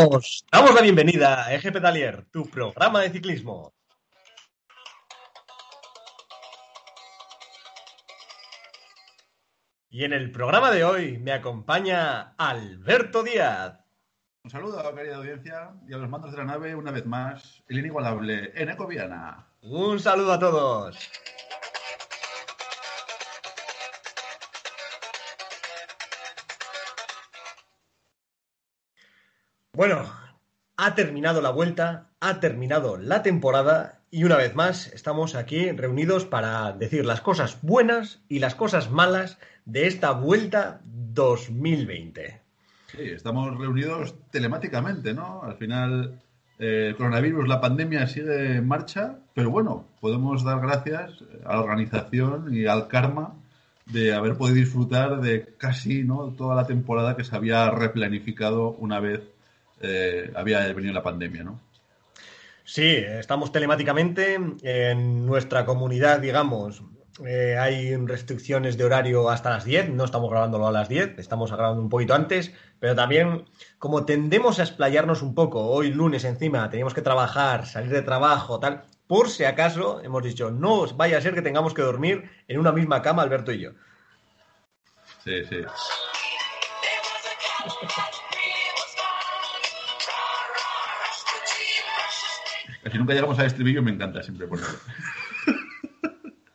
Os 0.00 0.44
damos 0.52 0.72
la 0.76 0.80
bienvenida 0.80 1.44
a 1.44 1.52
Eje 1.52 1.72
Pedalier, 1.72 2.24
tu 2.30 2.48
programa 2.48 3.00
de 3.00 3.10
ciclismo. 3.10 3.74
Y 9.90 10.04
en 10.04 10.12
el 10.12 10.30
programa 10.30 10.70
de 10.70 10.84
hoy 10.84 11.18
me 11.18 11.32
acompaña 11.32 12.34
Alberto 12.38 13.24
Díaz. 13.24 13.80
Un 14.44 14.50
saludo, 14.52 14.78
a 14.78 14.84
la 14.84 14.94
querida 14.94 15.16
audiencia, 15.16 15.72
y 15.88 15.92
a 15.92 15.96
los 15.96 16.08
mandos 16.08 16.30
de 16.30 16.38
la 16.38 16.44
nave, 16.44 16.76
una 16.76 16.92
vez 16.92 17.04
más, 17.04 17.64
el 17.66 17.80
inigualable 17.80 18.52
Eneco 18.54 18.86
Viana. 18.86 19.48
Un 19.62 19.98
saludo 19.98 20.34
a 20.34 20.38
todos. 20.38 21.10
Bueno, 29.78 30.02
ha 30.76 30.96
terminado 30.96 31.40
la 31.40 31.50
vuelta, 31.50 32.08
ha 32.18 32.40
terminado 32.40 32.96
la 32.96 33.22
temporada 33.22 34.00
y 34.10 34.24
una 34.24 34.36
vez 34.36 34.56
más 34.56 34.88
estamos 34.88 35.36
aquí 35.36 35.70
reunidos 35.70 36.24
para 36.24 36.72
decir 36.72 37.06
las 37.06 37.20
cosas 37.20 37.60
buenas 37.62 38.20
y 38.28 38.40
las 38.40 38.56
cosas 38.56 38.90
malas 38.90 39.38
de 39.66 39.86
esta 39.86 40.10
vuelta 40.10 40.80
2020. 40.84 42.40
Sí, 42.88 43.02
estamos 43.02 43.56
reunidos 43.56 44.16
telemáticamente, 44.32 45.14
¿no? 45.14 45.44
Al 45.44 45.54
final 45.54 46.22
eh, 46.58 46.86
el 46.88 46.96
coronavirus, 46.96 47.46
la 47.46 47.60
pandemia 47.60 48.08
sigue 48.08 48.56
en 48.56 48.66
marcha, 48.66 49.20
pero 49.32 49.52
bueno, 49.52 49.86
podemos 50.00 50.42
dar 50.42 50.60
gracias 50.60 51.22
a 51.44 51.52
la 51.52 51.60
organización 51.60 52.52
y 52.52 52.66
al 52.66 52.88
karma 52.88 53.36
de 53.86 54.12
haber 54.12 54.36
podido 54.36 54.56
disfrutar 54.56 55.20
de 55.20 55.54
casi 55.56 56.02
¿no? 56.02 56.34
toda 56.36 56.56
la 56.56 56.66
temporada 56.66 57.16
que 57.16 57.22
se 57.22 57.36
había 57.36 57.70
replanificado 57.70 58.70
una 58.70 58.98
vez 58.98 59.37
eh, 59.80 60.30
había 60.34 60.72
venido 60.72 60.92
la 60.92 61.02
pandemia, 61.02 61.44
¿no? 61.44 61.60
Sí, 62.64 62.96
estamos 62.96 63.50
telemáticamente 63.50 64.38
en 64.62 65.24
nuestra 65.24 65.64
comunidad, 65.64 66.20
digamos. 66.20 66.82
Eh, 67.26 67.56
hay 67.58 67.96
restricciones 67.96 68.76
de 68.76 68.84
horario 68.84 69.28
hasta 69.30 69.50
las 69.50 69.64
10, 69.64 69.90
no 69.90 70.04
estamos 70.04 70.30
grabándolo 70.30 70.68
a 70.68 70.72
las 70.72 70.88
10, 70.88 71.18
estamos 71.18 71.50
grabando 71.50 71.82
un 71.82 71.88
poquito 71.88 72.14
antes, 72.14 72.52
pero 72.78 72.94
también 72.94 73.46
como 73.78 74.04
tendemos 74.04 74.60
a 74.60 74.62
explayarnos 74.62 75.22
un 75.22 75.34
poco, 75.34 75.66
hoy 75.66 75.90
lunes 75.90 76.24
encima 76.24 76.70
teníamos 76.70 76.94
que 76.94 77.02
trabajar, 77.02 77.66
salir 77.66 77.90
de 77.90 78.02
trabajo, 78.02 78.60
tal, 78.60 78.84
por 79.08 79.30
si 79.30 79.44
acaso 79.44 80.00
hemos 80.04 80.22
dicho, 80.22 80.50
no 80.50 80.86
vaya 80.94 81.18
a 81.18 81.20
ser 81.20 81.34
que 81.34 81.42
tengamos 81.42 81.74
que 81.74 81.82
dormir 81.82 82.30
en 82.46 82.60
una 82.60 82.70
misma 82.70 83.02
cama 83.02 83.22
Alberto 83.22 83.50
y 83.50 83.60
yo. 83.60 83.70
Sí, 85.24 85.44
sí. 85.46 85.62
Si 92.90 92.98
nunca 92.98 93.14
llegamos 93.14 93.38
al 93.38 93.46
estribillo, 93.46 93.82
me 93.82 93.90
encanta 93.90 94.22
siempre 94.22 94.46
ponerlo. 94.46 94.78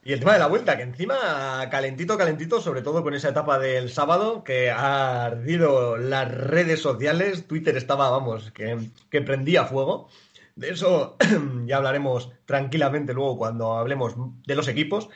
Y 0.06 0.12
el 0.12 0.20
tema 0.20 0.34
de 0.34 0.40
la 0.40 0.48
vuelta, 0.48 0.76
que 0.76 0.84
encima 0.84 1.70
calentito, 1.72 2.18
calentito, 2.18 2.60
sobre 2.60 2.82
todo 2.82 3.04
con 3.04 3.14
esa 3.14 3.30
etapa 3.30 3.58
del 3.58 3.90
sábado, 3.90 4.44
que 4.44 4.70
ha 4.70 5.24
ardido 5.24 5.96
las 5.96 6.30
redes 6.30 6.82
sociales. 6.82 7.48
Twitter 7.48 7.78
estaba, 7.78 8.10
vamos, 8.10 8.52
que, 8.52 8.90
que 9.10 9.22
prendía 9.22 9.64
fuego. 9.64 10.10
De 10.56 10.72
eso 10.72 11.16
ya 11.66 11.78
hablaremos 11.78 12.32
tranquilamente 12.44 13.14
luego 13.14 13.38
cuando 13.38 13.78
hablemos 13.78 14.16
de 14.46 14.56
los 14.56 14.68
equipos. 14.68 15.08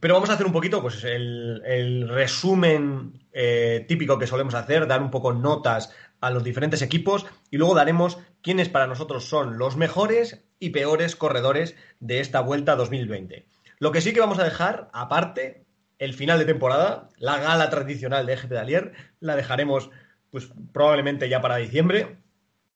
Pero 0.00 0.14
vamos 0.14 0.28
a 0.28 0.34
hacer 0.34 0.46
un 0.46 0.52
poquito, 0.52 0.82
pues, 0.82 1.02
el, 1.04 1.62
el 1.64 2.08
resumen 2.10 3.24
eh, 3.32 3.86
típico 3.88 4.18
que 4.18 4.26
solemos 4.26 4.54
hacer, 4.54 4.86
dar 4.86 5.00
un 5.00 5.10
poco 5.10 5.32
notas 5.32 5.94
a 6.20 6.30
los 6.30 6.44
diferentes 6.44 6.82
equipos 6.82 7.26
y 7.50 7.56
luego 7.56 7.74
daremos 7.74 8.18
quiénes 8.42 8.68
para 8.68 8.86
nosotros 8.86 9.24
son 9.24 9.58
los 9.58 9.76
mejores 9.76 10.44
y 10.58 10.70
peores 10.70 11.16
corredores 11.16 11.76
de 12.00 12.20
esta 12.20 12.40
vuelta 12.40 12.76
2020. 12.76 13.46
Lo 13.78 13.92
que 13.92 14.00
sí 14.00 14.12
que 14.12 14.20
vamos 14.20 14.38
a 14.38 14.44
dejar, 14.44 14.88
aparte, 14.92 15.64
el 15.98 16.14
final 16.14 16.38
de 16.38 16.44
temporada, 16.44 17.08
la 17.18 17.38
gala 17.38 17.70
tradicional 17.70 18.26
de 18.26 18.34
Eje 18.34 18.48
Pedalier, 18.48 18.92
la 19.20 19.36
dejaremos 19.36 19.90
pues 20.30 20.50
probablemente 20.72 21.28
ya 21.28 21.40
para 21.40 21.56
diciembre, 21.56 22.18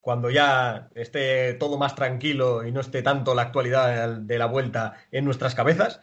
cuando 0.01 0.29
ya 0.29 0.89
esté 0.95 1.53
todo 1.53 1.77
más 1.77 1.95
tranquilo 1.95 2.65
y 2.65 2.71
no 2.71 2.81
esté 2.81 3.01
tanto 3.01 3.33
la 3.35 3.43
actualidad 3.43 4.17
de 4.17 4.37
la 4.37 4.47
vuelta 4.47 4.95
en 5.11 5.23
nuestras 5.23 5.55
cabezas. 5.55 6.01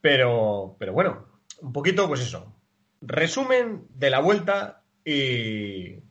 Pero, 0.00 0.76
pero 0.78 0.92
bueno, 0.92 1.26
un 1.60 1.72
poquito, 1.72 2.08
pues 2.08 2.20
eso. 2.20 2.54
Resumen 3.02 3.86
de 3.90 4.10
la 4.10 4.20
vuelta 4.20 4.84
y, 5.04 6.02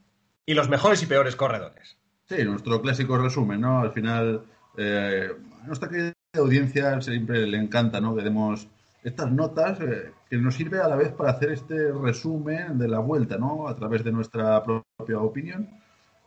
y 0.45 0.53
los 0.53 0.69
mejores 0.69 1.01
y 1.03 1.05
peores 1.05 1.35
corredores. 1.35 1.97
Sí, 2.27 2.43
nuestro 2.43 2.81
clásico 2.81 3.17
resumen, 3.17 3.61
¿no? 3.61 3.81
Al 3.81 3.91
final, 3.91 4.45
eh, 4.77 5.29
a 5.63 5.67
nuestra 5.67 5.89
audiencia 6.33 7.01
siempre 7.01 7.45
le 7.45 7.57
encanta, 7.57 8.01
¿no? 8.01 8.15
Que 8.15 8.23
demos 8.23 8.67
estas 9.03 9.31
notas 9.31 9.79
eh, 9.81 10.11
que 10.29 10.37
nos 10.37 10.55
sirve 10.55 10.79
a 10.79 10.87
la 10.87 10.95
vez 10.95 11.11
para 11.11 11.31
hacer 11.31 11.51
este 11.51 11.91
resumen 11.91 12.77
de 12.77 12.87
la 12.87 12.99
vuelta, 12.99 13.37
¿no? 13.37 13.67
A 13.67 13.75
través 13.75 14.03
de 14.03 14.11
nuestra 14.11 14.63
propia 14.63 15.19
opinión. 15.19 15.69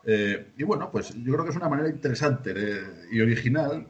Eh, 0.05 0.53
y 0.57 0.63
bueno, 0.63 0.91
pues 0.91 1.15
yo 1.15 1.33
creo 1.33 1.45
que 1.45 1.51
es 1.51 1.57
una 1.57 1.69
manera 1.69 1.89
interesante 1.89 2.55
y 3.11 3.21
original 3.21 3.87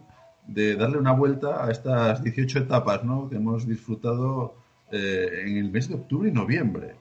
de 0.47 0.75
darle 0.77 0.99
una 0.99 1.12
vuelta 1.12 1.65
a 1.65 1.71
estas 1.71 2.22
18 2.25 2.61
etapas, 2.61 3.05
¿no? 3.05 3.28
Que 3.28 3.37
hemos 3.37 3.69
disfrutado 3.69 4.56
eh, 4.91 5.44
en 5.47 5.59
el 5.59 5.71
mes 5.71 5.88
de 5.88 5.94
octubre 5.94 6.28
y 6.31 6.33
noviembre. 6.33 6.97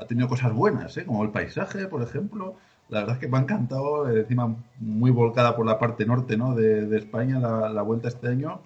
Ha 0.00 0.06
tenido 0.06 0.28
cosas 0.28 0.52
buenas, 0.52 0.96
¿eh? 0.96 1.04
Como 1.04 1.22
el 1.22 1.30
paisaje, 1.30 1.86
por 1.86 2.02
ejemplo. 2.02 2.56
La 2.88 3.00
verdad 3.00 3.16
es 3.16 3.20
que 3.20 3.28
me 3.28 3.38
ha 3.38 3.40
encantado, 3.42 4.10
encima 4.10 4.56
muy 4.78 5.10
volcada 5.10 5.54
por 5.54 5.64
la 5.64 5.78
parte 5.78 6.04
norte 6.06 6.36
¿no? 6.36 6.54
de, 6.54 6.96
España 6.96 7.38
la, 7.38 7.68
la, 7.68 7.82
vuelta 7.82 8.08
este 8.08 8.28
año. 8.28 8.62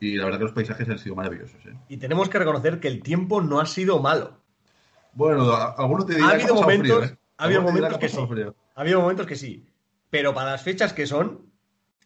Y 0.00 0.16
la 0.16 0.24
verdad 0.24 0.38
que 0.38 0.44
los 0.44 0.52
paisajes 0.52 0.88
han 0.88 0.98
sido 0.98 1.14
maravillosos. 1.14 1.64
¿eh? 1.64 1.74
Y 1.88 1.96
tenemos 1.96 2.28
que 2.28 2.38
reconocer 2.38 2.80
que 2.80 2.88
el 2.88 3.02
tiempo 3.02 3.40
no 3.40 3.60
ha 3.60 3.66
sido 3.66 4.00
malo. 4.00 4.38
Bueno, 5.14 5.54
algunos 5.54 6.06
te 6.06 6.14
dirán 6.14 6.30
ha 6.30 6.32
habido 6.34 6.54
momentos, 6.56 6.98
frío, 6.98 7.04
¿eh? 7.04 7.18
ha 7.38 7.44
habido 7.44 7.62
momentos 7.62 7.98
que 7.98 8.08
sí. 8.08 8.18
Ha 8.74 8.80
habido 8.80 9.00
momentos 9.00 9.26
que 9.26 9.36
sí. 9.36 9.66
Pero 10.10 10.34
para 10.34 10.50
las 10.50 10.62
fechas 10.62 10.92
que 10.92 11.06
son, 11.06 11.46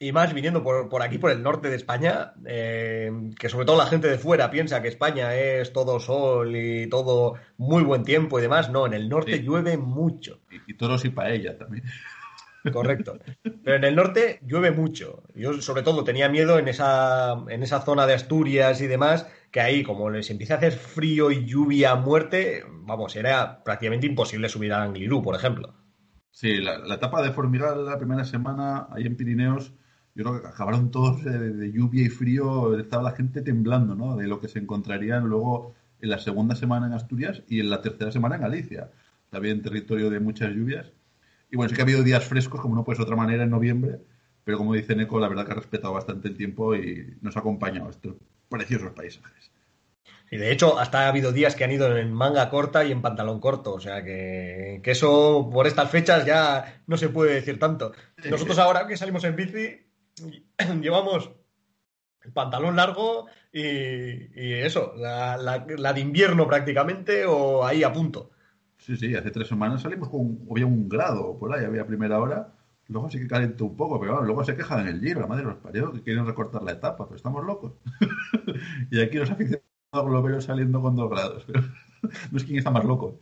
y 0.00 0.12
más 0.12 0.32
viniendo 0.32 0.62
por, 0.62 0.88
por 0.88 1.02
aquí, 1.02 1.18
por 1.18 1.30
el 1.30 1.42
norte 1.42 1.70
de 1.70 1.76
España, 1.76 2.34
eh, 2.46 3.10
que 3.38 3.48
sobre 3.48 3.66
todo 3.66 3.76
la 3.76 3.86
gente 3.86 4.08
de 4.08 4.18
fuera 4.18 4.50
piensa 4.50 4.80
que 4.80 4.88
España 4.88 5.34
es 5.34 5.72
todo 5.72 5.98
sol 6.00 6.54
y 6.54 6.86
todo 6.88 7.34
muy 7.56 7.82
buen 7.82 8.04
tiempo 8.04 8.38
y 8.38 8.42
demás. 8.42 8.70
No, 8.70 8.86
en 8.86 8.94
el 8.94 9.08
norte 9.08 9.38
Sí. 9.38 9.42
llueve 9.42 9.76
mucho. 9.76 10.40
Y, 10.50 10.72
y 10.72 10.76
toros 10.76 11.04
y 11.04 11.10
paella 11.10 11.58
también. 11.58 11.84
Correcto. 12.72 13.18
Pero 13.64 13.76
en 13.76 13.84
el 13.84 13.94
norte 13.96 14.40
llueve 14.46 14.70
mucho. 14.72 15.22
Yo, 15.34 15.54
sobre 15.62 15.82
todo, 15.82 16.04
tenía 16.04 16.28
miedo 16.28 16.58
en 16.58 16.68
esa, 16.68 17.44
en 17.48 17.62
esa 17.62 17.80
zona 17.80 18.06
de 18.06 18.14
Asturias 18.14 18.80
y 18.82 18.86
demás, 18.86 19.26
que 19.50 19.60
ahí, 19.60 19.82
como 19.82 20.10
les 20.10 20.28
empieza 20.30 20.54
a 20.54 20.56
hacer 20.58 20.72
frío 20.72 21.30
y 21.30 21.46
lluvia 21.46 21.92
a 21.92 21.96
muerte, 21.96 22.64
vamos, 22.82 23.16
era 23.16 23.62
prácticamente 23.64 24.06
imposible 24.06 24.48
subir 24.48 24.72
a 24.72 24.82
Anglirú, 24.82 25.22
por 25.22 25.34
ejemplo. 25.34 25.74
Sí, 26.30 26.56
la, 26.58 26.78
la 26.78 26.96
etapa 26.96 27.22
de 27.22 27.32
Formigal 27.32 27.86
la 27.86 27.96
primera 27.98 28.24
semana 28.24 28.88
ahí 28.90 29.04
en 29.06 29.16
Pirineos, 29.16 29.72
yo 30.18 30.24
creo 30.24 30.42
que 30.42 30.48
acabaron 30.48 30.90
todos 30.90 31.22
de, 31.22 31.52
de 31.52 31.70
lluvia 31.70 32.02
y 32.02 32.08
frío, 32.08 32.76
estaba 32.76 33.04
la 33.04 33.12
gente 33.12 33.40
temblando, 33.40 33.94
¿no? 33.94 34.16
De 34.16 34.26
lo 34.26 34.40
que 34.40 34.48
se 34.48 34.58
encontrarían 34.58 35.28
luego 35.28 35.76
en 36.00 36.10
la 36.10 36.18
segunda 36.18 36.56
semana 36.56 36.88
en 36.88 36.92
Asturias 36.92 37.42
y 37.48 37.60
en 37.60 37.70
la 37.70 37.82
tercera 37.82 38.10
semana 38.10 38.34
en 38.34 38.42
Galicia. 38.42 38.90
También 39.30 39.62
territorio 39.62 40.10
de 40.10 40.18
muchas 40.18 40.50
lluvias. 40.50 40.90
Y 41.52 41.56
bueno, 41.56 41.68
sí 41.68 41.76
que 41.76 41.82
ha 41.82 41.84
habido 41.84 42.02
días 42.02 42.24
frescos, 42.24 42.60
como 42.60 42.74
no 42.74 42.84
puede 42.84 42.96
ser 42.96 43.06
de 43.06 43.12
otra 43.12 43.22
manera, 43.22 43.44
en 43.44 43.50
noviembre, 43.50 44.00
pero 44.42 44.58
como 44.58 44.74
dice 44.74 44.96
Neko, 44.96 45.20
la 45.20 45.28
verdad 45.28 45.46
que 45.46 45.52
ha 45.52 45.54
respetado 45.54 45.94
bastante 45.94 46.26
el 46.26 46.36
tiempo 46.36 46.74
y 46.74 47.16
nos 47.20 47.36
ha 47.36 47.40
acompañado 47.40 47.88
estos 47.88 48.16
preciosos 48.48 48.90
paisajes. 48.90 49.52
Y 50.32 50.36
de 50.36 50.50
hecho, 50.50 50.80
hasta 50.80 51.02
ha 51.04 51.08
habido 51.08 51.30
días 51.30 51.54
que 51.54 51.62
han 51.62 51.70
ido 51.70 51.96
en 51.96 52.12
manga 52.12 52.50
corta 52.50 52.84
y 52.84 52.90
en 52.90 53.02
pantalón 53.02 53.38
corto. 53.38 53.72
O 53.72 53.80
sea 53.80 54.02
que, 54.02 54.80
que 54.82 54.90
eso 54.90 55.48
por 55.52 55.68
estas 55.68 55.90
fechas 55.90 56.26
ya 56.26 56.82
no 56.88 56.96
se 56.96 57.08
puede 57.08 57.34
decir 57.34 57.60
tanto. 57.60 57.92
Sí. 58.20 58.28
Nosotros 58.30 58.58
ahora 58.58 58.86
que 58.88 58.96
salimos 58.96 59.24
en 59.24 59.36
bici, 59.36 59.87
llevamos 60.80 61.30
el 62.22 62.32
pantalón 62.32 62.76
largo 62.76 63.26
y, 63.52 63.60
y 63.62 64.52
eso, 64.54 64.92
la, 64.96 65.36
la- 65.36 65.64
la 65.68 65.92
de 65.92 66.00
invierno 66.00 66.46
prácticamente 66.46 67.24
o 67.26 67.64
ahí 67.64 67.82
a 67.84 67.92
punto. 67.92 68.30
Sí, 68.78 68.96
sí, 68.96 69.14
hace 69.14 69.30
tres 69.30 69.48
semanas 69.48 69.82
salimos 69.82 70.08
con 70.08 70.38
había 70.50 70.66
un 70.66 70.88
grado 70.88 71.38
por 71.38 71.52
ahí, 71.54 71.64
había 71.64 71.86
primera 71.86 72.18
hora. 72.20 72.54
Luego 72.88 73.10
sí 73.10 73.18
que 73.18 73.26
calentó 73.28 73.66
un 73.66 73.76
poco, 73.76 74.00
pero 74.00 74.12
bueno, 74.12 74.26
luego 74.26 74.44
se 74.44 74.56
quejan 74.56 74.80
en 74.80 74.88
el 74.88 75.00
giro, 75.00 75.20
la 75.20 75.26
madre 75.26 75.44
los 75.44 75.56
parió, 75.56 75.92
que 75.92 76.02
quieren 76.02 76.24
recortar 76.26 76.62
la 76.62 76.72
etapa, 76.72 77.04
pero 77.06 77.16
estamos 77.16 77.44
locos. 77.44 77.72
y 78.90 79.00
aquí 79.02 79.18
los 79.18 79.30
aficionados 79.30 79.62
globeros 79.92 80.44
saliendo 80.44 80.80
con 80.80 80.96
dos 80.96 81.10
grados. 81.10 81.44
Pero 81.46 81.60
no 82.30 82.38
es 82.38 82.44
quién 82.44 82.58
está 82.58 82.70
más 82.70 82.84
loco. 82.84 83.18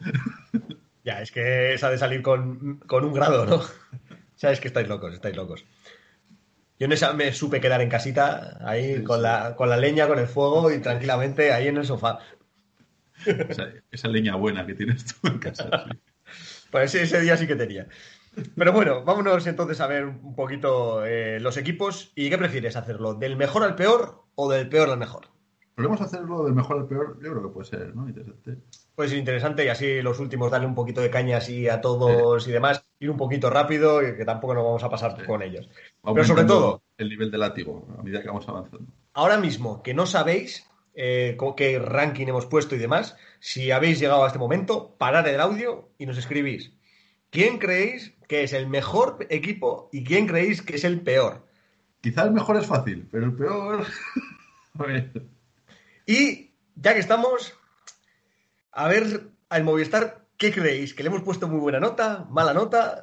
Ya, 1.04 1.22
es 1.22 1.30
que 1.30 1.74
esa 1.74 1.90
de 1.90 1.98
salir 1.98 2.22
con, 2.22 2.78
con 2.86 3.04
un 3.04 3.12
grado, 3.12 3.46
¿no? 3.46 3.60
Sabes 4.34 4.60
que 4.60 4.68
estáis 4.68 4.88
locos, 4.88 5.14
estáis 5.14 5.36
locos. 5.36 5.64
Yo 6.78 6.84
en 6.86 6.92
esa 6.92 7.12
me 7.14 7.32
supe 7.32 7.60
quedar 7.60 7.80
en 7.80 7.88
casita, 7.88 8.58
ahí 8.66 8.96
Sí, 8.96 9.02
con, 9.02 9.16
sí. 9.18 9.22
La, 9.22 9.54
con 9.56 9.68
la 9.70 9.76
leña, 9.78 10.06
con 10.08 10.18
el 10.18 10.26
fuego 10.28 10.70
y 10.70 10.80
tranquilamente 10.80 11.52
ahí 11.52 11.68
en 11.68 11.78
el 11.78 11.86
sofá. 11.86 12.18
Esa, 13.24 13.70
esa 13.90 14.08
leña 14.08 14.36
buena 14.36 14.66
que 14.66 14.74
tienes 14.74 15.04
tú 15.06 15.28
en 15.28 15.38
casa. 15.38 15.70
sí. 15.72 15.90
Pues 16.70 16.94
ese, 16.94 17.04
ese 17.04 17.20
día 17.20 17.36
sí 17.36 17.46
que 17.46 17.56
tenía. 17.56 17.88
Pero 18.56 18.72
bueno, 18.72 19.04
vámonos 19.04 19.46
entonces 19.46 19.80
a 19.80 19.86
ver 19.86 20.04
un 20.06 20.34
poquito 20.34 21.04
eh, 21.06 21.40
los 21.40 21.56
equipos. 21.56 22.12
¿Y 22.14 22.28
qué 22.30 22.38
prefieres 22.38 22.76
hacerlo? 22.76 23.14
¿Del 23.14 23.36
mejor 23.36 23.62
al 23.64 23.76
peor 23.76 24.24
o 24.34 24.50
del 24.50 24.68
peor 24.68 24.90
al 24.90 24.98
mejor? 24.98 25.28
Podemos 25.74 26.00
hacerlo 26.00 26.44
del 26.44 26.54
mejor 26.54 26.78
al 26.78 26.86
peor, 26.88 27.18
yo 27.22 27.30
creo 27.30 27.42
que 27.42 27.48
puede 27.48 27.66
ser, 27.68 27.94
¿no? 27.94 28.08
Interesante. 28.08 28.58
Puede 28.96 29.10
ser 29.10 29.18
interesante 29.18 29.62
y 29.62 29.68
así 29.68 30.00
los 30.00 30.18
últimos 30.20 30.50
darle 30.50 30.66
un 30.66 30.74
poquito 30.74 31.02
de 31.02 31.10
caña 31.10 31.36
así 31.36 31.68
a 31.68 31.82
todos 31.82 32.48
y 32.48 32.50
demás, 32.50 32.82
ir 32.98 33.10
un 33.10 33.18
poquito 33.18 33.50
rápido 33.50 34.02
y 34.02 34.16
que 34.16 34.24
tampoco 34.24 34.54
nos 34.54 34.64
vamos 34.64 34.82
a 34.82 34.88
pasar 34.88 35.26
con 35.26 35.42
ellos. 35.42 35.68
Pero 36.02 36.24
sobre 36.24 36.44
todo... 36.44 36.82
El 36.96 37.10
nivel 37.10 37.30
de 37.30 37.36
látigo 37.36 37.86
a 37.98 38.02
medida 38.02 38.22
que 38.22 38.28
vamos 38.28 38.48
avanzando. 38.48 38.86
Ahora 39.12 39.36
mismo, 39.36 39.82
que 39.82 39.92
no 39.92 40.06
sabéis 40.06 40.66
eh, 40.94 41.36
qué 41.58 41.78
ranking 41.78 42.26
hemos 42.26 42.46
puesto 42.46 42.74
y 42.74 42.78
demás, 42.78 43.18
si 43.38 43.70
habéis 43.70 44.00
llegado 44.00 44.24
a 44.24 44.28
este 44.28 44.38
momento, 44.38 44.96
parad 44.96 45.28
el 45.28 45.42
audio 45.42 45.90
y 45.98 46.06
nos 46.06 46.16
escribís. 46.16 46.72
¿Quién 47.28 47.58
creéis 47.58 48.14
que 48.28 48.44
es 48.44 48.54
el 48.54 48.66
mejor 48.66 49.26
equipo 49.28 49.90
y 49.92 50.04
quién 50.04 50.26
creéis 50.26 50.62
que 50.62 50.76
es 50.76 50.84
el 50.84 51.02
peor? 51.02 51.46
Quizá 52.00 52.22
el 52.22 52.30
mejor 52.30 52.56
es 52.56 52.66
fácil, 52.66 53.06
pero 53.12 53.26
el 53.26 53.34
peor... 53.34 53.86
y 56.06 56.50
ya 56.76 56.94
que 56.94 57.00
estamos, 57.00 57.54
a 58.76 58.88
ver 58.88 59.30
al 59.48 59.64
Movistar, 59.64 60.26
¿qué 60.36 60.52
creéis? 60.52 60.92
¿Que 60.92 61.02
le 61.02 61.08
hemos 61.08 61.22
puesto 61.22 61.48
muy 61.48 61.58
buena 61.58 61.80
nota? 61.80 62.26
¿Mala 62.30 62.52
nota? 62.52 63.02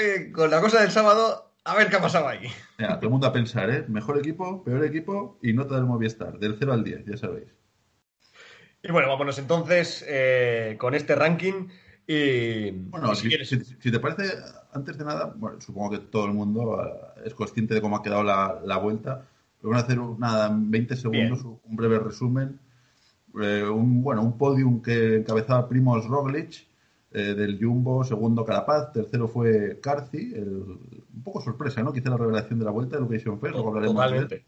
Eh, 0.00 0.32
con 0.32 0.50
la 0.50 0.60
cosa 0.62 0.80
del 0.80 0.90
sábado, 0.90 1.52
a 1.64 1.76
ver 1.76 1.90
qué 1.90 1.96
ha 1.96 2.00
pasado 2.00 2.26
ahí. 2.26 2.48
todo 2.78 2.98
el 3.02 3.10
mundo 3.10 3.26
a 3.26 3.32
pensar, 3.32 3.68
¿eh? 3.68 3.84
Mejor 3.88 4.18
equipo, 4.18 4.64
peor 4.64 4.82
equipo 4.86 5.38
y 5.42 5.52
nota 5.52 5.74
del 5.74 5.84
Movistar, 5.84 6.38
del 6.38 6.56
0 6.58 6.72
al 6.72 6.82
10, 6.82 7.04
ya 7.04 7.16
sabéis. 7.18 7.48
Y 8.82 8.90
bueno, 8.90 9.08
vámonos 9.08 9.38
entonces 9.38 10.02
eh, 10.08 10.76
con 10.78 10.94
este 10.94 11.14
ranking. 11.14 11.68
Y, 12.06 12.70
bueno, 12.70 13.14
si, 13.14 13.28
te 13.28 14.00
parece, 14.00 14.32
antes 14.72 14.96
de 14.96 15.04
nada, 15.04 15.34
bueno, 15.36 15.60
supongo 15.60 15.90
que 15.90 15.98
todo 15.98 16.24
el 16.24 16.32
mundo 16.32 16.82
eh, 16.82 17.22
es 17.26 17.34
consciente 17.34 17.74
de 17.74 17.82
cómo 17.82 17.96
ha 17.96 18.02
quedado 18.02 18.22
la, 18.22 18.78
vuelta. 18.78 19.26
Pero 19.58 19.70
vamos 19.72 19.82
a 19.82 19.86
hacer 19.86 19.98
nada, 20.18 20.50
20 20.50 20.96
segundos, 20.96 21.44
un 21.44 21.76
breve 21.76 21.98
resumen. 21.98 22.60
Eh, 23.40 23.68
un, 23.68 24.02
bueno, 24.02 24.22
un 24.22 24.38
podium 24.38 24.80
que 24.80 25.16
encabezaba 25.16 25.68
Primos 25.68 26.06
Roglic 26.06 26.66
eh, 27.12 27.34
del 27.34 27.58
Jumbo, 27.62 28.04
segundo 28.04 28.44
Carapaz, 28.44 28.92
tercero 28.92 29.28
fue 29.28 29.78
Carci, 29.80 30.32
un 30.34 31.22
poco 31.22 31.40
sorpresa, 31.40 31.82
¿no? 31.82 31.92
Quizá 31.92 32.10
la 32.10 32.16
revelación 32.16 32.58
de 32.58 32.64
la 32.64 32.70
vuelta 32.70 32.96
de 32.96 33.02
lo 33.02 33.08
que 33.08 33.16
hicieron 33.16 33.40
Fer, 33.40 33.52
Totalmente. 33.52 34.44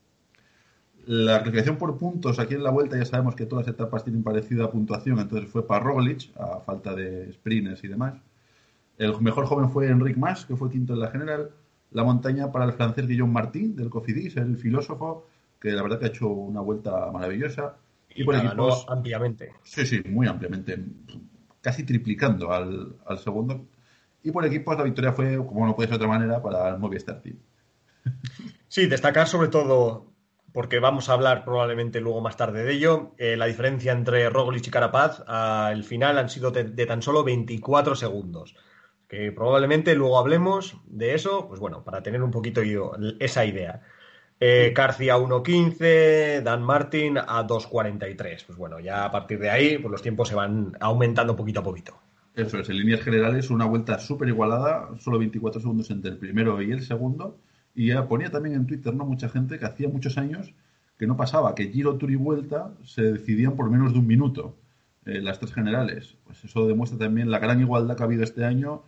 La 1.07 1.39
clasificación 1.39 1.77
por 1.79 1.97
puntos 1.97 2.39
aquí 2.39 2.53
en 2.53 2.63
la 2.63 2.71
vuelta 2.71 2.99
ya 2.99 3.07
sabemos 3.07 3.35
que 3.35 3.47
todas 3.47 3.67
las 3.67 3.75
etapas 3.75 4.05
tienen 4.05 4.23
parecida 4.23 4.71
puntuación, 4.71 5.19
entonces 5.19 5.51
fue 5.51 5.67
para 5.67 5.83
Roglic, 5.83 6.31
a 6.39 6.61
falta 6.61 6.95
de 6.95 7.33
sprints 7.33 7.83
y 7.83 7.89
demás. 7.89 8.15
El 8.99 9.19
mejor 9.21 9.47
joven 9.47 9.71
fue 9.71 9.89
Enric 9.89 10.19
Mas, 10.19 10.45
que 10.45 10.55
fue 10.55 10.71
quinto 10.71 10.93
en 10.93 11.01
la 11.01 11.11
general. 11.11 11.51
La 11.93 12.05
montaña 12.05 12.53
para 12.53 12.67
el 12.67 12.73
francés 12.73 13.07
Guillaume 13.07 13.33
Martín, 13.33 13.75
del 13.75 13.89
Cofidis, 13.89 14.37
el 14.37 14.59
filósofo, 14.59 15.27
que 15.59 15.71
la 15.71 15.83
verdad 15.83 15.99
que 15.99 16.05
ha 16.05 16.09
hecho 16.09 16.29
una 16.29 16.61
vuelta 16.61 17.11
maravillosa. 17.11 17.77
Y, 18.15 18.25
por 18.25 18.37
equipos. 18.37 18.87
ampliamente. 18.89 19.53
Sí, 19.63 19.87
sí, 19.87 20.03
muy 20.07 20.27
ampliamente. 20.27 20.79
Casi 21.61 21.85
triplicando 21.85 22.53
al, 22.53 22.97
al, 23.07 23.19
segundo. 23.19 23.67
Y 24.23 24.31
por 24.31 24.45
equipos 24.45 24.77
la 24.77 24.85
victoria 24.85 25.13
fue, 25.13 25.37
como 25.37 25.67
no 25.67 25.77
puede 25.77 25.89
ser 25.89 25.99
de 25.99 26.05
otra 26.05 26.19
manera, 26.19 26.43
para 26.43 26.69
el 26.69 26.79
Movistar 26.79 27.21
Team. 27.23 27.39
Sí, 28.71 28.87
destacar 28.87 29.27
sobre 29.27 29.49
todo 29.49 30.09
porque 30.53 30.79
vamos 30.79 31.09
a 31.09 31.13
hablar 31.13 31.45
probablemente 31.45 32.01
luego 32.01 32.21
más 32.21 32.37
tarde 32.37 32.65
de 32.65 32.73
ello. 32.73 33.15
Eh, 33.19 33.37
la 33.37 33.47
diferencia 33.47 33.93
entre 33.93 34.29
Roglic 34.31 34.67
y 34.67 34.71
Carapaz 34.71 35.23
al 35.27 35.85
final 35.85 36.19
han 36.19 36.29
sido 36.29 36.51
de, 36.51 36.87
tan 36.87 37.03
solo 37.03 37.25
24 37.25 37.95
segundos. 37.95 38.57
Que 39.07 39.33
probablemente 39.33 39.95
luego 39.95 40.19
hablemos 40.19 40.77
de 40.87 41.15
eso, 41.15 41.49
pues 41.49 41.61
bueno, 41.61 41.85
para 41.85 42.03
tener 42.03 42.23
un 42.23 42.31
poquito 42.31 42.63
yo, 42.63 42.93
esa 43.21 43.45
idea. 43.45 43.83
Eh, 44.41 44.73
Carci 44.75 45.11
a 45.11 45.17
1.15, 45.17 46.43
Dan 46.43 46.63
Martin 46.63 47.19
a 47.19 47.47
2.43. 47.47 48.45
Pues 48.47 48.59
bueno, 48.59 48.79
ya 48.79 49.05
a 49.05 49.11
partir 49.11 49.39
de 49.41 49.51
ahí, 49.51 49.79
pues 49.79 49.91
los 49.91 50.03
tiempos 50.03 50.29
se 50.29 50.35
van 50.35 50.77
aumentando 50.81 51.35
poquito 51.35 51.61
a 51.61 51.63
poquito. 51.65 51.99
Eso 52.35 52.59
es, 52.61 52.69
en 52.69 52.77
líneas 52.77 53.01
generales, 53.01 53.51
una 53.51 53.65
vuelta 53.65 53.99
súper 53.99 54.29
igualada, 54.29 54.91
solo 55.01 55.19
24 55.19 55.61
segundos 55.61 55.91
entre 55.91 56.13
el 56.13 56.19
primero 56.19 56.63
y 56.63 56.71
el 56.71 56.83
segundo. 56.83 57.37
Y 57.75 57.93
ponía 58.09 58.31
también 58.31 58.55
en 58.55 58.67
Twitter, 58.67 58.95
¿no? 58.95 59.05
Mucha 59.05 59.29
gente 59.29 59.59
que 59.59 59.65
hacía 59.65 59.89
muchos 59.89 60.19
años 60.19 60.53
que 60.99 61.07
no 61.07 61.17
pasaba, 61.17 61.55
que 61.55 61.69
Giro, 61.69 61.97
Tour 61.97 62.11
y 62.11 62.17
Vuelta 62.17 62.73
se 62.85 63.03
decidían 63.03 63.55
por 63.55 63.71
menos 63.71 63.93
de 63.93 64.01
un 64.01 64.07
minuto, 64.07 64.57
eh, 65.07 65.21
las 65.21 65.39
tres 65.39 65.53
generales. 65.53 66.17
Pues 66.25 66.45
eso 66.45 66.67
demuestra 66.67 66.99
también 66.99 67.31
la 67.31 67.39
gran 67.39 67.61
igualdad 67.61 67.97
que 67.97 68.03
ha 68.03 68.07
habido 68.07 68.25
este 68.25 68.45
año 68.45 68.83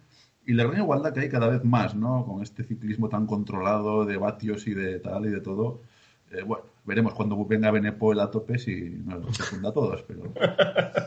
y 0.46 0.54
la 0.54 0.64
gran 0.64 0.78
igualdad 0.78 1.12
que 1.12 1.20
hay 1.20 1.28
cada 1.28 1.48
vez 1.48 1.64
más, 1.64 1.94
¿no? 1.94 2.24
Con 2.24 2.42
este 2.42 2.64
ciclismo 2.64 3.08
tan 3.08 3.26
controlado 3.26 4.04
de 4.04 4.16
vatios 4.16 4.66
y 4.66 4.74
de 4.74 4.98
tal 4.98 5.26
y 5.26 5.30
de 5.30 5.40
todo. 5.40 5.82
Eh, 6.30 6.42
bueno, 6.42 6.64
veremos 6.84 7.14
cuando 7.14 7.44
venga 7.44 7.70
Benepol 7.70 8.18
a 8.20 8.30
tope 8.30 8.58
si 8.58 9.02
nos 9.04 9.36
funda 9.38 9.70
a 9.70 9.72
todos, 9.72 10.02
pero... 10.02 10.22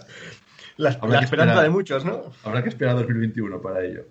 la, 0.78 0.90
esperanza 0.90 1.62
de 1.62 1.70
muchos, 1.70 2.06
¿no? 2.06 2.24
Habrá 2.44 2.64
que 2.64 2.70
esperar 2.70 2.96
2021 2.96 3.62
para 3.62 3.84
ello. 3.84 4.06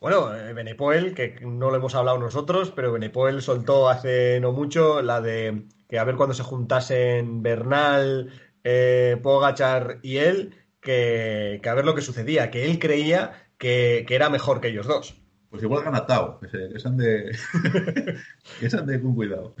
Bueno, 0.00 0.34
eh, 0.34 0.52
Benepoel, 0.52 1.14
que 1.14 1.40
no 1.42 1.70
lo 1.70 1.76
hemos 1.76 1.94
hablado 1.94 2.18
nosotros, 2.18 2.70
pero 2.70 2.92
Benepoel 2.92 3.40
soltó 3.42 3.88
hace 3.88 4.38
no 4.40 4.52
mucho 4.52 5.00
la 5.02 5.20
de 5.20 5.64
que 5.88 5.98
a 5.98 6.04
ver 6.04 6.16
cuando 6.16 6.34
se 6.34 6.42
juntasen 6.42 7.42
Bernal, 7.42 8.30
eh, 8.64 9.18
Pogachar 9.22 9.98
y 10.02 10.18
él, 10.18 10.54
que, 10.80 11.60
a 11.64 11.74
ver 11.74 11.84
lo 11.84 11.94
que 11.94 12.02
sucedía, 12.02 12.50
que 12.50 12.64
él 12.66 12.78
creía 12.78 13.45
que, 13.58 14.04
era 14.08 14.30
mejor 14.30 14.60
que 14.60 14.68
ellos 14.68 14.86
dos. 14.86 15.20
Pues 15.50 15.62
igual 15.62 15.84
ganatao, 15.84 16.40
que, 16.40 16.48
se, 16.48 16.68
que 16.72 16.80
sean 16.80 16.96
de, 16.96 17.36
que 18.60 18.70
sean 18.70 18.86
de 18.86 19.00
con 19.00 19.14
cuidado. 19.14 19.54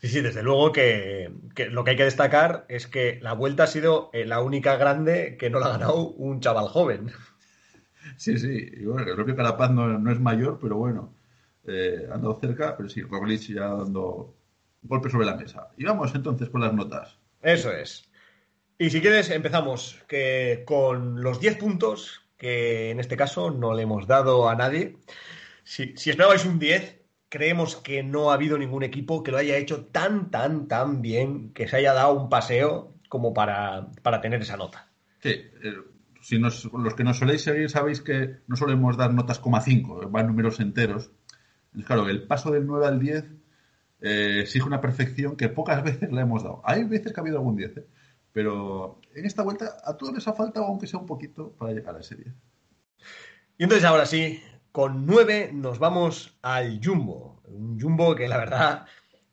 Sí, 0.00 0.08
sí, 0.08 0.20
desde 0.20 0.42
luego 0.42 0.72
que, 0.72 1.32
lo 1.70 1.84
que 1.84 1.90
hay 1.90 1.96
que 1.96 2.04
destacar 2.04 2.64
es 2.68 2.86
que 2.86 3.18
la 3.20 3.32
vuelta 3.32 3.64
ha 3.64 3.66
sido 3.66 4.10
eh, 4.12 4.24
la 4.24 4.40
única 4.40 4.76
grande 4.76 5.36
que 5.38 5.50
no 5.50 5.58
la 5.58 5.66
ha 5.66 5.78
ganado 5.78 6.08
un 6.08 6.40
chaval 6.40 6.68
joven. 6.68 7.10
Sí, 8.16 8.38
sí. 8.38 8.70
Y 8.72 8.84
bueno, 8.84 9.08
el 9.08 9.16
propio 9.16 9.36
Carapaz 9.36 9.70
no, 9.70 10.10
es 10.10 10.20
mayor, 10.20 10.58
pero 10.60 10.76
bueno, 10.76 11.14
eh, 11.66 12.06
ha 12.10 12.14
andado 12.14 12.38
cerca, 12.40 12.76
pero 12.76 12.88
sí, 12.88 13.02
Roglic 13.02 13.42
ya 13.42 13.68
dando 13.68 14.34
golpe 14.82 15.10
sobre 15.10 15.26
la 15.26 15.36
mesa. 15.36 15.68
Y 15.76 15.84
vamos 15.84 16.14
entonces 16.14 16.48
con 16.48 16.60
las 16.60 16.72
notas. 16.72 17.18
Eso 17.42 17.72
es. 17.72 18.08
Y 18.78 18.90
si 18.90 19.00
quieres, 19.00 19.30
empezamos 19.30 20.00
que 20.06 20.62
con 20.64 21.22
los 21.22 21.40
10 21.40 21.56
puntos, 21.56 22.27
que 22.38 22.90
en 22.90 23.00
este 23.00 23.16
caso 23.16 23.50
no 23.50 23.74
le 23.74 23.82
hemos 23.82 24.06
dado 24.06 24.48
a 24.48 24.54
nadie. 24.54 24.96
Si, 25.64 25.94
si 25.96 26.10
esperabais 26.10 26.46
un 26.46 26.58
10, 26.58 27.02
creemos 27.28 27.76
que 27.76 28.02
no 28.02 28.30
ha 28.30 28.34
habido 28.34 28.56
ningún 28.56 28.84
equipo 28.84 29.22
que 29.22 29.32
lo 29.32 29.38
haya 29.38 29.56
hecho 29.56 29.86
tan, 29.86 30.30
tan, 30.30 30.68
tan 30.68 31.02
bien, 31.02 31.52
que 31.52 31.68
se 31.68 31.76
haya 31.76 31.92
dado 31.92 32.14
un 32.14 32.30
paseo 32.30 32.94
como 33.08 33.34
para, 33.34 33.88
para 34.02 34.20
tener 34.20 34.40
esa 34.40 34.56
nota. 34.56 34.88
Sí, 35.20 35.30
eh, 35.30 35.74
si 36.20 36.38
los 36.38 36.94
que 36.96 37.04
nos 37.04 37.18
soléis 37.18 37.42
seguir 37.42 37.70
sabéis 37.70 38.00
que 38.00 38.40
no 38.46 38.56
solemos 38.56 38.96
dar 38.96 39.12
notas 39.12 39.38
coma 39.38 39.60
5, 39.60 40.08
van 40.10 40.26
números 40.26 40.60
enteros. 40.60 41.10
claro, 41.86 42.08
el 42.08 42.26
paso 42.26 42.50
del 42.50 42.66
9 42.66 42.86
al 42.86 43.00
10 43.00 43.24
eh, 44.00 44.40
exige 44.42 44.66
una 44.66 44.80
perfección 44.80 45.36
que 45.36 45.48
pocas 45.48 45.82
veces 45.88 46.12
la 46.12 46.22
hemos 46.22 46.42
dado. 46.42 46.62
Hay 46.64 46.84
veces 46.84 47.12
que 47.12 47.20
ha 47.20 47.22
habido 47.22 47.38
algún 47.38 47.56
10, 47.56 47.76
¿eh? 47.76 47.86
Pero 48.38 49.00
en 49.16 49.26
esta 49.26 49.42
vuelta 49.42 49.78
a 49.82 49.96
todos 49.96 50.14
les 50.14 50.28
ha 50.28 50.32
faltado, 50.32 50.66
aunque 50.66 50.86
sea 50.86 51.00
un 51.00 51.06
poquito, 51.06 51.56
para 51.58 51.72
llegar 51.72 51.96
a 51.96 51.98
ese 51.98 52.14
10. 52.14 52.28
Y 53.58 53.64
entonces 53.64 53.84
ahora 53.84 54.06
sí, 54.06 54.40
con 54.70 55.06
9 55.06 55.50
nos 55.52 55.80
vamos 55.80 56.38
al 56.40 56.78
Jumbo. 56.80 57.42
Un 57.48 57.80
Jumbo 57.80 58.14
que 58.14 58.28
la 58.28 58.36
verdad 58.36 58.86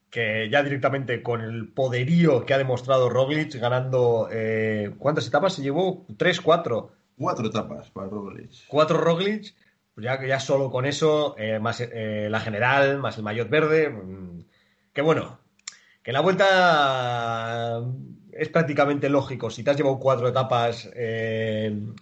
que 0.09 0.49
ya 0.49 0.63
directamente 0.63 1.21
con 1.21 1.41
el 1.41 1.71
poderío 1.71 2.47
que 2.47 2.55
ha 2.55 2.57
demostrado 2.57 3.07
Roglic, 3.07 3.53
ganando. 3.57 4.27
Eh, 4.31 4.95
¿Cuántas 4.97 5.27
etapas 5.27 5.53
se 5.53 5.61
llevó? 5.61 6.07
¿Tres, 6.17 6.41
cuatro? 6.41 6.93
Cuatro 7.15 7.45
etapas 7.45 7.91
para 7.91 8.07
Roglic. 8.07 8.65
Cuatro 8.67 8.97
Roglic, 8.97 9.53
pues 9.93 10.03
ya, 10.03 10.19
ya 10.25 10.39
solo 10.39 10.71
con 10.71 10.87
eso, 10.87 11.35
eh, 11.37 11.59
más 11.59 11.79
eh, 11.79 12.27
la 12.27 12.39
general, 12.39 12.97
más 12.97 13.17
el 13.17 13.23
maillot 13.23 13.51
verde. 13.51 13.87
Mm, 13.87 14.45
que 14.93 15.03
bueno, 15.03 15.41
que 16.01 16.11
la 16.11 16.21
vuelta 16.21 17.83
es 18.35 18.49
prácticamente 18.49 19.09
lógico. 19.09 19.49
Si 19.49 19.63
te 19.63 19.71
has 19.71 19.77
llevado 19.77 19.99
cuatro 19.99 20.27
etapas, 20.27 20.89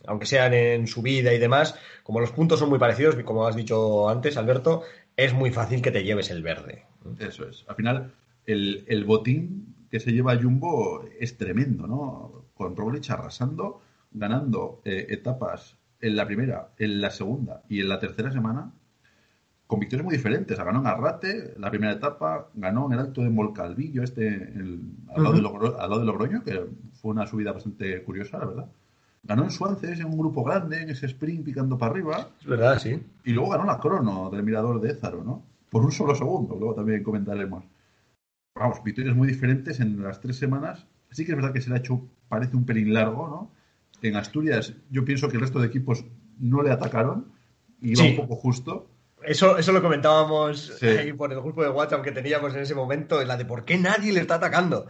aunque 0.05 0.25
sean 0.25 0.53
en 0.53 0.87
subida 0.87 1.33
y 1.33 1.39
demás, 1.39 1.75
como 2.03 2.19
los 2.19 2.31
puntos 2.31 2.59
son 2.59 2.69
muy 2.69 2.79
parecidos, 2.79 3.15
como 3.23 3.47
has 3.47 3.55
dicho 3.55 4.09
antes, 4.09 4.37
Alberto, 4.37 4.83
es 5.15 5.33
muy 5.33 5.51
fácil 5.51 5.81
que 5.81 5.91
te 5.91 6.03
lleves 6.03 6.31
el 6.31 6.43
verde. 6.43 6.85
Eso 7.19 7.47
es. 7.47 7.65
Al 7.67 7.75
final, 7.75 8.13
el, 8.45 9.03
botín 9.05 9.75
que 9.89 9.99
se 9.99 10.11
lleva 10.11 10.35
Jumbo 10.35 11.05
es 11.19 11.37
tremendo, 11.37 11.87
¿no? 11.87 12.45
Con 12.55 12.75
Roglic 12.75 13.09
arrasando, 13.09 13.81
ganando 14.11 14.81
eh, 14.85 15.07
etapas 15.09 15.77
en 16.01 16.15
la 16.15 16.25
primera, 16.25 16.69
en 16.77 17.01
la 17.01 17.09
segunda 17.11 17.63
y 17.69 17.79
en 17.79 17.89
la 17.89 17.99
tercera 17.99 18.31
semana, 18.31 18.71
con 19.73 19.79
victorias 19.79 20.05
muy 20.05 20.15
diferentes. 20.15 20.55
Ganó 20.55 20.81
en 20.81 20.85
Arrate 20.85 21.55
la 21.57 21.71
primera 21.71 21.93
etapa, 21.93 22.49
ganó 22.53 22.85
en 22.85 22.93
el 22.93 22.99
Alto 22.99 23.23
de 23.23 23.31
Molcalvillo, 23.31 24.03
este, 24.03 24.53
al, 25.15 25.23
lado 25.23 25.99
de 25.99 26.05
Logroño, 26.05 26.43
que 26.43 26.63
fue 27.01 27.09
una 27.09 27.25
subida 27.25 27.51
bastante 27.51 28.03
curiosa, 28.03 28.37
la 28.37 28.45
verdad. 28.45 28.69
Ganó 29.23 29.43
en 29.45 29.49
Suances 29.49 29.99
en 29.99 30.05
un 30.05 30.17
grupo 30.19 30.43
grande, 30.43 30.83
en 30.83 30.91
ese 30.91 31.07
sprint 31.07 31.43
picando 31.43 31.75
para 31.75 31.91
arriba. 31.91 32.27
Es 32.39 32.45
verdad, 32.45 32.77
sí. 32.77 33.01
Y 33.23 33.31
luego 33.31 33.49
ganó 33.49 33.65
la 33.65 33.79
crono 33.79 34.29
del 34.29 34.43
mirador 34.43 34.79
de 34.79 34.91
Ézaro, 34.91 35.23
¿no? 35.23 35.43
Por 35.71 35.83
un 35.83 35.91
solo 35.91 36.13
segundo, 36.13 36.55
luego 36.55 36.75
también 36.75 37.01
comentaremos. 37.01 37.63
Vamos, 38.53 38.83
victorias 38.83 39.15
muy 39.15 39.27
diferentes 39.27 39.79
en 39.79 40.03
las 40.03 40.21
tres 40.21 40.37
semanas. 40.37 40.85
Sí 41.09 41.25
que 41.25 41.31
es 41.31 41.35
verdad 41.35 41.51
que 41.51 41.61
se 41.61 41.69
le 41.69 41.77
ha 41.77 41.79
hecho, 41.79 41.99
parece 42.29 42.55
un 42.55 42.67
pelín 42.67 42.93
largo, 42.93 43.27
¿no? 43.27 43.51
En 44.07 44.17
Asturias, 44.17 44.75
yo 44.91 45.03
pienso 45.03 45.29
que 45.29 45.37
el 45.37 45.41
resto 45.41 45.59
de 45.59 45.65
equipos 45.65 46.05
no 46.37 46.61
le 46.61 46.69
atacaron, 46.69 47.31
iba 47.81 48.03
un 48.03 48.15
poco 48.17 48.35
justo. 48.35 48.92
Eso, 49.25 49.57
eso 49.57 49.71
lo 49.71 49.81
comentábamos 49.81 50.81
ahí 50.81 51.13
por 51.13 51.31
el 51.31 51.41
grupo 51.41 51.63
de 51.63 51.69
WhatsApp 51.69 52.03
que 52.03 52.11
teníamos 52.11 52.53
en 52.53 52.61
ese 52.61 52.75
momento, 52.75 53.21
en 53.21 53.27
la 53.27 53.37
de 53.37 53.45
por 53.45 53.65
qué 53.65 53.77
nadie 53.77 54.11
le 54.11 54.19
está 54.19 54.35
atacando. 54.35 54.87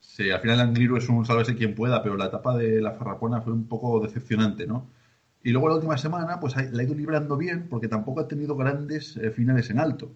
Sí, 0.00 0.30
al 0.30 0.40
final 0.40 0.60
Angliru 0.60 0.96
es 0.96 1.08
un 1.08 1.24
sálvese 1.24 1.54
quien 1.54 1.74
pueda, 1.74 2.02
pero 2.02 2.16
la 2.16 2.26
etapa 2.26 2.56
de 2.56 2.80
la 2.80 2.92
Farrapona 2.92 3.40
fue 3.40 3.52
un 3.52 3.68
poco 3.68 4.00
decepcionante, 4.00 4.66
¿no? 4.66 4.90
Y 5.42 5.50
luego 5.50 5.68
la 5.68 5.76
última 5.76 5.96
semana, 5.96 6.40
pues 6.40 6.56
la 6.56 6.62
ha 6.62 6.82
ido 6.82 6.94
librando 6.94 7.36
bien, 7.36 7.68
porque 7.68 7.88
tampoco 7.88 8.20
ha 8.20 8.28
tenido 8.28 8.56
grandes 8.56 9.16
eh, 9.16 9.30
finales 9.30 9.70
en 9.70 9.78
alto. 9.78 10.12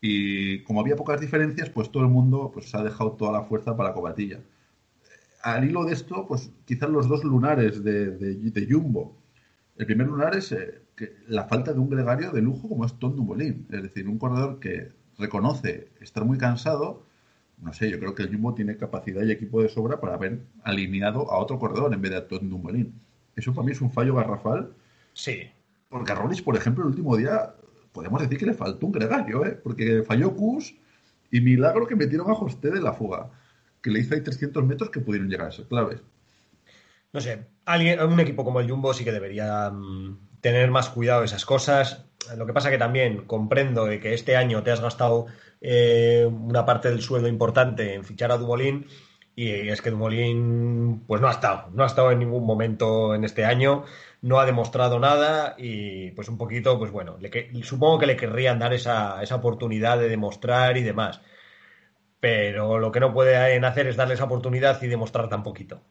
Y 0.00 0.62
como 0.64 0.80
había 0.80 0.96
pocas 0.96 1.20
diferencias, 1.20 1.70
pues 1.70 1.92
todo 1.92 2.02
el 2.02 2.08
mundo 2.08 2.50
pues, 2.52 2.74
ha 2.74 2.82
dejado 2.82 3.12
toda 3.12 3.32
la 3.32 3.44
fuerza 3.44 3.76
para 3.76 3.90
la 3.90 3.94
cobatilla. 3.94 4.40
Al 5.42 5.64
hilo 5.64 5.84
de 5.84 5.92
esto, 5.92 6.26
pues 6.26 6.50
quizás 6.64 6.90
los 6.90 7.08
dos 7.08 7.24
lunares 7.24 7.82
de, 7.84 8.10
de, 8.10 8.66
Jumbo. 8.68 9.16
El 9.76 9.86
primer 9.86 10.06
lunar 10.08 10.36
es 10.36 10.52
eh, 10.52 10.82
que 11.00 11.16
la 11.28 11.44
falta 11.44 11.72
de 11.72 11.78
un 11.78 11.88
gregario 11.88 12.30
de 12.30 12.42
lujo 12.42 12.68
como 12.68 12.84
es 12.84 12.92
Tom 12.98 13.16
Dumoulin. 13.16 13.66
Es 13.70 13.82
decir, 13.82 14.06
un 14.06 14.18
corredor 14.18 14.60
que 14.60 14.92
reconoce 15.18 15.88
estar 15.98 16.26
muy 16.26 16.36
cansado, 16.36 17.06
no 17.62 17.72
sé, 17.72 17.90
yo 17.90 17.98
creo 17.98 18.14
que 18.14 18.22
el 18.22 18.30
Jumbo 18.30 18.54
tiene 18.54 18.76
capacidad 18.76 19.22
y 19.22 19.32
equipo 19.32 19.62
de 19.62 19.70
sobra 19.70 19.98
para 19.98 20.14
haber 20.14 20.40
alineado 20.62 21.30
a 21.32 21.38
otro 21.38 21.58
corredor 21.58 21.94
en 21.94 22.02
vez 22.02 22.10
de 22.10 22.18
a 22.18 22.28
Tom 22.28 22.50
Dumoulin. 22.50 22.92
Eso 23.34 23.54
para 23.54 23.64
mí 23.64 23.72
es 23.72 23.80
un 23.80 23.90
fallo 23.90 24.14
garrafal. 24.14 24.74
Sí. 25.14 25.50
Porque 25.88 26.12
a 26.12 26.16
Rollins, 26.16 26.42
por 26.42 26.56
ejemplo, 26.56 26.84
el 26.84 26.90
último 26.90 27.16
día, 27.16 27.54
podemos 27.92 28.20
decir 28.20 28.36
que 28.36 28.46
le 28.46 28.54
faltó 28.54 28.84
un 28.84 28.92
gregario, 28.92 29.44
¿eh? 29.46 29.52
Porque 29.52 30.02
falló 30.02 30.34
Kus 30.36 30.74
y 31.30 31.40
milagro 31.40 31.86
que 31.86 31.96
metieron 31.96 32.30
a 32.30 32.34
José 32.34 32.70
de 32.70 32.80
la 32.80 32.92
fuga, 32.92 33.30
que 33.80 33.90
le 33.90 34.00
hizo 34.00 34.14
ahí 34.14 34.20
300 34.20 34.64
metros 34.66 34.90
que 34.90 35.00
pudieron 35.00 35.30
llegar 35.30 35.48
a 35.48 35.52
ser 35.52 35.66
claves. 35.66 36.02
No 37.12 37.20
sé, 37.20 37.46
alguien, 37.64 38.00
un 38.00 38.20
equipo 38.20 38.44
como 38.44 38.60
el 38.60 38.70
Jumbo 38.70 38.94
sí 38.94 39.04
que 39.04 39.12
debería 39.12 39.70
mm, 39.70 40.38
tener 40.40 40.70
más 40.70 40.88
cuidado 40.90 41.20
de 41.20 41.26
esas 41.26 41.44
cosas. 41.44 42.06
Lo 42.36 42.46
que 42.46 42.52
pasa 42.52 42.70
que 42.70 42.78
también 42.78 43.26
comprendo 43.26 43.86
de 43.86 43.98
que 43.98 44.14
este 44.14 44.36
año 44.36 44.62
te 44.62 44.70
has 44.70 44.80
gastado 44.80 45.26
eh, 45.60 46.28
una 46.30 46.64
parte 46.64 46.90
del 46.90 47.02
sueldo 47.02 47.28
importante 47.28 47.94
en 47.94 48.04
fichar 48.04 48.30
a 48.30 48.36
Dumoulin 48.38 48.86
y 49.34 49.68
es 49.68 49.80
que 49.82 49.90
Dumoulin 49.90 51.04
pues 51.06 51.20
no 51.20 51.28
ha 51.28 51.32
estado, 51.32 51.70
no 51.72 51.82
ha 51.82 51.86
estado 51.86 52.10
en 52.10 52.18
ningún 52.18 52.44
momento 52.44 53.14
en 53.14 53.24
este 53.24 53.44
año, 53.44 53.84
no 54.22 54.38
ha 54.38 54.46
demostrado 54.46 54.98
nada 54.98 55.54
y 55.58 56.10
pues 56.12 56.28
un 56.28 56.36
poquito, 56.38 56.78
pues 56.78 56.90
bueno, 56.92 57.16
supongo 57.62 57.98
que 57.98 58.06
le 58.06 58.16
querrían 58.16 58.58
dar 58.58 58.72
esa, 58.74 59.22
esa 59.22 59.36
oportunidad 59.36 59.98
de 59.98 60.08
demostrar 60.08 60.76
y 60.76 60.82
demás. 60.82 61.20
Pero 62.20 62.78
lo 62.78 62.92
que 62.92 63.00
no 63.00 63.14
pueden 63.14 63.64
hacer 63.64 63.86
es 63.86 63.96
darle 63.96 64.14
esa 64.14 64.24
oportunidad 64.24 64.80
y 64.82 64.88
demostrar 64.88 65.28
tan 65.28 65.42
poquito. 65.42 65.82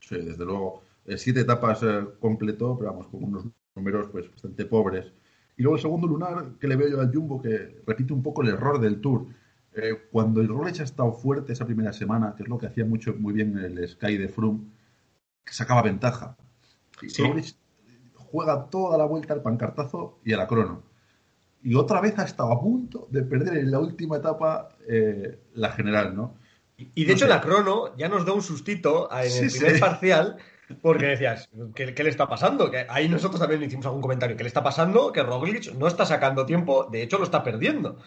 Sí, 0.00 0.16
desde 0.16 0.44
luego. 0.44 0.82
Eh, 1.04 1.18
siete 1.18 1.40
etapas 1.40 1.82
eh, 1.82 2.04
completó, 2.20 2.76
pero 2.76 2.90
vamos, 2.90 3.06
con 3.08 3.24
unos 3.24 3.46
números 3.74 4.08
pues 4.10 4.30
bastante 4.30 4.64
pobres. 4.64 5.12
Y 5.56 5.62
luego 5.62 5.76
el 5.76 5.82
segundo 5.82 6.06
lunar 6.06 6.52
que 6.60 6.68
le 6.68 6.76
veo 6.76 6.88
yo 6.88 7.00
al 7.00 7.12
Jumbo, 7.12 7.40
que 7.40 7.82
repite 7.86 8.12
un 8.12 8.22
poco 8.22 8.42
el 8.42 8.48
error 8.48 8.80
del 8.80 9.00
Tour. 9.00 9.26
Eh, 9.74 10.08
cuando 10.10 10.40
el 10.40 10.48
Rolex 10.48 10.80
ha 10.80 10.84
estado 10.84 11.12
fuerte 11.12 11.52
esa 11.52 11.66
primera 11.66 11.92
semana, 11.92 12.34
que 12.36 12.42
es 12.42 12.48
lo 12.48 12.58
que 12.58 12.66
hacía 12.66 12.84
mucho 12.84 13.14
muy 13.14 13.34
bien 13.34 13.58
el 13.58 13.86
Sky 13.86 14.16
de 14.16 14.28
Froome, 14.28 14.60
que 15.44 15.52
sacaba 15.52 15.82
ventaja. 15.82 16.36
Sí. 17.08 17.22
juega 18.14 18.70
toda 18.70 18.96
la 18.96 19.04
vuelta 19.04 19.34
al 19.34 19.42
pancartazo 19.42 20.18
y 20.24 20.32
a 20.32 20.38
la 20.38 20.46
crono. 20.46 20.82
Y 21.62 21.74
otra 21.74 22.00
vez 22.00 22.18
ha 22.18 22.24
estado 22.24 22.52
a 22.52 22.60
punto 22.60 23.06
de 23.10 23.22
perder 23.22 23.58
en 23.58 23.70
la 23.70 23.78
última 23.78 24.16
etapa 24.16 24.68
eh, 24.88 25.38
la 25.54 25.70
general, 25.72 26.16
¿no? 26.16 26.34
Y 26.78 27.04
de 27.04 27.12
hecho 27.12 27.26
la 27.26 27.40
crono 27.40 27.96
ya 27.96 28.08
nos 28.08 28.26
da 28.26 28.32
un 28.32 28.42
sustito 28.42 29.08
en 29.10 29.44
el 29.44 29.50
primer 29.50 29.80
parcial 29.80 30.36
porque 30.82 31.06
decías, 31.06 31.48
¿qué, 31.74 31.86
le 31.86 32.10
está 32.10 32.28
pasando? 32.28 32.70
Que 32.70 32.86
ahí 32.88 33.08
nosotros 33.08 33.40
también 33.40 33.62
hicimos 33.62 33.86
algún 33.86 34.02
comentario. 34.02 34.36
¿Qué 34.36 34.42
le 34.42 34.48
está 34.48 34.62
pasando? 34.62 35.12
Que 35.12 35.22
Roglic 35.22 35.72
no 35.74 35.86
está 35.86 36.04
sacando 36.04 36.44
tiempo, 36.44 36.88
de 36.90 37.02
hecho 37.02 37.18
lo 37.18 37.24
está 37.24 37.42
perdiendo. 37.42 37.98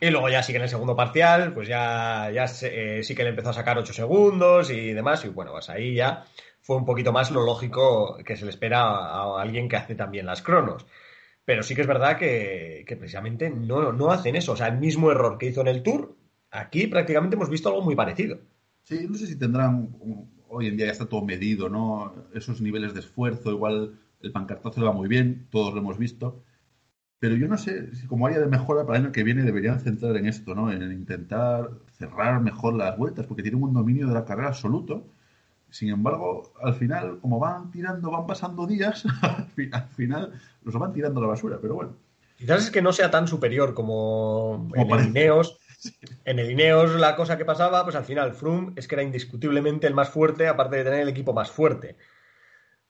Y 0.00 0.10
luego 0.10 0.28
ya 0.28 0.42
sí 0.42 0.52
que 0.52 0.58
en 0.58 0.64
el 0.64 0.68
segundo 0.68 0.96
parcial, 0.96 1.52
pues 1.52 1.68
ya, 1.68 2.30
ya 2.32 2.46
eh, 2.62 3.02
sí 3.02 3.14
que 3.14 3.24
le 3.24 3.30
empezó 3.30 3.50
a 3.50 3.54
sacar 3.54 3.78
8 3.78 3.92
segundos 3.92 4.70
y 4.70 4.92
demás. 4.92 5.24
Y 5.24 5.28
bueno, 5.28 5.52
pues 5.52 5.70
ahí 5.70 5.94
ya 5.94 6.24
fue 6.60 6.76
un 6.76 6.84
poquito 6.84 7.12
más 7.12 7.30
lo 7.30 7.44
lógico 7.44 8.16
que 8.24 8.36
se 8.36 8.44
le 8.44 8.50
espera 8.50 8.82
a, 8.82 9.40
alguien 9.40 9.68
que 9.68 9.76
hace 9.76 9.94
también 9.94 10.26
las 10.26 10.42
cronos. 10.42 10.86
Pero 11.44 11.62
sí 11.62 11.74
que 11.74 11.82
es 11.82 11.86
verdad 11.86 12.16
que, 12.16 12.84
precisamente 12.98 13.50
no, 13.50 13.92
no 13.92 14.10
hacen 14.10 14.36
eso. 14.36 14.52
O 14.52 14.56
sea, 14.56 14.68
el 14.68 14.78
mismo 14.78 15.10
error 15.10 15.36
que 15.38 15.46
hizo 15.46 15.60
en 15.60 15.68
el 15.68 15.82
Tour, 15.82 16.16
aquí 16.54 16.86
prácticamente 16.86 17.36
hemos 17.36 17.50
visto 17.50 17.68
algo 17.68 17.82
muy 17.82 17.94
parecido. 17.94 18.38
Sí, 18.84 19.06
no 19.08 19.16
sé 19.16 19.26
si 19.26 19.36
tendrán 19.36 19.96
hoy 20.48 20.68
en 20.68 20.76
día 20.76 20.86
ya 20.86 20.92
está 20.92 21.06
todo 21.06 21.22
medido, 21.22 21.68
¿no? 21.68 22.14
Esos 22.32 22.60
niveles 22.60 22.94
de 22.94 23.00
esfuerzo, 23.00 23.50
igual 23.50 23.98
el 24.20 24.32
pancartazo 24.32 24.80
le 24.80 24.86
va 24.86 24.92
muy 24.92 25.08
bien, 25.08 25.46
todos 25.50 25.74
lo 25.74 25.80
hemos 25.80 25.98
visto. 25.98 26.42
Pero 27.18 27.36
yo 27.36 27.48
no 27.48 27.58
sé 27.58 27.94
si 27.96 28.06
como 28.06 28.26
área 28.26 28.38
de 28.38 28.46
mejora 28.46 28.84
para 28.86 28.98
el 28.98 29.04
año 29.04 29.12
que 29.12 29.24
viene 29.24 29.42
deberían 29.42 29.80
centrar 29.80 30.16
en 30.16 30.26
esto, 30.26 30.54
¿no? 30.54 30.70
En 30.70 30.82
intentar 30.92 31.70
cerrar 31.92 32.40
mejor 32.40 32.74
las 32.74 32.96
vueltas, 32.96 33.26
porque 33.26 33.42
tienen 33.42 33.62
un 33.62 33.72
dominio 33.72 34.06
de 34.06 34.14
la 34.14 34.24
carrera 34.24 34.48
absoluto. 34.48 35.06
Sin 35.70 35.88
embargo, 35.88 36.52
al 36.62 36.74
final, 36.74 37.18
como 37.20 37.40
van 37.40 37.70
tirando, 37.70 38.10
van 38.10 38.26
pasando 38.26 38.66
días, 38.66 39.04
al 39.72 39.88
final 39.88 40.32
los 40.62 40.74
van 40.74 40.92
tirando 40.92 41.18
a 41.18 41.22
la 41.22 41.28
basura, 41.30 41.58
pero 41.60 41.74
bueno. 41.74 41.96
Quizás 42.36 42.64
es 42.64 42.70
que 42.70 42.82
no 42.82 42.92
sea 42.92 43.10
tan 43.10 43.26
superior 43.26 43.74
como, 43.74 44.68
en 44.74 44.90
el 44.90 45.06
Ineos. 45.06 45.58
En 46.24 46.38
el 46.38 46.50
Ineos 46.50 46.94
la 46.94 47.16
cosa 47.16 47.36
que 47.36 47.44
pasaba, 47.44 47.84
pues 47.84 47.96
al 47.96 48.04
final 48.04 48.34
Froome 48.34 48.72
es 48.76 48.88
que 48.88 48.94
era 48.94 49.02
indiscutiblemente 49.02 49.86
el 49.86 49.94
más 49.94 50.08
fuerte, 50.08 50.48
aparte 50.48 50.76
de 50.76 50.84
tener 50.84 51.00
el 51.00 51.08
equipo 51.08 51.32
más 51.32 51.50
fuerte. 51.50 51.96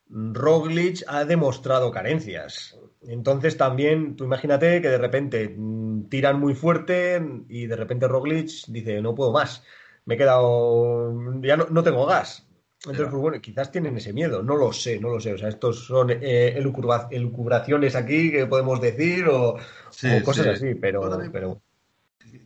Roglic 0.08 1.02
ha 1.06 1.24
demostrado 1.24 1.90
carencias. 1.90 2.78
Entonces 3.02 3.56
también, 3.56 4.16
tú 4.16 4.24
imagínate 4.24 4.80
que 4.80 4.88
de 4.88 4.98
repente 4.98 5.54
mm, 5.56 6.08
tiran 6.08 6.38
muy 6.38 6.54
fuerte 6.54 7.22
y 7.48 7.66
de 7.66 7.76
repente 7.76 8.08
Roglic 8.08 8.50
dice, 8.68 9.00
no 9.02 9.14
puedo 9.14 9.32
más, 9.32 9.64
me 10.04 10.14
he 10.14 10.18
quedado, 10.18 11.12
ya 11.42 11.56
no, 11.56 11.82
tengo 11.82 12.06
gas. 12.06 12.46
Entonces, 12.80 13.08
pues 13.08 13.20
bueno, 13.20 13.40
quizás 13.40 13.70
tienen 13.70 13.96
ese 13.96 14.12
miedo, 14.12 14.42
no 14.42 14.56
lo 14.56 14.70
sé, 14.70 15.00
no 15.00 15.08
lo 15.08 15.18
sé. 15.18 15.32
O 15.32 15.38
sea, 15.38 15.48
estos 15.48 15.86
son 15.86 16.10
eh, 16.10 16.54
elucubraciones 16.54 17.96
aquí 17.96 18.30
que 18.30 18.44
podemos 18.44 18.78
decir 18.78 19.26
o, 19.26 19.56
cosas 20.22 20.48
así, 20.48 20.74
pero, 20.74 21.10
pero 21.32 21.62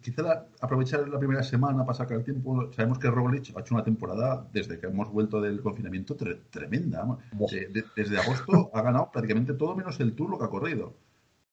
quizá 0.03 0.47
aprovechar 0.61 1.09
la 1.09 1.19
primera 1.19 1.43
semana 1.43 1.85
para 1.85 1.97
sacar 1.97 2.19
el 2.19 2.25
tiempo. 2.25 2.71
Sabemos 2.73 2.99
que 2.99 3.11
Roglic 3.11 3.57
ha 3.57 3.61
hecho 3.61 3.75
una 3.75 3.85
temporada 3.85 4.47
desde 4.53 4.79
que 4.79 4.87
hemos 4.87 5.11
vuelto 5.11 5.41
del 5.41 5.61
confinamiento 5.61 6.17
tremenda. 6.17 7.19
desde 7.97 8.19
agosto 8.19 8.71
ha 8.73 8.83
ganado 8.83 9.11
prácticamente 9.13 9.55
todo 9.55 9.77
menos 9.77 9.99
el 10.01 10.15
Tour 10.15 10.31
lo 10.31 10.39
que 10.39 10.45
ha 10.45 10.49
corrido. 10.49 10.95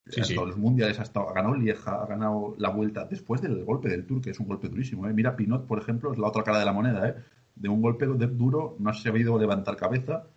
Sí, 0.08 0.36
Todos 0.36 0.50
los 0.50 0.58
mundiales 0.58 1.00
ha, 1.00 1.04
estado, 1.04 1.30
ha 1.30 1.34
ganado 1.34 1.56
Lieja, 1.56 2.04
ha 2.04 2.06
ganado 2.06 2.56
la 2.60 2.70
vuelta 2.70 3.06
después 3.06 3.42
del 3.42 3.64
golpe 3.66 3.90
del 3.90 4.06
Tour, 4.06 4.22
que 4.22 4.30
es 4.30 4.40
un 4.40 4.48
golpe 4.48 4.70
durísimo. 4.70 5.08
¿eh? 5.08 5.14
Mira, 5.14 5.36
Pinot, 5.36 5.66
por 5.66 5.80
ejemplo, 5.80 6.12
es 6.12 6.20
la 6.20 6.28
otra 6.28 6.44
cara 6.44 6.60
de 6.60 6.66
la 6.66 6.74
moneda. 6.74 7.10
¿eh? 7.10 7.16
De 7.56 7.70
un 7.70 7.82
golpe 7.82 8.06
duro 8.06 8.76
no 8.78 8.92
ha 8.92 8.94
sabido 8.94 9.40
levantar 9.40 9.76
cabeza. 9.76 10.28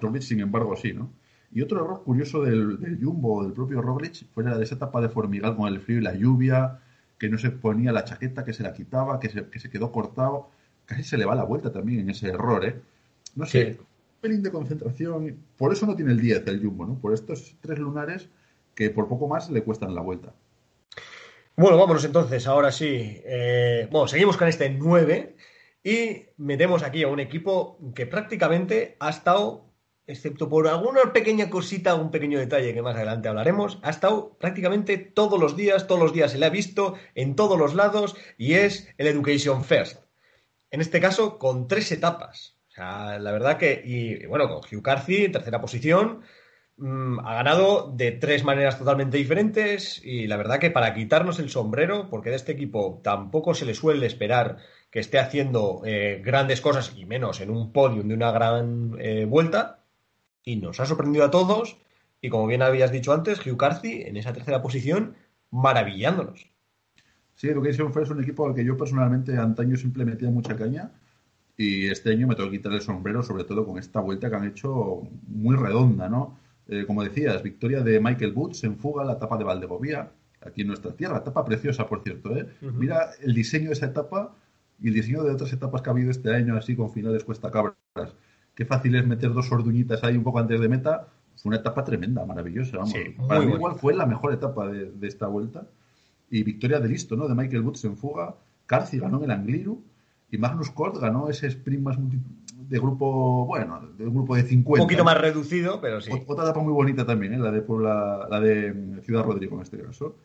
Roglic, 0.00 0.22
sin 0.22 0.40
embargo, 0.40 0.76
sí, 0.76 0.92
¿no? 0.92 1.10
Y 1.50 1.62
otro 1.62 1.84
error 1.84 2.04
curioso 2.04 2.42
del, 2.42 2.78
del 2.78 3.02
Jumbo, 3.02 3.42
del 3.42 3.52
propio 3.52 3.82
Roglic, 3.82 4.26
fue 4.32 4.44
la 4.44 4.56
de 4.56 4.64
esa 4.64 4.76
etapa 4.76 5.00
de 5.00 5.08
Formigal 5.08 5.56
con 5.56 5.66
el 5.68 5.80
frío 5.80 5.98
y 5.98 6.02
la 6.02 6.14
lluvia, 6.14 6.80
que 7.18 7.28
no 7.28 7.38
se 7.38 7.50
ponía 7.50 7.92
la 7.92 8.04
chaqueta, 8.04 8.44
que 8.44 8.52
se 8.52 8.62
la 8.62 8.72
quitaba, 8.72 9.18
que 9.20 9.28
se, 9.28 9.48
que 9.48 9.58
se 9.58 9.70
quedó 9.70 9.92
cortado. 9.92 10.50
Casi 10.84 11.02
se 11.02 11.16
le 11.16 11.24
va 11.24 11.34
la 11.34 11.44
vuelta 11.44 11.72
también 11.72 12.00
en 12.00 12.10
ese 12.10 12.28
error, 12.28 12.64
¿eh? 12.64 12.80
No 13.34 13.46
sé, 13.46 13.76
un 13.78 13.86
pelín 14.20 14.42
de 14.42 14.50
concentración. 14.50 15.36
Por 15.56 15.72
eso 15.72 15.86
no 15.86 15.96
tiene 15.96 16.12
el 16.12 16.20
10 16.20 16.46
el 16.46 16.62
Jumbo, 16.62 16.86
¿no? 16.86 16.98
Por 16.98 17.12
estos 17.12 17.56
tres 17.60 17.78
lunares 17.78 18.28
que 18.74 18.90
por 18.90 19.08
poco 19.08 19.26
más 19.26 19.50
le 19.50 19.62
cuestan 19.62 19.94
la 19.94 20.02
vuelta. 20.02 20.32
Bueno, 21.56 21.78
vámonos 21.78 22.04
entonces, 22.04 22.46
ahora 22.46 22.70
sí. 22.70 23.20
Eh, 23.24 23.88
bueno, 23.90 24.06
seguimos 24.06 24.36
con 24.36 24.46
este 24.46 24.68
9 24.68 25.36
y 25.82 26.26
metemos 26.36 26.82
aquí 26.82 27.02
a 27.02 27.08
un 27.08 27.20
equipo 27.20 27.78
que 27.94 28.06
prácticamente 28.06 28.96
ha 29.00 29.08
estado 29.08 29.65
excepto 30.06 30.48
por 30.48 30.68
alguna 30.68 31.12
pequeña 31.12 31.50
cosita, 31.50 31.94
un 31.94 32.10
pequeño 32.10 32.38
detalle 32.38 32.72
que 32.72 32.82
más 32.82 32.96
adelante 32.96 33.28
hablaremos, 33.28 33.78
ha 33.82 33.90
estado 33.90 34.36
prácticamente 34.38 34.98
todos 34.98 35.40
los 35.40 35.56
días, 35.56 35.86
todos 35.86 36.00
los 36.00 36.12
días 36.12 36.32
se 36.32 36.38
le 36.38 36.46
ha 36.46 36.50
visto 36.50 36.94
en 37.14 37.34
todos 37.34 37.58
los 37.58 37.74
lados 37.74 38.16
y 38.38 38.54
es 38.54 38.88
el 38.98 39.08
Education 39.08 39.64
First. 39.64 40.02
En 40.70 40.80
este 40.80 41.00
caso, 41.00 41.38
con 41.38 41.68
tres 41.68 41.90
etapas. 41.92 42.56
O 42.68 42.72
sea, 42.72 43.18
la 43.18 43.32
verdad 43.32 43.56
que, 43.56 43.82
y 43.84 44.26
bueno, 44.26 44.48
con 44.48 44.58
Hugh 44.58 44.82
Carthy 44.82 45.24
en 45.24 45.32
tercera 45.32 45.60
posición, 45.60 46.22
mm, 46.76 47.20
ha 47.20 47.34
ganado 47.34 47.90
de 47.92 48.12
tres 48.12 48.44
maneras 48.44 48.78
totalmente 48.78 49.16
diferentes 49.16 50.00
y 50.04 50.26
la 50.26 50.36
verdad 50.36 50.58
que 50.60 50.70
para 50.70 50.94
quitarnos 50.94 51.38
el 51.38 51.50
sombrero, 51.50 52.08
porque 52.10 52.30
de 52.30 52.36
este 52.36 52.52
equipo 52.52 53.00
tampoco 53.02 53.54
se 53.54 53.64
le 53.64 53.74
suele 53.74 54.06
esperar 54.06 54.58
que 54.90 55.00
esté 55.00 55.18
haciendo 55.18 55.82
eh, 55.84 56.22
grandes 56.24 56.60
cosas 56.60 56.92
y 56.96 57.06
menos 57.06 57.40
en 57.40 57.50
un 57.50 57.72
podium 57.72 58.08
de 58.08 58.14
una 58.14 58.30
gran 58.30 58.96
eh, 59.00 59.24
vuelta, 59.24 59.85
y 60.46 60.56
nos 60.56 60.80
ha 60.80 60.86
sorprendido 60.86 61.26
a 61.26 61.30
todos. 61.30 61.76
Y 62.22 62.30
como 62.30 62.46
bien 62.46 62.62
habías 62.62 62.90
dicho 62.90 63.12
antes, 63.12 63.44
Hugh 63.44 63.58
Carthy 63.58 64.02
en 64.02 64.16
esa 64.16 64.32
tercera 64.32 64.62
posición, 64.62 65.16
maravillándonos. 65.50 66.50
Sí, 67.34 67.48
Education 67.48 67.92
First 67.92 68.10
es 68.10 68.16
un 68.16 68.22
equipo 68.22 68.46
al 68.46 68.54
que 68.54 68.64
yo 68.64 68.78
personalmente 68.78 69.36
antaño 69.36 69.76
siempre 69.76 70.06
metía 70.06 70.30
mucha 70.30 70.56
caña 70.56 70.92
y 71.58 71.88
este 71.88 72.10
año 72.10 72.26
me 72.26 72.34
tengo 72.34 72.50
que 72.50 72.58
quitar 72.58 72.72
el 72.72 72.80
sombrero, 72.80 73.22
sobre 73.22 73.44
todo 73.44 73.66
con 73.66 73.78
esta 73.78 74.00
vuelta 74.00 74.30
que 74.30 74.36
han 74.36 74.46
hecho 74.46 75.02
muy 75.26 75.56
redonda, 75.56 76.08
¿no? 76.08 76.38
Eh, 76.68 76.84
como 76.86 77.02
decías, 77.02 77.42
victoria 77.42 77.82
de 77.82 78.00
Michael 78.00 78.32
Woods 78.34 78.64
en 78.64 78.78
fuga, 78.78 79.04
la 79.04 79.14
etapa 79.14 79.36
de 79.36 79.44
Valdegovía, 79.44 80.10
aquí 80.40 80.62
en 80.62 80.68
nuestra 80.68 80.92
tierra, 80.92 81.18
etapa 81.18 81.44
preciosa, 81.44 81.86
por 81.86 82.02
cierto, 82.02 82.36
¿eh? 82.36 82.46
Mira 82.60 83.10
el 83.20 83.34
diseño 83.34 83.68
de 83.68 83.74
esa 83.74 83.86
etapa 83.86 84.34
y 84.80 84.88
el 84.88 84.94
diseño 84.94 85.22
de 85.22 85.32
otras 85.32 85.52
etapas 85.52 85.82
que 85.82 85.90
ha 85.90 85.92
habido 85.92 86.10
este 86.10 86.34
año, 86.34 86.56
así 86.56 86.76
con 86.76 86.90
finales 86.90 87.24
cuesta 87.24 87.50
cabras. 87.50 87.76
Qué 88.56 88.64
fácil 88.64 88.96
es 88.96 89.06
meter 89.06 89.32
dos 89.34 89.52
orduñitas 89.52 90.02
ahí 90.02 90.16
un 90.16 90.24
poco 90.24 90.38
antes 90.38 90.58
de 90.58 90.68
meta. 90.68 91.08
Fue 91.36 91.50
una 91.50 91.58
etapa 91.58 91.84
tremenda, 91.84 92.24
maravillosa. 92.24 92.78
Vamos. 92.78 92.94
Para 93.28 93.40
mí 93.40 93.52
igual 93.52 93.74
fue 93.74 93.94
la 93.94 94.06
mejor 94.06 94.32
etapa 94.32 94.66
de, 94.66 95.06
esta 95.06 95.26
vuelta. 95.26 95.66
Y 96.30 96.42
victoria 96.42 96.80
de 96.80 96.88
listo, 96.88 97.16
¿no? 97.16 97.28
De 97.28 97.34
Michael 97.34 97.62
Woods 97.62 97.84
en 97.84 97.98
fuga. 97.98 98.34
Carci 98.64 98.98
ganó 98.98 99.18
en 99.18 99.24
el 99.24 99.30
Angliru. 99.30 99.84
Y 100.30 100.38
Magnus 100.38 100.70
Kort 100.70 100.96
ganó 100.98 101.28
ese 101.28 101.48
sprint 101.48 101.82
más 101.82 101.98
de 101.98 102.78
grupo, 102.78 103.44
bueno, 103.44 103.80
de 103.96 104.06
un 104.06 104.14
grupo 104.14 104.34
de 104.34 104.42
50. 104.42 104.82
Un 104.82 104.88
poquito 104.88 105.04
más 105.04 105.20
reducido, 105.20 105.78
pero 105.82 106.00
sí. 106.00 106.10
Otra 106.26 106.44
etapa 106.44 106.62
muy 106.62 106.72
bonita 106.72 107.04
también, 107.04 107.34
¿eh? 107.34 107.38
la 107.38 107.52
de 107.52 107.62
la 107.68 108.40
de 108.40 109.02
Ciudad 109.02 109.22
Rodrigo 109.22 109.56
en 109.56 109.62
este 109.62 109.78
caso. 109.78 110.16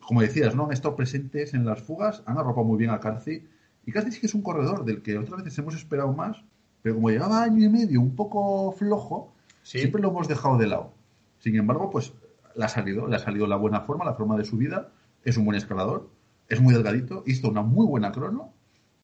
Como 0.00 0.20
decías, 0.20 0.56
¿no? 0.56 0.66
Han 0.66 0.72
estado 0.72 0.96
presentes 0.96 1.54
en 1.54 1.64
las 1.64 1.80
fugas, 1.80 2.24
han 2.26 2.38
arropado 2.38 2.66
muy 2.66 2.76
bien 2.76 2.90
a 2.90 2.98
Carci 2.98 3.46
y 3.86 3.92
casi 3.92 4.10
sí 4.10 4.20
que 4.20 4.26
es 4.26 4.34
un 4.34 4.42
corredor 4.42 4.84
del 4.84 5.00
que 5.00 5.16
otras 5.16 5.44
veces 5.44 5.58
hemos 5.58 5.74
esperado 5.74 6.12
más, 6.12 6.42
pero 6.82 6.94
como 6.96 7.10
llevaba 7.10 7.42
año 7.42 7.64
y 7.64 7.68
medio 7.68 8.00
un 8.00 8.14
poco 8.14 8.72
flojo, 8.72 9.32
siempre 9.62 10.00
lo 10.00 10.08
hemos 10.08 10.28
dejado 10.28 10.58
de 10.58 10.66
lado. 10.66 10.92
Sin 11.38 11.56
embargo, 11.56 11.90
pues 11.90 12.12
le 12.54 12.64
ha 12.64 12.68
salido, 12.68 13.06
le 13.06 13.16
ha 13.16 13.18
salido 13.20 13.46
la 13.46 13.56
buena 13.56 13.82
forma, 13.82 14.04
la 14.04 14.14
forma 14.14 14.36
de 14.36 14.44
su 14.44 14.56
vida, 14.56 14.90
es 15.24 15.36
un 15.36 15.44
buen 15.44 15.56
escalador, 15.56 16.08
es 16.48 16.60
muy 16.60 16.74
delgadito, 16.74 17.22
hizo 17.26 17.48
una 17.48 17.62
muy 17.62 17.86
buena 17.86 18.12
crono 18.12 18.52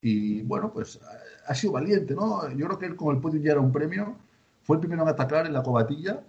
y 0.00 0.42
bueno, 0.42 0.72
pues 0.72 1.00
ha 1.46 1.54
sido 1.54 1.72
valiente, 1.72 2.14
¿no? 2.14 2.50
Yo 2.50 2.66
creo 2.66 2.78
que 2.78 2.86
él 2.86 2.96
con 2.96 3.14
el 3.14 3.20
podio 3.20 3.40
ya 3.40 3.52
era 3.52 3.60
un 3.60 3.72
premio, 3.72 4.16
fue 4.62 4.76
el 4.76 4.80
primero 4.80 5.02
en 5.02 5.08
atacar 5.08 5.46
en 5.46 5.52
la 5.52 5.62
cobatilla, 5.62 6.22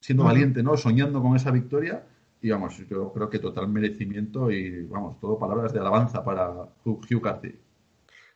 siendo 0.00 0.24
valiente, 0.24 0.62
¿no? 0.62 0.76
Soñando 0.76 1.22
con 1.22 1.36
esa 1.36 1.50
victoria 1.50 2.04
y 2.40 2.50
vamos, 2.50 2.76
yo 2.88 3.12
creo 3.12 3.30
que 3.30 3.38
total 3.38 3.68
merecimiento 3.68 4.50
y 4.50 4.86
vamos, 4.86 5.18
todo 5.20 5.38
palabras 5.38 5.72
de 5.72 5.80
alabanza 5.80 6.24
para 6.24 6.68
Hugh 6.84 7.22
Carthy. 7.22 7.54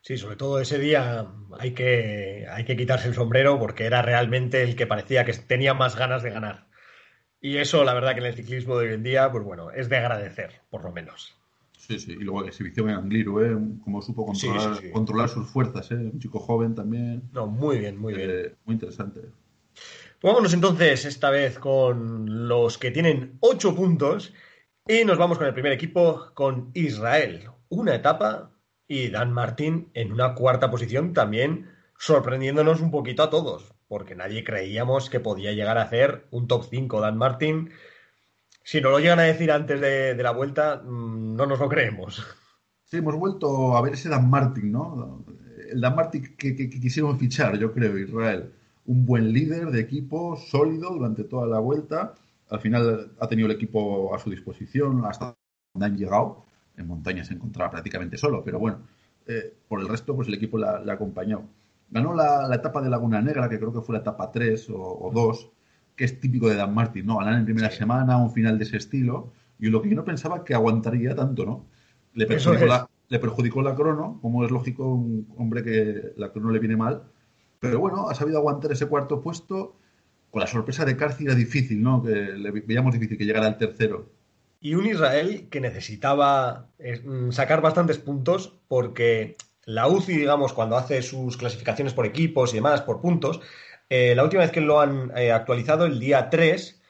Sí, 0.03 0.17
sobre 0.17 0.37
todo 0.37 0.61
ese 0.61 0.79
día 0.79 1.27
hay 1.59 1.73
que, 1.73 2.47
hay 2.51 2.65
que 2.65 2.77
quitarse 2.77 3.09
el 3.09 3.15
sombrero 3.15 3.59
porque 3.59 3.85
era 3.85 4.03
realmente 4.03 4.63
el 4.63 4.77
que 4.77 4.87
parecía 4.87 5.25
que 5.25 5.35
tenía 5.35 5.75
más 5.75 5.97
ganas 5.97 6.23
de 6.23 6.31
ganar. 6.31 6.67
Y 7.41 7.57
eso, 7.57 7.85
la 7.85 7.95
verdad, 7.95 8.15
que 8.15 8.21
en 8.21 8.27
el 8.27 8.35
ciclismo 8.35 8.79
de 8.79 8.89
hoy 8.89 8.95
en 8.95 9.03
día, 9.03 9.31
pues 9.31 9.45
bueno, 9.45 9.71
es 9.71 9.89
de 9.89 9.97
agradecer, 9.97 10.61
por 10.71 10.85
lo 10.85 10.93
menos. 10.93 11.37
Sí, 11.79 11.99
sí, 11.99 12.13
y 12.13 12.23
luego 12.23 12.45
exhibición 12.45 12.91
en 12.91 12.97
Angliru, 12.97 13.41
¿eh? 13.41 13.57
Como 13.83 14.03
supo 14.03 14.27
controlar, 14.27 14.91
controlar 14.93 15.29
sus 15.29 15.49
fuerzas, 15.49 15.91
¿eh? 15.91 15.95
Un 15.95 16.19
chico 16.19 16.39
joven 16.39 16.75
también. 16.75 17.23
No, 17.33 17.47
muy 17.47 17.79
bien, 17.79 17.97
muy 17.97 18.15
bien. 18.15 18.31
Eh, 18.31 18.55
muy 18.65 18.75
interesante. 18.75 19.21
Vámonos 20.23 20.53
entonces 20.53 21.07
esta 21.07 21.31
vez 21.31 21.59
con 21.59 22.47
los 22.47 22.77
que 22.77 22.91
tienen 22.91 23.39
ocho 23.41 23.75
puntos 23.75 24.35
y 24.87 25.05
nos 25.05 25.17
vamos 25.17 25.39
con 25.39 25.47
el 25.47 25.55
primer 25.55 25.73
equipo, 25.73 26.31
con 26.35 26.71
Israel. 26.75 27.49
Una 27.71 27.95
etapa 27.95 28.53
y 28.91 29.09
Dan 29.09 29.33
Martin 29.33 29.89
en 29.95 30.13
una 30.13 30.35
cuarta 30.35 30.69
posición 30.69 31.13
también 31.13 31.71
sorprendiéndonos 31.97 32.81
un 32.81 32.91
poquito 32.91 33.23
a 33.23 33.31
todos, 33.31 33.73
porque 33.87 34.17
nadie 34.17 34.43
creíamos 34.43 35.09
que 35.09 35.21
podía 35.21 35.53
llegar 35.53 35.79
a 35.79 35.83
hacer 35.83 36.27
un 36.33 36.49
top 36.49 36.65
5 36.69 37.01
Dan 37.01 37.17
Martin. 37.17 37.71
Si 38.65 38.81
no 38.81 38.91
lo 38.91 38.99
llegan 38.99 39.21
a 39.21 39.23
decir 39.23 39.53
antes 39.53 39.81
de, 39.81 40.21
la 40.21 40.33
vuelta, 40.33 40.83
mm, 40.85 41.37
no 41.37 41.47
nos 41.47 41.61
lo 41.61 41.69
creemos. 41.69 42.27
Sí, 42.83 42.97
hemos 42.97 43.15
vuelto 43.15 43.77
a 43.77 43.81
ver 43.81 43.93
ese 43.93 44.09
Dan 44.09 44.29
Martin, 44.29 44.73
¿no? 44.73 45.25
El 45.71 45.81
Dan 45.81 45.95
Martin 45.95 46.35
que, 46.37 46.57
que, 46.57 46.69
quisieron 46.69 47.17
fichar, 47.17 47.57
yo 47.59 47.73
creo, 47.73 47.97
Israel. 47.97 48.51
Un 48.87 49.07
buen 49.07 49.33
líder 49.33 49.71
de 49.71 49.83
equipo, 49.83 50.37
sólido 50.37 50.91
durante 50.91 51.23
toda 51.23 51.47
la 51.47 51.61
vuelta. 51.61 52.15
Al 52.49 52.59
final 52.59 53.13
ha 53.21 53.29
tenido 53.29 53.47
el 53.47 53.55
equipo 53.55 54.13
a 54.13 54.19
su 54.19 54.31
disposición 54.31 55.05
hasta 55.05 55.37
donde 55.75 55.87
han 55.87 55.97
llegado 55.97 56.50
en 56.81 56.89
montaña 56.89 57.25
se 57.25 57.35
encontraba 57.35 57.71
prácticamente 57.71 58.17
solo, 58.17 58.43
pero 58.45 58.59
bueno, 58.59 58.81
eh, 59.27 59.55
por 59.69 59.81
el 59.81 59.89
resto, 59.89 60.15
pues 60.15 60.29
el 60.29 60.35
equipo 60.35 60.59
le 60.59 60.93
acompañó. 60.93 61.49
Ganó 61.91 62.15
la, 62.15 62.55
etapa 62.55 62.81
de 62.81 62.91
Laguna 62.91 63.21
Negra, 63.21 63.49
que 63.49 63.59
creo 63.59 63.73
que 63.73 63.81
fue 63.81 63.95
la 63.95 64.01
etapa 64.01 64.31
3 64.31 64.69
o, 64.71 65.11
2, 65.13 65.51
que 65.97 66.05
es 66.05 66.21
típico 66.21 66.49
de 66.49 66.57
Dan 66.57 66.75
Martin, 66.75 67.07
¿no? 67.07 67.19
Ganar 67.19 67.35
en 67.35 67.45
primera 67.45 67.71
semana, 67.71 68.17
un 68.17 68.31
final 68.31 68.59
de 68.59 68.65
ese 68.65 68.77
estilo, 68.77 69.33
y 69.59 69.67
lo 69.69 69.83
que 69.83 69.91
yo 69.91 69.97
no 69.97 70.05
pensaba 70.05 70.45
que 70.45 70.55
aguantaría 70.55 71.15
tanto, 71.15 71.45
¿no? 71.45 71.67
Le 72.15 72.27
perjudicó, 72.27 72.67
la, 72.67 72.89
le 73.09 73.19
perjudicó 73.19 73.63
la 73.63 73.75
crono, 73.75 74.19
como 74.23 74.45
es 74.45 74.51
lógico, 74.51 74.95
un 74.95 75.29
hombre 75.37 75.63
que 75.63 76.13
la 76.17 76.33
crono 76.33 76.51
le 76.51 76.59
viene 76.59 76.77
mal, 76.77 77.03
pero 77.59 77.79
bueno, 77.79 78.09
ha 78.09 78.15
sabido 78.15 78.39
aguantar 78.39 78.73
ese 78.73 78.87
cuarto 78.87 79.21
puesto. 79.21 79.77
Con 80.31 80.41
la 80.41 80.47
sorpresa 80.47 80.85
de 80.85 80.97
Carci 80.97 81.25
era 81.25 81.35
difícil, 81.35 81.83
¿no? 81.83 82.03
Que 82.03 82.11
le 82.11 82.51
veíamos 82.53 82.95
difícil 82.95 83.19
que 83.19 83.25
llegara 83.27 83.47
al 83.47 83.59
tercero 83.59 84.20
y 84.61 84.75
un 84.75 84.87
Israel 84.87 85.49
que 85.51 85.61
necesitaba 85.61 86.69
eh, 86.79 87.01
mm, 87.03 87.33
sacar 87.33 87.63
bastantes 87.63 87.99
puntos 87.99 88.59
porque 88.69 89.37
la 89.65 89.89
UCI, 89.89 90.19
digamos, 90.19 90.53
cuando 90.53 90.77
hace 90.77 91.03
sus 91.03 91.37
clasificaciones 91.37 91.95
por 91.95 92.07
equipos 92.07 92.53
y 92.53 92.57
demás, 92.57 92.83
por 92.83 93.01
puntos, 93.01 93.41
eh, 93.89 94.15
la 94.15 94.23
última 94.23 94.43
vez 94.43 94.53
que 94.53 94.61
lo 94.61 94.81
han 94.81 95.13
eh, 95.17 95.33
actualizado, 95.33 95.87
el 95.87 95.99
día 95.99 96.29
3, 96.29 96.81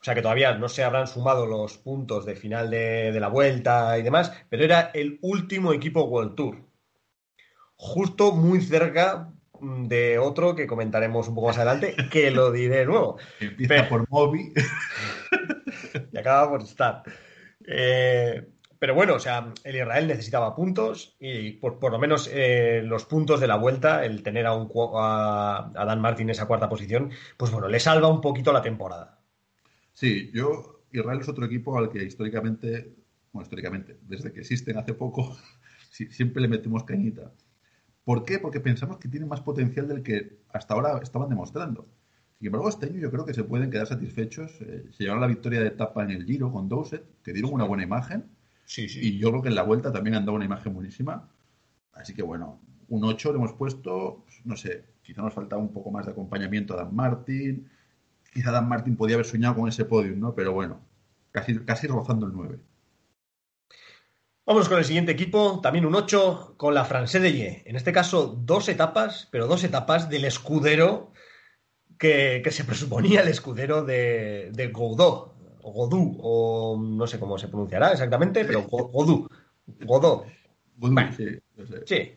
o 0.00 0.04
sea 0.04 0.14
que 0.14 0.22
todavía 0.22 0.54
no 0.54 0.68
se 0.68 0.84
habrán 0.84 1.06
sumado 1.06 1.46
los 1.46 1.78
puntos 1.78 2.26
de 2.26 2.36
final 2.36 2.70
de, 2.70 3.10
de 3.10 3.20
la 3.20 3.28
vuelta 3.28 3.98
y 3.98 4.02
demás, 4.02 4.32
pero 4.50 4.64
era 4.64 4.90
el 4.94 5.18
último 5.22 5.72
equipo 5.72 6.04
World 6.04 6.34
Tour. 6.34 6.58
Justo 7.76 8.32
muy 8.32 8.60
cerca 8.60 9.32
mm, 9.60 9.86
de 9.86 10.18
otro 10.18 10.54
que 10.54 10.66
comentaremos 10.66 11.28
un 11.28 11.34
poco 11.34 11.48
más 11.48 11.56
adelante, 11.56 11.96
que 12.10 12.30
lo 12.30 12.52
diré 12.52 12.78
de 12.78 12.86
nuevo. 12.86 13.16
Empieza 13.40 13.88
por 13.88 14.08
Moby. 14.10 14.52
y 16.12 16.18
acaba 16.18 16.50
por 16.50 16.62
estar. 16.62 17.02
Eh, 17.66 18.46
pero 18.78 18.94
bueno, 18.94 19.14
o 19.14 19.18
sea, 19.18 19.52
el 19.64 19.76
Israel 19.76 20.06
necesitaba 20.06 20.54
puntos 20.54 21.16
y 21.18 21.52
por, 21.52 21.78
por 21.78 21.92
lo 21.92 21.98
menos 21.98 22.28
eh, 22.30 22.82
los 22.84 23.06
puntos 23.06 23.40
de 23.40 23.46
la 23.46 23.56
vuelta, 23.56 24.04
el 24.04 24.22
tener 24.22 24.44
a, 24.44 24.54
un, 24.54 24.70
a, 24.94 25.72
Dan 25.74 26.00
Martin 26.02 26.26
en 26.26 26.32
esa 26.32 26.46
cuarta 26.46 26.68
posición, 26.68 27.10
pues 27.38 27.50
bueno, 27.50 27.68
le 27.68 27.80
salva 27.80 28.08
un 28.08 28.20
poquito 28.20 28.52
la 28.52 28.60
temporada. 28.60 29.22
Sí, 29.92 30.30
yo, 30.34 30.84
Israel 30.92 31.20
es 31.20 31.28
otro 31.28 31.46
equipo 31.46 31.78
al 31.78 31.88
que 31.88 32.04
históricamente, 32.04 32.94
bueno, 33.32 33.44
históricamente, 33.44 33.96
desde 34.02 34.32
que 34.32 34.40
existen 34.40 34.76
hace 34.76 34.92
poco, 34.92 35.34
siempre 35.90 36.42
le 36.42 36.48
metemos 36.48 36.84
cañita. 36.84 37.32
¿Por 38.04 38.24
qué? 38.24 38.38
Porque 38.38 38.60
pensamos 38.60 38.98
que 38.98 39.08
tiene 39.08 39.24
más 39.24 39.40
potencial 39.40 39.88
del 39.88 40.02
que 40.02 40.40
hasta 40.52 40.74
ahora 40.74 40.98
estaban 41.02 41.30
demostrando. 41.30 41.88
Sin 42.38 42.46
embargo, 42.46 42.68
este 42.68 42.86
año 42.86 42.98
yo 43.00 43.10
creo 43.10 43.24
que 43.24 43.34
se 43.34 43.44
pueden 43.44 43.70
quedar 43.70 43.86
satisfechos. 43.86 44.60
Eh, 44.60 44.84
se 44.90 45.04
llevaron 45.04 45.20
la 45.20 45.26
victoria 45.28 45.60
de 45.60 45.68
etapa 45.68 46.02
en 46.02 46.10
el 46.10 46.24
Giro 46.24 46.52
con 46.52 46.68
Dowsett, 46.68 47.04
que 47.22 47.32
dieron 47.32 47.52
una 47.52 47.64
buena 47.64 47.84
imagen. 47.84 48.24
Sí, 48.64 48.88
sí. 48.88 49.00
Y 49.02 49.18
yo 49.18 49.30
creo 49.30 49.42
que 49.42 49.48
en 49.48 49.54
la 49.54 49.62
vuelta 49.62 49.92
también 49.92 50.16
han 50.16 50.24
dado 50.24 50.36
una 50.36 50.44
imagen 50.44 50.74
buenísima. 50.74 51.28
Así 51.92 52.12
que 52.14 52.22
bueno, 52.22 52.60
un 52.88 53.04
8 53.04 53.32
le 53.32 53.38
hemos 53.38 53.52
puesto, 53.52 54.24
pues, 54.24 54.40
no 54.44 54.56
sé, 54.56 54.84
quizá 55.02 55.22
nos 55.22 55.34
faltaba 55.34 55.62
un 55.62 55.72
poco 55.72 55.90
más 55.90 56.06
de 56.06 56.12
acompañamiento 56.12 56.74
a 56.74 56.78
Dan 56.78 56.94
Martin. 56.94 57.68
Quizá 58.32 58.50
Dan 58.50 58.68
Martin 58.68 58.96
podía 58.96 59.14
haber 59.14 59.26
soñado 59.26 59.54
con 59.54 59.68
ese 59.68 59.84
podium, 59.84 60.18
¿no? 60.18 60.34
Pero 60.34 60.52
bueno, 60.52 60.80
casi, 61.30 61.58
casi 61.60 61.86
rozando 61.86 62.26
el 62.26 62.32
9. 62.32 62.58
Vamos 64.46 64.68
con 64.68 64.76
el 64.76 64.84
siguiente 64.84 65.12
equipo, 65.12 65.60
también 65.62 65.86
un 65.86 65.94
8, 65.94 66.56
con 66.58 66.74
la 66.74 66.84
France 66.84 67.18
de 67.18 67.32
Ye. 67.32 67.62
En 67.64 67.76
este 67.76 67.92
caso, 67.92 68.26
dos 68.26 68.68
etapas, 68.68 69.26
pero 69.30 69.46
dos 69.46 69.64
etapas 69.64 70.10
del 70.10 70.26
escudero 70.26 71.13
que, 71.98 72.42
se 72.50 72.64
presuponía 72.64 73.22
el 73.22 73.28
escudero 73.28 73.84
de, 73.84 74.50
de 74.52 74.68
Godot, 74.68 75.34
o 75.62 75.72
Godú, 75.72 76.18
o 76.20 76.78
no 76.78 77.06
sé 77.06 77.18
cómo 77.18 77.38
se 77.38 77.48
pronunciará 77.48 77.92
exactamente, 77.92 78.44
pero 78.44 78.62
Godú. 78.62 79.28
Godot. 79.84 80.26
sí, 81.16 81.26
sí. 81.86 82.12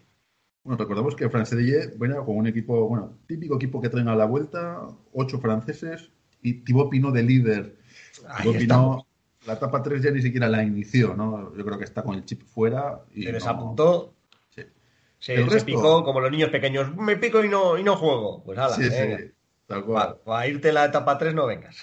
Bueno, 0.63 0.77
recordamos 0.77 1.15
que 1.15 1.29
Francés 1.29 1.97
bueno, 1.97 2.25
con 2.25 2.35
un 2.35 2.47
equipo, 2.47 2.89
bueno, 2.89 3.17
típico 3.25 3.55
equipo 3.55 3.79
que 3.79 3.87
traen 3.87 4.09
a 4.09 4.15
la 4.17 4.25
vuelta, 4.25 4.85
ocho 5.13 5.39
franceses 5.39 6.11
y 6.41 6.55
Thibaut 6.65 6.89
Pinot 6.89 7.13
de 7.13 7.23
líder. 7.23 7.77
Thibaut 8.41 8.57
Pinot, 8.57 9.07
la 9.45 9.53
etapa 9.53 9.81
3 9.81 10.03
ya 10.03 10.11
ni 10.11 10.21
siquiera 10.21 10.49
la 10.49 10.63
inició, 10.63 11.15
¿no? 11.15 11.55
Yo 11.55 11.63
creo 11.63 11.77
que 11.77 11.85
está 11.85 12.03
con 12.03 12.15
el 12.15 12.25
chip 12.25 12.43
fuera. 12.43 13.01
Y 13.13 13.23
se 13.23 13.31
desapuntó. 13.31 14.13
Sí. 14.49 14.63
Se, 15.19 15.49
se 15.49 15.65
picó 15.65 16.03
como 16.03 16.19
los 16.19 16.31
niños 16.31 16.49
pequeños. 16.49 16.93
Me 16.97 17.15
pico 17.15 17.41
y 17.41 17.47
no, 17.47 17.77
y 17.77 17.83
no 17.83 17.95
juego. 17.95 18.43
Pues 18.43 18.59
ala, 18.59 18.75
sí, 18.75 18.89
sí. 18.89 19.31
Tal 19.67 19.85
cual. 19.85 20.17
a 20.25 20.47
irte 20.47 20.71
la 20.71 20.85
etapa 20.85 21.17
3 21.17 21.35
no 21.35 21.45
vengas. 21.45 21.77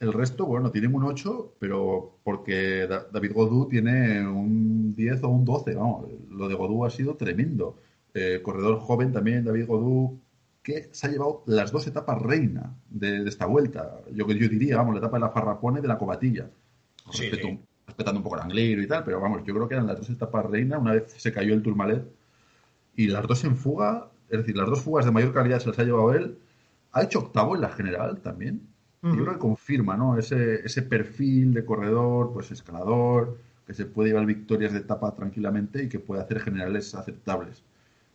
El 0.00 0.12
resto, 0.12 0.46
bueno, 0.46 0.72
tienen 0.72 0.94
un 0.94 1.04
8, 1.04 1.54
pero 1.60 2.18
porque 2.24 2.88
David 2.88 3.32
Godú 3.32 3.68
tiene 3.68 4.26
un 4.26 4.94
10 4.94 5.22
o 5.22 5.28
un 5.28 5.44
12, 5.44 5.74
vamos. 5.74 6.08
Lo 6.28 6.48
de 6.48 6.54
Godú 6.54 6.84
ha 6.84 6.90
sido 6.90 7.14
tremendo. 7.14 7.78
Eh, 8.14 8.40
corredor 8.42 8.80
joven 8.80 9.12
también, 9.12 9.44
David 9.44 9.66
Godú, 9.66 10.20
que 10.62 10.88
se 10.92 11.06
ha 11.06 11.10
llevado 11.10 11.42
las 11.46 11.70
dos 11.70 11.86
etapas 11.86 12.20
reina 12.20 12.74
de, 12.88 13.28
esta 13.28 13.46
vuelta. 13.46 14.00
Yo, 14.12 14.26
yo 14.26 14.48
diría, 14.48 14.78
vamos, 14.78 14.94
la 14.94 15.00
etapa 15.00 15.18
de 15.18 15.20
la 15.20 15.30
Farrapone 15.30 15.80
de 15.80 15.88
la 15.88 15.98
Cobatilla. 15.98 16.50
Respetando 17.86 18.18
un 18.18 18.24
poco 18.24 18.36
el 18.36 18.42
anglero 18.42 18.82
y 18.82 18.86
tal, 18.86 19.04
pero 19.04 19.20
vamos, 19.20 19.42
yo 19.44 19.54
creo 19.54 19.68
que 19.68 19.74
eran 19.74 19.86
las 19.86 19.98
dos 19.98 20.10
etapas 20.10 20.46
reina. 20.46 20.78
Una 20.78 20.92
vez 20.92 21.12
se 21.16 21.32
cayó 21.32 21.54
el 21.54 21.62
Turmalet 21.62 22.04
y 22.96 23.08
las 23.08 23.26
dos 23.26 23.44
en 23.44 23.56
fuga, 23.56 24.08
es 24.28 24.38
decir, 24.38 24.56
las 24.56 24.68
dos 24.68 24.82
fugas 24.82 25.04
de 25.04 25.10
mayor 25.10 25.32
calidad 25.32 25.60
se 25.60 25.68
las 25.68 25.78
ha 25.78 25.84
llevado 25.84 26.12
él. 26.12 26.38
Ha 26.92 27.02
hecho 27.02 27.20
octavo 27.20 27.54
en 27.54 27.62
la 27.62 27.70
general 27.70 28.20
también. 28.20 28.68
Y 29.04 29.08
yo 29.08 29.24
creo 29.24 29.32
que 29.32 29.40
confirma, 29.40 29.96
¿no? 29.96 30.16
Ese, 30.16 30.64
ese 30.64 30.82
perfil 30.82 31.52
de 31.54 31.64
corredor, 31.64 32.32
pues 32.32 32.52
escalador, 32.52 33.36
que 33.66 33.74
se 33.74 33.84
puede 33.84 34.10
llevar 34.10 34.26
victorias 34.26 34.72
de 34.72 34.78
etapa 34.78 35.12
tranquilamente 35.12 35.82
y 35.82 35.88
que 35.88 35.98
puede 35.98 36.22
hacer 36.22 36.38
generales 36.38 36.94
aceptables. 36.94 37.64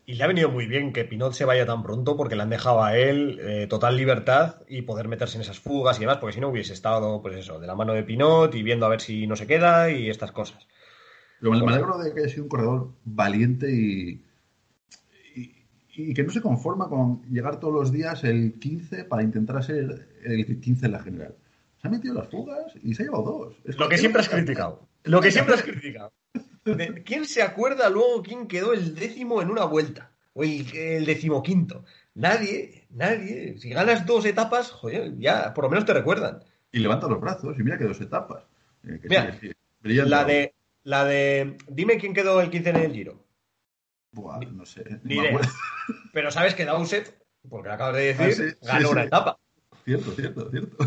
Y 0.05 0.13
le 0.13 0.23
ha 0.23 0.27
venido 0.27 0.49
muy 0.49 0.67
bien 0.67 0.93
que 0.93 1.03
Pinot 1.03 1.33
se 1.33 1.43
vaya 1.43 1.65
tan 1.65 1.83
pronto 1.83 2.15
porque 2.15 2.37
le 2.37 2.43
han 2.43 2.49
dejado 2.49 2.81
a 2.81 2.97
él 2.97 3.39
eh, 3.41 3.67
total 3.67 3.97
libertad 3.97 4.61
y 4.69 4.83
poder 4.83 5.09
meterse 5.09 5.35
en 5.35 5.41
esas 5.41 5.59
fugas 5.59 5.97
y 5.97 6.01
demás, 6.01 6.17
porque 6.17 6.35
si 6.35 6.39
no 6.39 6.47
hubiese 6.47 6.71
estado, 6.71 7.21
pues 7.21 7.35
eso, 7.35 7.59
de 7.59 7.67
la 7.67 7.75
mano 7.75 7.91
de 7.91 8.03
Pinot 8.03 8.55
y 8.55 8.63
viendo 8.63 8.85
a 8.85 8.89
ver 8.89 9.01
si 9.01 9.27
no 9.27 9.35
se 9.35 9.47
queda 9.47 9.91
y 9.91 10.09
estas 10.09 10.31
cosas. 10.31 10.65
Pero 11.41 11.51
me 11.51 11.73
alegro 11.73 11.97
de 11.97 12.13
que 12.13 12.21
haya 12.21 12.29
sido 12.29 12.43
un 12.43 12.49
corredor 12.49 12.91
valiente 13.03 13.69
y, 13.69 14.23
y, 15.97 16.13
que 16.13 16.23
no 16.23 16.31
se 16.31 16.41
conforma 16.41 16.87
con 16.87 17.23
llegar 17.23 17.59
todos 17.59 17.73
los 17.73 17.91
días 17.91 18.23
el 18.23 18.53
15 18.59 19.05
para 19.05 19.23
intentar 19.23 19.63
ser 19.63 20.07
el 20.23 20.59
15 20.59 20.85
en 20.85 20.91
la 20.91 20.99
general. 20.99 21.35
Se 21.81 21.87
ha 21.87 21.91
metido 21.91 22.13
las 22.13 22.29
fugas 22.29 22.73
y 22.81 22.93
se 22.93 23.03
ha 23.03 23.05
llevado 23.05 23.23
dos. 23.63 23.77
Lo 23.77 23.89
que 23.89 23.97
siempre 23.97 24.21
has 24.21 24.29
criticado. 24.29 24.87
Lo 25.03 25.21
que 25.21 25.31
siempre 25.31 25.55
has 25.55 25.63
criticado. 25.63 26.13
¿Quién 27.05 27.25
se 27.25 27.41
acuerda 27.41 27.89
luego 27.89 28.21
quién 28.23 28.47
quedó 28.47 28.73
el 28.73 28.93
décimo 28.95 29.41
en 29.41 29.49
una 29.49 29.65
vuelta? 29.65 30.11
O 30.33 30.43
el, 30.43 31.05
decimoquinto. 31.05 31.83
Nadie, 32.13 32.85
nadie. 32.91 33.57
Si 33.57 33.69
ganas 33.69 34.05
dos 34.05 34.25
etapas, 34.25 34.71
joder, 34.71 35.17
ya 35.17 35.53
por 35.53 35.63
lo 35.63 35.69
menos 35.69 35.85
te 35.85 35.93
recuerdan. 35.93 36.43
Y 36.71 36.79
levanta 36.79 37.07
los 37.07 37.21
brazos 37.21 37.57
y 37.57 37.63
mira 37.63 37.77
que 37.77 37.85
dos 37.85 38.01
etapas. 38.01 38.43
Eh, 38.83 38.99
mira, 39.03 40.05
la 40.05 40.25
de, 40.25 40.53
la 40.83 41.05
de. 41.05 41.57
Dime 41.67 41.97
quién 41.97 42.13
quedó 42.13 42.39
el 42.41 42.49
15 42.49 42.69
en 42.69 42.75
el 42.75 42.93
giro. 42.93 43.26
Buah, 44.17 44.39
no 44.39 44.65
sé. 44.65 44.83
Ni 45.03 45.19
Pero 46.13 46.31
sabes 46.31 46.55
que 46.55 46.65
Dowsett, 46.65 47.21
porque 47.47 47.67
lo 47.67 47.75
acabas 47.75 47.95
de 47.95 48.13
decir, 48.13 48.57
ah, 48.63 48.73
ganó 48.73 48.89
una 48.89 49.03
etapa. 49.03 49.37
Cierto, 49.85 50.11
cierto, 50.11 50.49
cierto. 50.49 50.77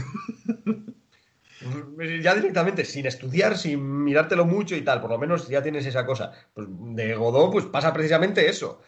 Ya 2.23 2.35
directamente, 2.35 2.85
sin 2.85 3.07
estudiar, 3.07 3.57
sin 3.57 4.05
mirártelo 4.05 4.47
mucho 4.47 4.75
y 4.75 4.83
tal, 4.83 5.01
por 5.01 5.11
lo 5.11 5.19
menos 5.19 5.47
ya 5.49 5.63
tienes 5.63 5.87
esa 5.87 6.07
cosa. 6.07 6.33
Pues 6.55 6.67
de 6.71 7.15
Godó, 7.15 7.51
pues 7.51 7.67
pasa 7.67 7.93
precisamente 7.93 8.49
eso. 8.49 8.81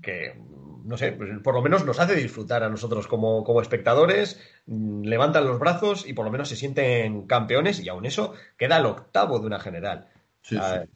Que, 0.00 0.40
no 0.84 0.96
sé, 0.96 1.12
pues 1.12 1.30
por 1.42 1.54
lo 1.54 1.62
menos 1.62 1.84
nos 1.84 1.98
hace 1.98 2.14
disfrutar 2.14 2.62
a 2.62 2.68
nosotros 2.68 3.08
como, 3.08 3.42
como 3.42 3.60
espectadores, 3.60 4.40
mm, 4.66 5.02
levantan 5.02 5.46
los 5.46 5.58
brazos 5.58 6.06
y 6.06 6.12
por 6.12 6.24
lo 6.24 6.30
menos 6.30 6.48
se 6.48 6.56
sienten 6.56 7.26
campeones 7.26 7.80
y 7.80 7.88
aún 7.88 8.06
eso 8.06 8.34
queda 8.56 8.78
el 8.78 8.86
octavo 8.86 9.40
de 9.40 9.46
una 9.46 9.58
general. 9.58 10.08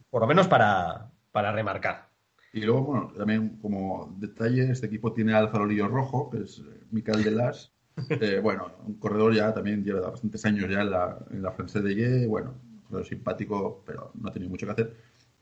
Por 0.09 0.21
lo 0.21 0.27
menos 0.27 0.47
para, 0.47 1.11
para 1.31 1.51
remarcar. 1.51 2.10
Y 2.53 2.61
luego, 2.61 2.83
bueno, 2.83 3.13
también 3.17 3.57
como 3.61 4.13
detalle, 4.19 4.71
este 4.71 4.87
equipo 4.87 5.13
tiene 5.13 5.33
al 5.33 5.49
farolillo 5.49 5.87
rojo, 5.87 6.29
que 6.29 6.39
es 6.39 6.61
Mical 6.91 7.23
de 7.23 7.31
Las, 7.31 7.71
eh, 8.09 8.39
bueno, 8.41 8.71
un 8.85 8.95
corredor 8.95 9.33
ya 9.33 9.53
también 9.53 9.83
lleva 9.83 10.09
bastantes 10.09 10.45
años 10.45 10.69
ya 10.69 10.81
en 10.81 10.91
la, 10.91 11.17
en 11.29 11.41
la 11.41 11.51
de 11.51 11.95
Ye, 11.95 12.27
bueno, 12.27 12.53
corredor 12.87 13.05
simpático, 13.05 13.83
pero 13.85 14.11
no 14.15 14.29
ha 14.29 14.31
tenido 14.31 14.49
mucho 14.49 14.65
que 14.65 14.71
hacer. 14.71 14.95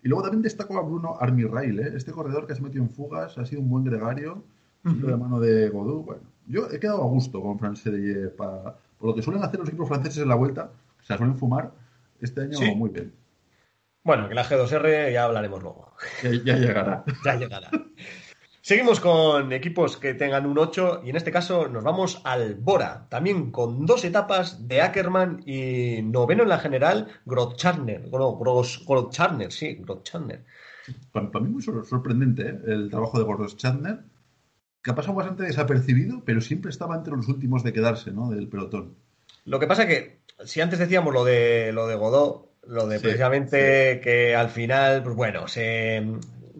Y 0.03 0.07
luego 0.07 0.23
también 0.23 0.41
destaco 0.41 0.77
a 0.77 0.81
Bruno 0.81 1.17
Armirail, 1.19 1.79
¿eh? 1.79 1.91
este 1.95 2.11
corredor 2.11 2.47
que 2.47 2.53
se 2.55 2.61
ha 2.61 2.63
metido 2.63 2.83
en 2.83 2.89
fugas, 2.89 3.37
ha 3.37 3.45
sido 3.45 3.61
un 3.61 3.69
buen 3.69 3.83
gregario, 3.83 4.43
de 4.83 5.09
la 5.09 5.17
mano 5.17 5.41
de 5.41 5.69
Godú. 5.69 6.03
Bueno, 6.03 6.21
yo 6.47 6.71
he 6.71 6.79
quedado 6.79 7.03
a 7.03 7.07
gusto 7.07 7.41
con 7.41 7.59
Francés 7.59 7.91
de 7.91 8.01
Ye, 8.01 8.29
por 8.29 8.75
lo 9.01 9.13
que 9.13 9.21
suelen 9.21 9.43
hacer 9.43 9.59
los 9.59 9.67
equipos 9.67 9.89
franceses 9.89 10.23
en 10.23 10.29
la 10.29 10.35
vuelta, 10.35 10.71
o 11.01 11.03
sea, 11.03 11.17
suelen 11.17 11.37
fumar, 11.37 11.73
este 12.21 12.41
año 12.41 12.57
muy 12.75 12.89
bien. 12.89 13.11
Bueno, 14.03 14.29
que 14.29 14.35
la 14.35 14.45
G2R 14.45 15.11
ya 15.11 15.25
hablaremos 15.25 15.61
luego. 15.61 15.93
ya 16.23 16.55
llegará. 16.55 17.03
ya 17.25 17.35
llegará. 17.35 17.69
Seguimos 18.61 18.99
con 18.99 19.51
equipos 19.51 19.97
que 19.97 20.13
tengan 20.13 20.45
un 20.45 20.59
8 20.59 21.01
y 21.03 21.09
en 21.09 21.15
este 21.15 21.31
caso 21.31 21.67
nos 21.67 21.83
vamos 21.83 22.21
al 22.23 22.55
Bora, 22.55 23.07
también 23.09 23.51
con 23.51 23.85
dos 23.85 24.05
etapas 24.05 24.67
de 24.67 24.81
Ackerman 24.81 25.41
y 25.45 26.01
noveno 26.03 26.43
en 26.43 26.49
la 26.49 26.59
general, 26.59 27.07
Grotcharner, 27.25 28.09
Grotcharner, 28.11 29.51
sí, 29.51 29.75
Grotcharner. 29.79 30.45
Para, 31.11 31.31
para, 31.31 31.45
mí 31.45 31.51
muy 31.51 31.63
sorprendente 31.63 32.43
¿eh? 32.43 32.59
el 32.67 32.91
trabajo 32.91 33.17
de 33.17 33.25
Grotcharner, 33.25 34.01
que 34.83 34.91
ha 34.91 34.95
pasado 34.95 35.15
bastante 35.15 35.43
desapercibido, 35.43 36.21
pero 36.23 36.41
siempre 36.41 36.69
estaba 36.69 36.95
entre 36.95 37.15
los 37.15 37.27
últimos 37.27 37.63
de 37.63 37.73
quedarse, 37.73 38.11
¿no? 38.11 38.29
Del 38.29 38.49
pelotón. 38.49 38.95
Lo 39.45 39.59
que 39.59 39.67
pasa 39.67 39.87
que, 39.87 40.19
si 40.45 40.61
antes 40.61 40.79
decíamos 40.79 41.13
lo 41.13 41.25
de 41.25 41.71
lo 41.73 41.87
de 41.87 41.95
Godot, 41.95 42.48
lo 42.63 42.87
de 42.87 42.99
precisamente 42.99 43.99
que 44.01 44.35
al 44.35 44.49
final, 44.49 45.03
pues 45.03 45.15
bueno, 45.15 45.47
se 45.47 46.03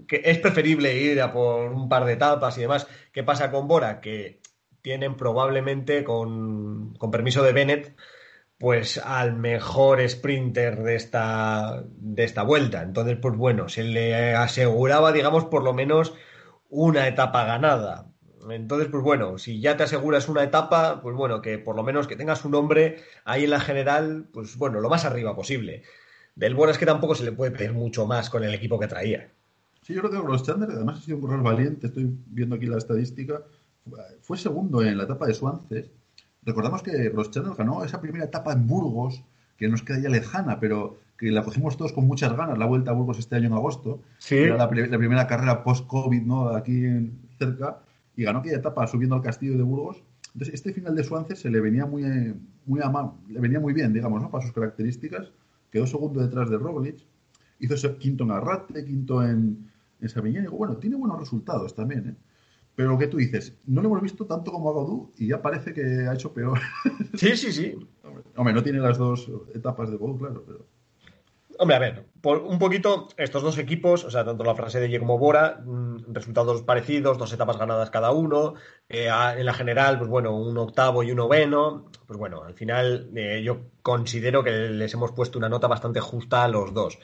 que 0.10 0.24
es 0.26 0.40
preferible 0.40 0.98
ir 0.98 1.22
a 1.22 1.32
por 1.32 1.72
un 1.72 1.88
par 1.88 2.04
de 2.04 2.14
etapas 2.14 2.58
y 2.58 2.62
demás. 2.62 2.88
¿Qué 3.14 3.24
pasa 3.24 3.52
con 3.52 3.68
Bora? 3.68 4.02
Que 4.02 4.42
tienen 4.82 5.16
probablemente, 5.16 6.04
con, 6.04 6.98
permiso 7.12 7.44
de 7.44 7.54
Bennett, 7.54 7.96
pues 8.58 8.98
al 8.98 9.36
mejor 9.36 10.08
sprinter 10.10 10.82
de 10.84 10.96
esta, 10.96 11.84
de 11.86 12.24
esta 12.24 12.44
vuelta. 12.44 12.82
Entonces, 12.82 13.18
pues 13.22 13.38
bueno, 13.38 13.70
se 13.70 13.84
le 13.84 14.34
aseguraba, 14.34 15.12
digamos, 15.12 15.46
por 15.46 15.64
lo 15.64 15.74
menos 15.74 16.14
una 16.70 17.08
etapa 17.08 17.46
ganada. 17.46 18.08
Entonces, 18.50 18.88
pues 18.90 19.04
bueno, 19.04 19.38
si 19.38 19.60
ya 19.60 19.78
te 19.78 19.84
aseguras 19.84 20.30
una 20.30 20.44
etapa, 20.44 21.02
pues 21.02 21.16
bueno, 21.16 21.42
que 21.42 21.58
por 21.58 21.76
lo 21.76 21.84
menos 21.84 22.08
que 22.08 22.16
tengas 22.16 22.46
un 22.46 22.52
nombre 22.52 22.98
ahí 23.26 23.44
en 23.44 23.50
la 23.50 23.60
general, 23.60 24.28
pues 24.32 24.58
bueno, 24.58 24.80
lo 24.80 24.90
más 24.90 25.06
arriba 25.06 25.36
posible. 25.36 25.84
Del 26.36 26.56
Bora 26.56 26.72
es 26.72 26.78
que 26.78 26.86
tampoco 26.86 27.16
se 27.16 27.26
le 27.26 27.32
puede 27.32 27.52
pedir 27.52 27.74
mucho 27.74 28.06
más 28.06 28.30
con 28.30 28.44
el 28.44 28.54
equipo 28.54 28.80
que 28.80 28.88
traía. 28.88 29.30
Sí, 29.82 29.94
yo 29.94 30.02
creo 30.02 30.12
que 30.12 30.28
Ross 30.28 30.44
Chandler, 30.44 30.70
además 30.72 31.00
ha 31.00 31.02
sido 31.02 31.18
un 31.18 31.22
corredor 31.22 31.44
valiente, 31.44 31.88
estoy 31.88 32.10
viendo 32.28 32.56
aquí 32.56 32.66
la 32.66 32.78
estadística, 32.78 33.42
fue 34.22 34.38
segundo 34.38 34.82
en 34.84 34.98
la 34.98 35.04
etapa 35.04 35.26
de 35.26 35.34
Suances. 35.34 35.92
Recordamos 36.44 36.84
que 36.84 37.10
Ross 37.10 37.32
Chandler 37.32 37.56
ganó 37.58 37.84
esa 37.84 38.00
primera 38.00 38.26
etapa 38.26 38.54
en 38.54 38.68
Burgos, 38.68 39.24
que 39.58 39.68
nos 39.68 39.82
queda 39.82 40.00
ya 40.00 40.10
lejana, 40.10 40.60
pero 40.60 40.98
que 41.18 41.32
la 41.32 41.44
cogimos 41.44 41.76
todos 41.76 41.92
con 41.92 42.08
muchas 42.08 42.36
ganas, 42.38 42.58
la 42.58 42.66
vuelta 42.66 42.92
a 42.92 42.94
Burgos 42.94 43.20
este 43.20 43.36
año 43.36 43.48
en 43.48 43.54
agosto. 43.54 44.00
Sí. 44.20 44.38
Era 44.38 44.56
la, 44.56 44.70
primera 44.70 45.28
carrera 45.28 45.64
post-COVID, 45.64 46.22
¿no? 46.22 46.50
Aquí 46.50 47.12
cerca, 47.38 47.80
y 48.20 48.26
ganó 48.26 48.40
aquella 48.40 48.58
etapa 48.58 48.86
subiendo 48.86 49.16
al 49.16 49.22
castillo 49.22 49.56
de 49.56 49.64
Burgos. 49.64 50.04
Entonces, 50.34 50.54
este 50.54 50.74
final 50.74 50.94
de 50.94 51.06
Suances 51.06 51.40
se 51.40 51.50
le 51.50 51.62
venía 51.62 51.86
muy, 51.86 52.04
muy 52.66 52.82
le 53.30 53.40
venía 53.40 53.62
muy 53.62 53.72
bien, 53.72 53.94
digamos, 53.94 54.22
¿no? 54.22 54.30
Para 54.30 54.44
sus 54.44 54.52
características. 54.52 55.32
Quedó 55.72 55.88
segundo 55.88 56.20
detrás 56.20 56.50
de 56.50 56.58
Roglic. 56.58 57.00
Hizo 57.60 57.76
ese 57.76 57.96
quinto 57.96 58.26
en 58.26 58.32
Arrate, 58.32 58.84
quinto 58.84 59.24
en, 59.24 59.72
en 60.02 60.10
Sabiñán. 60.10 60.44
digo, 60.44 60.58
bueno, 60.58 60.76
tiene 60.76 60.98
buenos 60.98 61.18
resultados 61.18 61.74
también, 61.74 62.10
¿eh? 62.10 62.16
Pero 62.76 62.90
lo 62.90 62.98
que 62.98 63.08
tú 63.08 63.16
dices, 63.16 63.58
no 63.66 63.82
lo 63.82 63.88
hemos 63.88 64.02
visto 64.02 64.26
tanto 64.26 64.52
como 64.52 64.70
a 64.70 64.74
Godú 64.74 65.12
y 65.18 65.28
ya 65.28 65.42
parece 65.42 65.74
que 65.74 65.82
ha 65.82 66.14
hecho 66.14 66.34
peor. 66.34 66.60
Sí, 67.14 67.38
sí, 67.38 67.54
sí. 67.54 67.88
Hombre, 68.36 68.54
no 68.54 68.62
tiene 68.62 68.80
las 68.80 68.98
dos 68.98 69.32
etapas 69.56 69.92
de 69.92 69.96
Godú, 69.96 70.18
claro, 70.18 70.44
pero... 70.46 70.66
Hombre, 71.62 71.76
a 71.76 71.80
ver, 71.80 72.06
por 72.22 72.38
un 72.38 72.58
poquito 72.58 73.10
estos 73.18 73.44
dos 73.44 73.58
equipos, 73.58 74.06
o 74.06 74.10
sea, 74.10 74.24
tanto 74.24 74.46
la 74.46 74.56
frase 74.56 74.80
de 74.80 74.90
Ye 74.90 74.98
como 74.98 75.18
Bora, 75.18 75.60
mm, 75.62 76.14
resultados 76.14 76.62
parecidos, 76.62 77.18
dos 77.18 77.34
etapas 77.34 77.58
ganadas 77.58 77.90
cada 77.90 78.12
uno. 78.12 78.54
Eh, 78.88 79.10
en 79.10 79.46
la 79.46 79.54
general, 79.54 79.98
pues 79.98 80.10
bueno, 80.10 80.38
un 80.38 80.58
octavo 80.58 81.04
y 81.04 81.12
un 81.12 81.18
noveno. 81.18 81.92
Pues 82.08 82.18
bueno, 82.18 82.44
al 82.44 82.54
final 82.54 83.12
eh, 83.14 83.42
yo 83.44 83.72
considero 83.82 84.42
que 84.42 84.52
les 84.52 84.94
hemos 84.94 85.12
puesto 85.12 85.38
una 85.38 85.50
nota 85.50 85.68
bastante 85.68 86.00
justa 86.00 86.46
a 86.46 86.48
los 86.48 86.74
dos. 86.74 86.98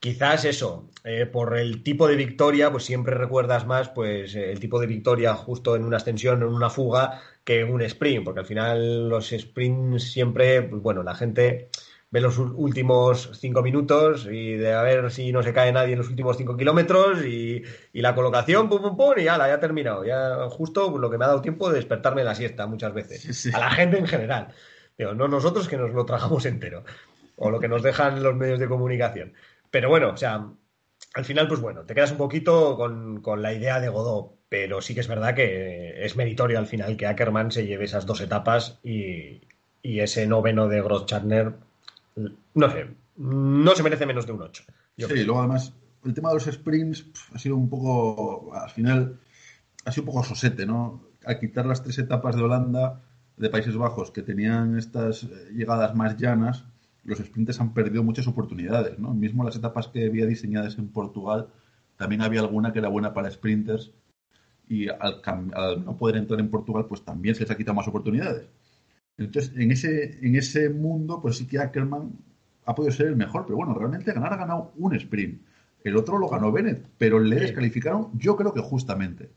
Quizás 0.00 0.46
eso, 0.46 0.88
eh, 1.04 1.26
por 1.26 1.58
el 1.58 1.82
tipo 1.82 2.08
de 2.08 2.16
victoria, 2.16 2.70
pues 2.72 2.84
siempre 2.84 3.14
recuerdas 3.14 3.66
más 3.66 3.90
pues 3.90 4.34
el 4.34 4.58
tipo 4.58 4.80
de 4.80 4.86
victoria 4.86 5.34
justo 5.34 5.76
en 5.76 5.84
una 5.84 5.98
extensión, 5.98 6.42
en 6.42 6.48
una 6.48 6.70
fuga, 6.70 7.20
que 7.44 7.60
en 7.60 7.72
un 7.72 7.82
sprint, 7.82 8.24
porque 8.24 8.40
al 8.40 8.46
final 8.46 9.08
los 9.10 9.28
sprints 9.30 10.04
siempre, 10.12 10.62
pues 10.62 10.82
bueno, 10.82 11.02
la 11.02 11.14
gente 11.14 11.68
ve 12.12 12.20
los 12.20 12.38
últimos 12.38 13.30
cinco 13.34 13.62
minutos 13.62 14.28
y 14.30 14.56
de 14.56 14.74
a 14.74 14.82
ver 14.82 15.10
si 15.10 15.32
no 15.32 15.42
se 15.42 15.52
cae 15.52 15.72
nadie 15.72 15.94
en 15.94 15.98
los 15.98 16.08
últimos 16.08 16.36
cinco 16.36 16.56
kilómetros 16.56 17.24
y, 17.24 17.64
la 17.94 18.14
colocación, 18.14 18.68
pum, 18.68 18.82
pum, 18.82 18.96
pum, 18.96 19.14
y 19.16 19.24
ya, 19.24 19.38
ya 19.38 19.54
ha 19.54 19.60
terminado. 19.60 20.04
Ya 20.04 20.48
justo 20.50 20.96
lo 20.98 21.10
que 21.10 21.18
me 21.18 21.24
ha 21.24 21.28
dado 21.28 21.40
tiempo 21.40 21.68
de 21.68 21.76
despertarme 21.76 22.22
la 22.22 22.34
siesta 22.34 22.66
muchas 22.66 22.92
veces. 22.92 23.52
A 23.54 23.58
la 23.58 23.70
gente 23.70 23.98
en 23.98 24.06
general. 24.06 24.48
Pero 24.94 25.14
no 25.14 25.26
nosotros 25.26 25.66
que 25.66 25.78
nos 25.78 25.92
lo 25.92 26.04
tragamos 26.04 26.44
entero. 26.44 26.84
O 27.36 27.50
lo 27.50 27.58
que 27.58 27.68
nos 27.68 27.82
dejan 27.82 28.22
los 28.22 28.36
medios 28.36 28.60
de 28.60 28.68
comunicación. 28.68 29.32
Pero 29.70 29.88
bueno, 29.88 30.10
o 30.10 30.16
sea, 30.18 30.46
al 31.14 31.24
final, 31.24 31.48
pues 31.48 31.60
bueno, 31.60 31.84
te 31.84 31.94
quedas 31.94 32.12
un 32.12 32.18
poquito 32.18 32.76
con, 32.76 33.42
la 33.42 33.52
idea 33.54 33.80
de 33.80 33.88
Godot, 33.88 34.34
pero 34.50 34.82
sí 34.82 34.94
que 34.94 35.00
es 35.00 35.08
verdad 35.08 35.34
que 35.34 36.04
es 36.04 36.14
meritorio 36.14 36.58
al 36.58 36.66
final 36.66 36.96
que 36.96 37.06
Ackerman 37.06 37.50
se 37.50 37.66
lleve 37.66 37.86
esas 37.86 38.04
dos 38.04 38.20
etapas 38.20 38.78
y, 38.82 39.40
ese 39.82 40.26
noveno 40.26 40.68
de 40.68 40.80
Groschartner, 40.80 41.54
no 42.54 42.70
sé, 42.70 42.86
no 43.16 43.74
se 43.74 43.82
merece 43.82 44.06
menos 44.06 44.26
de 44.26 44.32
un 44.32 44.42
8. 44.42 44.64
Sí, 44.98 45.04
y 45.14 45.24
luego 45.24 45.40
además, 45.40 45.74
el 46.04 46.14
tema 46.14 46.28
de 46.30 46.34
los 46.34 46.44
sprints 46.44 47.06
ha 47.32 47.38
sido 47.38 47.56
un 47.56 47.68
poco, 47.68 48.54
al 48.54 48.70
final, 48.70 49.18
ha 49.84 49.92
sido 49.92 50.02
un 50.04 50.12
poco 50.12 50.24
sosete, 50.24 50.66
¿no? 50.66 51.12
a 51.24 51.38
quitar 51.38 51.66
las 51.66 51.82
tres 51.82 51.98
etapas 51.98 52.36
de 52.36 52.42
Holanda, 52.42 53.02
de 53.36 53.50
Países 53.50 53.76
Bajos, 53.76 54.10
que 54.10 54.22
tenían 54.22 54.78
estas 54.78 55.24
eh, 55.24 55.50
llegadas 55.52 55.94
más 55.94 56.16
llanas, 56.16 56.64
los 57.04 57.18
sprinters 57.18 57.60
han 57.60 57.74
perdido 57.74 58.02
muchas 58.02 58.26
oportunidades, 58.28 58.98
¿no? 58.98 59.12
Mismo 59.12 59.44
las 59.44 59.56
etapas 59.56 59.88
que 59.88 60.06
había 60.06 60.26
diseñadas 60.26 60.78
en 60.78 60.88
Portugal, 60.88 61.48
también 61.96 62.22
había 62.22 62.40
alguna 62.40 62.72
que 62.72 62.78
era 62.78 62.88
buena 62.88 63.12
para 63.12 63.30
sprinters 63.30 63.92
y 64.68 64.88
al, 64.88 65.20
no 65.84 65.96
poder 65.96 66.16
entrar 66.16 66.38
en 66.38 66.50
Portugal, 66.50 66.86
pues 66.88 67.04
también 67.04 67.34
se 67.34 67.42
les 67.42 67.50
ha 67.50 67.56
quitado 67.56 67.74
más 67.74 67.88
oportunidades. 67.88 68.48
Entonces, 69.18 69.52
en 69.56 69.72
ese, 69.72 70.24
en 70.26 70.36
ese 70.36 70.70
mundo, 70.70 71.20
pues 71.20 71.36
sí 71.36 71.46
que 71.46 71.58
Ackerman 71.58 72.12
ha 72.64 72.74
podido 72.74 72.92
ser 72.92 73.06
el 73.08 73.16
mejor, 73.16 73.44
pero 73.44 73.56
bueno, 73.56 73.74
realmente 73.74 74.12
ganar 74.12 74.32
ha 74.32 74.36
ganado 74.36 74.72
un 74.76 74.94
sprint. 74.94 75.40
El 75.84 75.96
otro 75.96 76.18
lo 76.18 76.28
ganó 76.28 76.52
Bennett, 76.52 76.86
pero 76.98 77.18
le 77.18 77.36
descalificaron, 77.36 78.10
yo 78.14 78.36
creo 78.36 78.54
que 78.54 78.60
justamente. 78.60 79.30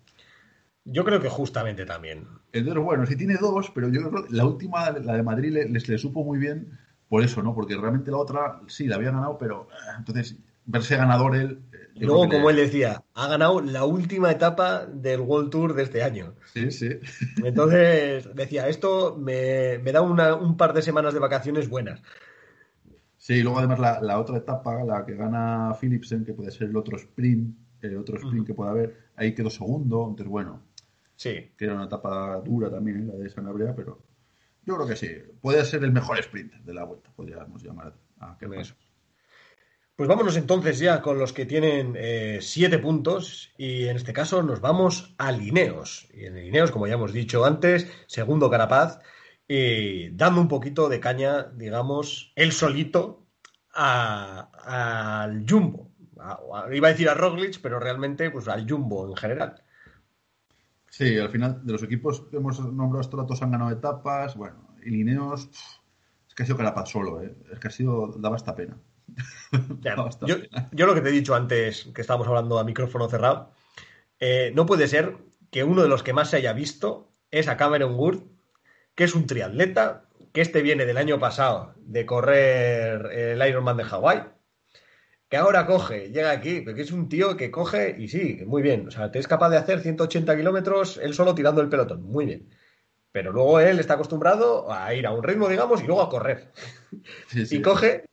Yo 0.83 1.03
creo 1.03 1.19
que 1.19 1.29
justamente 1.29 1.85
también. 1.85 2.27
Entonces, 2.53 2.83
bueno, 2.83 3.05
si 3.07 3.15
tiene 3.15 3.37
dos, 3.37 3.71
pero 3.73 3.89
yo 3.89 4.07
creo 4.07 4.25
que 4.25 4.33
la 4.33 4.45
última, 4.45 4.91
la 4.91 5.13
de 5.13 5.23
Madrid, 5.23 5.51
les 5.69 5.89
le 5.89 5.97
supo 5.97 6.23
muy 6.23 6.37
bien 6.37 6.77
por 7.09 7.23
eso, 7.23 7.41
¿no? 7.41 7.55
Porque 7.55 7.75
realmente 7.75 8.11
la 8.11 8.17
otra 8.17 8.61
sí 8.67 8.85
la 8.85 8.97
había 8.97 9.11
ganado, 9.11 9.37
pero 9.39 9.67
eh, 9.71 9.93
entonces 9.97 10.35
verse 10.65 10.95
ganador 10.95 11.35
él. 11.35 11.59
Eh, 11.73 12.05
luego, 12.05 12.29
como 12.29 12.49
él 12.49 12.57
decía, 12.57 13.03
ha 13.13 13.27
ganado 13.27 13.61
la 13.61 13.85
última 13.85 14.31
etapa 14.31 14.85
del 14.85 15.21
World 15.21 15.49
Tour 15.49 15.73
de 15.73 15.83
este 15.83 16.03
año. 16.03 16.35
Sí, 16.53 16.71
sí. 16.71 16.89
Entonces 17.43 18.29
decía, 18.35 18.67
esto 18.67 19.15
me, 19.17 19.77
da 19.77 20.01
un 20.01 20.57
par 20.57 20.73
de 20.73 20.81
semanas 20.81 21.13
de 21.13 21.19
vacaciones 21.19 21.69
buenas. 21.69 22.01
Sí, 23.25 23.41
luego 23.41 23.57
además 23.57 23.79
la, 24.03 24.19
otra 24.19 24.37
etapa, 24.37 24.83
la 24.83 25.03
que 25.03 25.15
gana 25.15 25.73
Philipsen, 25.81 26.23
que 26.23 26.35
puede 26.35 26.51
ser 26.51 26.69
el 26.69 26.77
otro 26.77 26.95
sprint, 26.95 27.57
el 27.81 27.97
otro 27.97 28.17
sprint 28.17 28.45
que 28.45 28.53
puede 28.53 28.69
haber, 28.69 28.97
ahí 29.15 29.33
quedó 29.33 29.49
segundo, 29.49 30.05
entonces 30.09 30.27
bueno. 30.27 30.61
Sí. 31.15 31.51
Que 31.57 31.65
era 31.65 31.73
una 31.73 31.85
etapa 31.85 32.39
dura 32.41 32.69
también, 32.69 33.07
la 33.07 33.15
de 33.15 33.27
Sanabria, 33.27 33.73
pero 33.75 33.99
yo 34.63 34.75
creo 34.75 34.87
que 34.87 34.95
sí. 34.95 35.09
Puede 35.41 35.65
ser 35.65 35.83
el 35.83 35.91
mejor 35.91 36.19
sprint 36.19 36.53
de 36.53 36.71
la 36.75 36.83
vuelta, 36.83 37.09
podríamos 37.15 37.63
llamar 37.63 37.95
a 38.19 38.37
que 38.37 38.45
eso. 38.59 38.75
Pues 39.95 40.07
vámonos 40.07 40.37
entonces 40.37 40.77
ya 40.77 41.01
con 41.01 41.17
los 41.17 41.33
que 41.33 41.47
tienen 41.47 41.95
eh, 41.97 42.37
siete 42.41 42.77
puntos 42.77 43.55
y 43.57 43.85
en 43.87 43.95
este 43.95 44.13
caso 44.13 44.43
nos 44.43 44.61
vamos 44.61 45.15
a 45.17 45.31
Lineos. 45.31 46.07
Y 46.13 46.25
en 46.25 46.35
Lineos, 46.35 46.69
como 46.69 46.85
ya 46.85 46.93
hemos 46.93 47.11
dicho 47.11 47.43
antes, 47.43 47.91
segundo 48.05 48.51
Carapaz 48.51 48.99
y 49.47 50.09
dando 50.09 50.41
un 50.41 50.47
poquito 50.47 50.89
de 50.89 50.99
caña, 50.99 51.43
digamos, 51.43 52.31
el 52.35 52.51
solito 52.51 53.27
al 53.73 55.45
Jumbo. 55.47 55.91
iba 56.71 56.87
a 56.87 56.91
decir 56.91 57.09
a 57.09 57.13
Roglic, 57.13 57.59
pero 57.61 57.79
realmente 57.79 58.31
pues 58.31 58.47
al 58.47 58.69
Jumbo 58.69 59.07
en 59.07 59.15
general. 59.15 59.61
Sí, 60.89 61.17
al 61.19 61.29
final 61.29 61.65
de 61.65 61.73
los 61.73 61.83
equipos 61.83 62.21
que 62.31 62.37
hemos 62.37 62.59
nombrado 62.59 63.01
estos 63.01 63.19
datos 63.19 63.41
han 63.41 63.51
ganado 63.51 63.71
etapas, 63.71 64.35
bueno, 64.37 64.65
y 64.83 64.91
Lineos 64.91 65.49
es 66.25 66.33
que 66.33 66.43
ha 66.43 66.45
sido 66.45 66.57
Carapaz 66.57 66.89
solo, 66.89 67.21
¿eh? 67.21 67.35
es 67.51 67.59
que 67.59 67.67
ha 67.67 67.71
sido, 67.71 68.13
daba 68.17 68.37
esta 68.37 68.55
pena. 68.55 68.77
yo, 70.25 70.85
lo 70.85 70.93
que 70.93 71.01
te 71.01 71.09
he 71.09 71.11
dicho 71.11 71.35
antes, 71.35 71.89
que 71.93 72.01
estábamos 72.01 72.27
hablando 72.27 72.57
a 72.59 72.63
micrófono 72.63 73.09
cerrado, 73.09 73.51
eh, 74.19 74.53
no 74.55 74.65
puede 74.65 74.87
ser 74.87 75.17
que 75.51 75.65
uno 75.65 75.83
de 75.83 75.89
los 75.89 76.01
que 76.01 76.13
más 76.13 76.29
se 76.29 76.37
haya 76.37 76.53
visto 76.53 77.11
es 77.29 77.49
a 77.49 77.57
Cameron 77.57 77.95
Wood, 77.95 78.23
que 78.95 79.03
es 79.03 79.15
un 79.15 79.27
triatleta, 79.27 80.05
que 80.33 80.41
este 80.41 80.61
viene 80.61 80.85
del 80.85 80.97
año 80.97 81.19
pasado 81.19 81.75
de 81.77 82.05
correr 82.05 83.11
el 83.11 83.47
Ironman 83.47 83.77
de 83.77 83.83
Hawái, 83.83 84.23
que 85.29 85.37
ahora 85.37 85.65
coge, 85.65 86.11
llega 86.11 86.31
aquí, 86.31 86.61
porque 86.61 86.81
es 86.81 86.91
un 86.91 87.09
tío 87.09 87.35
que 87.35 87.51
coge 87.51 87.95
y 87.97 88.07
sí, 88.07 88.43
muy 88.45 88.61
bien. 88.61 88.87
O 88.87 88.91
sea, 88.91 89.11
te 89.11 89.19
es 89.19 89.27
capaz 89.27 89.49
de 89.49 89.57
hacer 89.57 89.81
180 89.81 90.35
kilómetros 90.37 90.97
él 90.97 91.13
solo 91.13 91.35
tirando 91.35 91.61
el 91.61 91.69
pelotón, 91.69 92.03
muy 92.03 92.25
bien. 92.25 92.49
Pero 93.11 93.31
luego 93.31 93.59
él 93.59 93.79
está 93.79 93.95
acostumbrado 93.95 94.71
a 94.71 94.93
ir 94.93 95.07
a 95.07 95.11
un 95.11 95.23
ritmo, 95.23 95.47
digamos, 95.47 95.81
y 95.81 95.87
luego 95.87 96.01
a 96.01 96.09
correr. 96.09 96.51
Y 97.33 97.61
coge 97.61 98.05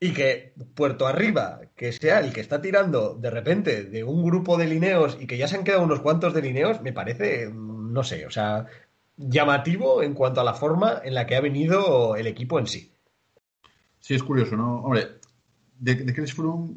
y 0.00 0.12
que 0.12 0.52
Puerto 0.74 1.06
Arriba, 1.06 1.62
que 1.76 1.92
sea 1.92 2.20
el 2.20 2.32
que 2.32 2.40
está 2.40 2.60
tirando 2.60 3.14
de 3.14 3.30
repente 3.30 3.84
de 3.84 4.04
un 4.04 4.22
grupo 4.22 4.58
de 4.58 4.66
lineos 4.66 5.16
y 5.20 5.26
que 5.26 5.38
ya 5.38 5.48
se 5.48 5.56
han 5.56 5.64
quedado 5.64 5.82
unos 5.82 6.00
cuantos 6.00 6.34
de 6.34 6.42
lineos, 6.42 6.82
me 6.82 6.92
parece, 6.92 7.50
no 7.50 8.04
sé, 8.04 8.26
o 8.26 8.30
sea, 8.30 8.66
llamativo 9.16 10.02
en 10.02 10.14
cuanto 10.14 10.40
a 10.40 10.44
la 10.44 10.54
forma 10.54 11.00
en 11.04 11.14
la 11.14 11.26
que 11.26 11.36
ha 11.36 11.40
venido 11.40 12.16
el 12.16 12.26
equipo 12.26 12.58
en 12.58 12.66
sí. 12.66 12.92
Sí, 14.00 14.14
es 14.14 14.22
curioso, 14.22 14.56
¿no? 14.56 14.80
Hombre, 14.80 15.08
de, 15.78 16.12
Chris 16.12 16.34
Froome 16.34 16.76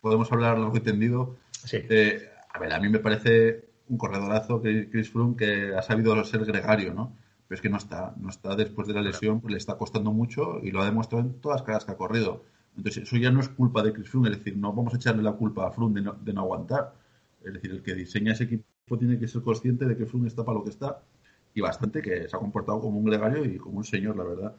podemos 0.00 0.30
hablar 0.32 0.58
largo 0.58 0.76
y 0.76 0.80
tendido. 0.80 1.36
Sí. 1.64 1.78
Eh, 1.88 2.30
a 2.52 2.58
ver, 2.58 2.72
a 2.72 2.80
mí 2.80 2.88
me 2.88 2.98
parece 2.98 3.68
un 3.88 3.98
corredorazo 3.98 4.62
que 4.62 4.88
Chris 4.90 5.10
Froome 5.10 5.36
que 5.36 5.74
ha 5.74 5.82
sabido 5.82 6.22
ser 6.24 6.44
gregario, 6.44 6.94
¿no? 6.94 7.12
Pero 7.46 7.56
es 7.56 7.60
que 7.60 7.68
no 7.68 7.76
está, 7.76 8.14
no 8.16 8.30
está 8.30 8.56
después 8.56 8.88
de 8.88 8.94
la 8.94 9.02
lesión, 9.02 9.40
pues 9.40 9.52
le 9.52 9.58
está 9.58 9.76
costando 9.76 10.12
mucho 10.12 10.60
y 10.62 10.70
lo 10.70 10.82
ha 10.82 10.84
demostrado 10.84 11.24
en 11.24 11.40
todas 11.40 11.60
las 11.60 11.66
caras 11.66 11.84
que 11.84 11.92
ha 11.92 11.96
corrido. 11.96 12.44
Entonces, 12.76 13.04
eso 13.04 13.16
ya 13.16 13.30
no 13.30 13.40
es 13.40 13.48
culpa 13.48 13.82
de 13.82 13.92
Chris 13.92 14.08
Froome, 14.08 14.30
es 14.30 14.38
decir, 14.38 14.56
no 14.56 14.72
vamos 14.72 14.94
a 14.94 14.96
echarle 14.96 15.22
la 15.22 15.32
culpa 15.32 15.66
a 15.66 15.70
Froome 15.70 16.00
de 16.00 16.32
no, 16.32 16.40
aguantar. 16.40 16.94
Es 17.44 17.52
decir, 17.52 17.70
el 17.70 17.82
que 17.82 17.94
diseña 17.94 18.32
ese 18.32 18.44
equipo 18.44 18.98
tiene 18.98 19.18
que 19.18 19.28
ser 19.28 19.42
consciente 19.42 19.86
de 19.86 19.96
que 19.96 20.06
Froome 20.06 20.28
está 20.28 20.44
para 20.44 20.58
lo 20.58 20.64
que 20.64 20.70
está 20.70 21.02
y 21.56 21.60
bastante 21.62 22.02
que 22.02 22.28
se 22.28 22.36
ha 22.36 22.38
comportado 22.38 22.80
como 22.80 22.98
un 22.98 23.06
gregario 23.06 23.44
y 23.44 23.56
como 23.56 23.78
un 23.78 23.84
señor, 23.84 24.16
la 24.16 24.24
verdad. 24.24 24.54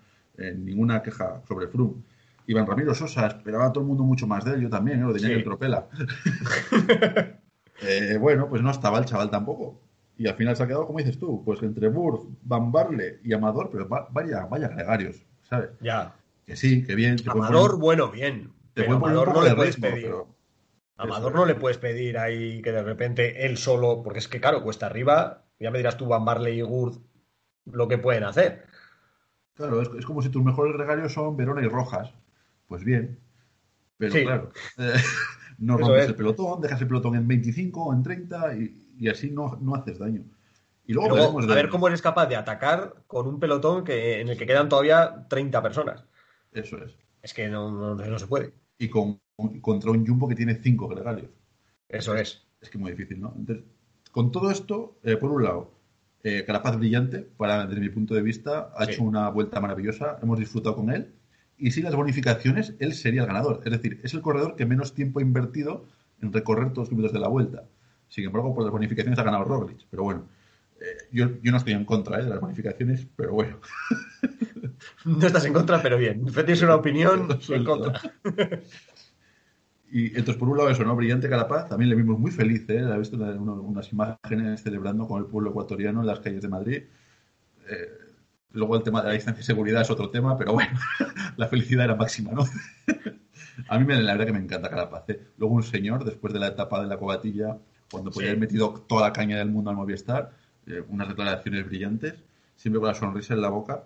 ninguna 0.57 1.01
queja 1.01 1.41
sobre 1.47 1.67
Froome. 1.67 2.01
Iván 2.47 2.65
Ramiro 2.65 2.95
Sosa, 2.95 3.27
esperaba 3.27 3.67
a 3.67 3.73
todo 3.73 3.83
el 3.83 3.88
mundo 3.88 4.03
mucho 4.03 4.25
más 4.25 4.43
de 4.45 4.53
él, 4.53 4.62
yo 4.62 4.69
también, 4.69 4.99
¿eh? 4.99 5.03
lo 5.03 5.13
tenía 5.13 5.38
que 5.38 5.43
tropela. 5.43 5.88
Eh, 7.79 8.17
bueno, 8.19 8.49
pues 8.49 8.63
no 8.63 8.71
estaba 8.71 8.97
el 8.97 9.05
chaval 9.05 9.29
tampoco. 9.29 9.79
Y 10.17 10.27
al 10.27 10.33
final 10.33 10.55
se 10.55 10.63
ha 10.63 10.67
quedado, 10.67 10.88
como 10.88 10.97
dices 10.97 11.19
tú, 11.19 11.43
pues 11.45 11.62
entre 11.62 11.89
Burg, 11.89 12.27
Van 12.41 12.71
Barle 12.71 13.19
y 13.23 13.33
Amador, 13.33 13.69
pero 13.71 13.88
vaya, 13.88 14.47
vaya 14.47 14.69
gregarios, 14.69 15.23
¿sabes? 15.43 15.69
Ya. 15.79 16.15
Que 16.43 16.55
sí, 16.55 16.83
que 16.83 16.95
bien. 16.95 17.17
Amador, 17.27 17.77
bueno, 17.77 18.10
bien. 18.10 18.51
pero 18.73 18.95
Amador 18.95 19.31
no 19.31 19.43
le 19.43 19.53
puedes 19.53 19.77
pedir. 19.77 20.12
Amador 20.95 21.36
no 21.36 21.45
le 21.45 21.53
puedes 21.53 21.77
pedir 21.77 22.17
ahí 22.17 22.63
que 22.63 22.71
de 22.71 22.81
repente 22.81 23.45
él 23.45 23.57
solo, 23.57 24.01
porque 24.03 24.17
es 24.17 24.27
que 24.27 24.41
claro, 24.41 24.63
cuesta 24.63 24.88
arriba, 24.88 25.43
ya 25.59 25.71
me 25.71 25.77
dirás 25.79 25.97
tú, 25.97 26.07
Van 26.07 26.25
Barle 26.25 26.53
y 26.53 26.61
Gurd, 26.61 26.99
lo 27.65 27.87
que 27.87 27.97
pueden 27.97 28.23
hacer. 28.23 28.65
Claro, 29.53 29.81
es, 29.81 30.05
como 30.05 30.21
si 30.21 30.29
tus 30.29 30.43
mejores 30.43 30.75
gregarios 30.75 31.13
son 31.13 31.35
Verona 31.35 31.61
y 31.63 31.67
Rojas 31.67 32.13
pues 32.67 32.83
bien. 32.83 33.19
Pero 33.97 34.13
claro, 34.13 34.51
eh, 34.77 34.93
no 35.57 35.77
rompes 35.77 36.07
el 36.07 36.15
pelotón, 36.15 36.61
dejas 36.61 36.81
el 36.81 36.87
pelotón 36.87 37.15
en 37.15 37.27
25 37.27 37.83
o 37.83 37.93
en 37.93 38.03
30 38.03 38.55
y, 38.99 39.09
así 39.09 39.31
no, 39.31 39.57
no, 39.61 39.75
haces 39.75 39.97
daño. 39.97 40.23
Y 40.85 40.93
luego, 40.93 41.17
a 41.17 41.55
ver 41.55 41.69
cómo 41.69 41.87
eres 41.87 42.01
capaz 42.01 42.27
de 42.27 42.35
atacar 42.35 43.03
con 43.07 43.27
un 43.27 43.39
pelotón 43.39 43.83
que, 43.83 44.21
en 44.21 44.29
el 44.29 44.37
que 44.37 44.45
quedan 44.45 44.69
todavía 44.69 45.25
30 45.27 45.61
personas. 45.61 46.05
Eso 46.51 46.77
es. 46.77 46.95
Es 47.21 47.33
que 47.33 47.49
no, 47.49 47.95
no, 47.95 48.19
se 48.19 48.27
puede. 48.27 48.53
Y 48.77 48.87
con, 48.87 49.19
contra 49.59 49.91
un 49.91 50.05
Jumbo 50.05 50.29
que 50.29 50.35
tiene 50.35 50.55
5 50.55 50.87
gregarios. 50.87 51.29
Eso 51.89 52.15
es. 52.15 52.47
Es 52.61 52.69
que 52.69 52.77
muy 52.77 52.91
difícil, 52.91 53.19
¿no? 53.19 53.33
Entonces, 53.35 53.65
con 54.17 54.32
todo 54.32 54.49
esto, 54.49 54.97
eh, 55.03 55.15
por 55.15 55.32
un 55.32 55.43
lado, 55.43 55.75
eh, 56.23 56.43
Carapaz 56.43 56.75
brillante, 56.75 57.19
para, 57.19 57.67
desde 57.67 57.80
mi 57.80 57.89
punto 57.89 58.15
de 58.15 58.23
vista, 58.23 58.71
ha 58.75 58.86
hecho 58.86 59.03
una 59.03 59.30
vuelta 59.30 59.62
maravillosa, 59.62 60.17
hemos 60.23 60.39
disfrutado 60.39 60.75
con 60.75 60.89
él 60.89 61.13
y 61.56 61.69
sin 61.69 61.84
las 61.84 61.93
bonificaciones, 61.93 62.73
él 62.80 62.95
sería 62.95 63.21
el 63.21 63.27
ganador. 63.27 63.62
Es 63.63 63.71
decir, 63.71 64.01
es 64.03 64.15
el 64.15 64.21
corredor 64.21 64.56
que 64.56 64.65
menos 64.65 64.95
tiempo 64.95 65.19
ha 65.19 65.21
invertido 65.21 65.86
en 66.19 66.34
recorrer 66.34 66.69
todos 66.69 66.77
los 66.77 66.89
kilómetros 66.89 67.13
de 67.13 67.19
la 67.19 67.27
vuelta. 67.27 67.65
Sin 68.10 68.25
embargo, 68.25 68.56
por 68.56 68.63
las 68.63 68.71
bonificaciones 68.71 69.19
ha 69.19 69.23
ganado 69.23 69.43
Roglic. 69.43 69.86
Pero 69.91 70.01
bueno, 70.01 70.23
eh, 70.82 71.10
yo, 71.12 71.27
no 71.43 71.58
estoy 71.58 71.73
en 71.73 71.86
contra 71.86 72.19
eh, 72.19 72.23
de 72.23 72.30
las 72.32 72.41
bonificaciones, 72.41 73.06
pero 73.15 73.34
bueno. 73.34 73.60
No 75.06 75.25
estás 75.25 75.45
en 75.45 75.53
contra, 75.53 75.82
pero 75.82 75.97
bien. 75.97 76.25
Tienes 76.25 76.62
una 76.63 76.75
opinión 76.75 77.27
en 77.49 77.63
contra. 77.63 78.01
Y 79.89 80.08
entonces, 80.08 80.36
por 80.36 80.50
un 80.50 80.58
lado, 80.58 80.69
eso, 80.69 80.84
¿no? 80.84 80.95
Brillante 80.95 81.30
Carapaz, 81.30 81.69
también 81.69 81.89
le 81.89 81.95
vimos 81.95 82.19
muy 82.19 82.32
feliz, 82.32 82.69
¿eh? 82.69 82.80
Ha 82.80 82.97
visto 82.97 83.15
unas 83.15 83.91
imágenes 83.91 84.62
celebrando 84.62 85.08
con 85.08 85.21
el 85.21 85.28
pueblo 85.28 85.52
ecuatoriano 85.52 86.02
en 86.02 86.08
las 86.08 86.19
calles 86.19 86.41
de 86.41 86.50
Madrid. 86.50 86.84
Eh, 87.69 88.08
Luego 88.58 88.76
el 88.76 88.84
tema 88.84 89.02
de 89.02 89.10
la 89.10 89.13
distancia 89.13 89.41
y 89.41 89.45
seguridad 89.45 89.82
es 89.82 89.89
otro 89.91 90.10
tema, 90.10 90.38
pero 90.38 90.54
bueno, 90.54 90.80
la 91.38 91.47
felicidad 91.47 91.86
era 91.86 91.95
máxima, 91.95 92.32
¿no? 92.32 92.43
a 93.69 93.80
mí 93.80 93.86
me, 93.86 94.02
la 94.02 94.13
verdad 94.13 94.26
que 94.26 94.34
me 94.34 94.39
encanta 94.39 94.69
Carapaz. 94.69 95.10
¿eh? 95.10 95.19
Luego 95.38 95.54
un 95.54 95.63
señor, 95.63 96.04
después 96.06 96.34
de 96.34 96.39
la 96.39 96.47
etapa 96.47 96.82
de 96.82 96.88
la 96.88 96.97
cobatilla, 96.97 97.58
cuando 97.91 98.10
podía 98.10 98.30
haber 98.30 98.39
metido 98.39 98.86
toda 98.88 99.02
la 99.02 99.13
caña 99.13 99.38
del 99.38 99.50
mundo 99.50 99.69
al 99.69 99.76
Movistar, 99.76 100.32
eh, 100.65 100.84
unas 100.88 101.08
declaraciones 101.08 101.65
brillantes, 101.67 102.15
siempre 102.56 102.80
con 102.80 102.88
la 102.88 102.95
sonrisa 102.95 103.34
en 103.34 103.41
la 103.41 103.50
boca. 103.50 103.84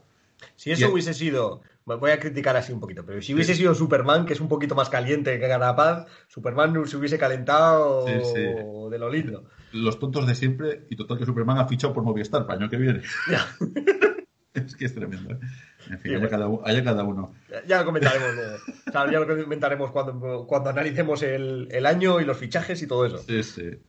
Si 0.56 0.72
eso 0.72 0.92
hubiese 0.92 1.14
sido, 1.14 1.62
voy 1.86 2.12
a 2.12 2.20
criticar 2.20 2.56
así 2.56 2.72
un 2.72 2.80
poquito, 2.80 3.06
pero 3.06 3.22
si 3.22 3.34
hubiese 3.34 3.56
sido 3.56 3.74
Superman, 3.74 4.26
que 4.26 4.34
es 4.34 4.42
un 4.42 4.48
poquito 4.48 4.76
más 4.76 4.90
caliente 4.90 5.40
que 5.40 5.48
Carapaz, 5.48 6.08
Superman 6.28 6.74
se 6.88 6.98
hubiese 6.98 7.18
calentado 7.18 8.06
de 8.06 9.00
lo 9.00 9.10
lindo. 9.10 9.46
Los 9.74 10.00
tontos 10.00 10.28
de 10.28 10.36
siempre, 10.36 10.86
y 10.90 10.96
total 10.96 11.18
que 11.18 11.26
Superman 11.26 11.58
ha 11.58 11.68
fichado 11.68 11.94
por 11.94 12.04
Movistar 12.04 12.46
para 12.46 12.58
el 12.58 12.64
año 12.64 12.70
que 12.70 12.78
viene. 12.78 13.02
es 14.54 14.76
que 14.76 14.86
es 14.86 14.94
tremendo. 14.94 15.34
¿eh? 15.34 15.40
En 15.90 16.00
fin, 16.00 16.16
haya, 16.16 16.30
cada, 16.30 17.04
uno. 17.04 17.34
Ya 17.68 17.80
lo 17.80 17.86
comentaremos 17.86 18.30
ya 18.94 19.20
lo 19.20 19.44
comentaremos 19.44 19.92
cuando, 19.92 20.46
cuando 20.46 20.70
analicemos 20.70 21.24
el, 21.24 21.86
año 21.86 22.20
y 22.22 22.26
los 22.26 22.38
fichajes 22.38 22.82
y 22.82 22.88
todo 22.88 23.06
eso. 23.06 23.18
Sí, 23.20 23.44
sí. 23.44 23.80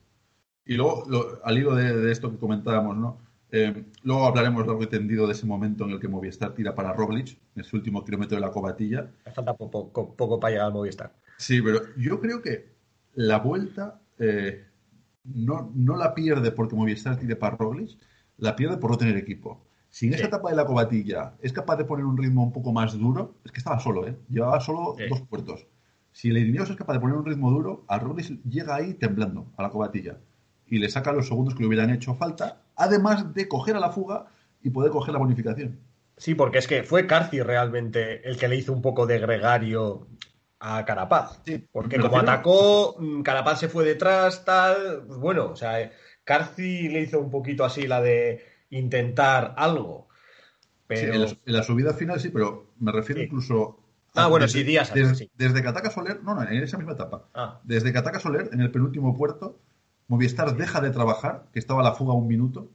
Y 0.64 0.74
luego, 0.74 1.04
al 1.44 1.58
hilo 1.58 1.74
de, 1.74 2.10
esto 2.10 2.30
que 2.30 2.38
comentábamos, 2.38 2.96
¿no? 2.96 3.20
Eh, 3.54 3.84
luego 4.02 4.26
hablaremos 4.26 4.66
largo 4.66 4.82
y 4.82 4.86
tendido 4.86 5.26
de 5.26 5.34
ese 5.34 5.44
momento 5.44 5.84
en 5.84 5.90
el 5.90 6.00
que 6.00 6.08
Movistar 6.08 6.54
tira 6.54 6.74
para 6.74 6.94
Roglic, 6.94 7.36
en 7.54 7.62
su 7.62 7.76
último 7.76 8.02
kilómetro 8.02 8.36
de 8.36 8.40
la 8.40 8.50
cobatilla. 8.50 9.10
falta 9.34 9.54
poco, 9.54 10.14
poco, 10.16 10.40
para 10.40 10.52
llegar 10.52 10.66
al 10.68 10.72
Movistar. 10.72 11.12
Sí, 11.36 11.60
pero 11.60 11.82
yo 11.98 12.18
creo 12.18 12.40
que 12.40 12.72
la 13.14 13.38
vuelta 13.40 14.00
eh, 14.18 14.64
no, 15.24 15.70
no 15.74 15.96
la 15.98 16.14
pierde 16.14 16.50
porque 16.50 16.74
Movistar 16.74 17.18
tire 17.18 17.36
para 17.36 17.56
Roglic, 17.56 17.98
la 18.38 18.56
pierde 18.56 18.78
por 18.78 18.90
no 18.90 18.96
tener 18.96 19.18
equipo. 19.18 19.62
Si 19.90 20.06
en 20.06 20.14
esa 20.14 20.24
etapa 20.24 20.48
de 20.48 20.56
la 20.56 20.64
cobatilla 20.64 21.34
es 21.42 21.52
capaz 21.52 21.76
de 21.76 21.84
poner 21.84 22.06
un 22.06 22.16
ritmo 22.16 22.42
un 22.42 22.52
poco 22.52 22.72
más 22.72 22.98
duro, 22.98 23.34
es 23.44 23.52
que 23.52 23.58
estaba 23.58 23.78
solo, 23.78 24.06
¿eh? 24.06 24.16
Llevaba 24.30 24.58
solo 24.60 24.96
dos 25.10 25.20
puertos. 25.28 25.66
Si 26.10 26.30
el 26.30 26.38
Ineos 26.38 26.70
es 26.70 26.76
capaz 26.76 26.94
de 26.94 27.00
poner 27.00 27.16
un 27.16 27.26
ritmo 27.26 27.50
duro, 27.50 27.84
a 27.86 27.98
Roglic 27.98 28.42
llega 28.44 28.74
ahí 28.74 28.94
temblando 28.94 29.52
a 29.58 29.62
la 29.62 29.68
cobatilla 29.68 30.16
y 30.66 30.78
le 30.78 30.88
saca 30.88 31.12
los 31.12 31.28
segundos 31.28 31.54
que 31.54 31.60
le 31.60 31.66
hubieran 31.66 31.90
hecho 31.90 32.14
falta, 32.14 32.61
además 32.76 33.34
de 33.34 33.48
coger 33.48 33.76
a 33.76 33.80
la 33.80 33.90
fuga 33.90 34.26
y 34.62 34.70
poder 34.70 34.90
coger 34.90 35.12
la 35.12 35.18
bonificación. 35.18 35.78
Sí, 36.16 36.34
porque 36.34 36.58
es 36.58 36.68
que 36.68 36.82
fue 36.82 37.06
Carci 37.06 37.42
realmente 37.42 38.28
el 38.28 38.36
que 38.36 38.48
le 38.48 38.56
hizo 38.56 38.72
un 38.72 38.82
poco 38.82 39.06
de 39.06 39.18
gregario 39.18 40.06
a 40.60 40.84
Carapaz. 40.84 41.40
Sí, 41.44 41.66
porque 41.72 41.98
como 41.98 42.18
atacó, 42.18 42.96
mm, 42.98 43.22
Carapaz 43.22 43.60
se 43.60 43.68
fue 43.68 43.84
detrás, 43.84 44.44
tal. 44.44 45.04
Pues 45.06 45.18
bueno, 45.18 45.46
o 45.46 45.56
sea, 45.56 45.90
Carci 46.24 46.88
le 46.88 47.00
hizo 47.00 47.18
un 47.18 47.30
poquito 47.30 47.64
así 47.64 47.86
la 47.86 48.00
de 48.00 48.44
intentar 48.70 49.54
algo. 49.56 50.08
Pero... 50.86 51.14
en, 51.14 51.38
la, 51.44 51.62
subida 51.62 51.94
final 51.94 52.20
sí, 52.20 52.28
pero 52.28 52.72
me 52.78 52.92
refiero 52.92 53.22
incluso. 53.22 53.78
Ah, 54.14 54.26
bueno, 54.26 54.46
sí, 54.46 54.62
días 54.62 54.90
antes, 54.90 55.08
desde, 55.08 55.30
desde 55.34 55.62
que 55.62 55.68
ataca 55.68 55.90
Soler, 55.90 56.22
no, 56.22 56.34
no, 56.34 56.42
en 56.42 56.62
esa 56.62 56.76
misma 56.76 56.92
etapa. 56.92 57.28
Ah. 57.34 57.60
Desde 57.64 57.92
que 57.92 57.98
ataca 57.98 58.20
Soler, 58.20 58.50
en 58.52 58.60
el 58.60 58.70
penúltimo 58.70 59.16
puerto, 59.16 59.58
Movistar 60.12 60.54
deja 60.54 60.82
de 60.82 60.90
trabajar, 60.90 61.48
que 61.54 61.58
estaba 61.58 61.80
a 61.80 61.84
la 61.84 61.94
fuga 61.94 62.12
un 62.12 62.28
minuto. 62.28 62.70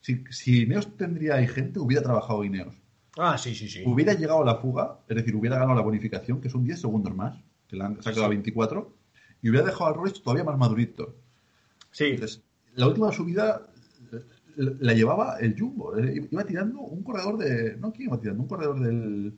Si, 0.00 0.22
si 0.30 0.62
Ineos 0.62 0.96
tendría 0.96 1.34
ahí 1.34 1.48
gente, 1.48 1.80
hubiera 1.80 2.04
trabajado 2.04 2.44
Ineos. 2.44 2.72
Ah, 3.16 3.36
sí, 3.36 3.52
sí, 3.56 3.68
sí. 3.68 3.82
Hubiera 3.84 4.12
llegado 4.14 4.42
a 4.42 4.44
la 4.44 4.54
fuga, 4.54 5.00
es 5.08 5.16
decir, 5.16 5.34
hubiera 5.34 5.56
ganado 5.56 5.74
la 5.74 5.82
bonificación, 5.82 6.40
que 6.40 6.48
son 6.48 6.62
10 6.62 6.80
segundos 6.80 7.12
más, 7.12 7.36
que 7.66 7.74
le 7.74 7.82
han 7.82 8.00
sacado 8.00 8.26
a 8.26 8.28
24, 8.28 8.94
y 9.42 9.50
hubiera 9.50 9.66
dejado 9.66 9.90
a 9.90 9.92
Roglic 9.92 10.22
todavía 10.22 10.44
más 10.44 10.56
madurito. 10.56 11.16
Sí. 11.90 12.10
Entonces, 12.10 12.44
la 12.76 12.86
última 12.86 13.10
subida 13.10 13.60
eh, 14.12 14.20
la 14.78 14.92
llevaba 14.92 15.40
el 15.40 15.58
Jumbo. 15.58 15.98
Eh, 15.98 16.28
iba 16.30 16.44
tirando 16.44 16.78
un 16.78 17.02
corredor 17.02 17.38
de. 17.38 17.76
No, 17.76 17.90
¿quién 17.90 18.06
iba 18.08 18.20
tirando? 18.20 18.40
Un 18.44 18.48
corredor 18.48 18.78
del, 18.78 19.36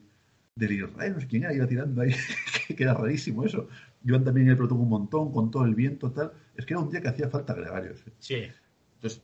del 0.57 0.73
Israel, 0.73 1.15
no 1.15 1.21
sé 1.21 1.27
quién 1.27 1.45
era, 1.45 1.55
iba 1.55 1.67
tirando 1.67 2.03
ahí, 2.03 2.15
que 2.77 2.83
era 2.83 2.93
rarísimo 2.93 3.47
eso. 3.47 3.67
Iban 4.05 4.25
también 4.25 4.49
el 4.49 4.57
pelotón 4.57 4.81
un 4.81 4.89
montón, 4.89 5.33
con 5.33 5.51
todo 5.51 5.65
el 5.65 5.75
viento, 5.75 6.11
tal. 6.11 6.33
Es 6.57 6.65
que 6.65 6.75
era 6.75 6.81
un 6.81 6.91
día 6.91 7.01
que 7.01 7.09
hacía 7.09 7.29
falta 7.29 7.55
gregarios. 7.55 8.01
¿eh? 8.07 8.13
Sí. 8.19 8.43
Entonces, 8.95 9.23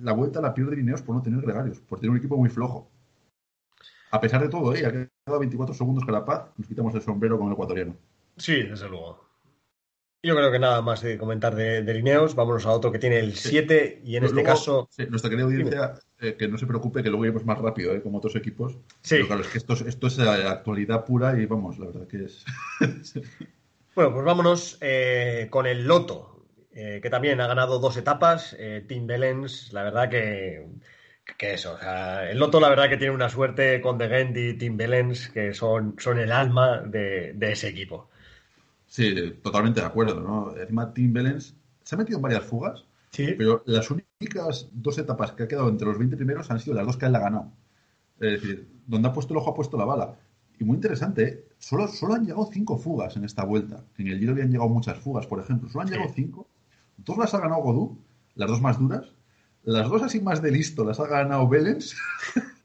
la 0.00 0.12
vuelta 0.12 0.40
la 0.40 0.54
pierde 0.54 0.78
Ineos 0.78 1.02
por 1.02 1.14
no 1.14 1.22
tener 1.22 1.40
gregarios, 1.40 1.80
por 1.80 1.98
tener 1.98 2.10
un 2.10 2.18
equipo 2.18 2.36
muy 2.36 2.48
flojo. 2.48 2.90
A 4.10 4.20
pesar 4.20 4.42
de 4.42 4.48
todo, 4.48 4.74
¿eh? 4.74 4.86
ha 4.86 4.90
quedado 4.90 5.38
24 5.38 5.74
segundos 5.74 6.04
que 6.04 6.12
la 6.12 6.24
paz, 6.24 6.50
nos 6.56 6.66
quitamos 6.66 6.94
el 6.94 7.02
sombrero 7.02 7.38
con 7.38 7.48
el 7.48 7.52
ecuatoriano. 7.52 7.96
Sí, 8.36 8.62
desde 8.62 8.88
luego. 8.88 9.28
Yo 10.22 10.34
creo 10.34 10.50
que 10.50 10.58
nada 10.58 10.82
más 10.82 11.02
de 11.02 11.16
comentar 11.16 11.54
de, 11.54 11.82
de 11.82 11.94
Lineos. 11.94 12.34
Vámonos 12.34 12.66
a 12.66 12.70
otro 12.70 12.90
que 12.90 12.98
tiene 12.98 13.20
el 13.20 13.34
7 13.34 14.02
y 14.04 14.16
en 14.16 14.24
este 14.24 14.42
caso. 14.42 14.88
nuestra 15.08 15.30
querida 15.30 15.46
audiencia, 15.46 15.94
eh, 16.18 16.34
que 16.36 16.48
no 16.48 16.58
se 16.58 16.66
preocupe, 16.66 17.02
que 17.02 17.08
luego 17.08 17.24
iremos 17.24 17.44
más 17.44 17.58
rápido, 17.58 17.92
¿eh? 17.92 18.02
como 18.02 18.18
otros 18.18 18.34
equipos. 18.34 18.72
Sí. 19.02 19.14
Pero 19.16 19.26
claro, 19.28 19.42
es 19.42 19.48
que 19.48 19.58
esto, 19.58 19.74
esto 19.74 20.06
es 20.08 20.18
la 20.18 20.50
actualidad 20.50 21.04
pura 21.04 21.40
y 21.40 21.46
vamos, 21.46 21.78
la 21.78 21.86
verdad 21.86 22.08
que 22.08 22.24
es. 22.24 22.44
bueno, 23.98 24.12
pues 24.12 24.24
vámonos 24.24 24.78
eh, 24.80 25.48
con 25.50 25.66
el 25.66 25.84
Loto, 25.84 26.46
eh, 26.70 27.00
que 27.02 27.10
también 27.10 27.40
ha 27.40 27.48
ganado 27.48 27.80
dos 27.80 27.96
etapas. 27.96 28.56
Tim 28.86 29.08
Bellens, 29.08 29.72
la 29.72 29.82
verdad 29.82 30.08
que. 30.08 30.68
Que 31.36 31.54
eso, 31.54 31.74
o 31.74 31.78
sea, 31.78 32.30
el 32.30 32.38
Loto 32.38 32.60
la 32.60 32.68
verdad 32.68 32.88
que 32.88 32.96
tiene 32.96 33.12
una 33.12 33.28
suerte 33.28 33.80
con 33.80 33.98
De 33.98 34.08
Gent 34.08 34.36
y 34.36 34.54
Tim 34.54 34.76
Bellens, 34.76 35.28
que 35.30 35.52
son, 35.52 35.96
son 35.98 36.20
el 36.20 36.30
alma 36.30 36.80
de, 36.82 37.32
de 37.34 37.52
ese 37.52 37.68
equipo. 37.68 38.08
Sí, 38.86 39.32
totalmente 39.42 39.80
de 39.80 39.86
acuerdo, 39.86 40.20
¿no? 40.20 40.56
Encima 40.56 40.94
Tim 40.94 41.12
Bellens 41.12 41.56
se 41.82 41.96
ha 41.96 41.98
metido 41.98 42.18
en 42.18 42.22
varias 42.22 42.44
fugas, 42.44 42.84
sí. 43.10 43.34
pero 43.36 43.64
las 43.66 43.90
únicas 43.90 44.68
dos 44.70 44.96
etapas 44.96 45.32
que 45.32 45.42
ha 45.42 45.48
quedado 45.48 45.68
entre 45.68 45.88
los 45.88 45.98
20 45.98 46.16
primeros 46.16 46.48
han 46.52 46.60
sido 46.60 46.76
las 46.76 46.86
dos 46.86 46.96
que 46.96 47.06
él 47.06 47.16
ha 47.16 47.20
ganado. 47.20 47.50
Es 48.20 48.40
decir, 48.40 48.68
donde 48.86 49.08
ha 49.08 49.12
puesto 49.12 49.34
el 49.34 49.38
ojo 49.38 49.50
ha 49.50 49.54
puesto 49.56 49.76
la 49.76 49.86
bala. 49.86 50.14
Y 50.60 50.62
muy 50.62 50.76
interesante, 50.76 51.24
¿eh? 51.24 51.47
Solo, 51.58 51.88
solo 51.88 52.14
han 52.14 52.24
llegado 52.24 52.48
cinco 52.52 52.78
fugas 52.78 53.16
en 53.16 53.24
esta 53.24 53.44
vuelta. 53.44 53.84
En 53.96 54.08
el 54.08 54.18
Giro 54.18 54.32
habían 54.32 54.50
llegado 54.50 54.68
muchas 54.68 54.98
fugas, 54.98 55.26
por 55.26 55.40
ejemplo. 55.40 55.68
Solo 55.68 55.82
han 55.82 55.90
llegado 55.90 56.12
cinco. 56.14 56.48
Dos 56.96 57.18
las 57.18 57.34
ha 57.34 57.40
ganado 57.40 57.62
Godú, 57.62 57.98
las 58.34 58.48
dos 58.48 58.60
más 58.60 58.78
duras. 58.78 59.12
Las 59.64 59.88
dos 59.88 60.02
así 60.02 60.20
más 60.20 60.40
de 60.40 60.50
listo 60.50 60.84
las 60.84 60.98
ha 61.00 61.06
ganado 61.06 61.48
Bellens. 61.48 61.96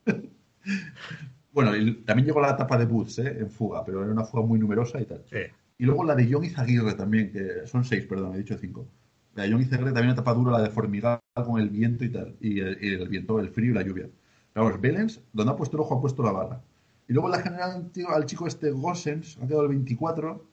bueno, 1.54 1.76
y 1.76 1.96
también 2.04 2.28
llegó 2.28 2.42
la 2.42 2.52
etapa 2.52 2.78
de 2.78 2.86
Boots 2.86 3.20
¿eh? 3.20 3.38
en 3.40 3.50
fuga, 3.50 3.84
pero 3.84 4.04
era 4.04 4.12
una 4.12 4.24
fuga 4.24 4.46
muy 4.46 4.60
numerosa 4.60 5.02
y 5.02 5.06
tal. 5.06 5.24
Sí. 5.30 5.40
Y 5.78 5.86
luego 5.86 6.04
la 6.04 6.16
de 6.16 6.32
John 6.32 6.46
Izaguirre 6.46 6.94
también, 6.94 7.32
que 7.32 7.68
son 7.68 7.84
seis, 7.84 8.06
perdón, 8.06 8.36
he 8.36 8.38
dicho 8.38 8.58
cinco. 8.58 8.88
La 9.36 9.44
de 9.44 9.52
John 9.52 9.62
Izaguirre 9.62 9.92
también 9.92 10.06
una 10.06 10.14
etapa 10.14 10.34
dura, 10.34 10.52
la 10.52 10.62
de 10.62 10.70
Formigal 10.70 11.20
con 11.34 11.60
el 11.60 11.70
viento 11.70 12.06
y 12.06 12.10
tal. 12.10 12.36
Y 12.40 12.60
el, 12.60 13.08
viento, 13.10 13.40
el 13.40 13.50
frío 13.50 13.72
y 13.72 13.74
la 13.74 13.82
lluvia. 13.82 14.08
Pero 14.54 14.66
vamos, 14.66 14.80
Belens, 14.80 15.22
donde 15.34 15.52
ha 15.52 15.56
puesto 15.56 15.78
el 15.78 15.82
ojo, 15.82 15.96
ha 15.96 16.02
puesto 16.02 16.24
la 16.24 16.32
bala. 16.32 16.62
Y 17.08 17.14
luego 17.14 17.30
la 17.30 17.42
general 17.42 17.90
al 18.08 18.26
chico 18.26 18.48
este 18.48 18.72
Gossens, 18.72 19.38
ha 19.42 19.48
quedado 19.48 19.64
el 19.64 19.70
24. 19.70 20.46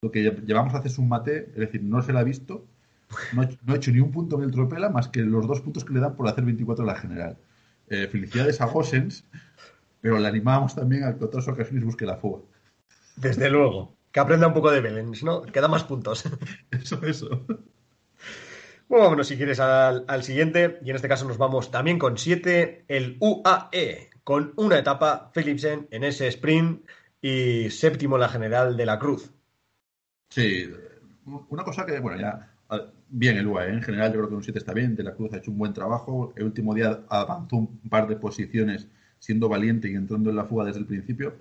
Lo 0.00 0.10
que 0.10 0.22
llevamos 0.46 0.74
a 0.74 0.78
hacer 0.78 0.90
es 0.90 0.98
un 0.98 1.08
mate, 1.08 1.50
es 1.50 1.56
decir, 1.56 1.82
no 1.82 2.02
se 2.02 2.12
la 2.12 2.20
ha 2.20 2.24
visto. 2.24 2.64
No, 3.32 3.42
ha 3.42 3.76
hecho 3.76 3.90
ni 3.90 4.00
un 4.00 4.10
punto 4.10 4.36
en 4.36 4.44
el 4.44 4.50
tropela 4.50 4.90
más 4.90 5.08
que 5.08 5.20
los 5.20 5.46
dos 5.46 5.60
puntos 5.60 5.84
que 5.84 5.94
le 5.94 6.00
dan 6.00 6.14
por 6.14 6.28
hacer 6.28 6.44
24 6.44 6.82
en 6.82 6.86
la 6.86 6.94
general. 6.94 7.36
Eh, 7.88 8.06
felicidades 8.06 8.60
a 8.60 8.66
Gossens, 8.66 9.24
pero 10.00 10.18
le 10.18 10.28
animamos 10.28 10.74
también 10.74 11.04
a 11.04 11.16
que 11.16 11.24
otras 11.24 11.48
ocasiones 11.48 11.84
busque 11.84 12.04
la 12.04 12.16
fuga. 12.16 12.42
Desde 13.16 13.50
luego. 13.50 13.96
Que 14.12 14.20
aprenda 14.20 14.46
un 14.46 14.54
poco 14.54 14.70
de 14.70 14.80
Belens, 14.80 15.22
¿no? 15.22 15.42
Que 15.42 15.60
da 15.60 15.68
más 15.68 15.84
puntos. 15.84 16.24
Eso, 16.70 17.02
eso. 17.04 17.46
Bueno, 18.88 19.08
bueno, 19.08 19.22
si 19.22 19.36
quieres 19.36 19.60
al, 19.60 20.22
siguiente, 20.22 20.78
y 20.82 20.88
en 20.88 20.96
este 20.96 21.08
caso 21.08 21.26
nos 21.26 21.36
vamos 21.36 21.70
también 21.70 21.98
con 21.98 22.16
7, 22.16 22.86
el 22.88 23.18
UAE, 23.20 24.08
con 24.24 24.54
una 24.56 24.78
etapa 24.78 25.30
Philipsen 25.34 25.88
en 25.90 26.04
ese 26.04 26.26
sprint 26.28 26.86
y 27.20 27.68
séptimo 27.68 28.16
en 28.16 28.22
la 28.22 28.28
general 28.30 28.78
de 28.78 28.86
la 28.86 28.98
Cruz. 28.98 29.30
Sí, 30.30 30.70
una 31.50 31.64
cosa 31.64 31.84
que, 31.84 32.00
bueno, 32.00 32.18
ya, 32.18 32.50
bien 33.10 33.36
el 33.36 33.46
UAE, 33.46 33.74
en 33.74 33.82
general 33.82 34.10
yo 34.10 34.20
creo 34.20 34.28
que 34.30 34.34
un 34.36 34.42
7 34.42 34.58
está 34.58 34.72
bien, 34.72 34.96
de 34.96 35.02
la 35.02 35.14
Cruz 35.14 35.34
ha 35.34 35.36
hecho 35.36 35.50
un 35.50 35.58
buen 35.58 35.74
trabajo, 35.74 36.32
el 36.36 36.44
último 36.44 36.74
día 36.74 37.00
avanzó 37.10 37.56
un 37.56 37.88
par 37.90 38.08
de 38.08 38.16
posiciones 38.16 38.88
siendo 39.18 39.50
valiente 39.50 39.90
y 39.90 39.96
entrando 39.96 40.30
en 40.30 40.36
la 40.36 40.44
fuga 40.44 40.64
desde 40.64 40.80
el 40.80 40.86
principio. 40.86 41.34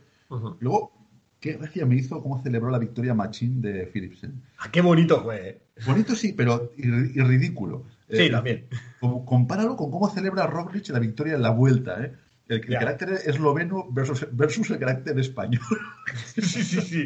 Luego, 0.59 0.91
Qué 1.39 1.53
gracia 1.53 1.85
me 1.85 1.95
hizo 1.95 2.21
cómo 2.21 2.41
celebró 2.41 2.71
la 2.71 2.79
victoria 2.79 3.13
Machín 3.13 3.61
de 3.61 3.85
Philipsen. 3.85 4.41
Ah, 4.57 4.71
qué 4.71 4.81
bonito 4.81 5.21
fue. 5.21 5.49
Eh. 5.49 5.61
Bonito 5.85 6.15
sí, 6.15 6.33
pero 6.33 6.71
y, 6.77 7.21
ridículo. 7.21 7.85
Sí, 8.09 8.23
eh, 8.23 8.29
también. 8.31 8.65
compáralo 8.99 9.75
con 9.75 9.91
cómo 9.91 10.09
celebra 10.09 10.47
Roglic 10.47 10.89
la 10.89 10.99
victoria 10.99 11.35
en 11.35 11.43
la 11.43 11.51
vuelta, 11.51 12.03
¿eh? 12.03 12.13
El, 12.49 12.65
carácter 12.65 13.09
esloveno 13.25 13.87
versus, 13.91 14.25
versus, 14.31 14.69
el 14.69 14.79
carácter 14.79 15.19
español. 15.19 15.61
sí, 16.37 16.41
sí, 16.41 16.81
sí. 16.81 17.05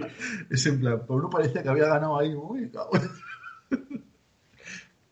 Es 0.49 0.65
en 0.67 0.79
plan, 0.79 1.03
por 1.05 1.17
uno 1.19 1.31
parecía 1.31 1.63
que 1.63 1.69
había 1.69 1.87
ganado 1.87 2.19
ahí. 2.19 2.35
Uy, 2.35 2.71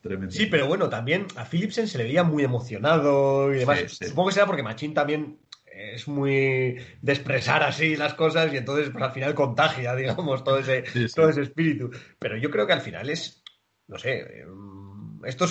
Tremendo. 0.02 0.32
Sí, 0.32 0.46
pero 0.46 0.68
bueno, 0.68 0.88
también 0.88 1.26
a 1.36 1.44
Philipsen 1.46 1.88
se 1.88 1.98
le 1.98 2.06
veía 2.06 2.24
muy 2.24 2.44
emocionado 2.44 3.54
y 3.54 3.60
demás. 3.60 4.00
Supongo 4.00 4.30
que 4.30 4.36
será 4.36 4.46
porque 4.46 4.64
Machín 4.64 4.94
también 4.94 5.40
es 5.80 6.08
muy 6.08 6.78
de 7.02 7.12
expresar 7.12 7.64
así 7.64 7.96
las 7.96 8.14
cosas 8.14 8.54
y 8.54 8.58
entonces 8.58 8.90
pues, 8.90 9.04
al 9.04 9.12
final 9.12 9.34
contagia, 9.34 9.96
digamos, 9.96 10.44
todo 10.44 10.60
ese, 10.60 10.84
todo 11.16 11.30
ese 11.30 11.42
espíritu. 11.42 11.90
Pero 12.20 12.38
yo 12.38 12.50
creo 12.52 12.68
que 12.68 12.74
al 12.74 12.82
final 12.82 13.10
es, 13.10 13.44
no 13.88 13.98
sé, 13.98 14.46
mm, 14.48 15.26
esto 15.26 15.46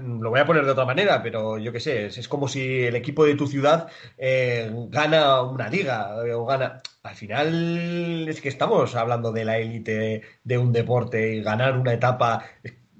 lo 0.00 0.30
voy 0.30 0.40
a 0.40 0.46
poner 0.46 0.64
de 0.64 0.70
otra 0.72 0.84
manera, 0.84 1.22
pero 1.22 1.58
yo 1.58 1.72
qué 1.72 1.80
sé, 1.80 2.06
es, 2.06 2.28
como 2.28 2.48
si 2.48 2.84
el 2.84 2.96
equipo 2.96 3.24
de 3.24 3.34
tu 3.34 3.46
ciudad 3.46 3.88
eh, 4.16 4.70
gana 4.88 5.42
una 5.42 5.68
liga 5.68 6.16
eh, 6.26 6.32
o 6.32 6.44
gana... 6.44 6.80
Al 7.02 7.14
final 7.14 8.28
es 8.28 8.42
que 8.42 8.50
estamos 8.50 8.94
hablando 8.94 9.32
de 9.32 9.46
la 9.46 9.56
élite 9.56 10.22
de 10.44 10.58
un 10.58 10.70
deporte 10.70 11.34
y 11.34 11.42
ganar 11.42 11.78
una 11.78 11.94
etapa 11.94 12.44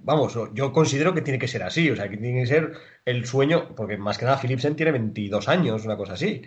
vamos, 0.02 0.38
yo 0.54 0.72
considero 0.72 1.14
que 1.14 1.22
tiene 1.22 1.38
que 1.38 1.48
ser 1.48 1.62
así, 1.62 1.90
o 1.90 1.96
sea, 1.96 2.08
que 2.08 2.16
tiene 2.16 2.40
que 2.40 2.46
ser 2.46 2.72
el 3.04 3.26
sueño, 3.26 3.74
porque 3.74 3.96
más 3.96 4.18
que 4.18 4.24
nada 4.24 4.38
Philipsen 4.38 4.76
tiene 4.76 4.92
22 4.92 5.48
años, 5.48 5.84
una 5.84 5.96
cosa 5.96 6.14
así. 6.14 6.42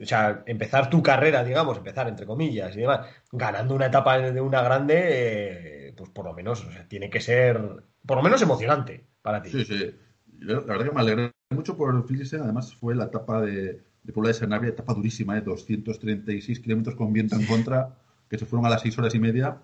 O 0.00 0.06
sea, 0.06 0.42
empezar 0.46 0.88
tu 0.90 1.02
carrera, 1.02 1.42
digamos, 1.42 1.78
empezar 1.78 2.08
entre 2.08 2.26
comillas 2.26 2.74
y 2.76 2.80
demás, 2.80 3.06
ganando 3.32 3.74
una 3.74 3.86
etapa 3.86 4.18
de 4.18 4.40
una 4.40 4.62
grande, 4.62 5.88
eh, 5.88 5.94
pues 5.96 6.10
por 6.10 6.24
lo 6.24 6.34
menos, 6.34 6.64
o 6.64 6.70
sea, 6.70 6.86
tiene 6.86 7.10
que 7.10 7.20
ser, 7.20 7.60
por 8.06 8.18
lo 8.18 8.22
menos 8.22 8.40
emocionante 8.42 9.04
para 9.22 9.42
ti. 9.42 9.50
Sí, 9.50 9.64
sí. 9.64 9.94
La 10.40 10.60
verdad 10.60 10.86
que 10.86 10.92
me 10.92 11.00
alegré 11.00 11.32
mucho 11.50 11.76
por 11.76 12.06
Philipsen, 12.06 12.42
además 12.42 12.74
fue 12.74 12.94
la 12.94 13.06
etapa 13.06 13.40
de, 13.40 13.82
de 14.02 14.12
Puebla 14.12 14.28
de 14.28 14.34
Sanabria, 14.34 14.70
etapa 14.70 14.94
durísima, 14.94 15.36
¿eh? 15.36 15.40
236 15.40 16.60
kilómetros 16.60 16.94
con 16.94 17.12
viento 17.12 17.34
en 17.34 17.46
contra, 17.46 17.96
que 18.28 18.38
se 18.38 18.46
fueron 18.46 18.66
a 18.66 18.70
las 18.70 18.82
6 18.82 18.98
horas 18.98 19.14
y 19.14 19.18
media, 19.18 19.58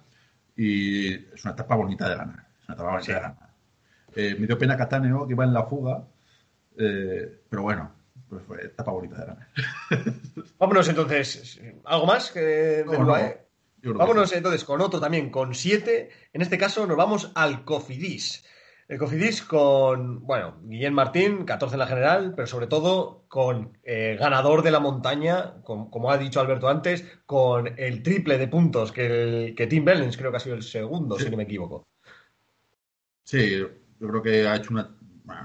y 0.56 1.14
es 1.14 1.44
una 1.44 1.54
etapa 1.54 1.76
bonita 1.76 2.08
de 2.08 2.16
ganar. 2.16 2.46
Es 2.60 2.68
una 2.68 2.74
etapa 2.74 2.90
bonita 2.90 3.12
de 3.14 3.20
ganar. 3.20 3.50
Eh, 4.16 4.36
me 4.38 4.46
dio 4.46 4.58
pena 4.58 4.76
Cataneo, 4.76 5.26
que 5.26 5.32
iba 5.32 5.44
en 5.44 5.54
la 5.54 5.64
fuga, 5.64 6.04
eh, 6.76 7.40
pero 7.48 7.62
bueno, 7.62 7.92
pues 8.28 8.42
fue 8.44 8.64
etapa 8.64 8.92
bonita 8.92 9.16
de 9.18 9.26
ganar. 9.26 9.48
Vámonos 10.58 10.88
entonces, 10.88 11.60
¿algo 11.84 12.06
más 12.06 12.30
que 12.30 12.84
Vámonos 13.92 14.32
entonces 14.32 14.64
con 14.64 14.80
otro 14.80 14.98
también, 14.98 15.30
con 15.30 15.54
siete. 15.54 16.10
En 16.32 16.42
este 16.42 16.58
caso 16.58 16.86
nos 16.86 16.96
vamos 16.96 17.32
al 17.34 17.64
Cofidis. 17.64 18.44
El 18.88 18.98
Cofidis 18.98 19.42
con, 19.42 20.26
bueno, 20.26 20.58
Guillén 20.62 20.94
Martín, 20.94 21.44
14 21.44 21.74
en 21.74 21.78
la 21.78 21.86
general, 21.86 22.34
pero 22.34 22.46
sobre 22.46 22.66
todo 22.66 23.24
con 23.28 23.78
eh, 23.82 24.16
ganador 24.18 24.62
de 24.62 24.70
la 24.70 24.80
montaña, 24.80 25.62
como 25.62 26.10
ha 26.10 26.18
dicho 26.18 26.40
Alberto 26.40 26.68
antes, 26.68 27.04
con 27.24 27.78
el 27.78 28.02
triple 28.02 28.36
de 28.36 28.48
puntos 28.48 28.92
que, 28.92 29.06
el, 29.06 29.54
que 29.54 29.66
Tim 29.66 29.84
Bellens 29.84 30.16
creo 30.16 30.30
que 30.30 30.36
ha 30.36 30.40
sido 30.40 30.56
el 30.56 30.62
segundo, 30.62 31.18
si 31.18 31.30
no 31.30 31.36
me 31.36 31.44
equivoco. 31.44 31.86
Sí, 33.22 33.58
yo 33.58 33.68
creo 33.98 34.22
que 34.22 34.46
ha 34.46 34.56
hecho 34.56 34.70
una, 34.72 34.94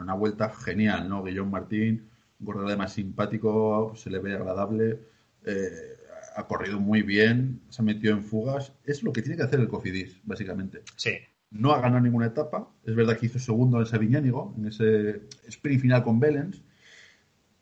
una 0.02 0.14
vuelta 0.16 0.50
genial, 0.50 1.08
¿no? 1.08 1.24
Guillén 1.24 1.50
Martín, 1.50 2.09
corredor 2.44 2.68
además 2.68 2.94
simpático, 2.94 3.94
se 3.96 4.10
le 4.10 4.20
ve 4.20 4.34
agradable. 4.34 5.02
Eh, 5.46 5.98
ha 6.36 6.48
corrido 6.48 6.80
muy 6.80 7.02
bien, 7.02 7.62
se 7.70 7.82
ha 7.82 7.86
metido 7.86 8.14
en 8.14 8.24
fugas. 8.24 8.74
Es 8.86 9.04
lo 9.04 9.12
que 9.12 9.22
tiene 9.22 9.38
que 9.38 9.44
hacer 9.44 9.60
el 9.60 9.68
Cofidis, 9.68 10.22
básicamente. 10.24 10.84
Sí. 10.96 11.12
No 11.52 11.74
ha 11.74 11.82
ganado 11.82 12.02
ninguna 12.02 12.28
etapa. 12.28 12.70
Es 12.86 12.96
verdad 12.96 13.18
que 13.18 13.26
hizo 13.26 13.40
segundo 13.40 13.80
en 13.80 13.86
Sabiñánigo, 13.86 14.54
en 14.58 14.68
ese 14.68 15.24
sprint 15.48 15.82
final 15.82 16.04
con 16.04 16.20
Belens. 16.20 16.64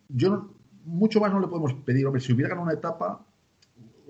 Yo 0.09 0.53
mucho 0.85 1.19
más 1.19 1.31
no 1.31 1.39
le 1.39 1.47
podemos 1.47 1.73
pedir. 1.73 2.05
Hombre, 2.05 2.21
si 2.21 2.33
hubiera 2.33 2.49
ganado 2.49 2.65
una 2.65 2.77
etapa, 2.77 3.25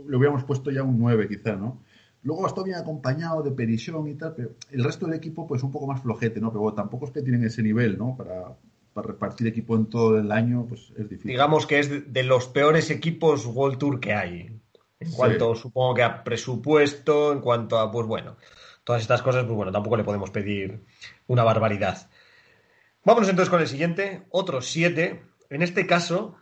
le 0.07 0.17
hubiéramos 0.17 0.43
puesto 0.43 0.71
ya 0.71 0.83
un 0.83 0.97
9 0.99 1.27
quizá, 1.27 1.55
¿no? 1.55 1.81
Luego 2.23 2.45
ha 2.45 2.47
estado 2.47 2.65
bien 2.65 2.77
acompañado 2.77 3.43
de 3.43 3.51
Perisión 3.51 4.07
y 4.07 4.15
tal, 4.15 4.33
pero 4.35 4.55
el 4.71 4.83
resto 4.83 5.05
del 5.05 5.15
equipo 5.15 5.47
pues 5.47 5.63
un 5.63 5.71
poco 5.71 5.87
más 5.87 6.01
flojete, 6.01 6.41
¿no? 6.41 6.51
Pero 6.51 6.73
tampoco 6.73 7.05
es 7.05 7.11
que 7.11 7.21
tienen 7.21 7.43
ese 7.43 7.63
nivel, 7.63 7.97
¿no? 7.97 8.17
Para, 8.17 8.57
para 8.97 9.09
repartir 9.09 9.45
equipo 9.45 9.75
en 9.75 9.85
todo 9.85 10.17
el 10.17 10.31
año, 10.31 10.65
pues 10.67 10.91
es 10.97 11.07
difícil. 11.07 11.29
Digamos 11.29 11.67
que 11.67 11.77
es 11.77 12.11
de 12.11 12.23
los 12.23 12.47
peores 12.47 12.89
equipos 12.89 13.45
World 13.45 13.77
Tour 13.77 13.99
que 13.99 14.13
hay. 14.13 14.59
En 14.99 15.11
cuanto, 15.11 15.53
supongo 15.53 15.93
que 15.93 16.01
a 16.01 16.23
presupuesto, 16.23 17.31
en 17.31 17.41
cuanto 17.41 17.77
a, 17.77 17.91
pues 17.91 18.07
bueno, 18.07 18.37
todas 18.83 19.03
estas 19.03 19.21
cosas, 19.21 19.45
pues 19.45 19.55
bueno, 19.55 19.71
tampoco 19.71 19.97
le 19.97 20.03
podemos 20.03 20.31
pedir 20.31 20.83
una 21.27 21.43
barbaridad. 21.43 22.09
Vámonos 23.05 23.29
entonces 23.29 23.51
con 23.51 23.61
el 23.61 23.67
siguiente, 23.67 24.23
otros 24.31 24.65
siete. 24.65 25.21
En 25.51 25.61
este 25.61 25.85
caso, 25.85 26.35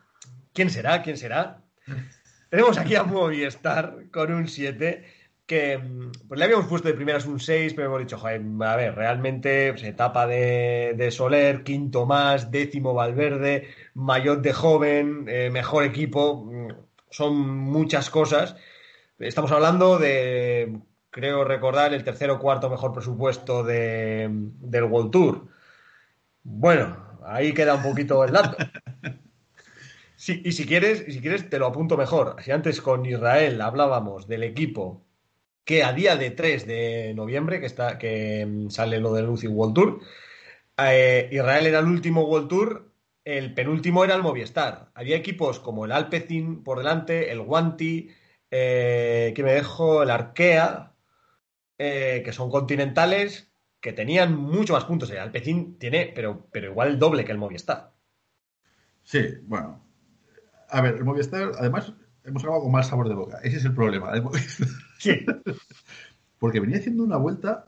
¿quién 0.54 0.70
será? 0.70 1.02
¿Quién 1.02 1.18
será? 1.18 1.62
Tenemos 2.50 2.78
aquí 2.78 2.96
a 2.96 3.04
Movistar 3.04 4.06
con 4.14 4.32
un 4.32 4.48
7 4.48 5.04
que 5.46 5.80
pues 6.28 6.40
le 6.40 6.46
habíamos 6.46 6.68
puesto 6.68 6.88
de 6.88 6.96
primeras 6.96 7.26
un 7.26 7.40
6, 7.40 7.74
pero 7.76 7.88
hemos 7.88 8.00
dicho, 8.00 8.18
joder, 8.18 8.42
a 8.62 8.76
ver, 8.76 8.96
realmente 8.96 9.72
pues, 9.74 9.84
etapa 9.84 10.26
de, 10.28 11.10
Soler, 11.12 11.64
quinto 11.64 12.06
más, 12.06 12.52
décimo 12.52 12.94
Valverde, 12.94 13.70
mayor 13.94 14.42
de 14.42 14.54
joven, 14.54 15.26
eh, 15.28 15.50
mejor 15.52 15.84
equipo, 15.84 16.50
son 17.10 17.38
muchas 17.48 18.10
cosas. 18.10 18.56
Estamos 19.20 19.52
hablando 19.52 20.00
de, 20.00 20.80
creo 21.12 21.44
recordar, 21.44 21.94
el 21.94 22.04
tercer 22.04 22.30
o 22.32 22.40
cuarto 22.40 22.70
mejor 22.70 22.94
presupuesto 22.94 23.64
de, 23.64 24.28
del 24.32 24.84
World 24.86 25.12
Tour. 25.12 25.48
Bueno, 26.44 27.20
ahí 27.26 27.54
queda 27.54 27.76
un 27.76 27.84
poquito 27.84 28.24
el 28.24 28.32
dato. 28.34 28.58
Sí, 30.18 30.42
y 30.46 30.54
si 30.54 30.66
quieres, 30.66 31.04
si 31.14 31.22
quieres, 31.22 31.50
te 31.50 31.60
lo 31.60 31.68
apunto 31.68 31.98
mejor. 31.98 32.38
Si 32.42 32.50
antes 32.50 32.82
con 32.82 33.06
Israel 33.06 33.62
hablábamos 33.62 34.28
del 34.28 34.44
equipo 34.44 35.05
que 35.66 35.84
a 35.84 35.92
día 35.94 36.16
de 36.16 36.32
3 36.32 36.68
de 36.68 37.14
noviembre, 37.16 37.60
que, 37.60 37.66
está, 37.66 37.98
que 37.98 38.46
mm, 38.46 38.70
sale 38.70 39.00
lo 39.00 39.14
del 39.14 39.26
Lucy 39.26 39.48
World 39.48 39.74
Tour, 39.74 40.00
eh, 40.78 41.30
Israel 41.32 41.66
era 41.66 41.80
el 41.80 41.86
último 41.86 42.24
World 42.24 42.48
Tour, 42.48 42.92
el 43.26 43.54
penúltimo 43.56 44.04
era 44.04 44.16
el 44.16 44.22
Movistar. 44.22 44.92
Había 44.94 45.16
equipos 45.16 45.60
como 45.60 45.86
el 45.86 45.92
Alpecin 45.92 46.64
por 46.64 46.78
delante, 46.78 47.32
el 47.32 47.42
Guanti, 47.42 48.12
eh, 48.52 49.34
que 49.36 49.44
me 49.44 49.54
dejo, 49.54 50.04
el 50.04 50.12
Arkea, 50.12 50.94
eh, 51.80 52.22
que 52.24 52.32
son 52.32 52.52
continentales, 52.52 53.52
que 53.82 53.94
tenían 53.94 54.36
mucho 54.36 54.74
más 54.74 54.86
puntos. 54.86 55.10
El 55.10 55.18
Alpecin 55.18 55.80
tiene, 55.80 56.12
pero, 56.14 56.48
pero 56.52 56.70
igual 56.70 56.90
el 56.90 57.00
doble 57.00 57.26
que 57.26 57.32
el 57.32 57.40
Movistar. 57.40 57.94
Sí, 59.04 59.24
bueno. 59.44 59.84
A 60.70 60.82
ver, 60.82 60.96
el 60.96 61.04
Movistar, 61.04 61.52
además, 61.58 61.94
hemos 62.24 62.44
acabado 62.44 62.64
con 62.64 62.72
mal 62.72 62.84
sabor 62.84 63.10
de 63.10 63.16
boca. 63.16 63.40
Ese 63.44 63.58
es 63.58 63.66
el 63.66 63.74
problema. 63.74 64.12
Sí. 64.98 65.26
Porque 66.40 66.60
venía 66.60 66.78
haciendo 66.78 67.04
una 67.04 67.18
vuelta 67.18 67.66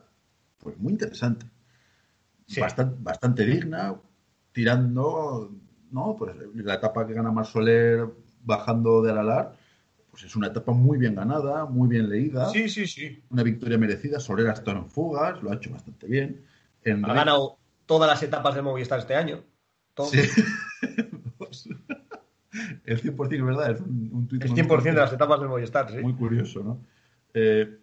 pues 0.58 0.78
muy 0.78 0.92
interesante. 0.92 1.46
Bastante, 2.58 2.96
bastante 3.00 3.44
digna, 3.44 3.94
tirando, 4.52 5.52
¿no? 5.90 6.16
Pues 6.18 6.34
la 6.54 6.74
etapa 6.74 7.06
que 7.06 7.12
gana 7.12 7.30
Mar 7.30 7.46
Soler 7.46 8.06
bajando 8.42 9.02
de 9.02 9.10
Aralar, 9.10 9.54
pues 10.10 10.24
es 10.24 10.34
una 10.34 10.46
etapa 10.46 10.72
muy 10.72 10.96
bien 10.96 11.14
ganada, 11.14 11.66
muy 11.66 11.88
bien 11.88 12.08
leída. 12.08 12.48
Sí, 12.48 12.68
sí, 12.68 12.86
sí. 12.86 13.22
Una 13.30 13.42
victoria 13.42 13.76
merecida. 13.76 14.18
Soler 14.18 14.48
ha 14.48 14.54
estado 14.54 14.78
en 14.78 14.88
fugas, 14.88 15.42
lo 15.42 15.50
ha 15.50 15.56
hecho 15.56 15.70
bastante 15.70 16.06
bien. 16.06 16.42
ha 16.86 17.12
ganado 17.12 17.58
todas 17.84 18.08
las 18.08 18.22
etapas 18.22 18.54
de 18.54 18.62
Movistar 18.62 18.98
este 19.00 19.14
año. 19.14 19.44
Sí. 20.10 20.20
el 22.84 23.02
100% 23.02 23.34
es 23.34 23.44
verdad, 23.44 23.70
es 23.72 23.80
un, 23.80 24.10
un 24.12 24.28
El 24.40 24.50
100% 24.50 24.82
de 24.82 24.92
las 24.92 25.12
etapas 25.12 25.38
del 25.40 25.48
Movistar, 25.50 25.90
sí. 25.90 25.98
Muy 25.98 26.14
curioso, 26.14 26.62
¿no? 26.62 26.80
Eh, 27.38 27.78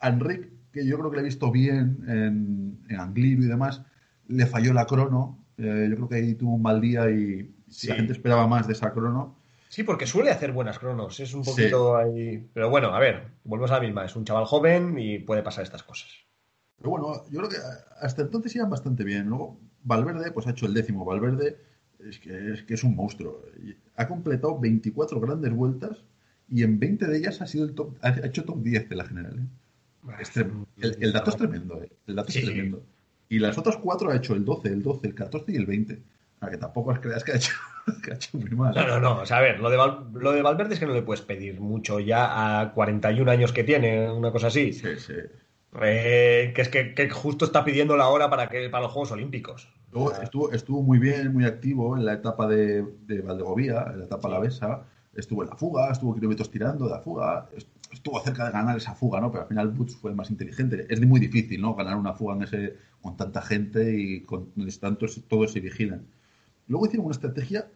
Enric, 0.00 0.50
que 0.72 0.86
yo 0.86 0.98
creo 0.98 1.10
que 1.10 1.16
le 1.16 1.22
he 1.22 1.24
visto 1.24 1.50
bien 1.50 2.04
en, 2.06 2.84
en 2.88 3.00
Angliru 3.00 3.42
y 3.42 3.46
demás, 3.46 3.82
le 4.28 4.46
falló 4.46 4.72
la 4.72 4.86
crono. 4.86 5.44
Eh, 5.58 5.86
yo 5.90 5.96
creo 5.96 6.08
que 6.08 6.14
ahí 6.16 6.34
tuvo 6.34 6.54
un 6.54 6.62
mal 6.62 6.80
día 6.80 7.10
y 7.10 7.54
la 7.88 7.94
gente 7.94 8.12
esperaba 8.12 8.46
más 8.46 8.66
de 8.66 8.74
esa 8.74 8.92
crono. 8.92 9.36
Sí, 9.68 9.82
porque 9.82 10.06
suele 10.06 10.30
hacer 10.30 10.52
buenas 10.52 10.78
cronos. 10.78 11.18
Es 11.18 11.34
un 11.34 11.42
poquito 11.42 11.96
ahí. 11.96 12.48
Pero 12.52 12.70
bueno, 12.70 12.94
a 12.94 13.00
ver, 13.00 13.32
volvemos 13.44 13.70
a 13.70 13.74
la 13.74 13.80
misma. 13.80 14.04
Es 14.04 14.14
un 14.16 14.24
chaval 14.24 14.44
joven 14.44 14.98
y 14.98 15.18
puede 15.18 15.42
pasar 15.42 15.64
estas 15.64 15.82
cosas. 15.82 16.08
Pero 16.76 16.90
bueno, 16.90 17.24
yo 17.30 17.38
creo 17.40 17.50
que 17.50 17.56
hasta 18.00 18.22
entonces 18.22 18.54
iban 18.54 18.70
bastante 18.70 19.02
bien. 19.02 19.26
Luego, 19.26 19.58
Valverde, 19.82 20.30
pues 20.30 20.46
ha 20.46 20.50
hecho 20.50 20.66
el 20.66 20.74
décimo. 20.74 21.04
Valverde 21.04 21.56
es 21.98 22.18
que 22.18 22.52
es, 22.52 22.62
que 22.62 22.74
es 22.74 22.84
un 22.84 22.94
monstruo. 22.94 23.42
Ha 23.96 24.06
completado 24.06 24.58
24 24.58 25.20
grandes 25.20 25.52
vueltas 25.52 26.04
y 26.48 26.62
en 26.62 26.78
20 26.78 27.06
de 27.06 27.18
ellas 27.18 27.40
ha 27.40 27.46
sido 27.46 27.64
el 27.64 27.74
top, 27.74 27.96
ha 28.02 28.10
hecho 28.24 28.44
top 28.44 28.62
10 28.62 28.88
de 28.88 28.96
la 28.96 29.04
general. 29.04 29.38
¿eh? 29.38 30.46
el, 31.00 31.12
dato 31.12 31.30
es 31.30 31.36
tremendo, 31.36 31.82
¿eh? 31.82 31.90
El 32.06 32.16
dato 32.16 32.28
es 32.28 32.44
tremendo. 32.44 32.82
Y 33.28 33.38
las 33.40 33.58
otras 33.58 33.76
cuatro 33.76 34.10
ha 34.10 34.16
hecho 34.16 34.34
el 34.34 34.44
12, 34.44 34.68
el 34.68 34.82
12, 34.82 35.08
el 35.08 35.14
14 35.14 35.52
y 35.52 35.56
el 35.56 35.66
20. 35.66 35.98
A 36.40 36.50
que 36.50 36.58
tampoco 36.58 36.94
creas 37.00 37.24
que 37.24 37.32
ha 37.32 37.36
hecho, 37.36 37.52
que 38.04 38.12
ha 38.12 38.14
hecho 38.14 38.38
muy 38.38 38.50
mal. 38.50 38.74
No, 38.74 38.86
no, 38.86 39.00
no. 39.00 39.20
O 39.22 39.26
sea, 39.26 39.38
a 39.38 39.40
ver, 39.40 39.58
lo 39.58 39.70
de, 39.70 39.76
lo 39.76 40.32
de 40.32 40.42
Valverde 40.42 40.74
es 40.74 40.80
que 40.80 40.86
no 40.86 40.94
le 40.94 41.02
puedes 41.02 41.22
pedir 41.22 41.60
mucho 41.60 41.98
ya 41.98 42.60
a 42.60 42.72
41 42.72 43.28
años 43.30 43.52
que 43.52 43.64
tiene, 43.64 44.10
una 44.10 44.30
cosa 44.30 44.48
así. 44.48 44.72
Sí, 44.72 44.96
sí. 44.98 45.14
Eh, 45.82 46.52
que 46.54 46.62
es 46.62 46.68
que, 46.68 46.94
que, 46.94 47.10
justo 47.10 47.44
está 47.44 47.64
pidiendo 47.64 47.96
la 47.96 48.08
hora 48.08 48.30
para, 48.30 48.48
que, 48.48 48.70
para 48.70 48.84
los 48.84 48.92
Juegos 48.92 49.12
Olímpicos. 49.12 49.68
Luego 49.92 50.12
estuvo, 50.12 50.52
estuvo 50.52 50.82
muy 50.82 50.98
bien, 50.98 51.32
muy 51.32 51.44
activo 51.44 51.96
en 51.96 52.04
la 52.04 52.14
etapa 52.14 52.46
de, 52.46 52.82
de 53.06 53.20
Valdegovía, 53.20 53.86
en 53.92 54.00
la 54.00 54.04
etapa 54.04 54.28
la 54.28 54.38
Besa. 54.38 54.84
Estuvo 55.16 55.42
en 55.42 55.50
la 55.50 55.56
fuga, 55.56 55.90
estuvo 55.90 56.14
kilómetros 56.14 56.50
tirando 56.50 56.86
de 56.86 56.90
la 56.92 57.00
fuga. 57.00 57.48
Estuvo 57.92 58.20
cerca 58.20 58.46
de 58.46 58.52
ganar 58.52 58.76
esa 58.76 58.94
fuga, 58.94 59.20
¿no? 59.20 59.30
Pero 59.30 59.42
al 59.42 59.48
final 59.48 59.70
Butch 59.70 59.96
fue 59.96 60.10
el 60.10 60.16
más 60.16 60.30
inteligente. 60.30 60.86
Es 60.88 61.04
muy 61.04 61.20
difícil, 61.20 61.60
¿no? 61.60 61.74
Ganar 61.74 61.96
una 61.96 62.12
fuga 62.12 62.34
en 62.36 62.42
ese, 62.42 62.76
con 63.00 63.16
tanta 63.16 63.42
gente 63.42 63.98
y 63.98 64.20
con 64.22 64.52
tantos, 64.80 65.22
todos 65.28 65.52
se 65.52 65.60
vigilan. 65.60 66.06
Luego 66.68 66.86
hicieron 66.86 67.06
una 67.06 67.14
estrategia 67.14 67.68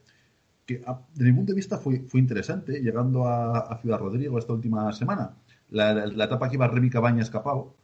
que, 0.66 0.82
desde 1.14 1.30
mi 1.30 1.36
punto 1.36 1.52
de 1.52 1.56
vista, 1.56 1.78
fue, 1.78 2.00
fue 2.00 2.20
interesante, 2.20 2.80
llegando 2.80 3.26
a, 3.26 3.78
Ciudad 3.80 3.98
Rodrigo 3.98 4.38
esta 4.38 4.52
última 4.52 4.92
semana. 4.92 5.36
La, 5.70 6.04
etapa 6.04 6.48
que 6.48 6.56
iba 6.56 6.66
Remy 6.66 6.90
Cabaña 6.90 7.22
escapado, 7.22 7.74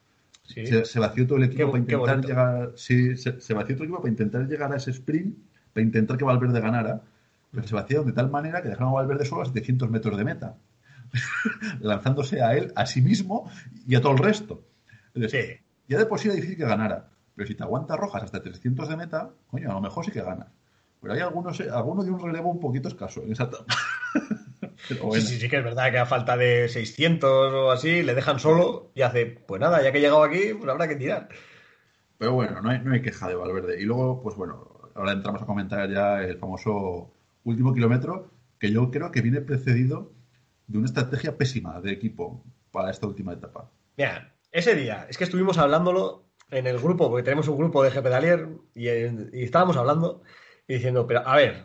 se, 0.44 0.98
vació 0.98 1.26
todo 1.26 1.38
el 1.38 1.44
equipo 1.44 1.70
para 1.70 1.78
intentar 1.78 2.24
llegar. 2.24 2.72
Sí, 2.76 3.16
se, 3.16 3.54
vació 3.54 3.76
todo 3.76 3.84
el 3.84 3.90
equipo 3.90 4.00
para 4.00 4.11
intentar 4.11 4.48
llegar 4.48 4.72
a 4.72 4.76
ese 4.76 4.90
sprint, 4.90 5.36
para 5.72 5.84
intentar 5.84 6.16
que 6.16 6.24
Valverde 6.24 6.61
ganara. 6.61 7.02
Pero 7.51 7.66
se 7.66 7.74
vació 7.74 8.03
de 8.05 8.12
tal 8.12 8.30
manera 8.30 8.62
que 8.62 8.68
dejaron 8.68 8.90
a 8.90 8.92
Valverde 8.92 9.24
solo 9.24 9.42
a 9.42 9.47
700 9.47 9.90
metros 9.90 10.16
de 10.16 10.24
meta, 10.24 10.57
lanzándose 11.80 12.42
a 12.42 12.57
él, 12.57 12.72
a 12.76 12.86
sí 12.86 13.01
mismo 13.01 13.51
y 13.86 13.94
a 13.94 14.01
todo 14.01 14.12
el 14.12 14.18
resto. 14.18 14.64
Ya 15.14 15.99
de 15.99 16.07
por 16.07 16.18
sí 16.18 16.28
era 16.28 16.34
difícil 16.34 16.57
que 16.57 16.64
ganara. 16.64 17.11
Pero 17.34 17.47
si 17.47 17.55
te 17.55 17.62
aguantas 17.62 17.99
rojas 17.99 18.22
hasta 18.22 18.42
300 18.42 18.88
de 18.88 18.97
meta, 18.97 19.30
coño, 19.49 19.70
a 19.70 19.74
lo 19.74 19.80
mejor 19.80 20.05
sí 20.05 20.11
que 20.11 20.22
ganas. 20.22 20.49
Pero 21.01 21.14
hay 21.14 21.20
algunos, 21.20 21.61
algunos 21.61 22.07
de 22.07 22.11
un 22.11 22.20
relevo 22.20 22.51
un 22.51 22.61
poquito 22.61 22.88
escaso 22.88 23.22
en 23.22 23.32
esa 23.32 23.44
etapa. 23.44 23.66
Sí, 24.88 25.20
sí, 25.20 25.40
sí 25.40 25.49
que 25.49 25.57
es 25.57 25.64
verdad 25.64 25.90
que 25.90 25.99
a 25.99 26.07
falta 26.07 26.36
de 26.36 26.68
600 26.68 27.53
o 27.53 27.70
así, 27.70 28.03
le 28.03 28.14
dejan 28.14 28.38
solo 28.38 28.90
y 28.94 29.03
hace, 29.03 29.26
pues 29.26 29.61
nada, 29.61 29.82
ya 29.82 29.90
que 29.90 29.99
he 29.99 30.01
llegado 30.01 30.22
aquí, 30.22 30.53
pues 30.55 30.68
habrá 30.68 30.86
que 30.86 30.97
tirar. 30.97 31.28
Pero 32.18 32.32
bueno, 32.32 32.61
no 32.61 32.70
hay, 32.70 32.80
no 32.80 32.92
hay 32.92 33.03
queja 33.03 33.28
de 33.28 33.34
Valverde. 33.34 33.80
Y 33.80 33.84
luego, 33.84 34.22
pues 34.22 34.36
bueno, 34.36 34.90
ahora 34.94 35.12
entramos 35.12 35.42
a 35.42 35.47
comentar 35.47 35.90
ya 35.90 36.20
el 36.20 36.38
famoso 36.38 37.15
último 37.51 37.72
kilómetro, 37.74 38.30
que 38.59 38.70
yo 38.70 38.90
creo 38.90 39.11
que 39.11 39.22
viene 39.22 39.40
precedido 39.40 40.12
de 40.66 40.78
una 40.78 40.86
estrategia 40.86 41.36
pésima 41.38 41.80
de 41.80 41.92
equipo 41.92 42.42
para 42.72 42.90
esta 42.90 43.07
última 43.07 43.32
etapa. 43.32 43.70
Mira, 43.97 44.34
ese 44.53 44.74
día, 44.74 45.07
es 45.09 45.16
que 45.16 45.24
estuvimos 45.24 45.57
hablándolo 45.59 46.24
en 46.51 46.66
el 46.66 46.78
grupo, 46.78 47.09
porque 47.09 47.22
tenemos 47.24 47.49
un 47.49 47.57
grupo 47.59 47.82
de 47.82 47.90
G-Pedalier 47.90 48.49
y, 48.74 48.88
y 48.88 49.42
estábamos 49.44 49.76
hablando 49.76 50.22
y 50.68 50.74
diciendo, 50.74 51.07
pero 51.07 51.26
a 51.26 51.36
ver, 51.36 51.64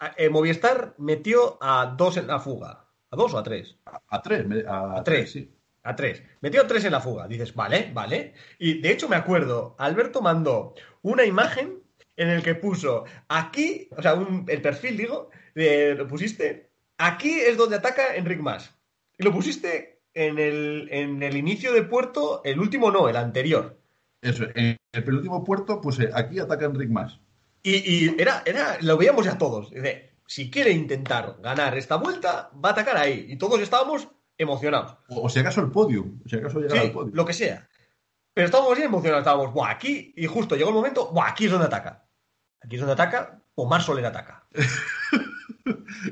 a- 0.00 0.12
eh, 0.16 0.28
Movistar 0.30 0.94
metió 0.98 1.58
a 1.60 1.94
dos 1.96 2.16
en 2.16 2.26
la 2.26 2.38
fuga. 2.40 2.84
¿A 3.10 3.16
dos 3.16 3.32
o 3.34 3.38
a 3.38 3.42
tres? 3.42 3.76
A, 3.86 4.00
a 4.08 4.22
tres, 4.22 4.46
a, 4.66 4.98
A 4.98 5.04
tres. 5.04 5.32
sí. 5.32 5.54
A 5.84 5.96
tres. 5.96 6.22
Metió 6.42 6.60
a 6.62 6.66
tres 6.66 6.84
en 6.84 6.92
la 6.92 7.00
fuga. 7.00 7.26
Dices, 7.26 7.54
vale, 7.54 7.90
vale. 7.94 8.34
Y 8.58 8.80
de 8.80 8.90
hecho 8.92 9.08
me 9.08 9.16
acuerdo, 9.16 9.74
Alberto 9.78 10.20
mandó 10.20 10.74
una 11.02 11.24
imagen 11.24 11.78
en 12.18 12.28
el 12.30 12.42
que 12.42 12.54
puso 12.56 13.04
aquí, 13.28 13.88
o 13.96 14.02
sea, 14.02 14.14
un- 14.14 14.44
el 14.48 14.60
perfil, 14.60 14.96
digo, 14.96 15.30
de- 15.54 15.94
lo 15.94 16.06
pusiste, 16.06 16.70
aquí 16.98 17.40
es 17.40 17.56
donde 17.56 17.76
ataca 17.76 18.14
Enric 18.16 18.40
Mas. 18.40 18.74
Y 19.16 19.22
lo 19.24 19.32
pusiste 19.32 20.02
en 20.14 20.38
el, 20.38 20.88
en 20.90 21.22
el 21.22 21.36
inicio 21.36 21.72
de 21.72 21.82
puerto, 21.84 22.42
el 22.44 22.58
último 22.60 22.90
no, 22.90 23.08
el 23.08 23.16
anterior. 23.16 23.78
Eso, 24.20 24.44
en 24.54 24.76
el 24.92 25.04
penúltimo 25.04 25.44
puerto 25.44 25.80
puse 25.80 26.10
aquí 26.12 26.38
ataca 26.40 26.66
Enric 26.66 26.90
más. 26.90 27.20
Y, 27.62 27.76
y 28.06 28.16
era, 28.18 28.42
era, 28.46 28.78
lo 28.80 28.96
veíamos 28.96 29.24
ya 29.24 29.38
todos. 29.38 29.70
Dice, 29.70 30.14
si 30.26 30.50
quiere 30.50 30.70
intentar 30.72 31.36
ganar 31.40 31.76
esta 31.78 31.96
vuelta, 31.96 32.50
va 32.62 32.70
a 32.70 32.72
atacar 32.72 32.96
ahí. 32.96 33.26
Y 33.28 33.36
todos 33.36 33.60
estábamos 33.60 34.08
emocionados. 34.36 34.96
O, 35.08 35.22
o 35.22 35.28
si 35.28 35.38
acaso 35.40 35.60
el 35.60 35.70
podium, 35.70 36.20
o 36.24 36.28
si 36.28 36.36
acaso 36.36 36.60
llegar 36.60 36.78
Sí, 36.78 36.86
al 36.86 36.92
podium. 36.92 37.14
lo 37.14 37.24
que 37.24 37.32
sea. 37.32 37.68
Pero 38.34 38.46
estábamos 38.46 38.76
bien 38.76 38.86
emocionados, 38.88 39.22
estábamos, 39.22 39.52
buah, 39.52 39.70
aquí, 39.70 40.12
y 40.16 40.26
justo 40.26 40.54
llegó 40.56 40.68
el 40.70 40.76
momento, 40.76 41.10
buah, 41.12 41.30
aquí 41.30 41.46
es 41.46 41.50
donde 41.50 41.66
ataca. 41.66 42.07
Aquí 42.60 42.76
es 42.76 42.80
donde 42.80 42.92
ataca, 42.94 43.40
Omar 43.54 43.82
Soler 43.82 44.04
ataca. 44.06 44.44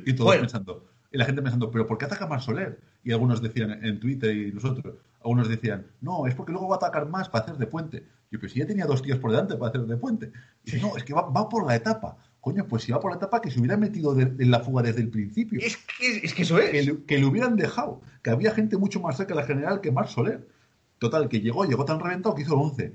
Y 0.05 0.13
todos 0.15 0.27
Bueno. 0.29 0.43
pensando, 0.43 0.87
y 1.11 1.19
la 1.19 1.25
gente 1.25 1.41
pensando, 1.43 1.71
¿pero 1.71 1.87
por 1.87 1.97
qué 1.99 2.05
ataca 2.05 2.27
más 2.27 2.45
Soler? 2.45 2.81
Y 3.05 3.13
algunos 3.13 3.41
decían 3.41 3.85
en 3.85 4.01
Twitter 4.01 4.37
y 4.37 4.53
nosotros, 4.53 4.97
algunos 5.21 5.49
decían, 5.49 5.87
no, 6.01 6.27
es 6.27 6.35
porque 6.35 6.53
luego 6.53 6.69
va 6.69 6.75
a 6.75 6.79
atacar 6.79 7.09
más 7.09 7.29
para 7.29 7.45
hacer 7.45 7.57
de 7.57 7.67
puente. 7.67 8.05
Yo, 8.31 8.41
pero 8.41 8.53
si 8.53 8.59
ya 8.59 8.67
tenía 8.67 8.85
dos 8.87 9.03
tíos 9.03 9.19
por 9.19 9.31
delante 9.31 9.55
para 9.57 9.69
hacer 9.71 9.83
de 9.83 9.97
puente. 9.97 10.33
Y 10.65 10.73
dice, 10.73 10.81
no, 10.85 10.97
es 10.97 11.05
que 11.05 11.15
va, 11.15 11.23
va 11.31 11.49
por 11.49 11.65
la 11.67 11.77
etapa. 11.77 12.17
Coño, 12.41 12.67
pues 12.67 12.83
si 12.85 12.93
va 12.93 13.01
por 13.01 13.11
la 13.13 13.17
etapa, 13.17 13.41
que 13.41 13.51
se 13.51 13.59
hubiera 13.59 13.77
metido 13.77 14.15
de- 14.15 14.23
en 14.43 14.51
la 14.51 14.61
fuga 14.61 14.83
desde 14.83 15.01
el 15.01 15.09
principio. 15.09 15.61
Es 15.63 15.77
que, 15.77 16.19
es 16.19 16.35
que 16.35 16.43
eso 16.43 16.57
Que 16.57 16.79
es. 16.81 16.87
le, 16.87 17.05
que 17.05 17.19
le 17.19 17.25
hubieran 17.25 17.57
dejado. 17.57 18.01
Que 18.23 18.31
había 18.31 18.53
gente 18.53 18.77
mucho 18.77 19.01
más 19.01 19.17
cerca 19.17 19.35
de 19.35 19.41
la 19.41 19.47
general 19.47 19.81
que 19.81 19.93
Marc 19.93 20.09
Soler. 20.09 20.47
Total, 20.99 21.29
que 21.29 21.41
llegó, 21.41 21.65
llegó 21.65 21.85
tan 21.85 22.01
reventado 22.01 22.35
que 22.35 22.43
hizo 22.43 22.55
el 22.55 22.61
11. 22.61 22.93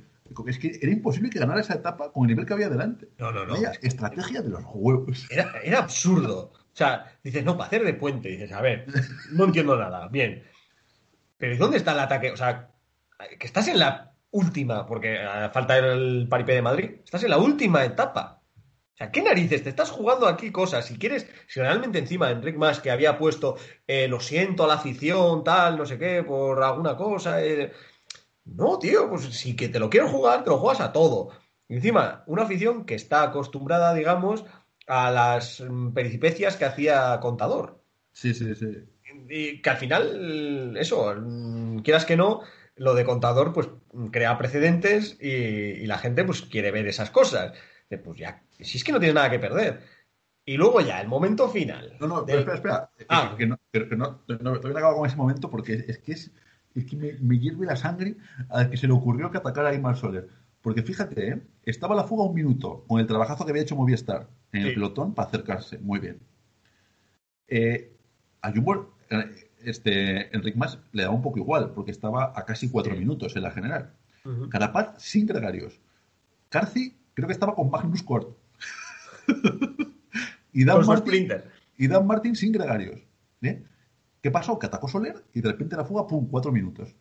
Es 0.47 0.59
que 0.59 0.79
era 0.81 0.91
imposible 0.91 1.29
que 1.29 1.39
ganara 1.39 1.61
esa 1.61 1.75
etapa 1.75 2.11
con 2.11 2.23
el 2.23 2.29
nivel 2.29 2.45
que 2.45 2.53
había 2.53 2.69
delante. 2.69 3.09
No, 3.17 3.31
no, 3.31 3.45
no. 3.45 3.55
Estrategia 3.81 4.41
de 4.41 4.49
los 4.49 4.63
huevos. 4.73 5.27
Era, 5.31 5.51
era 5.63 5.79
absurdo. 5.79 6.51
O 6.53 6.75
sea, 6.75 7.17
dices, 7.23 7.43
no, 7.43 7.57
para 7.57 7.67
hacer 7.67 7.83
de 7.83 7.93
puente. 7.93 8.29
Dices, 8.29 8.51
a 8.53 8.61
ver, 8.61 8.85
no 9.31 9.45
entiendo 9.45 9.75
nada. 9.75 10.07
Bien. 10.07 10.43
Pero 11.37 11.53
¿y 11.53 11.57
dónde 11.57 11.77
está 11.77 11.91
el 11.93 11.99
ataque? 11.99 12.31
O 12.31 12.37
sea, 12.37 12.71
que 13.39 13.45
estás 13.47 13.67
en 13.67 13.79
la 13.79 14.13
última, 14.31 14.85
porque 14.85 15.17
falta 15.51 15.77
el 15.77 16.27
paripé 16.29 16.53
de 16.53 16.61
Madrid, 16.61 16.91
estás 17.03 17.23
en 17.23 17.31
la 17.31 17.37
última 17.37 17.83
etapa. 17.83 18.41
O 18.93 18.97
sea, 18.97 19.11
¿qué 19.11 19.21
narices? 19.21 19.63
Te 19.63 19.69
estás 19.69 19.89
jugando 19.89 20.27
aquí 20.27 20.51
cosas. 20.51 20.85
Si 20.85 20.97
quieres, 20.97 21.27
si 21.47 21.59
realmente 21.59 21.99
encima 21.99 22.29
Enric 22.29 22.55
Mas 22.55 22.79
que 22.79 22.91
había 22.91 23.17
puesto, 23.17 23.57
eh, 23.87 24.07
lo 24.07 24.19
siento 24.19 24.63
a 24.63 24.67
la 24.67 24.75
afición, 24.75 25.43
tal, 25.43 25.77
no 25.77 25.85
sé 25.85 25.97
qué, 25.97 26.23
por 26.23 26.61
alguna 26.63 26.95
cosa. 26.95 27.43
eh, 27.43 27.71
No, 28.45 28.79
tío, 28.79 29.09
pues 29.09 29.23
si 29.25 29.55
que 29.55 29.69
te 29.69 29.79
lo 29.79 29.89
quiero 29.89 30.07
jugar, 30.09 30.43
te 30.43 30.49
lo 30.49 30.57
juegas 30.57 30.81
a 30.81 30.91
todo. 30.91 31.29
Y 31.67 31.75
encima, 31.75 32.23
una 32.27 32.43
afición 32.43 32.85
que 32.85 32.95
está 32.95 33.23
acostumbrada, 33.23 33.93
digamos, 33.93 34.43
a 34.87 35.11
las 35.11 35.61
mm, 35.61 35.93
peripecias 35.93 36.57
que 36.57 36.65
hacía 36.65 37.19
Contador. 37.21 37.81
Sí, 38.11 38.33
sí, 38.33 38.53
sí. 38.55 38.67
Y 39.29 39.61
que 39.61 39.69
al 39.69 39.77
final, 39.77 40.75
eso, 40.77 41.13
mm, 41.17 41.79
quieras 41.79 42.05
que 42.05 42.17
no, 42.17 42.41
lo 42.75 42.93
de 42.95 43.05
Contador, 43.05 43.53
pues 43.53 43.69
crea 44.11 44.37
precedentes 44.37 45.17
y, 45.21 45.29
y 45.29 45.85
la 45.85 45.97
gente, 45.97 46.23
pues 46.23 46.41
quiere 46.41 46.71
ver 46.71 46.87
esas 46.87 47.11
cosas. 47.11 47.53
De, 47.89 47.97
Pues 47.97 48.19
ya, 48.19 48.43
si 48.59 48.77
es 48.77 48.83
que 48.83 48.91
no 48.91 48.99
tienes 48.99 49.15
nada 49.15 49.29
que 49.29 49.39
perder. 49.39 49.81
Y 50.45 50.57
luego 50.57 50.81
ya, 50.81 50.99
el 51.01 51.07
momento 51.07 51.49
final. 51.49 51.95
No, 51.99 52.07
no, 52.07 52.23
del- 52.23 52.43
pero 52.43 52.55
espera, 52.55 52.91
espera. 52.97 53.31
Ah. 53.31 53.35
Que 53.37 53.45
no, 53.45 53.59
pero 53.69 53.87
que 53.87 53.95
no, 53.95 54.23
no, 54.27 54.37
todavía 54.37 54.71
no 54.73 54.77
acabo 54.79 54.97
con 54.97 55.07
ese 55.07 55.15
momento 55.15 55.49
porque 55.49 55.73
es 55.87 55.99
que 55.99 56.13
es, 56.13 56.31
es 56.75 56.85
que 56.85 56.95
me, 56.95 57.13
me 57.19 57.37
hierve 57.39 57.65
la 57.65 57.75
sangre 57.75 58.17
al 58.49 58.69
que 58.69 58.77
se 58.77 58.87
le 58.87 58.93
ocurrió 58.93 59.29
que 59.31 59.37
atacara 59.37 59.69
a 59.69 59.71
Aymar 59.71 59.95
Soler. 59.97 60.27
Porque 60.61 60.83
fíjate, 60.83 61.27
¿eh? 61.29 61.41
estaba 61.63 61.95
la 61.95 62.03
fuga 62.03 62.23
un 62.23 62.35
minuto 62.35 62.85
con 62.87 62.99
el 62.99 63.07
trabajazo 63.07 63.45
que 63.45 63.51
había 63.51 63.63
hecho 63.63 63.75
Movistar 63.75 64.27
en 64.51 64.61
el 64.61 64.67
Sí. 64.69 64.73
pelotón 64.75 65.13
para 65.13 65.27
acercarse. 65.27 65.79
Muy 65.79 65.99
bien. 65.99 66.19
Eh, 67.47 67.91
a 68.41 68.51
Jumbo, 68.51 68.93
eh, 69.09 69.49
este, 69.63 70.35
Enric 70.35 70.55
Mas 70.55 70.79
le 70.91 71.03
daba 71.03 71.15
un 71.15 71.21
poco 71.21 71.39
igual 71.39 71.71
porque 71.73 71.91
estaba 71.91 72.31
a 72.35 72.45
casi 72.45 72.69
cuatro 72.69 72.93
Sí. 72.93 72.99
minutos 72.99 73.35
en 73.35 73.43
la 73.43 73.51
general. 73.51 73.93
Carapaz 74.49 75.01
sin 75.01 75.25
gregarios. 75.25 75.79
Carci 76.49 76.95
creo 77.15 77.27
que 77.27 77.33
estaba 77.33 77.55
con 77.55 77.69
Magnus 77.71 78.03
Cort. 78.03 78.37
y 80.53 80.63
Dan 80.63 80.85
Martin, 80.85 81.27
y 81.77 81.87
Dan 81.87 82.05
Martin 82.05 82.35
sin 82.35 82.51
gregarios. 82.51 83.01
¿eh? 83.41 83.63
¿Qué 84.21 84.31
pasó? 84.31 84.59
Que 84.59 84.67
atacó 84.67 84.87
Soler 84.87 85.23
y 85.33 85.41
de 85.41 85.51
repente 85.51 85.75
la 85.75 85.85
fuga, 85.85 86.07
pum, 86.07 86.27
cuatro 86.29 86.51
minutos. 86.51 86.95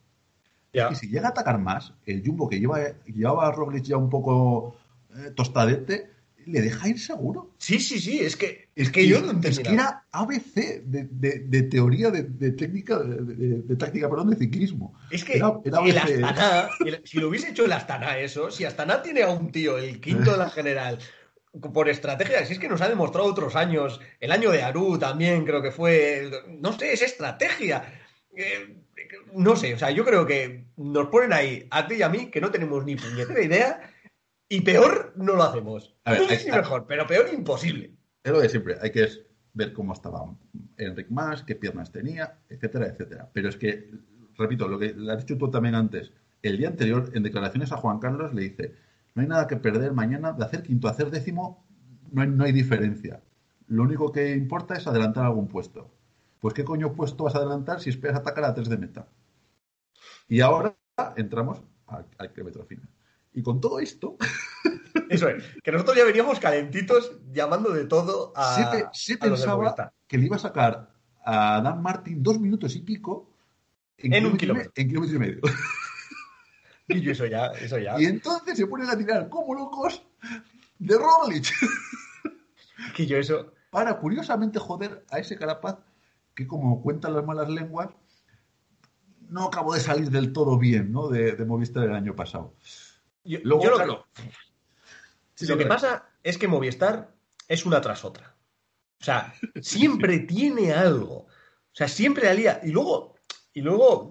Y 0.72 0.94
si 0.94 1.08
llega 1.08 1.28
a 1.28 1.30
atacar 1.30 1.58
más, 1.58 1.94
el 2.06 2.24
Jumbo 2.24 2.48
que 2.48 2.60
lleva, 2.60 2.78
llevaba 3.06 3.48
a 3.48 3.52
Roglic 3.52 3.82
ya 3.84 3.96
un 3.96 4.08
poco 4.08 4.76
eh, 5.16 5.32
tostadete, 5.34 6.10
le 6.46 6.60
deja 6.62 6.88
ir 6.88 6.98
seguro. 6.98 7.50
Sí, 7.58 7.80
sí, 7.80 7.98
sí, 8.00 8.20
es 8.20 8.36
que, 8.36 8.68
es 8.76 8.90
que 8.90 9.06
yo 9.06 9.20
no 9.20 9.32
entendí 9.32 9.48
es 9.60 9.66
que 9.68 9.74
era 9.74 10.06
ABC 10.12 10.54
de, 10.84 11.08
de- 11.10 11.40
de 11.40 11.62
teoría 11.64 12.10
de, 12.10 12.22
de 12.22 12.52
técnica, 12.52 12.98
de, 13.00 13.76
táctica, 13.76 14.08
perdón, 14.08 14.30
de 14.30 14.36
ciclismo. 14.36 14.94
Es 15.10 15.24
que 15.24 15.36
Era- 15.36 15.60
era 15.64 16.04
el. 16.04 16.24
Astana, 16.24 16.68
el- 16.86 17.02
si 17.04 17.18
lo 17.18 17.28
hubiese 17.28 17.50
hecho 17.50 17.64
el 17.64 17.72
Astana 17.72 18.16
eso, 18.18 18.50
si 18.50 18.64
Astana 18.64 19.02
tiene 19.02 19.22
a 19.22 19.30
un 19.30 19.50
tío, 19.50 19.76
el 19.76 20.00
quinto 20.00 20.30
de 20.32 20.38
la 20.38 20.48
general, 20.50 20.98
por 21.72 21.88
estrategia, 21.88 22.44
si 22.46 22.52
es 22.54 22.58
que 22.58 22.68
nos 22.68 22.80
ha 22.80 22.88
demostrado 22.88 23.26
otros 23.28 23.56
años, 23.56 24.00
el 24.20 24.30
año 24.32 24.50
de 24.50 24.62
Aru 24.62 24.98
también 24.98 25.44
creo 25.44 25.60
que 25.62 25.72
fue, 25.72 26.30
no 26.48 26.72
sé, 26.72 26.92
es 26.92 27.02
estrategia. 27.02 27.82
Eh, 28.36 28.76
no 29.34 29.56
sé, 29.56 29.74
o 29.74 29.78
sea, 29.78 29.90
yo 29.90 30.04
creo 30.04 30.24
que 30.26 30.66
nos 30.76 31.08
ponen 31.08 31.32
ahí, 31.32 31.66
a 31.70 31.86
ti 31.88 31.94
y 31.96 32.02
a 32.02 32.08
mí, 32.08 32.30
que 32.30 32.40
no 32.40 32.50
tenemos 32.50 32.84
ni 32.84 32.94
puñetera 32.96 33.42
idea, 33.42 33.90
y 34.48 34.60
peor 34.60 35.12
no 35.16 35.34
lo 35.34 35.42
hacemos. 35.42 35.96
A 36.04 36.12
ver, 36.12 36.20
no 36.22 36.28
sé 36.28 36.34
hay- 36.34 36.40
si 36.40 36.50
hay- 36.50 36.56
mejor, 36.58 36.86
pero 36.86 37.06
peor 37.06 37.28
imposible. 37.32 37.90
Es 38.22 38.30
lo 38.32 38.40
de 38.40 38.48
siempre, 38.48 38.76
hay 38.80 38.90
que 38.92 39.08
ver 39.54 39.72
cómo 39.72 39.92
estaba 39.92 40.20
Enric 40.76 41.08
Mas, 41.10 41.42
qué 41.42 41.56
piernas 41.56 41.90
tenía, 41.90 42.38
etcétera, 42.48 42.86
etcétera. 42.86 43.28
Pero 43.32 43.48
es 43.48 43.56
que, 43.56 43.90
repito, 44.38 44.68
lo 44.68 44.78
que 44.78 44.92
le 44.94 45.12
has 45.12 45.18
dicho 45.26 45.36
tú 45.36 45.50
también 45.50 45.74
antes, 45.74 46.12
el 46.42 46.56
día 46.58 46.68
anterior, 46.68 47.10
en 47.14 47.22
declaraciones 47.24 47.72
a 47.72 47.76
Juan 47.76 47.98
Carlos, 47.98 48.32
le 48.34 48.42
dice, 48.42 48.74
no 49.20 49.22
hay 49.22 49.28
nada 49.28 49.46
que 49.46 49.56
perder 49.56 49.92
mañana, 49.92 50.32
de 50.32 50.44
hacer 50.44 50.62
quinto 50.62 50.88
a 50.88 50.92
hacer 50.92 51.10
décimo, 51.10 51.66
no 52.10 52.22
hay, 52.22 52.28
no 52.28 52.44
hay 52.44 52.52
diferencia. 52.52 53.22
Lo 53.68 53.82
único 53.82 54.10
que 54.10 54.34
importa 54.34 54.74
es 54.76 54.86
adelantar 54.86 55.24
algún 55.26 55.46
puesto. 55.46 55.90
Pues 56.40 56.54
qué 56.54 56.64
coño 56.64 56.92
puesto 56.94 57.24
vas 57.24 57.34
a 57.34 57.38
adelantar 57.38 57.80
si 57.80 57.90
esperas 57.90 58.18
atacar 58.18 58.44
a 58.44 58.54
tres 58.54 58.68
de 58.68 58.78
meta. 58.78 59.06
Y 60.28 60.40
ahora 60.40 60.74
entramos 61.16 61.60
al, 61.86 62.06
al 62.18 62.32
kilómetro 62.32 62.64
final. 62.64 62.88
Y 63.34 63.42
con 63.42 63.60
todo 63.60 63.78
esto, 63.78 64.16
Eso 65.08 65.28
es, 65.28 65.44
que 65.62 65.70
nosotros 65.72 65.96
ya 65.96 66.04
veníamos 66.04 66.40
calentitos 66.40 67.12
llamando 67.32 67.70
de 67.70 67.84
todo 67.84 68.32
a, 68.36 68.90
pensaba 69.20 69.92
que 70.06 70.18
le 70.18 70.26
iba 70.26 70.36
a 70.36 70.38
sacar 70.40 70.92
a 71.24 71.60
Dan 71.62 71.82
Martin 71.82 72.22
dos 72.22 72.40
minutos 72.40 72.74
y 72.76 72.80
pico 72.80 73.30
En 73.98 74.24
un 74.24 74.30
y 74.30 74.32
me- 74.32 74.38
kilómetro. 74.38 74.72
en 74.74 74.88
kilómetro 74.88 75.16
y 75.16 75.18
medio. 75.18 75.40
Y 76.90 77.00
yo 77.00 77.12
eso 77.12 77.26
ya, 77.26 77.46
eso 77.60 77.78
ya. 77.78 78.00
Y 78.00 78.04
entonces 78.06 78.56
se 78.56 78.66
ponen 78.66 78.88
a 78.90 78.96
tirar 78.98 79.28
como 79.28 79.54
locos 79.54 80.02
de 80.78 80.96
Roglic 80.96 81.52
Que 82.96 83.06
yo 83.06 83.16
eso. 83.16 83.52
para 83.70 83.98
curiosamente 83.98 84.58
joder 84.58 85.04
a 85.10 85.18
ese 85.18 85.36
Carapaz 85.36 85.78
que 86.34 86.46
como 86.46 86.82
cuentan 86.82 87.14
las 87.14 87.24
malas 87.24 87.48
lenguas 87.48 87.88
no 89.28 89.44
acabó 89.44 89.74
de 89.74 89.80
salir 89.80 90.10
del 90.10 90.32
todo 90.32 90.58
bien 90.58 90.90
¿no? 90.92 91.08
de, 91.08 91.32
de 91.32 91.44
Movistar 91.44 91.84
el 91.84 91.94
año 91.94 92.16
pasado. 92.16 92.54
Yo, 93.24 93.38
Luego, 93.44 93.62
yo 93.64 93.70
lo, 93.70 93.76
claro, 93.76 94.06
Sí, 95.34 95.46
lo 95.46 95.56
que 95.56 95.64
claro. 95.64 95.80
pasa 95.80 96.08
es 96.22 96.36
que 96.38 96.48
Movistar 96.48 97.14
es 97.48 97.64
una 97.64 97.80
tras 97.80 98.04
otra. 98.04 98.34
O 99.00 99.04
sea, 99.04 99.32
siempre 99.62 100.18
tiene 100.20 100.72
algo. 100.72 101.14
O 101.26 101.28
sea, 101.72 101.88
siempre 101.88 102.24
la 102.24 102.34
lía. 102.34 102.60
Y 102.64 102.70
luego, 102.72 103.14
y 103.54 103.60
luego 103.62 104.10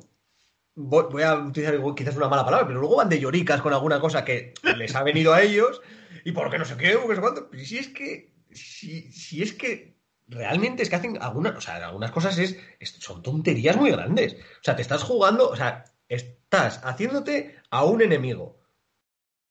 voy, 0.82 1.24
a 1.24 1.36
utilizar 1.36 1.78
quizás 1.96 2.16
una 2.16 2.30
mala 2.30 2.46
palabra, 2.46 2.66
pero 2.68 2.80
luego 2.80 2.96
van 2.98 3.10
de 3.10 3.20
lloricas 3.20 3.62
con 3.62 3.74
alguna 3.74 4.00
cosa 4.00 4.24
que 4.24 4.54
les 4.78 4.96
ha 4.96 5.04
venido 5.04 5.34
a 5.34 5.42
ellos 5.42 5.82
y 6.24 6.32
porque 6.32 6.58
no 6.58 6.66
sé 6.66 6.78
qué, 6.78 6.98
porque 6.98 7.16
sé 7.16 7.22
cuánto. 7.22 7.50
Si 7.58 7.78
es 7.78 7.90
que, 7.90 8.34
si, 8.52 9.12
si 9.12 9.42
es 9.44 9.54
que 9.54 9.98
realmente 10.28 10.84
es 10.84 10.90
que 10.90 10.96
hacen 10.96 11.18
algunas, 11.22 11.56
o 11.58 11.62
sea, 11.62 11.76
algunas 11.88 12.12
cosas 12.12 12.38
es, 12.38 12.58
es- 12.80 12.96
son 13.00 13.22
tonterías 13.22 13.76
muy 13.78 13.92
grandes. 13.92 14.34
O 14.36 14.64
sea, 14.64 14.76
te 14.76 14.82
estás 14.82 15.04
jugando, 15.04 15.50
o 15.50 15.56
sea, 15.56 15.84
estás 16.08 16.80
haciéndote 16.84 17.58
a 17.70 17.84
un 17.84 18.02
enemigo. 18.02 18.58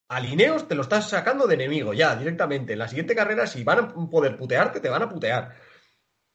A 0.08 0.20
Lineos 0.20 0.66
te 0.66 0.74
lo 0.74 0.82
estás 0.82 1.10
sacando 1.10 1.46
de 1.46 1.54
enemigo 1.54 1.92
ya, 1.92 2.16
directamente. 2.16 2.72
En 2.72 2.78
la 2.78 2.88
siguiente 2.88 3.14
carrera, 3.14 3.46
si 3.46 3.62
van 3.64 3.78
a 3.78 3.88
poder 4.10 4.36
putearte, 4.38 4.80
te 4.80 4.88
van 4.88 5.02
a 5.02 5.08
putear. 5.08 5.54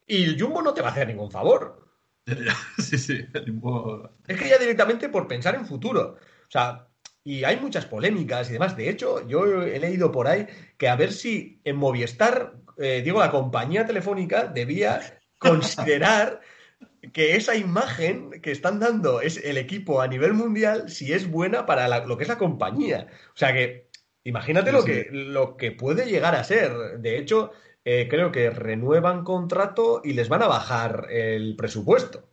Y 0.05 0.23
el 0.25 0.39
Jumbo 0.39 0.61
no 0.61 0.73
te 0.75 0.81
va 0.81 0.89
a 0.89 0.91
hacer 0.91 1.07
ningún 1.07 1.31
favor. 1.31 1.82
sí, 2.77 2.97
sí, 2.97 3.23
tipo- 3.45 4.09
Es 4.27 4.39
que 4.39 4.49
ya 4.49 4.57
directamente 4.57 5.09
por 5.09 5.27
pensar 5.27 5.55
en 5.55 5.65
futuro. 5.65 6.17
O 6.47 6.51
sea, 6.51 6.87
y 7.23 7.43
hay 7.43 7.57
muchas 7.57 7.85
polémicas 7.85 8.49
y 8.49 8.53
demás. 8.53 8.75
De 8.75 8.89
hecho, 8.89 9.27
yo 9.27 9.63
he 9.63 9.79
leído 9.79 10.11
por 10.11 10.27
ahí 10.27 10.47
que 10.77 10.89
a 10.89 10.95
ver 10.95 11.11
si 11.11 11.61
en 11.63 11.77
Movistar, 11.77 12.55
eh, 12.77 13.01
digo, 13.03 13.19
la 13.19 13.31
compañía 13.31 13.85
telefónica 13.85 14.45
debía 14.47 14.99
considerar 15.37 16.41
que 17.13 17.35
esa 17.35 17.55
imagen 17.55 18.41
que 18.41 18.51
están 18.51 18.79
dando 18.79 19.21
es 19.21 19.37
el 19.37 19.57
equipo 19.57 20.01
a 20.01 20.07
nivel 20.07 20.33
mundial, 20.33 20.89
si 20.89 21.13
es 21.13 21.29
buena 21.29 21.65
para 21.65 22.05
lo 22.05 22.17
que 22.17 22.23
es 22.23 22.29
la 22.29 22.37
compañía. 22.37 23.07
O 23.33 23.37
sea 23.37 23.53
que, 23.53 23.89
imagínate 24.23 24.71
lo, 24.71 24.83
que, 24.83 25.07
lo 25.11 25.57
que 25.57 25.71
puede 25.71 26.05
llegar 26.05 26.35
a 26.35 26.43
ser. 26.43 26.99
De 26.99 27.17
hecho, 27.17 27.51
eh, 27.85 28.07
creo 28.09 28.31
que 28.31 28.49
renuevan 28.49 29.23
contrato 29.23 30.01
y 30.03 30.13
les 30.13 30.29
van 30.29 30.43
a 30.43 30.47
bajar 30.47 31.07
el 31.09 31.55
presupuesto. 31.55 32.29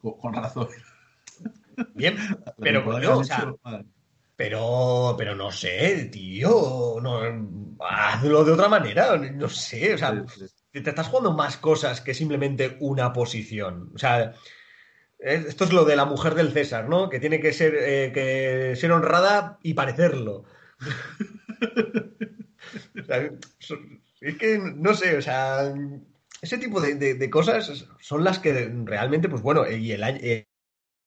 Con 0.00 0.34
razón. 0.34 0.68
Bien, 1.94 2.16
pero 2.58 3.18
o 3.18 3.24
sea, 3.24 3.54
pero, 4.36 5.14
pero 5.16 5.34
no 5.34 5.50
sé, 5.50 6.08
tío, 6.10 6.96
no, 7.00 7.20
hazlo 7.80 8.44
de 8.44 8.52
otra 8.52 8.68
manera, 8.68 9.16
no 9.16 9.48
sé, 9.48 9.94
o 9.94 9.98
sea, 9.98 10.24
te 10.70 10.90
estás 10.90 11.08
jugando 11.08 11.32
más 11.32 11.56
cosas 11.56 12.00
que 12.00 12.14
simplemente 12.14 12.76
una 12.80 13.12
posición. 13.12 13.92
O 13.94 13.98
sea, 13.98 14.34
esto 15.18 15.64
es 15.64 15.72
lo 15.72 15.84
de 15.84 15.96
la 15.96 16.04
mujer 16.04 16.34
del 16.34 16.52
César, 16.52 16.88
¿no? 16.88 17.08
Que 17.08 17.20
tiene 17.20 17.40
que 17.40 17.52
ser, 17.52 17.74
eh, 17.78 18.12
que 18.12 18.76
ser 18.76 18.92
honrada 18.92 19.58
y 19.62 19.74
parecerlo. 19.74 20.44
es 24.20 24.36
que, 24.36 24.58
no 24.58 24.94
sé, 24.94 25.16
o 25.16 25.22
sea, 25.22 25.74
ese 26.40 26.58
tipo 26.58 26.80
de, 26.80 27.30
cosas 27.30 27.86
son 28.00 28.24
las 28.24 28.38
que 28.38 28.72
realmente, 28.84 29.28
pues 29.28 29.42
bueno, 29.42 29.68
y 29.68 29.92
el 29.92 30.02
año... 30.02 30.18
Eh, 30.22 30.46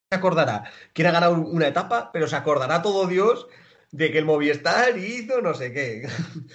se 0.09 0.17
acordará 0.17 0.63
quién 0.93 1.07
ha 1.07 1.11
ganado 1.11 1.33
una 1.33 1.67
etapa, 1.67 2.11
pero 2.13 2.27
se 2.27 2.37
acordará 2.37 2.81
todo 2.81 3.07
Dios 3.07 3.47
de 3.91 4.09
que 4.09 4.19
el 4.19 4.25
Movistar 4.25 4.97
hizo 4.97 5.41
no 5.41 5.53
sé 5.53 5.73
qué. 5.73 6.07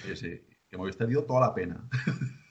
Sí, 0.03 0.15
sí, 0.15 0.41
que 0.67 0.77
Movistar 0.77 1.07
dio 1.07 1.23
toda 1.23 1.41
la 1.41 1.53
pena. 1.53 1.87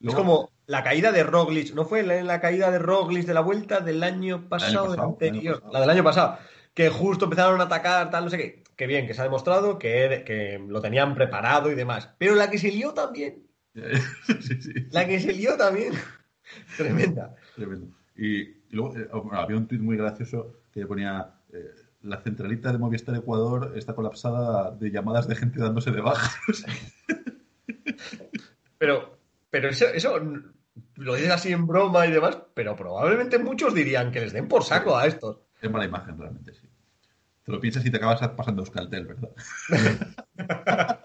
Es 0.00 0.14
como 0.14 0.50
la 0.66 0.84
caída 0.84 1.10
de 1.10 1.24
Roglic, 1.24 1.74
¿no 1.74 1.84
fue 1.84 2.02
la, 2.02 2.40
caída 2.40 2.70
de 2.70 2.78
Roglic 2.78 3.26
de 3.26 3.34
la 3.34 3.40
vuelta 3.40 3.80
del 3.80 4.02
año 4.02 4.48
pasado, 4.48 4.92
del 4.92 5.00
anterior? 5.00 5.62
La 5.72 5.80
del 5.80 5.90
año 5.90 6.04
pasado, 6.04 6.38
que 6.74 6.90
justo 6.90 7.24
empezaron 7.24 7.60
a 7.60 7.64
atacar, 7.64 8.10
tal, 8.10 8.24
no 8.24 8.30
sé 8.30 8.36
qué. 8.36 8.64
Que 8.76 8.86
bien, 8.86 9.06
que 9.06 9.14
se 9.14 9.20
ha 9.22 9.24
demostrado 9.24 9.78
que, 9.78 10.22
que 10.26 10.62
lo 10.66 10.80
tenían 10.80 11.14
preparado 11.14 11.70
y 11.70 11.74
demás. 11.74 12.10
Pero 12.18 12.34
la 12.34 12.50
que 12.50 12.58
se 12.58 12.70
lió 12.70 12.92
también. 12.92 13.46
La 14.90 15.06
que 15.06 15.20
se 15.20 15.32
lió 15.34 15.56
también. 15.56 15.92
Tremenda. 16.76 17.34
Tremendo. 17.54 17.88
Y, 18.16 18.62
luego 18.70 18.96
eh, 18.96 19.08
había 19.32 19.56
un 19.56 19.66
tuit 19.66 19.80
muy 19.80 19.96
gracioso 19.96 20.60
que 20.72 20.86
ponía. 20.86 21.34
Eh, 21.52 21.74
la 22.02 22.22
centralita 22.22 22.72
de 22.72 22.78
Movistar 22.78 23.16
Ecuador 23.16 23.72
está 23.76 23.94
colapsada 23.94 24.70
de 24.70 24.90
llamadas 24.90 25.26
de 25.26 25.34
gente 25.34 25.58
dándose 25.58 25.90
de 25.90 26.00
bajas. 26.00 26.38
Pero 28.78 29.16
pero 29.56 29.70
eso, 29.70 29.86
eso 29.86 30.20
lo 30.96 31.14
dices 31.14 31.30
así 31.30 31.52
en 31.52 31.66
broma 31.66 32.06
y 32.06 32.12
demás, 32.12 32.38
pero 32.52 32.76
probablemente 32.76 33.38
muchos 33.38 33.74
dirían 33.74 34.12
que 34.12 34.20
les 34.20 34.34
den 34.34 34.48
por 34.48 34.64
saco 34.64 34.96
a 34.96 35.06
estos. 35.06 35.40
Es 35.62 35.70
mala 35.70 35.86
imagen, 35.86 36.18
realmente, 36.18 36.52
sí. 36.52 36.65
Te 37.46 37.52
lo 37.52 37.60
piensas 37.60 37.86
y 37.86 37.90
te 37.92 37.98
acabas 37.98 38.28
pasando 38.30 38.62
Euskaltel, 38.62 39.06
¿verdad? 39.06 39.30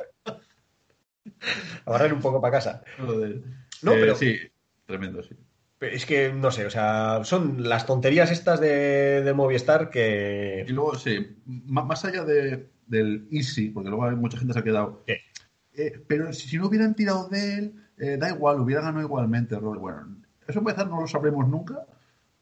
a 1.86 1.92
barrer 1.92 2.14
un 2.14 2.20
poco 2.20 2.42
para 2.42 2.54
casa. 2.54 2.84
No, 2.98 3.92
pero... 3.92 4.16
Sí, 4.16 4.40
tremendo, 4.88 5.22
sí. 5.22 5.36
Es 5.80 6.08
que, 6.08 6.34
no 6.34 6.50
sé, 6.50 6.66
o 6.66 6.72
sea, 6.72 7.22
son 7.26 7.70
las 7.70 7.86
tonterías 7.86 8.32
estas 8.32 8.60
de, 8.60 9.32
Movistar 9.36 9.92
que... 9.92 10.66
Y 10.68 10.72
luego, 10.72 10.96
sí, 10.96 11.38
más 11.46 12.04
allá 12.06 12.24
de, 12.24 12.72
del 12.88 13.28
Easy, 13.32 13.70
porque 13.70 13.90
luego 13.90 14.06
hay 14.06 14.16
mucha 14.16 14.40
gente 14.40 14.54
se 14.54 14.60
ha 14.60 14.64
quedado... 14.64 15.04
Eh, 15.06 16.04
pero 16.08 16.34
si 16.34 16.58
no 16.58 16.68
hubieran 16.68 16.96
tirado 16.96 17.30
de 17.30 17.54
él, 17.60 17.76
eh, 18.00 18.18
da 18.18 18.32
igual, 18.32 18.60
hubiera 18.60 18.82
ganado 18.82 19.06
igualmente 19.06 19.56
Bueno, 19.56 20.18
eso 20.48 20.60
empezar 20.60 20.90
no 20.90 21.02
lo 21.02 21.08
sabremos 21.08 21.48
nunca. 21.48 21.86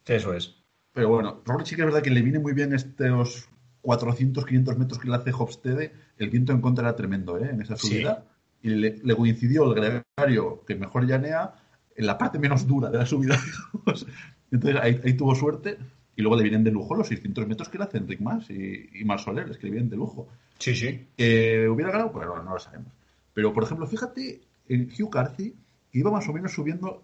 Eso 0.05 0.33
es. 0.33 0.55
Pero 0.93 1.09
bueno, 1.09 1.41
Robert 1.45 1.67
sí 1.67 1.75
que 1.75 1.81
es 1.81 1.85
verdad 1.85 2.01
que 2.01 2.09
le 2.11 2.21
viene 2.21 2.39
muy 2.39 2.53
bien 2.53 2.73
estos 2.73 3.49
400, 3.81 4.45
500 4.45 4.77
metros 4.77 4.99
que 4.99 5.07
le 5.07 5.15
hace 5.15 5.31
Hofstede. 5.31 5.93
El 6.17 6.29
viento 6.29 6.51
en 6.51 6.61
contra 6.61 6.87
era 6.87 6.95
tremendo 6.95 7.37
¿eh? 7.37 7.49
en 7.51 7.61
esa 7.61 7.75
subida. 7.75 8.25
Y 8.61 8.69
le, 8.69 9.15
coincidió 9.15 9.71
el 9.71 9.75
gregario 9.75 10.63
que 10.65 10.75
mejor 10.75 11.05
llanea 11.05 11.53
en 11.95 12.05
la 12.05 12.17
parte 12.17 12.39
menos 12.39 12.67
dura 12.67 12.89
de 12.89 12.97
la 12.97 13.05
subida. 13.05 13.39
Entonces 14.51 14.81
ahí, 14.81 15.13
tuvo 15.13 15.35
suerte. 15.35 15.77
Y 16.15 16.21
luego 16.21 16.35
le 16.35 16.43
vienen 16.43 16.65
de 16.65 16.71
lujo 16.71 16.95
los 16.95 17.07
600 17.07 17.47
metros 17.47 17.69
que 17.69 17.77
le 17.77 17.85
hacen 17.85 18.05
Rick 18.05 18.19
Mas 18.19 18.49
y, 18.49 18.89
y 18.93 19.05
Mar 19.05 19.19
Soler, 19.19 19.49
es 19.49 19.57
que 19.57 19.67
le 19.67 19.71
vienen 19.71 19.89
de 19.89 19.95
lujo. 19.95 20.27
Sí, 20.57 20.75
sí. 20.75 21.07
¿Hubiera 21.17 21.91
ganado? 21.91 22.11
Pues 22.11 22.27
no 22.27 22.53
lo 22.53 22.59
sabemos. 22.59 22.91
Pero, 23.33 23.53
por 23.53 23.63
ejemplo, 23.63 23.87
fíjate 23.87 24.41
en 24.67 24.89
Hugh 24.91 25.09
Carthy 25.09 25.55
iba 25.91 26.11
más 26.11 26.27
o 26.27 26.33
menos 26.33 26.53
subiendo 26.53 27.03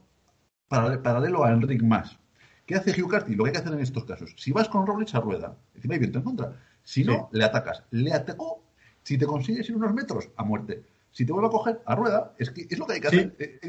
paralelo 0.67 1.43
a 1.43 1.51
Enric 1.51 1.81
Mas. 1.83 2.17
¿Qué 2.65 2.75
hace 2.75 2.99
Hugh 2.99 3.09
Carthy? 3.09 3.35
Lo 3.35 3.43
que 3.43 3.49
hay 3.49 3.53
que 3.53 3.59
hacer 3.59 3.73
en 3.73 3.79
estos 3.79 4.05
casos. 4.05 4.33
Si 4.37 4.51
vas 4.51 4.69
con 4.69 4.87
Roglic 4.87 5.13
a 5.13 5.19
rueda, 5.19 5.55
encima 5.75 5.93
hay 5.93 5.99
viento 5.99 6.19
en 6.19 6.25
contra. 6.25 6.59
Si 6.83 7.03
no, 7.03 7.29
le 7.31 7.43
atacas. 7.43 7.83
Le 7.91 8.13
atacó. 8.13 8.63
Si 9.03 9.17
te 9.17 9.25
consigues 9.25 9.69
ir 9.69 9.75
unos 9.75 9.93
metros, 9.93 10.29
a 10.35 10.43
muerte. 10.43 10.83
Si 11.11 11.25
te 11.25 11.31
vuelve 11.31 11.47
a 11.47 11.51
coger 11.51 11.81
a 11.85 11.95
rueda, 11.95 12.33
es 12.37 12.49
que 12.49 12.67
es 12.69 12.77
lo 12.77 12.85
que 12.85 12.93
hay 12.93 12.99
que 13.01 13.07
hacer. 13.07 13.35
Eh, 13.39 13.59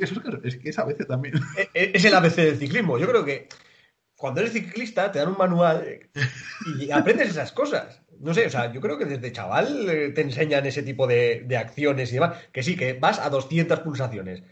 es 0.43 0.57
que 0.57 0.71
es 0.71 0.79
ABC 0.79 1.07
también. 1.07 1.37
Eh, 1.57 1.69
eh, 1.75 1.93
es 1.95 2.05
el 2.05 2.15
ABC 2.15 2.37
del 2.37 2.59
ciclismo. 2.59 2.99
Yo 2.99 3.07
creo 3.07 3.25
que 3.25 3.49
cuando 4.17 4.41
eres 4.41 4.53
ciclista 4.53 5.13
te 5.13 5.19
dan 5.19 5.29
un 5.29 5.39
manual 5.39 6.09
y 6.81 6.91
aprendes 6.91 7.29
esas 7.29 7.53
cosas. 7.53 8.03
No 8.19 8.35
sé, 8.35 8.47
o 8.47 8.51
sea, 8.51 8.73
yo 8.73 8.81
creo 8.81 8.99
que 8.99 9.05
desde 9.05 9.31
chaval 9.31 10.13
te 10.15 10.21
enseñan 10.23 10.67
ese 10.67 10.83
tipo 10.83 11.07
de, 11.07 11.47
acciones 11.57 12.11
y 12.11 12.15
demás. 12.15 12.37
Que 12.51 12.63
sí, 12.63 12.77
que 12.77 12.95
vas 12.95 13.19
a 13.19 13.31
200 13.31 13.81
pulsaciones. 13.81 14.43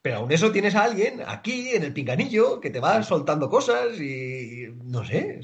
Pero 0.00 0.18
aún 0.18 0.32
eso 0.32 0.52
tienes 0.52 0.74
a 0.74 0.84
alguien 0.84 1.22
aquí 1.26 1.70
en 1.70 1.82
el 1.82 1.92
pinganillo 1.92 2.60
que 2.60 2.70
te 2.70 2.80
va 2.80 3.02
soltando 3.02 3.50
cosas 3.50 4.00
y 4.00 4.68
no 4.84 5.04
sé, 5.04 5.40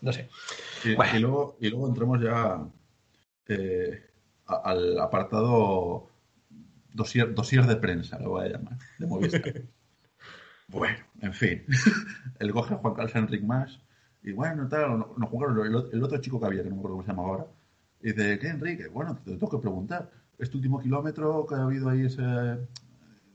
no 0.00 0.12
sé. 0.12 0.28
Y, 0.84 1.18
luego, 1.18 1.56
y 1.60 1.68
luego 1.68 1.88
entramos 1.88 2.20
ya 2.22 2.66
eh, 3.48 4.02
al 4.46 4.98
apartado 5.00 6.08
dosier, 6.92 7.34
dosier 7.34 7.66
de 7.66 7.76
prensa, 7.76 8.18
lo 8.18 8.30
voy 8.30 8.46
a 8.46 8.52
llamar, 8.52 8.78
de 8.98 9.06
Movistar. 9.06 9.42
bueno, 10.68 10.98
en 11.20 11.34
fin. 11.34 11.64
El 12.38 12.52
coge 12.52 12.74
a 12.74 12.78
Juan 12.78 12.94
Carlos 12.94 13.14
Enrique 13.14 13.44
más 13.44 13.80
y 14.24 14.32
bueno, 14.32 14.66
tal, 14.68 14.98
nos 14.98 15.28
jugaron 15.28 15.66
el, 15.66 16.02
otro 16.02 16.18
chico 16.18 16.40
que 16.40 16.46
había, 16.46 16.62
que 16.62 16.70
no 16.70 16.76
me 16.76 16.80
acuerdo 16.80 16.96
cómo 16.96 17.02
se 17.02 17.12
llama 17.12 17.22
ahora. 17.24 17.46
Y 18.00 18.12
dice, 18.12 18.38
¿qué, 18.38 18.48
Enrique? 18.48 18.88
Bueno, 18.88 19.18
te 19.22 19.32
tengo 19.32 19.50
que 19.50 19.58
preguntar. 19.58 20.10
Este 20.38 20.56
último 20.56 20.80
kilómetro 20.80 21.46
que 21.46 21.54
ha 21.54 21.62
habido 21.62 21.90
ahí 21.90 22.06
ese, 22.06 22.22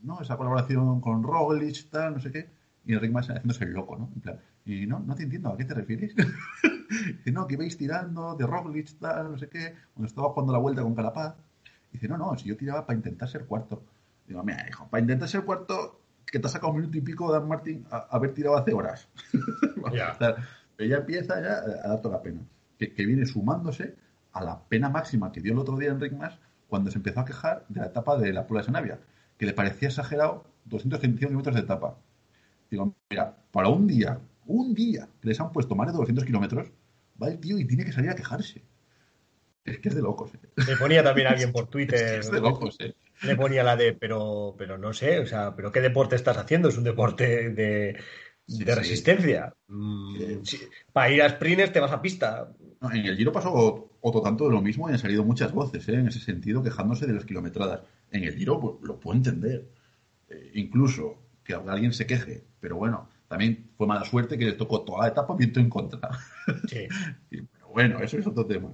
¿no? 0.02 0.20
esa 0.20 0.36
colaboración 0.36 1.00
con 1.00 1.22
Roglic, 1.22 1.88
tal, 1.90 2.14
no 2.14 2.20
sé 2.20 2.30
qué. 2.30 2.50
Y 2.84 2.94
Enrique 2.94 3.12
más 3.12 3.28
haciéndose 3.28 3.64
el 3.64 3.72
loco, 3.72 3.96
¿no? 3.96 4.10
En 4.14 4.20
plan, 4.20 4.40
y 4.64 4.86
no, 4.86 5.00
no 5.00 5.14
te 5.14 5.24
entiendo, 5.24 5.50
¿a 5.50 5.56
qué 5.56 5.64
te 5.64 5.74
refieres? 5.74 6.14
dice, 6.90 7.32
no, 7.32 7.46
que 7.46 7.54
ibais 7.54 7.76
tirando 7.76 8.34
de 8.36 8.46
Roglic, 8.46 8.98
tal, 8.98 9.32
no 9.32 9.38
sé 9.38 9.48
qué, 9.48 9.74
cuando 9.94 10.06
estaba 10.06 10.30
jugando 10.30 10.52
la 10.52 10.58
vuelta 10.58 10.82
con 10.82 10.94
Carapaz. 10.94 11.36
Dice, 11.92 12.08
no, 12.08 12.16
no, 12.16 12.36
si 12.36 12.48
yo 12.48 12.56
tiraba 12.56 12.86
para 12.86 12.96
intentar 12.96 13.28
ser 13.28 13.46
cuarto. 13.46 13.82
Digo, 14.26 14.42
mira, 14.44 14.64
hijo, 14.68 14.88
para 14.88 15.00
intentar 15.00 15.28
ser 15.28 15.44
cuarto, 15.44 16.00
que 16.24 16.38
te 16.38 16.46
ha 16.46 16.50
sacado 16.50 16.72
un 16.72 16.80
minuto 16.80 16.96
y 16.96 17.00
pico 17.00 17.32
Dan 17.32 17.48
Martín 17.48 17.84
a, 17.90 18.06
haber 18.10 18.32
tirado 18.32 18.56
hace 18.56 18.72
horas. 18.72 19.08
Ya 19.92 20.16
ella 20.78 20.98
empieza 20.98 21.40
ya 21.40 21.58
a 21.84 21.88
dar 21.88 22.00
toda 22.00 22.16
la 22.16 22.22
pena. 22.22 22.40
Que, 22.78 23.04
viene 23.04 23.26
sumándose 23.26 23.96
a 24.32 24.42
la 24.42 24.58
pena 24.60 24.88
máxima 24.88 25.30
que 25.30 25.40
dio 25.40 25.52
el 25.52 25.58
otro 25.58 25.76
día 25.76 25.90
Enric 25.90 26.14
Mas 26.14 26.38
cuando 26.68 26.90
se 26.90 26.98
empezó 26.98 27.20
a 27.20 27.24
quejar 27.24 27.66
de 27.68 27.80
la 27.80 27.86
etapa 27.86 28.16
de 28.16 28.32
la 28.32 28.46
prueba 28.46 28.62
de 28.62 28.66
Sanavia, 28.66 28.98
que 29.40 29.46
le 29.46 29.54
parecía 29.54 29.88
exagerado 29.88 30.44
235 30.66 31.30
kilómetros 31.30 31.54
de 31.54 31.62
etapa. 31.62 31.96
Digo, 32.70 32.94
mira, 33.08 33.34
para 33.50 33.68
un 33.68 33.86
día, 33.86 34.20
un 34.44 34.74
día 34.74 35.08
que 35.18 35.28
les 35.28 35.40
han 35.40 35.50
puesto 35.50 35.74
más 35.74 35.86
de 35.86 35.96
200 35.96 36.26
kilómetros, 36.26 36.70
va 37.20 37.28
el 37.28 37.40
tío 37.40 37.58
y 37.58 37.66
tiene 37.66 37.86
que 37.86 37.92
salir 37.92 38.10
a 38.10 38.14
quejarse. 38.14 38.62
Es 39.64 39.78
que 39.78 39.88
es 39.88 39.94
de 39.94 40.02
locos. 40.02 40.34
¿eh? 40.34 40.40
Le 40.68 40.76
ponía 40.76 41.02
también 41.02 41.28
alguien 41.28 41.52
por 41.52 41.68
Twitter. 41.70 42.18
es, 42.18 42.30
de 42.30 42.38
locos, 42.38 42.76
¿eh? 42.80 42.94
Le 43.22 43.34
ponía 43.34 43.64
la 43.64 43.76
de, 43.76 43.94
pero, 43.94 44.54
pero 44.58 44.76
no 44.76 44.92
sé, 44.92 45.20
o 45.20 45.26
sea, 45.26 45.56
pero 45.56 45.72
¿qué 45.72 45.80
deporte 45.80 46.16
estás 46.16 46.36
haciendo? 46.36 46.68
Es 46.68 46.76
un 46.76 46.84
deporte 46.84 47.48
de, 47.48 47.96
de 48.46 48.74
resistencia. 48.74 49.54
Mm, 49.68 50.16
para 50.92 51.10
ir 51.10 51.22
a 51.22 51.30
sprints 51.30 51.72
te 51.72 51.80
vas 51.80 51.92
a 51.92 52.02
pista. 52.02 52.52
en 52.82 53.06
el 53.06 53.16
Giro 53.16 53.32
pasó 53.32 53.90
otro 54.02 54.20
tanto 54.20 54.44
de 54.44 54.50
lo 54.50 54.60
mismo 54.60 54.90
y 54.90 54.92
han 54.92 54.98
salido 54.98 55.24
muchas 55.24 55.52
voces 55.52 55.88
¿eh? 55.88 55.94
en 55.94 56.08
ese 56.08 56.20
sentido 56.20 56.62
quejándose 56.62 57.06
de 57.06 57.14
las 57.14 57.24
kilometradas. 57.24 57.80
En 58.10 58.24
el 58.24 58.34
Giro 58.34 58.60
pues, 58.60 58.74
lo 58.82 58.98
puedo 58.98 59.16
entender. 59.16 59.68
Eh, 60.28 60.52
incluso 60.54 61.18
que 61.44 61.54
alguien 61.54 61.92
se 61.92 62.06
queje, 62.06 62.44
pero 62.60 62.76
bueno, 62.76 63.08
también 63.28 63.70
fue 63.76 63.86
mala 63.86 64.04
suerte 64.04 64.38
que 64.38 64.44
le 64.44 64.52
tocó 64.52 64.82
toda 64.82 65.02
la 65.02 65.08
etapa 65.08 65.34
viento 65.36 65.60
en 65.60 65.70
contra. 65.70 66.10
Sí. 66.68 66.86
pero 67.30 67.68
bueno, 67.72 68.00
eso 68.00 68.18
es 68.18 68.26
otro 68.26 68.46
tema. 68.46 68.70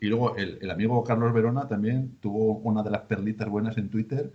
Y 0.00 0.08
luego 0.08 0.36
el, 0.36 0.68
amigo 0.68 1.04
Carlos 1.04 1.32
Verona 1.32 1.68
también 1.68 2.16
tuvo 2.20 2.58
una 2.58 2.82
de 2.82 2.90
las 2.90 3.02
perlitas 3.02 3.48
buenas 3.48 3.78
en 3.78 3.88
Twitter 3.88 4.32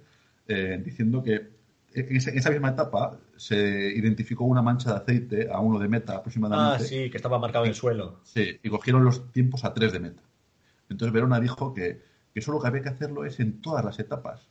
eh, 0.48 0.82
diciendo 0.84 1.22
que 1.22 1.58
en 1.94 2.16
esa, 2.16 2.50
misma 2.52 2.70
etapa 2.70 3.20
se 3.36 3.92
identificó 3.94 4.46
una 4.46 4.62
mancha 4.62 4.92
de 4.92 4.98
aceite 4.98 5.50
a 5.52 5.60
uno 5.60 5.80
de 5.80 5.88
meta 5.88 6.16
aproximadamente. 6.16 6.84
Ah, 6.84 6.88
sí, 6.88 7.10
que 7.10 7.18
estaba 7.18 7.40
marcado 7.40 7.66
en 7.66 7.70
el 7.70 7.76
suelo. 7.76 8.22
Sí, 8.24 8.60
y 8.64 8.70
cogieron 8.70 9.04
los 9.04 9.32
tiempos 9.32 9.66
a 9.66 9.74
tres 9.74 9.92
de 9.92 10.00
meta. 10.00 10.22
Entonces 10.90 11.12
Verona 11.12 11.40
dijo 11.40 11.74
que, 11.74 12.02
que 12.38 12.42
eso 12.42 12.52
lo 12.52 12.60
que 12.60 12.68
había 12.68 12.84
que 12.84 12.90
hacerlo 12.90 13.26
es 13.26 13.40
en 13.40 13.64
todas 13.64 13.84
las 13.84 13.98
etapas. 13.98 14.48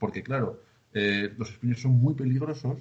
Porque, 0.00 0.24
claro, 0.24 0.64
eh, 0.92 1.32
los 1.38 1.50
sprints 1.50 1.82
son 1.82 1.92
muy 1.92 2.14
peligrosos. 2.14 2.76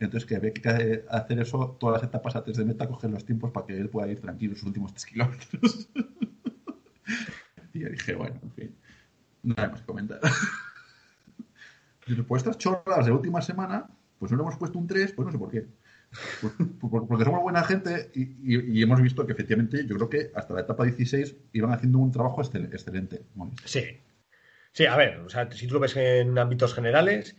Entonces, 0.00 0.28
que 0.28 0.34
había 0.34 0.52
que 0.52 1.04
hacer 1.08 1.38
eso 1.38 1.76
todas 1.78 2.02
las 2.02 2.08
etapas 2.10 2.34
a 2.34 2.42
tres 2.42 2.56
de 2.56 2.64
meta, 2.64 2.88
coger 2.88 3.12
los 3.12 3.24
tiempos 3.24 3.52
para 3.52 3.64
que 3.64 3.78
él 3.78 3.88
pueda 3.90 4.08
ir 4.08 4.20
tranquilo 4.20 4.56
sus 4.56 4.64
últimos 4.64 4.90
tres 4.90 5.06
kilómetros. 5.06 5.88
y 7.74 7.78
yo 7.78 7.88
dije, 7.90 8.16
bueno, 8.16 8.40
en 8.42 8.50
fin, 8.50 8.74
nada 9.44 9.68
más 9.68 9.82
que 9.82 9.86
comentar. 9.86 10.18
Después 12.08 12.42
estas 12.42 12.58
chorras 12.58 13.06
de 13.06 13.12
última 13.12 13.40
semana, 13.40 13.86
pues 14.18 14.32
no 14.32 14.36
le 14.36 14.42
hemos 14.42 14.56
puesto 14.56 14.80
un 14.80 14.88
3, 14.88 15.12
pues 15.12 15.26
no 15.26 15.30
sé 15.30 15.38
por 15.38 15.52
qué. 15.52 15.68
Porque 16.80 17.24
somos 17.24 17.42
buena 17.42 17.64
gente 17.64 18.10
y, 18.14 18.82
hemos 18.82 19.00
visto 19.02 19.26
que 19.26 19.32
efectivamente 19.32 19.86
yo 19.86 19.96
creo 19.96 20.08
que 20.08 20.30
hasta 20.34 20.54
la 20.54 20.60
etapa 20.60 20.84
16 20.84 21.36
iban 21.52 21.72
haciendo 21.72 21.98
un 21.98 22.12
trabajo 22.12 22.42
excelente. 22.42 23.22
Sí. 23.64 24.00
Sí, 24.72 24.86
a 24.86 24.96
ver, 24.96 25.20
o 25.20 25.28
sea, 25.28 25.50
si 25.52 25.68
tú 25.68 25.74
lo 25.74 25.80
ves 25.80 25.96
en 25.96 26.36
ámbitos 26.36 26.74
generales, 26.74 27.36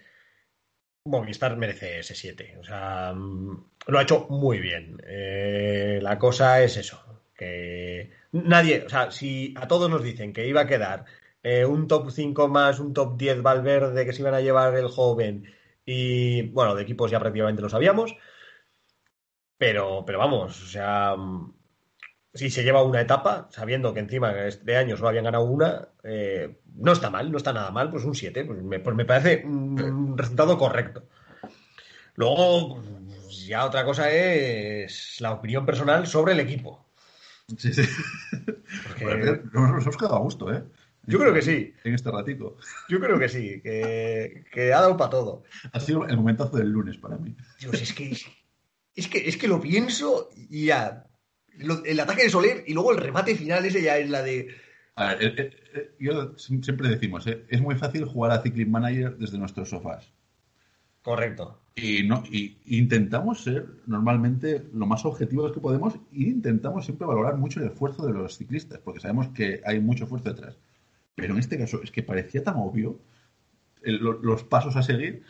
Movistar 1.06 1.56
merece 1.58 2.00
ese 2.00 2.16
7. 2.16 2.58
O 2.60 2.64
sea, 2.64 3.14
mm, 3.14 3.66
lo 3.88 4.00
ha 4.00 4.02
hecho 4.02 4.28
muy 4.30 4.60
bien. 4.60 4.98
Eh, 5.06 6.00
la 6.02 6.18
cosa 6.18 6.64
es 6.64 6.78
eso, 6.78 7.24
que 7.36 8.12
nadie, 8.32 8.84
o 8.86 8.90
sea, 8.90 9.12
si 9.12 9.54
a 9.58 9.68
todos 9.68 9.90
nos 9.90 10.04
dicen 10.04 10.34
que 10.34 10.48
iba 10.48 10.62
a 10.62 10.68
quedar 10.68 11.06
eh, 11.44 11.66
un 11.66 11.88
top 11.88 12.10
5 12.12 12.48
más 12.48 12.80
un 12.80 12.94
top 12.94 13.18
10 13.18 13.44
Valverde 13.44 14.06
que 14.06 14.14
se 14.14 14.22
iban 14.22 14.34
a 14.34 14.42
llevar 14.42 14.76
el 14.76 14.88
joven 14.88 15.46
y 15.86 16.42
bueno, 16.50 16.74
de 16.76 16.82
equipos 16.84 17.12
ya 17.12 17.20
prácticamente 17.20 17.62
lo 17.62 17.70
sabíamos, 17.70 18.16
pero, 19.58 20.04
pero 20.06 20.20
vamos, 20.20 20.62
o 20.62 20.68
sea, 20.68 21.16
si 22.34 22.50
se 22.50 22.64
lleva 22.64 22.84
una 22.84 23.02
etapa, 23.02 23.48
sabiendo 23.52 23.94
que 23.94 24.02
encima 24.02 24.34
de 24.34 24.78
año 24.78 24.98
solo 24.98 25.10
habían 25.10 25.24
ganado 25.24 25.46
una, 25.46 25.88
eh, 26.04 26.60
no 26.76 26.92
está 26.92 27.10
mal, 27.10 27.32
no 27.32 27.38
está 27.38 27.54
nada 27.54 27.72
mal, 27.72 27.90
pues 27.90 28.04
un 28.04 28.14
7, 28.14 28.44
pues 28.44 28.62
me, 28.62 28.80
pues 28.80 28.96
me 28.96 29.06
parece 29.06 29.46
un 29.46 30.18
resultado 30.18 30.58
correcto. 30.58 31.08
Luego, 32.16 32.82
ya 33.46 33.66
otra 33.66 33.86
cosa 33.86 34.10
es 34.12 35.18
la 35.20 35.32
opinión 35.32 35.66
personal 35.66 36.08
sobre 36.08 36.34
el 36.34 36.40
equipo. 36.42 36.86
Sí, 37.58 37.74
sí. 37.74 37.84
Porque... 39.02 39.42
nos 39.54 39.84
hemos 39.84 39.98
quedado 39.98 40.16
a 40.16 40.20
gusto, 40.20 40.54
¿eh? 40.54 40.64
Yo 41.08 41.20
creo 41.20 41.34
que 41.34 41.42
sí. 41.42 41.74
En 41.84 41.94
este 41.94 42.10
ratico. 42.10 42.58
Yo 42.90 43.00
creo 43.00 43.20
que 43.20 43.30
sí, 43.30 43.62
que, 43.62 44.74
ha 44.74 44.82
dado 44.82 44.98
para 44.98 45.12
todo. 45.12 45.44
Ha 45.72 45.80
sido 45.80 46.06
el 46.08 46.18
momentazo 46.18 46.58
del 46.58 46.70
lunes 46.70 46.98
para 46.98 47.18
mí. 47.18 47.36
Dios, 47.60 47.80
es 47.80 47.94
que, 47.94 48.18
es 48.96 49.08
que, 49.08 49.28
es 49.28 49.38
que 49.38 49.48
lo 49.48 49.62
pienso 49.62 50.30
y 50.36 50.68
ya. 50.68 51.08
el 51.86 52.00
ataque 52.00 52.24
de 52.24 52.30
Soler 52.30 52.64
y 52.68 52.74
luego 52.74 52.92
el 52.92 52.98
remate 52.98 53.36
final, 53.36 53.66
ese 53.66 53.82
ya 53.82 53.98
es 53.98 54.10
la 54.10 54.22
de. 54.22 54.48
A 54.96 55.14
ver, 55.14 55.24
eh, 55.24 55.34
eh, 55.38 55.52
eh, 55.74 55.96
yo 56.00 56.38
siempre 56.38 56.88
decimos, 56.88 57.28
es 57.28 57.62
muy 57.62 57.76
fácil 57.76 58.06
jugar 58.06 58.32
a 58.32 58.42
Cycling 58.42 58.72
Manager 58.72 59.18
desde 59.18 59.38
nuestros 59.38 59.70
sofás. 59.70 60.12
Correcto. 61.02 61.62
Y, 61.76 62.04
no, 62.04 62.24
y 62.32 62.58
intentamos 62.66 63.44
ser 63.44 63.68
normalmente 63.86 64.66
lo 64.74 64.86
más 64.86 65.04
objetivos 65.06 65.52
que 65.52 65.60
podemos 65.60 65.96
e 65.96 66.24
intentamos 66.24 66.86
siempre 66.86 67.06
valorar 67.06 67.36
mucho 67.36 67.60
el 67.60 67.68
esfuerzo 67.68 68.08
de 68.08 68.14
los 68.14 68.38
ciclistas, 68.38 68.80
porque 68.80 69.02
sabemos 69.02 69.28
que 69.30 69.62
hay 69.66 69.82
mucho 69.82 70.06
esfuerzo 70.06 70.30
detrás. 70.30 70.58
Pero 71.16 71.34
en 71.34 71.40
este 71.40 71.58
caso 71.58 71.82
es 71.84 71.92
que 71.92 72.02
parecía 72.02 72.44
tan 72.44 72.56
obvio 72.56 73.00
los 73.84 74.44
pasos 74.44 74.76
a 74.76 74.82
seguir 74.82 75.24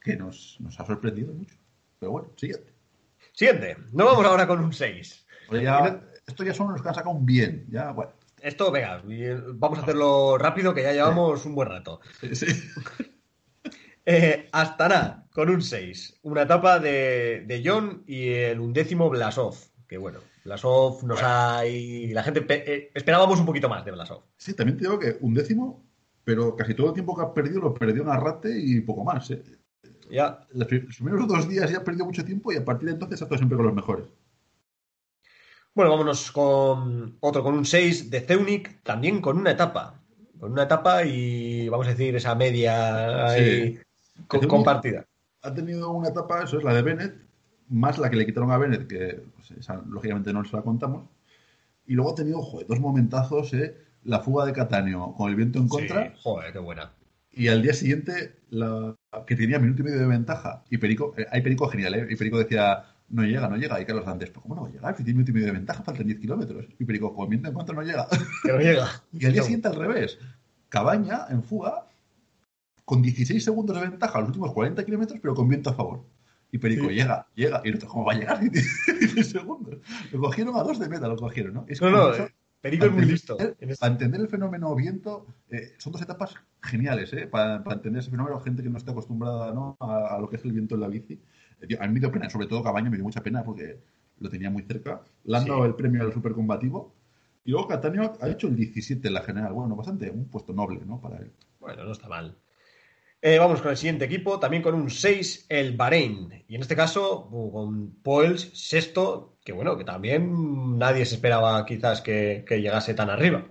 que 0.00 0.16
nos, 0.16 0.58
ha 0.78 0.86
sorprendido 0.86 1.32
mucho. 1.32 1.54
Pero 1.98 2.12
bueno, 2.12 2.32
siguiente. 2.36 2.69
Siguiente. 3.32 3.76
No 3.92 4.04
vamos 4.04 4.24
ahora 4.26 4.46
con 4.46 4.60
un 4.60 4.72
6. 4.72 5.26
esto 6.26 6.44
ya 6.44 6.54
son 6.54 6.72
los 6.72 6.82
que 6.82 6.88
han 6.88 6.94
sacado 6.94 7.14
un 7.14 7.26
bien. 7.26 7.66
Ya, 7.70 7.92
bueno. 7.92 8.12
Esto, 8.42 8.70
venga, 8.70 9.02
vamos 9.54 9.78
a 9.78 9.82
hacerlo 9.82 10.38
rápido 10.38 10.74
que 10.74 10.82
ya 10.82 10.92
llevamos 10.92 11.44
un 11.44 11.54
buen 11.54 11.68
rato. 11.68 12.00
Sí. 12.32 12.46
Eh, 14.06 14.48
Astana, 14.50 15.26
con 15.32 15.50
un 15.50 15.60
6. 15.60 16.20
Una 16.22 16.42
etapa 16.42 16.80
de, 16.80 17.44
de 17.46 17.62
John 17.64 18.02
y 18.06 18.30
el 18.30 18.58
undécimo 18.58 19.10
Blasov. 19.10 19.54
Que 19.86 19.98
bueno, 19.98 20.20
Blasov 20.44 21.04
nos 21.04 21.20
ha. 21.22 21.66
Y 21.66 22.08
la 22.08 22.22
gente 22.22 22.44
eh, 22.48 22.90
esperábamos 22.94 23.38
un 23.38 23.46
poquito 23.46 23.68
más 23.68 23.84
de 23.84 23.92
Blasov. 23.92 24.22
Sí, 24.36 24.54
también 24.54 24.78
te 24.78 24.84
digo 24.84 24.98
que 24.98 25.18
un 25.20 25.34
décimo, 25.34 25.84
pero 26.24 26.56
casi 26.56 26.74
todo 26.74 26.88
el 26.88 26.94
tiempo 26.94 27.14
que 27.14 27.22
ha 27.22 27.34
perdido 27.34 27.60
lo 27.60 27.74
perdió 27.74 28.02
en 28.02 28.08
Arrate 28.08 28.50
y 28.58 28.80
poco 28.80 29.04
más. 29.04 29.30
¿eh? 29.30 29.42
Ya. 30.10 30.46
Los 30.52 30.66
primeros 30.66 31.28
dos 31.28 31.48
días 31.48 31.70
ya 31.70 31.78
ha 31.78 31.84
perdido 31.84 32.06
mucho 32.06 32.24
tiempo 32.24 32.52
y 32.52 32.56
a 32.56 32.64
partir 32.64 32.88
de 32.88 32.94
entonces 32.94 33.20
ha 33.20 33.24
estado 33.24 33.38
siempre 33.38 33.56
con 33.56 33.66
los 33.66 33.74
mejores. 33.74 34.06
Bueno, 35.74 35.92
vámonos 35.92 36.32
con 36.32 37.16
otro, 37.20 37.42
con 37.42 37.54
un 37.54 37.64
6 37.64 38.10
de 38.10 38.20
Zeunic, 38.20 38.82
también 38.82 39.20
con 39.20 39.38
una 39.38 39.52
etapa. 39.52 40.00
Con 40.38 40.52
una 40.52 40.64
etapa 40.64 41.04
y 41.04 41.68
vamos 41.68 41.86
a 41.86 41.90
decir 41.90 42.16
esa 42.16 42.34
media 42.34 43.34
compartida. 44.26 45.06
Ha 45.42 45.54
tenido 45.54 45.90
una 45.90 46.08
etapa, 46.08 46.42
eso 46.42 46.58
es 46.58 46.64
la 46.64 46.74
de 46.74 46.82
Bennett, 46.82 47.14
más 47.68 47.98
la 47.98 48.10
que 48.10 48.16
le 48.16 48.26
quitaron 48.26 48.50
a 48.50 48.58
Bennett, 48.58 48.86
que 48.88 49.22
pues, 49.36 49.68
lógicamente 49.86 50.32
no 50.32 50.44
se 50.44 50.56
la 50.56 50.62
contamos. 50.62 51.08
Y 51.86 51.94
luego 51.94 52.12
ha 52.12 52.14
tenido 52.14 52.40
dos 52.68 52.80
momentazos, 52.80 53.54
¿eh? 53.54 53.76
la 54.04 54.20
fuga 54.20 54.46
de 54.46 54.52
Catáneo 54.52 55.14
con 55.16 55.30
el 55.30 55.36
viento 55.36 55.58
en 55.58 55.68
contra. 55.68 56.14
joder, 56.22 56.52
qué 56.52 56.58
buena. 56.58 56.92
Y 57.32 57.48
al 57.48 57.62
día 57.62 57.74
siguiente, 57.74 58.36
la, 58.50 58.96
que 59.26 59.36
tenía 59.36 59.58
minuto 59.58 59.82
y 59.82 59.84
medio 59.84 59.98
de 59.98 60.06
ventaja. 60.06 60.62
Y 60.70 60.78
Perico, 60.78 61.14
eh, 61.16 61.26
hay 61.30 61.42
Perico 61.42 61.68
genial, 61.68 61.94
¿eh? 61.94 62.06
Y 62.10 62.16
Perico 62.16 62.38
decía, 62.38 62.84
no 63.08 63.22
llega, 63.24 63.48
no 63.48 63.56
llega. 63.56 63.80
Y 63.80 63.84
Carlos 63.84 64.06
antes, 64.06 64.30
¿cómo 64.30 64.54
no 64.54 64.62
va 64.62 64.68
a 64.68 64.70
llegar? 64.70 64.96
Si 64.96 65.04
tiene 65.04 65.18
minuto 65.18 65.30
y 65.32 65.34
medio 65.34 65.46
de 65.48 65.52
ventaja, 65.52 65.82
faltan 65.82 66.06
10 66.06 66.20
kilómetros. 66.20 66.66
Y 66.78 66.84
Perico, 66.84 67.26
viento 67.26 67.48
en 67.48 67.54
contra 67.54 67.74
no 67.74 67.82
llega. 67.82 68.06
Que 68.42 68.52
no 68.52 68.58
llega. 68.58 68.88
y 69.12 69.26
al 69.26 69.32
día 69.32 69.42
siguiente 69.42 69.68
al 69.68 69.76
revés. 69.76 70.18
Cabaña 70.68 71.26
en 71.30 71.42
fuga, 71.42 71.86
con 72.84 73.02
16 73.02 73.42
segundos 73.42 73.76
de 73.76 73.88
ventaja 73.88 74.20
los 74.20 74.28
últimos 74.28 74.52
40 74.52 74.84
kilómetros, 74.84 75.18
pero 75.20 75.34
con 75.34 75.48
viento 75.48 75.70
a 75.70 75.74
favor. 75.74 76.04
Y 76.52 76.58
Perico 76.58 76.88
llega, 76.88 77.26
llega. 77.34 77.60
Y 77.64 77.68
el 77.68 77.76
otro, 77.76 77.88
¿cómo 77.88 78.04
va 78.04 78.12
a 78.12 78.16
llegar? 78.16 78.40
10 78.50 79.28
segundos. 79.28 79.78
Lo 80.12 80.20
cogieron 80.20 80.56
a 80.56 80.62
dos 80.62 80.78
de 80.78 80.88
meta, 80.88 81.08
lo 81.08 81.16
cogieron, 81.16 81.54
¿no? 81.54 81.64
Es 81.68 81.80
no, 81.80 81.90
no, 81.90 82.14
eh, 82.14 82.32
Perico 82.60 82.86
es 82.86 82.92
muy 82.92 83.06
listo. 83.06 83.36
Para 83.36 83.92
entender 83.92 84.20
el 84.20 84.28
fenómeno 84.28 84.74
viento, 84.74 85.26
eh, 85.48 85.72
son 85.78 85.92
dos 85.92 86.02
etapas 86.02 86.34
geniales, 86.62 87.12
¿eh? 87.14 87.26
Para, 87.26 87.56
entender 87.56 88.00
ese 88.00 88.10
fenómeno, 88.10 88.38
gente 88.40 88.62
que 88.62 88.68
no 88.68 88.76
está 88.76 88.92
acostumbrada 88.92 89.52
¿no? 89.52 89.76
A, 89.80 90.18
lo 90.20 90.28
que 90.28 90.36
es 90.36 90.44
el 90.44 90.52
viento 90.52 90.74
en 90.74 90.82
la 90.82 90.88
bici. 90.88 91.20
Eh, 91.60 91.78
a 91.80 91.86
mí 91.86 91.94
me 91.94 92.00
dio 92.00 92.12
pena, 92.12 92.28
sobre 92.28 92.46
todo 92.46 92.62
Cabaño 92.62 92.90
me 92.90 92.96
dio 92.96 93.04
mucha 93.04 93.22
pena 93.22 93.42
porque 93.42 93.80
lo 94.18 94.28
tenía 94.28 94.50
muy 94.50 94.62
cerca. 94.62 95.00
Le 95.24 95.36
han 95.36 95.46
dado 95.46 95.64
el 95.64 95.74
premio 95.74 96.02
al 96.02 96.12
supercombativo. 96.12 96.94
Y 97.44 97.52
luego 97.52 97.68
Catania 97.68 98.12
ha 98.20 98.28
hecho 98.28 98.48
el 98.48 98.56
17 98.56 99.08
en 99.08 99.14
la 99.14 99.22
general. 99.22 99.54
Bueno, 99.54 99.74
bastante, 99.74 100.10
un 100.10 100.26
puesto 100.26 100.52
noble, 100.52 100.82
¿no? 100.84 101.00
Para 101.00 101.18
él. 101.18 101.32
Bueno, 101.58 101.84
no 101.84 101.92
está 101.92 102.08
mal. 102.08 102.36
Eh, 103.22 103.38
vamos 103.38 103.60
con 103.60 103.70
el 103.70 103.76
siguiente 103.76 104.06
equipo, 104.06 104.38
también 104.38 104.62
con 104.62 104.74
un 104.74 104.88
6, 104.88 105.46
el 105.50 105.76
Bahrein. 105.76 106.42
Y 106.48 106.54
en 106.54 106.62
este 106.62 106.74
caso, 106.74 107.28
con 107.52 107.90
Poels, 108.02 108.50
sexto, 108.54 109.36
que 109.44 109.52
bueno, 109.52 109.76
que 109.76 109.84
también 109.84 110.78
nadie 110.78 111.04
se 111.04 111.16
esperaba 111.16 111.64
quizás 111.66 112.00
que, 112.00 112.44
llegase 112.48 112.94
tan 112.94 113.10
arriba. 113.10 113.46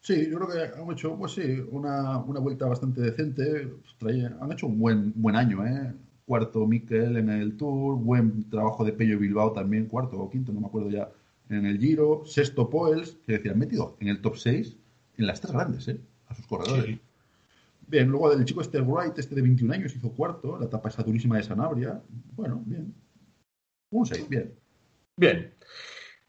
Sí, 0.00 0.26
yo 0.30 0.38
creo 0.38 0.48
que 0.48 0.80
han 0.80 0.90
hecho, 0.90 1.14
pues 1.16 1.32
sí, 1.32 1.62
una, 1.70 2.16
vuelta 2.18 2.66
bastante 2.66 3.02
decente. 3.02 3.70
han 4.40 4.52
hecho 4.52 4.66
un 4.66 4.78
buen, 4.78 5.12
buen 5.16 5.36
año, 5.36 5.66
¿eh? 5.66 5.92
Cuarto 6.24 6.66
Mikel 6.66 7.18
en 7.18 7.28
el 7.28 7.56
Tour, 7.58 7.96
buen 7.96 8.48
trabajo 8.48 8.84
de 8.84 8.92
Pello 8.92 9.18
Bilbao 9.18 9.52
también, 9.52 9.86
cuarto 9.86 10.18
o 10.18 10.30
quinto, 10.30 10.50
no 10.50 10.60
me 10.60 10.66
acuerdo 10.68 10.88
ya, 10.88 11.10
en 11.50 11.66
el 11.66 11.78
Giro. 11.78 12.22
Sexto 12.24 12.70
Poels, 12.70 13.18
que 13.26 13.34
decía, 13.34 13.52
han 13.52 13.58
metido 13.58 13.96
en 14.00 14.08
el 14.08 14.22
top 14.22 14.36
6 14.36 14.76
en 15.18 15.26
las 15.26 15.42
tres 15.42 15.52
grandes, 15.52 15.88
¿eh? 15.88 16.00
A 16.28 16.34
sus 16.34 16.46
corredores. 16.46 16.98
Bien, 17.92 18.08
luego 18.08 18.32
el 18.32 18.42
chico 18.46 18.62
este 18.62 18.80
Wright, 18.80 19.18
este 19.18 19.34
de 19.34 19.42
21 19.42 19.74
años, 19.74 19.94
hizo 19.94 20.10
cuarto, 20.14 20.56
la 20.58 20.64
etapa 20.64 20.88
esa 20.88 21.02
durísima 21.02 21.36
de 21.36 21.42
Sanabria. 21.42 22.00
Bueno, 22.08 22.62
bien. 22.64 22.94
Un 23.90 24.06
6, 24.06 24.30
bien. 24.30 24.58
Bien. 25.14 25.54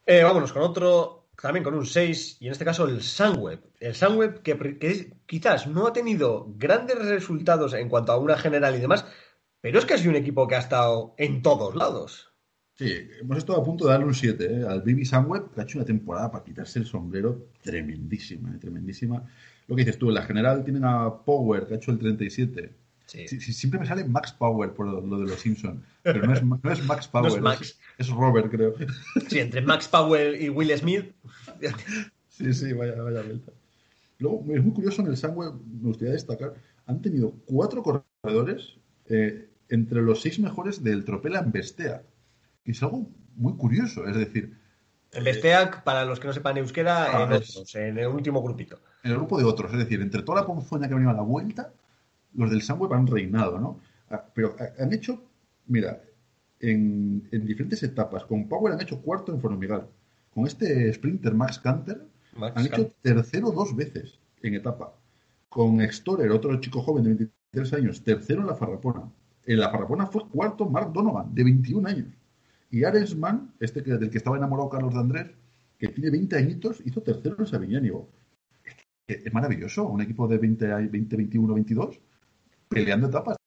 Eh, 0.06 0.24
vámonos 0.24 0.52
con 0.52 0.62
otro, 0.62 1.30
también 1.42 1.64
con 1.64 1.74
un 1.74 1.86
6, 1.86 2.42
y 2.42 2.48
en 2.48 2.52
este 2.52 2.66
caso 2.66 2.86
el 2.86 3.02
Sunweb. 3.02 3.62
El 3.80 3.96
Sunweb 3.96 4.42
que, 4.42 5.14
quizás 5.26 5.66
no 5.66 5.88
ha 5.88 5.94
tenido 5.94 6.54
grandes 6.58 6.98
resultados 6.98 7.74
en 7.76 7.88
cuanto 7.88 8.12
a 8.12 8.18
una 8.18 8.38
general 8.38 8.76
y 8.76 8.82
demás, 8.82 9.06
pero 9.62 9.80
es 9.80 9.86
que 9.86 9.94
casi 9.94 10.10
un 10.10 10.18
equipo 10.18 10.46
que 10.50 10.56
ha 10.56 10.60
estado 10.60 11.16
en 11.18 11.42
todos 11.42 11.78
lados. 11.78 12.34
Sí, 12.76 12.92
hemos 13.22 13.38
estado 13.38 13.62
a 13.62 13.64
punto 13.64 13.86
de 13.86 13.92
darle 13.92 14.08
un 14.08 14.14
7 14.14 14.46
¿eh? 14.46 14.66
al 14.68 14.82
Baby 14.82 15.06
Sunweb, 15.06 15.50
que 15.52 15.62
ha 15.62 15.64
hecho 15.64 15.78
una 15.78 15.86
temporada 15.86 16.30
para 16.30 16.44
quitarse 16.44 16.80
el 16.80 16.86
sombrero 16.86 17.52
tremendísima, 17.62 18.54
¿eh? 18.54 18.58
tremendísima 18.60 19.24
lo 19.68 19.76
que 19.76 19.82
dices 19.86 19.98
tú, 19.98 20.10
en 20.10 20.16
la 20.16 20.24
general 20.24 20.64
tienen 20.64 20.84
a 20.86 21.14
Power, 21.24 21.66
que 21.68 21.74
ha 21.76 21.78
hecho 21.78 21.92
el 21.92 22.00
37. 22.00 22.74
Sí. 23.06 23.28
siempre 23.28 23.80
me 23.80 23.86
sale 23.86 24.06
Max 24.06 24.32
Power 24.32 24.72
por 24.72 24.88
lo, 24.88 25.20
de 25.20 25.26
los 25.30 25.40
Simpsons, 25.40 25.80
pero 26.02 26.26
no 26.26 26.34
es, 26.34 26.42
Max 26.86 27.08
Power, 27.12 27.44
es, 28.00 28.10
Robert, 28.10 28.50
creo. 28.50 28.74
Sí, 29.28 29.40
entre 29.40 29.62
Max 29.62 29.88
Power 29.88 30.42
y 30.42 30.50
Will 30.50 30.76
Smith. 30.78 31.12
sí, 32.30 32.54
sí, 32.54 32.74
vaya, 32.74 33.00
vaya 33.02 33.22
vuelta. 33.22 33.52
Luego, 34.20 34.44
es 34.54 34.64
muy 34.64 34.74
curioso 34.74 35.02
en 35.02 35.10
el 35.10 35.18
Sangway, 35.18 35.50
me 35.52 35.88
gustaría 35.90 36.14
destacar, 36.14 36.54
han 36.88 37.02
tenido 37.02 37.32
cuatro 37.46 37.84
corredores 37.84 38.78
eh, 39.08 39.48
entre 39.70 40.02
los 40.02 40.22
seis 40.22 40.40
mejores 40.40 40.84
del 40.84 41.04
Tropela 41.06 41.40
en 41.40 41.52
Bestea, 41.52 42.04
que 42.64 42.72
es 42.72 42.82
algo 42.82 43.10
muy 43.36 43.54
curioso, 43.54 44.08
es 44.08 44.16
decir... 44.16 44.58
El 45.12 45.24
Bestea, 45.26 45.84
para 45.84 46.06
los 46.06 46.20
que 46.20 46.28
no 46.28 46.34
sepan 46.34 46.58
euskera, 46.58 47.06
Ah, 47.16 47.26
en, 47.26 47.34
es- 47.34 47.52
otros, 47.58 47.76
en 47.76 47.98
el 48.00 48.08
último 48.08 48.42
grupito. 48.42 48.80
En 49.04 49.12
el 49.12 49.18
grupo 49.18 49.38
de 49.38 49.44
otros, 49.44 49.72
es 49.74 49.80
decir, 49.80 50.02
entre 50.02 50.24
toda 50.24 50.42
la 50.42 50.48
ponzoña 50.48 50.88
que 50.88 50.94
ha 50.94 50.98
venido 50.98 51.12
a 51.12 51.16
la 51.16 51.22
vuelta, 51.22 51.74
los 52.36 52.50
del 52.50 52.62
Sunweb 52.62 52.94
han 52.94 53.08
reinado, 53.08 53.60
¿no? 53.60 53.80
Ah, 54.10 54.24
Pero 54.34 54.56
ah, 54.60 54.70
han 54.80 54.94
hecho, 54.94 55.22
mira, 55.68 56.02
en, 56.60 57.28
en 57.32 57.46
diferentes 57.46 57.84
etapas, 57.84 58.24
con 58.26 58.48
Power 58.48 58.74
han 58.74 58.82
hecho 58.82 59.02
cuarto 59.02 59.34
en 59.34 59.42
Formigal, 59.42 59.88
con 60.34 60.48
este 60.48 60.92
sprinter 60.94 61.34
Max 61.34 61.60
Canter 61.60 62.02
Max 62.36 62.58
han 62.58 62.66
hecho 62.66 62.92
tercero 63.02 63.52
dos 63.52 63.76
veces 63.76 64.18
en 64.42 64.56
etapa, 64.56 64.94
con 65.50 65.82
Extorer, 65.82 66.32
otro 66.32 66.60
chico 66.60 66.82
joven 66.82 67.04
de 67.04 67.10
23 67.10 67.74
años, 67.74 68.04
tercero 68.04 68.42
en 68.42 68.48
la 68.48 68.56
Farrapona. 68.56 69.04
En 69.46 69.60
la 69.60 69.70
Farrapona 69.70 70.08
fue 70.08 70.28
cuarto 70.30 70.66
Mark 70.66 70.94
Donovan, 70.94 71.36
de 71.36 71.44
21 71.44 71.88
años. 71.88 72.08
Y 72.72 72.86
Arensman, 72.86 73.54
este 73.60 73.84
que, 73.84 73.92
del 73.92 74.10
que 74.10 74.18
estaba 74.18 74.38
enamorado 74.38 74.70
Carlos 74.70 74.94
de 74.94 75.00
Andrés, 75.00 75.28
que 75.78 75.90
tiene 75.90 76.10
20 76.10 76.36
añitos, 76.38 76.82
hizo 76.86 77.02
tercero 77.02 77.36
en 77.38 77.46
Sabiñánigo. 77.46 78.08
Es, 79.08 79.34
maravilloso, 79.34 79.84
un 79.88 80.02
equipo 80.02 80.28
de 80.28 80.38
20, 80.38 80.72
a- 80.72 80.78
20, 80.78 81.16
21, 81.18 81.54
22, 81.54 82.00
peleando 82.70 83.08
etapas. 83.08 83.38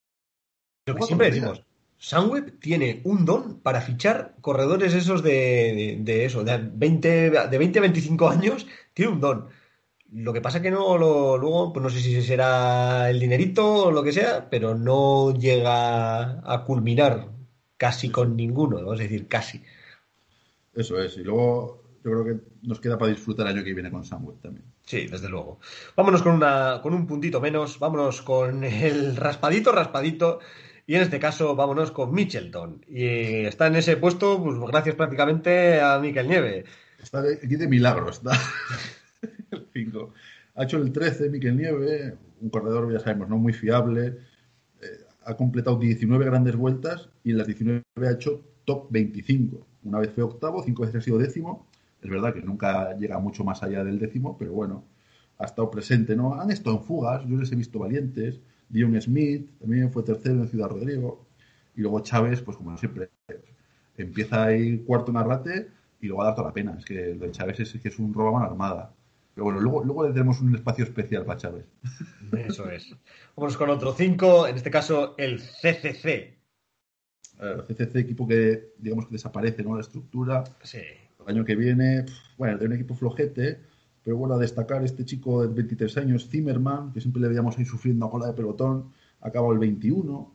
Lo 0.87 0.95
que 0.95 1.03
siempre 1.03 1.31
decimos, 1.31 1.63
Sunweb 1.97 2.59
tiene 2.61 3.01
un 3.05 3.25
don 3.25 3.61
para 3.61 3.81
fichar 3.81 4.37
corredores 4.41 4.95
esos 4.95 5.23
de, 5.23 5.31
de- 5.33 5.99
de 6.01 6.25
eso, 6.27 6.45
de 6.45 6.59
20, 6.59 7.31
de 7.31 7.59
20 7.59 7.79
a 7.79 7.83
25 7.83 8.29
años, 8.29 8.67
tiene 8.93 9.13
un 9.13 9.21
don. 9.21 9.49
Lo 10.13 10.33
que 10.33 10.41
pasa 10.41 10.63
que 10.63 10.71
no 10.71 10.97
lo, 10.99 11.37
luego, 11.39 11.73
pues 11.73 11.83
no 11.83 11.91
sé 11.91 12.01
si 12.01 12.23
será 12.23 13.11
el 13.11 13.19
dinerito 13.19 13.87
o 13.87 13.91
lo 13.91 14.03
que 14.05 14.13
sea, 14.13 14.49
pero 14.51 14.75
no 14.75 15.35
llega 15.35 16.41
a 16.53 16.65
culminar 16.65 17.29
casi 17.77 18.11
con 18.11 18.37
ninguno, 18.37 18.77
vamos 18.77 19.01
a 19.01 19.03
decir 19.03 19.27
casi. 19.27 19.63
Eso 20.75 21.01
es, 21.01 21.17
y 21.17 21.25
luego 21.25 21.83
yo 22.05 22.11
creo 22.13 22.25
que 22.25 22.41
nos 22.63 22.81
queda 22.81 22.99
para 22.99 23.11
disfrutar 23.11 23.47
el 23.49 23.57
año 23.57 23.65
que 23.65 23.75
viene 23.75 23.91
con 23.91 24.05
Samuel 24.05 24.39
también. 24.39 24.65
Sí, 24.87 25.09
desde 25.09 25.29
luego. 25.29 25.59
Vámonos 25.97 26.23
con, 26.23 26.35
una, 26.35 26.79
con 26.81 26.95
un 26.95 27.07
puntito 27.09 27.41
menos, 27.41 27.79
vámonos 27.81 28.23
con 28.23 28.63
el 28.63 29.17
raspadito, 29.17 29.73
raspadito, 29.73 30.39
y 30.87 30.95
en 30.95 31.03
este 31.03 31.19
caso 31.19 31.57
vámonos 31.57 31.91
con 31.91 32.13
Mitchelton. 32.15 32.85
Y 32.89 33.05
está 33.47 33.67
en 33.67 33.75
ese 33.77 33.97
puesto, 33.97 34.41
pues 34.43 34.57
gracias 34.61 34.95
prácticamente 34.95 35.81
a 35.81 35.99
Miquel 35.99 36.29
Nieve. 36.29 36.65
Está 37.03 37.21
de- 37.21 37.35
aquí 37.35 37.57
de 37.57 37.67
milagro, 37.67 38.09
está 38.11 38.31
el 39.51 39.67
5. 39.73 40.13
Ha 40.55 40.63
hecho 40.65 40.77
el 40.79 40.93
13, 40.93 41.31
Miquel 41.31 41.57
Nieve, 41.57 42.17
un 42.41 42.49
corredor, 42.51 42.93
ya 42.93 43.01
sabemos, 43.01 43.29
no 43.29 43.39
muy 43.39 43.53
fiable. 43.53 44.19
Eh, 44.81 44.87
ha 45.25 45.37
completado 45.37 45.77
19 45.79 46.25
grandes 46.25 46.55
vueltas 46.55 47.09
y 47.25 47.33
en 47.33 47.39
las 47.39 47.49
19 47.49 47.83
ha 48.07 48.13
hecho 48.13 48.41
top 48.65 48.87
25. 48.91 49.67
Una 49.83 49.99
vez 49.99 50.13
fue 50.15 50.23
octavo, 50.23 50.63
cinco 50.65 50.83
veces 50.83 51.01
ha 51.03 51.05
sido 51.05 51.19
décimo. 51.19 51.67
Es 52.03 52.11
verdad 52.11 52.35
que 52.35 52.43
nunca 52.43 52.97
llega 52.97 53.19
mucho 53.19 53.45
más 53.45 53.63
allá 53.63 53.83
del 53.85 53.99
décimo, 53.99 54.37
pero 54.39 54.53
bueno, 54.53 54.85
ha 55.39 55.45
estado 55.45 55.71
presente, 55.71 56.17
¿no? 56.17 56.41
Han 56.41 56.51
estado 56.51 56.77
en 56.77 56.83
fugas, 56.83 57.25
yo 57.27 57.37
les 57.37 57.51
he 57.53 57.57
visto 57.57 57.79
valientes. 57.79 58.41
Dion 58.69 59.01
Smith 59.01 59.49
también 59.59 59.93
fue 59.93 60.03
tercero 60.03 60.43
en 60.43 60.49
Ciudad 60.49 60.69
Rodrigo. 60.69 61.27
Y 61.77 61.83
luego 61.83 62.01
Chávez, 62.01 62.41
pues 62.43 62.57
como 62.57 62.77
siempre, 62.77 63.11
empieza 63.97 64.45
ahí 64.45 64.79
cuarto 64.79 65.11
en 65.11 65.19
Arrate 65.19 65.69
y 66.01 66.07
luego 66.07 66.23
a 66.23 66.27
dar 66.27 66.35
toda 66.35 66.49
la 66.49 66.55
pena. 66.55 66.77
Es 66.79 66.85
que 66.85 67.15
lo 67.15 67.27
de 67.27 67.33
Chávez 67.33 67.61
es, 67.61 67.73
que 67.81 67.89
es 67.89 67.99
un 67.99 68.15
roba 68.15 68.33
mano 68.33 68.47
armada. 68.47 68.95
Pero 69.35 69.45
bueno, 69.45 69.61
luego, 69.61 69.85
luego 69.85 70.07
le 70.07 70.13
tenemos 70.13 70.41
un 70.41 70.55
espacio 70.55 70.85
especial 70.85 71.25
para 71.27 71.39
Chávez. 71.39 71.67
Eso 72.33 72.71
es. 72.71 72.97
Vámonos 73.37 73.57
con 73.57 73.69
otro 73.69 73.93
5, 73.93 74.49
en 74.49 74.57
este 74.57 74.71
caso 74.71 75.15
el 75.19 75.39
CCC. 75.39 76.39
El 77.39 77.63
CCC, 77.65 77.97
equipo 77.97 78.27
que 78.27 78.73
digamos 78.79 79.07
que 79.07 79.13
desaparece, 79.13 79.63
¿no? 79.63 79.75
La 79.75 79.83
estructura. 79.83 80.45
Sí. 80.63 80.81
El 81.27 81.35
año 81.37 81.45
que 81.45 81.57
viene, 81.57 82.05
bueno, 82.39 82.57
de 82.59 82.67
un 82.67 82.73
equipo 82.75 82.95
flojete, 82.95 83.61
pero 84.05 84.17
bueno, 84.17 84.35
a 84.35 84.39
destacar 84.39 84.85
este 84.85 85.05
chico 85.05 85.43
de 85.43 85.49
23 85.53 85.97
años, 85.99 86.29
Zimmerman, 86.29 86.93
que 86.93 87.01
siempre 87.01 87.21
le 87.21 87.29
veíamos 87.29 87.59
ahí 87.59 87.65
sufriendo 87.65 88.07
a 88.07 88.11
cola 88.11 88.27
de 88.29 88.33
pelotón, 88.35 88.93
acabó 89.21 89.53
el 89.53 89.59
21. 89.59 90.33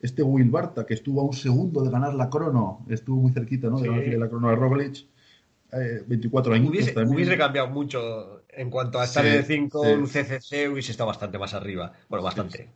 Este 0.00 0.22
Will 0.22 0.50
Barta, 0.50 0.84
que 0.84 0.92
estuvo 0.92 1.22
a 1.22 1.24
un 1.24 1.32
segundo 1.32 1.82
de 1.82 1.90
ganar 1.90 2.12
la 2.14 2.28
crono, 2.28 2.84
estuvo 2.90 3.22
muy 3.22 3.32
cerquita, 3.32 3.68
¿no? 3.70 3.78
De 3.80 3.88
Sí. 3.88 3.94
ganar 3.94 4.18
la 4.18 4.28
crono 4.28 4.50
de 4.50 4.56
Roglic. 4.56 5.06
Eh, 5.72 6.04
24 6.06 6.54
años 6.54 6.68
Hubiese, 6.70 6.94
hubiese 7.06 7.36
cambiado 7.36 7.68
mucho 7.68 8.42
en 8.50 8.70
cuanto 8.70 9.00
a 9.00 9.04
estar 9.04 9.24
Sí, 9.24 9.30
en 9.30 9.36
el 9.36 9.44
5, 9.44 9.84
sí. 9.84 9.90
un 9.92 10.06
CCC 10.06 10.68
hubiese 10.70 10.92
estado 10.92 11.08
bastante 11.08 11.38
más 11.38 11.54
arriba. 11.54 11.92
Bueno, 12.08 12.22
bastante. 12.22 12.70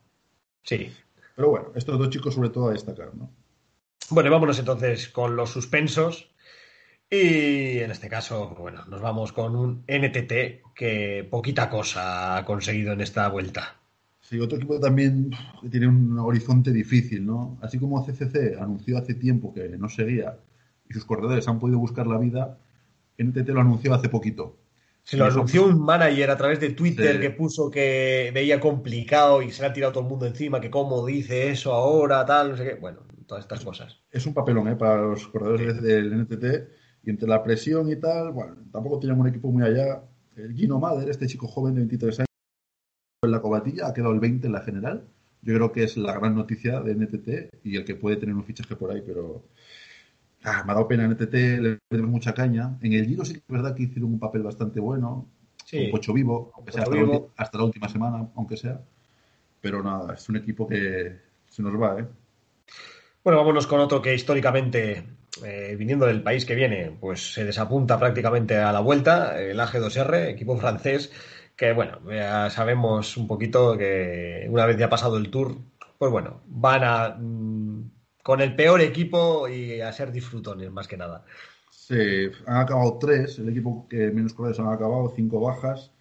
Sí. 0.63 0.91
Pero 1.37 1.51
bueno, 1.51 1.69
estos 1.75 1.99
dos 1.99 2.11
chicos 2.11 2.35
sobre 2.35 2.49
todo 2.51 2.69
a 2.69 2.73
destacar, 2.73 3.15
¿no? 3.15 3.31
Bueno, 4.11 4.31
vámonos 4.31 4.59
entonces 4.59 5.09
con 5.09 5.37
los 5.37 5.51
suspensos. 5.51 6.31
Y 7.13 7.79
en 7.81 7.91
este 7.91 8.09
caso, 8.09 8.55
bueno, 8.57 8.85
nos 8.87 9.01
vamos 9.01 9.33
con 9.33 9.57
un 9.57 9.85
NTT 9.89 10.63
que 10.75 11.27
poquita 11.29 11.69
cosa 11.69 12.37
ha 12.37 12.45
conseguido 12.45 12.93
en 12.93 13.01
esta 13.01 13.29
vuelta. 13.29 13.77
Sí, 14.21 14.39
otro 14.39 14.59
equipo 14.59 14.79
también 14.79 15.33
que 15.61 15.69
tiene 15.69 15.89
un 15.89 16.17
horizonte 16.21 16.71
difícil, 16.71 17.27
¿no? 17.27 17.59
Así 17.63 17.81
como 17.81 18.05
CCC 18.07 18.57
anunció 18.61 18.97
hace 18.97 19.15
tiempo 19.15 19.53
que 19.53 19.71
no 19.71 19.89
seguía 19.89 20.39
y 20.89 20.95
sus 20.95 21.05
corredores 21.05 21.49
han 21.49 21.59
podido 21.59 21.81
buscar 21.81 22.07
la 22.07 22.17
vida, 22.17 22.59
NTT 23.19 23.49
lo 23.49 23.63
anunció 23.63 23.93
hace 23.93 24.09
poquito. 24.09 24.57
Se 25.03 25.17
lo 25.17 25.25
anunció 25.25 25.65
un 25.67 25.81
manager 25.81 26.31
a 26.31 26.37
través 26.37 26.61
de 26.61 26.71
Twitter 26.71 27.15
Sí. 27.17 27.21
que 27.21 27.31
puso 27.31 27.73
que 27.73 28.31
veía 28.33 28.61
complicado 28.61 29.43
y 29.43 29.51
se 29.51 29.63
le 29.63 29.69
ha 29.69 29.73
tirado 29.73 29.93
todo 29.93 30.05
el 30.05 30.11
mundo 30.11 30.27
encima, 30.27 30.61
que 30.61 30.71
cómo 30.71 31.05
dice 31.05 31.51
eso 31.51 31.73
ahora, 31.73 32.25
tal, 32.25 32.51
no 32.53 32.57
sé 32.57 32.65
qué. 32.65 32.75
Bueno, 32.75 33.01
todas 33.27 33.43
estas 33.43 33.65
cosas. 33.65 33.99
Es 34.13 34.27
un 34.27 34.35
papelón, 34.35 34.69
¿eh? 34.69 34.77
Para 34.77 35.03
los 35.03 35.27
corredores 35.27 35.83
del 35.83 36.13
NTT 36.13 36.80
y 37.05 37.11
entre 37.11 37.29
la 37.29 37.43
presión 37.43 37.91
y 37.91 37.97
tal, 37.97 38.33
bueno, 38.33 38.57
tampoco 38.73 38.99
tienen 38.99 39.19
un 39.21 39.27
equipo 39.29 39.51
muy 39.51 39.63
allá. 39.63 40.03
El 40.37 40.55
Gino 40.55 40.79
Mader, 40.79 41.09
este 41.09 41.27
chico 41.27 41.47
joven 41.47 41.75
de 41.75 41.81
23 41.81 42.21
años, 42.21 42.27
en 43.23 43.31
la 43.31 43.41
cobatilla, 43.41 43.89
ha 43.89 43.95
quedado 43.95 44.13
el 44.13 44.21
20 44.21 44.47
en 44.47 44.53
la 44.53 44.61
general. 44.61 45.05
Yo 45.43 45.55
creo 45.55 45.73
que 45.73 45.85
es 45.85 45.97
la 45.97 46.13
gran 46.15 46.35
noticia 46.35 46.81
de 46.81 46.93
NTT 46.95 47.51
y 47.65 47.77
el 47.77 47.85
que 47.85 47.95
puede 47.95 48.17
tener 48.17 48.35
un 48.35 48.45
fichaje 48.45 48.77
por 48.77 48.91
ahí, 48.91 49.03
pero 49.05 49.45
ah, 50.45 50.63
me 50.67 50.73
ha 50.73 50.75
dado 50.75 50.89
pena 50.89 51.05
NTT, 51.05 51.35
le 51.61 51.79
tenemos 51.89 52.11
mucha 52.11 52.35
caña. 52.35 52.79
En 52.83 52.93
el 52.93 53.07
Giro 53.07 53.25
sí 53.25 53.35
que 53.35 53.39
es 53.41 53.45
verdad 53.49 53.75
que 53.75 53.85
hicieron 53.85 54.13
un 54.13 54.19
papel 54.19 54.43
bastante 54.43 54.81
bueno, 54.81 55.27
Sí. 55.65 55.83
con 55.83 55.91
Pocho 55.93 56.13
Vivo, 56.13 56.53
aunque 56.57 56.73
sea 56.73 56.83
La 56.83 56.89
ulti- 56.97 57.27
hasta 57.37 57.59
la 57.59 57.65
última 57.65 57.89
semana, 57.89 58.29
aunque 58.35 58.57
sea. 58.57 58.81
Pero 59.61 59.83
nada, 59.83 60.15
es 60.15 60.29
un 60.29 60.37
equipo 60.37 60.67
que 60.67 61.19
se 61.49 61.63
nos 61.63 61.81
va, 61.81 62.01
¿eh? 62.01 62.07
Bueno, 63.23 63.39
vámonos 63.39 63.67
con 63.67 63.81
otro 63.81 64.01
que 64.01 64.15
históricamente, 64.15 65.05
eh, 65.45 65.75
viniendo 65.77 66.07
del 66.07 66.23
país 66.23 66.45
que 66.45 66.55
viene, 66.55 66.97
pues 67.01 67.35
se 67.35 67.45
desapunta 67.45 67.99
prácticamente 67.99 68.57
a 68.57 68.73
la 68.73 68.81
vuelta, 68.81 69.41
el 69.41 69.59
AG2R, 69.59 70.29
equipo 70.29 70.57
francés, 70.59 71.13
que 71.57 71.73
bueno, 71.73 71.99
ya 72.11 72.51
sabemos 72.51 73.17
un 73.17 73.27
poquito 73.27 73.77
que 73.77 74.47
una 74.49 74.67
vez 74.67 74.77
ya 74.77 74.89
pasado 74.89 75.17
el 75.17 75.31
tour, 75.31 75.57
pues 75.99 76.11
bueno, 76.11 76.43
van 76.47 76.85
a 76.85 77.17
mm, 77.19 77.91
con 78.23 78.41
el 78.41 78.55
peor 78.55 78.81
equipo 78.81 79.49
y 79.49 79.81
a 79.81 79.93
ser 79.93 80.13
disfrutones 80.13 80.71
más 80.71 80.89
que 80.89 80.97
nada. 80.97 81.25
Se 81.71 82.31
han 82.47 82.59
acabado 82.59 82.99
tres, 82.99 83.39
el 83.39 83.49
equipo 83.49 83.87
que 83.89 84.11
menos 84.11 84.33
corredores 84.33 84.61
han 84.61 84.73
acabado, 84.73 85.13
cinco 85.15 85.41
bajas. 85.41 85.93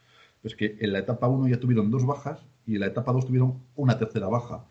Pues 0.41 0.55
que 0.55 0.77
en 0.79 0.93
la 0.93 0.99
etapa 0.99 1.27
1 1.27 1.47
ya 1.49 1.59
tuvieron 1.59 1.91
dos 1.91 2.05
bajas 2.05 2.39
y 2.65 2.75
en 2.75 2.81
la 2.81 2.87
etapa 2.87 3.11
2 3.11 3.25
tuvieron 3.25 3.61
una 3.75 3.97
tercera 3.97 4.27
baja. 4.27 4.65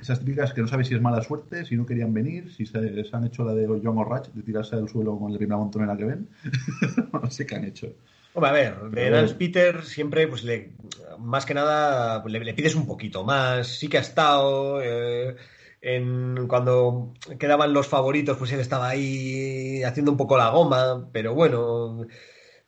Esas 0.00 0.20
típicas 0.20 0.52
que 0.52 0.60
no 0.62 0.68
sabes 0.68 0.88
si 0.88 0.94
es 0.94 1.00
mala 1.00 1.22
suerte, 1.22 1.64
si 1.64 1.76
no 1.76 1.84
querían 1.84 2.14
venir, 2.14 2.52
si 2.52 2.66
se, 2.66 3.04
se 3.04 3.16
han 3.16 3.24
hecho 3.24 3.44
la 3.44 3.54
de 3.54 3.66
John 3.66 3.98
O'Rach, 3.98 4.28
de 4.28 4.42
tirarse 4.42 4.76
al 4.76 4.88
suelo 4.88 5.18
con 5.18 5.32
la 5.32 5.38
primera 5.38 5.58
montonera 5.58 5.96
que 5.96 6.04
ven. 6.04 6.28
no 7.12 7.30
sé 7.30 7.46
qué 7.46 7.56
han 7.56 7.64
hecho. 7.64 7.92
Hombre, 8.32 8.50
a 8.50 8.52
ver, 8.52 8.90
de 8.90 9.10
Lance. 9.10 9.34
Peter 9.34 9.82
siempre, 9.84 10.28
pues 10.28 10.44
le, 10.44 10.72
más 11.18 11.44
que 11.44 11.54
nada, 11.54 12.22
le, 12.26 12.40
le 12.40 12.54
pides 12.54 12.74
un 12.76 12.86
poquito 12.86 13.24
más. 13.24 13.66
Sí 13.66 13.88
que 13.88 13.98
ha 13.98 14.02
estado, 14.02 14.80
eh, 14.80 15.36
en, 15.80 16.46
cuando 16.46 17.14
quedaban 17.38 17.72
los 17.72 17.88
favoritos, 17.88 18.36
pues 18.36 18.52
él 18.52 18.60
estaba 18.60 18.88
ahí 18.88 19.82
haciendo 19.82 20.12
un 20.12 20.16
poco 20.16 20.36
la 20.36 20.50
goma, 20.50 21.08
pero 21.12 21.34
bueno, 21.34 22.06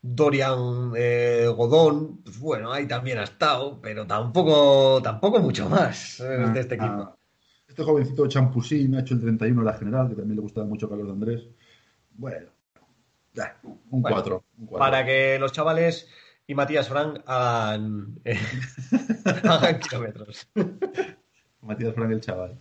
Dorian 0.00 0.92
eh, 0.96 1.46
Godón, 1.54 2.22
pues 2.24 2.40
bueno, 2.40 2.72
ahí 2.72 2.88
también 2.88 3.18
ha 3.18 3.24
estado, 3.24 3.80
pero 3.80 4.04
tampoco, 4.04 5.00
tampoco 5.00 5.38
mucho 5.38 5.68
más 5.68 6.18
eh, 6.20 6.24
de 6.24 6.60
este 6.60 6.74
equipo. 6.74 6.92
Ah, 6.92 7.16
este 7.72 7.84
jovencito 7.84 8.28
Champusín 8.28 8.94
ha 8.94 9.00
hecho 9.00 9.14
el 9.14 9.20
31 9.20 9.60
en 9.60 9.66
la 9.66 9.72
general, 9.72 10.08
que 10.08 10.14
también 10.14 10.36
le 10.36 10.42
gustaba 10.42 10.66
mucho 10.66 10.86
a 10.86 10.90
Carlos 10.90 11.06
de 11.06 11.12
Andrés. 11.12 11.48
Bueno, 12.12 12.48
ya, 13.32 13.58
un 13.62 14.02
Bueno, 14.02 14.22
4. 14.22 14.44
Para 14.78 15.04
que 15.06 15.38
los 15.38 15.52
chavales 15.52 16.06
y 16.46 16.54
Matías 16.54 16.88
Frank 16.88 17.20
hagan, 17.24 18.20
eh, 18.24 18.38
hagan 19.44 19.80
kilómetros. 19.80 20.48
Matías 21.62 21.94
Frank, 21.94 22.10
el 22.10 22.20
chaval. 22.20 22.58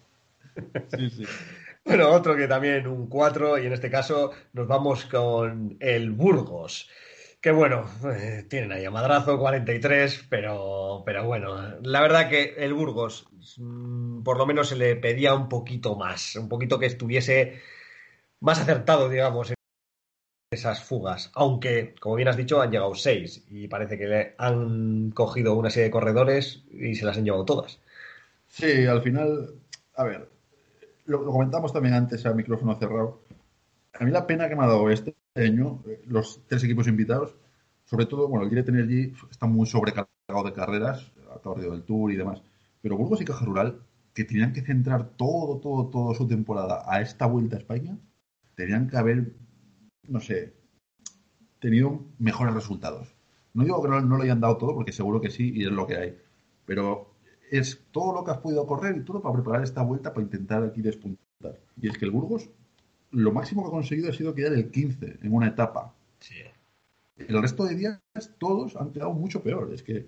Sí, 0.97 1.09
sí. 1.09 1.24
Bueno, 1.84 2.09
otro 2.12 2.36
que 2.36 2.47
también 2.47 2.86
un 2.86 3.07
4 3.07 3.57
y 3.57 3.66
en 3.66 3.74
este 3.74 3.89
caso 3.89 4.30
nos 4.53 4.68
vamos 4.68 5.05
con 5.05 5.78
el 5.80 6.12
Burgos. 6.12 6.88
Que 7.42 7.52
bueno, 7.52 7.89
eh, 8.06 8.46
tienen 8.48 8.72
ahí 8.72 8.86
a 8.86 8.92
Madrazo 8.92 9.39
43, 9.39 10.28
pero, 10.30 11.02
pero 11.04 11.26
bueno, 11.26 11.80
la 11.82 12.02
verdad 12.02 12.30
que 12.30 12.54
el 12.58 12.72
Burgos 12.72 13.28
mm, 13.58 14.22
por 14.22 14.38
lo 14.38 14.46
menos 14.46 14.70
se 14.70 14.76
le 14.76 14.96
pedía 14.96 15.34
un 15.34 15.50
poquito 15.50 15.96
más, 15.96 16.36
un 16.36 16.48
poquito 16.48 16.78
que 16.78 16.86
estuviese 16.86 17.60
más 18.42 18.60
acertado, 18.60 19.10
digamos, 19.10 19.50
en 19.50 19.56
esas 20.52 20.84
fugas. 20.84 21.32
Aunque, 21.34 21.96
como 22.00 22.16
bien 22.16 22.28
has 22.28 22.38
dicho, 22.38 22.62
han 22.62 22.72
llegado 22.72 22.94
seis 22.94 23.44
y 23.50 23.68
parece 23.68 23.98
que 23.98 24.08
le 24.08 24.36
han 24.38 25.10
cogido 25.10 25.56
una 25.56 25.72
serie 25.72 25.86
de 25.86 25.92
corredores 25.92 26.64
y 26.72 26.94
se 26.94 27.06
las 27.06 27.18
han 27.18 27.26
llevado 27.26 27.46
todas. 27.46 27.80
Sí, 28.50 28.86
al 28.86 29.02
final, 29.02 29.56
a 29.96 30.04
ver, 30.04 30.30
lo, 31.06 31.26
comentamos 31.26 31.74
también 31.74 31.96
antes 31.96 32.24
a 32.26 32.34
micrófono 32.34 32.76
cerrado. 32.78 33.22
A 33.94 34.04
mí 34.04 34.12
la 34.12 34.28
pena 34.28 34.48
que 34.48 34.56
me 34.56 34.64
ha 34.64 34.68
dado 34.68 34.89
este 34.92 35.16
año, 35.36 35.84
eh, 35.88 36.02
los 36.08 36.42
tres 36.48 36.64
equipos 36.64 36.88
invitados, 36.88 37.36
sobre 37.86 38.06
todo, 38.06 38.28
bueno, 38.28 38.44
el 38.44 38.50
Direct 38.50 38.70
Energy 38.70 39.14
está 39.30 39.46
muy 39.46 39.66
sobrecargado 39.66 40.44
de 40.46 40.54
carreras, 40.54 41.12
ha 41.34 41.40
corrido 41.40 41.72
del 41.72 41.84
Tour 41.84 42.12
y 42.12 42.16
demás, 42.16 42.42
pero 42.82 42.98
Burgos 42.98 43.22
y 43.22 43.26
Caja 43.26 43.46
Rural, 43.46 43.82
que 44.14 44.26
tenían 44.26 44.54
que 44.54 44.62
centrar 44.62 45.10
todo, 45.16 45.60
todo, 45.60 45.88
toda 45.88 46.16
su 46.16 46.28
temporada 46.28 46.84
a 46.86 47.02
esta 47.02 47.26
vuelta 47.26 47.56
a 47.56 47.60
España, 47.60 47.98
tenían 48.56 48.90
que 48.90 48.98
haber, 48.98 49.34
no 50.08 50.20
sé, 50.20 50.54
tenido 51.60 52.06
mejores 52.18 52.54
resultados. 52.54 53.16
No 53.54 53.64
digo 53.64 53.82
que 53.82 53.90
no, 53.90 54.02
no 54.02 54.18
lo 54.18 54.24
hayan 54.24 54.42
dado 54.42 54.58
todo, 54.58 54.74
porque 54.74 54.92
seguro 54.92 55.22
que 55.22 55.30
sí, 55.30 55.52
y 55.54 55.66
es 55.66 55.72
lo 55.72 55.88
que 55.88 55.98
hay. 55.98 56.18
Pero 56.66 57.14
es 57.52 57.82
todo 57.92 58.14
lo 58.14 58.24
que 58.24 58.32
has 58.32 58.38
podido 58.38 58.66
correr 58.66 58.98
y 58.98 59.04
todo 59.04 59.22
para 59.22 59.36
preparar 59.36 59.64
esta 59.64 59.84
vuelta 59.84 60.14
para 60.14 60.24
intentar 60.24 60.64
aquí 60.64 60.82
despuntar. 60.82 61.60
Y 61.82 61.88
es 61.88 61.98
que 61.98 62.06
el 62.06 62.12
Burgos, 62.12 62.50
lo 63.12 63.32
máximo 63.32 63.64
que 63.64 63.68
ha 63.68 63.72
conseguido 63.72 64.09
ha 64.09 64.14
sido 64.14 64.34
quedar 64.34 64.53
el 64.53 64.70
15 64.72 65.20
en 65.22 65.34
una 65.34 65.47
etapa. 65.47 65.93
Sí. 66.20 66.36
El 67.18 67.41
resto 67.41 67.66
de 67.66 67.76
días, 67.76 67.99
todos 68.39 68.76
han 68.76 68.91
quedado 68.91 69.14
mucho 69.14 69.43
peor. 69.43 69.74
Es 69.74 69.84
que 69.84 70.07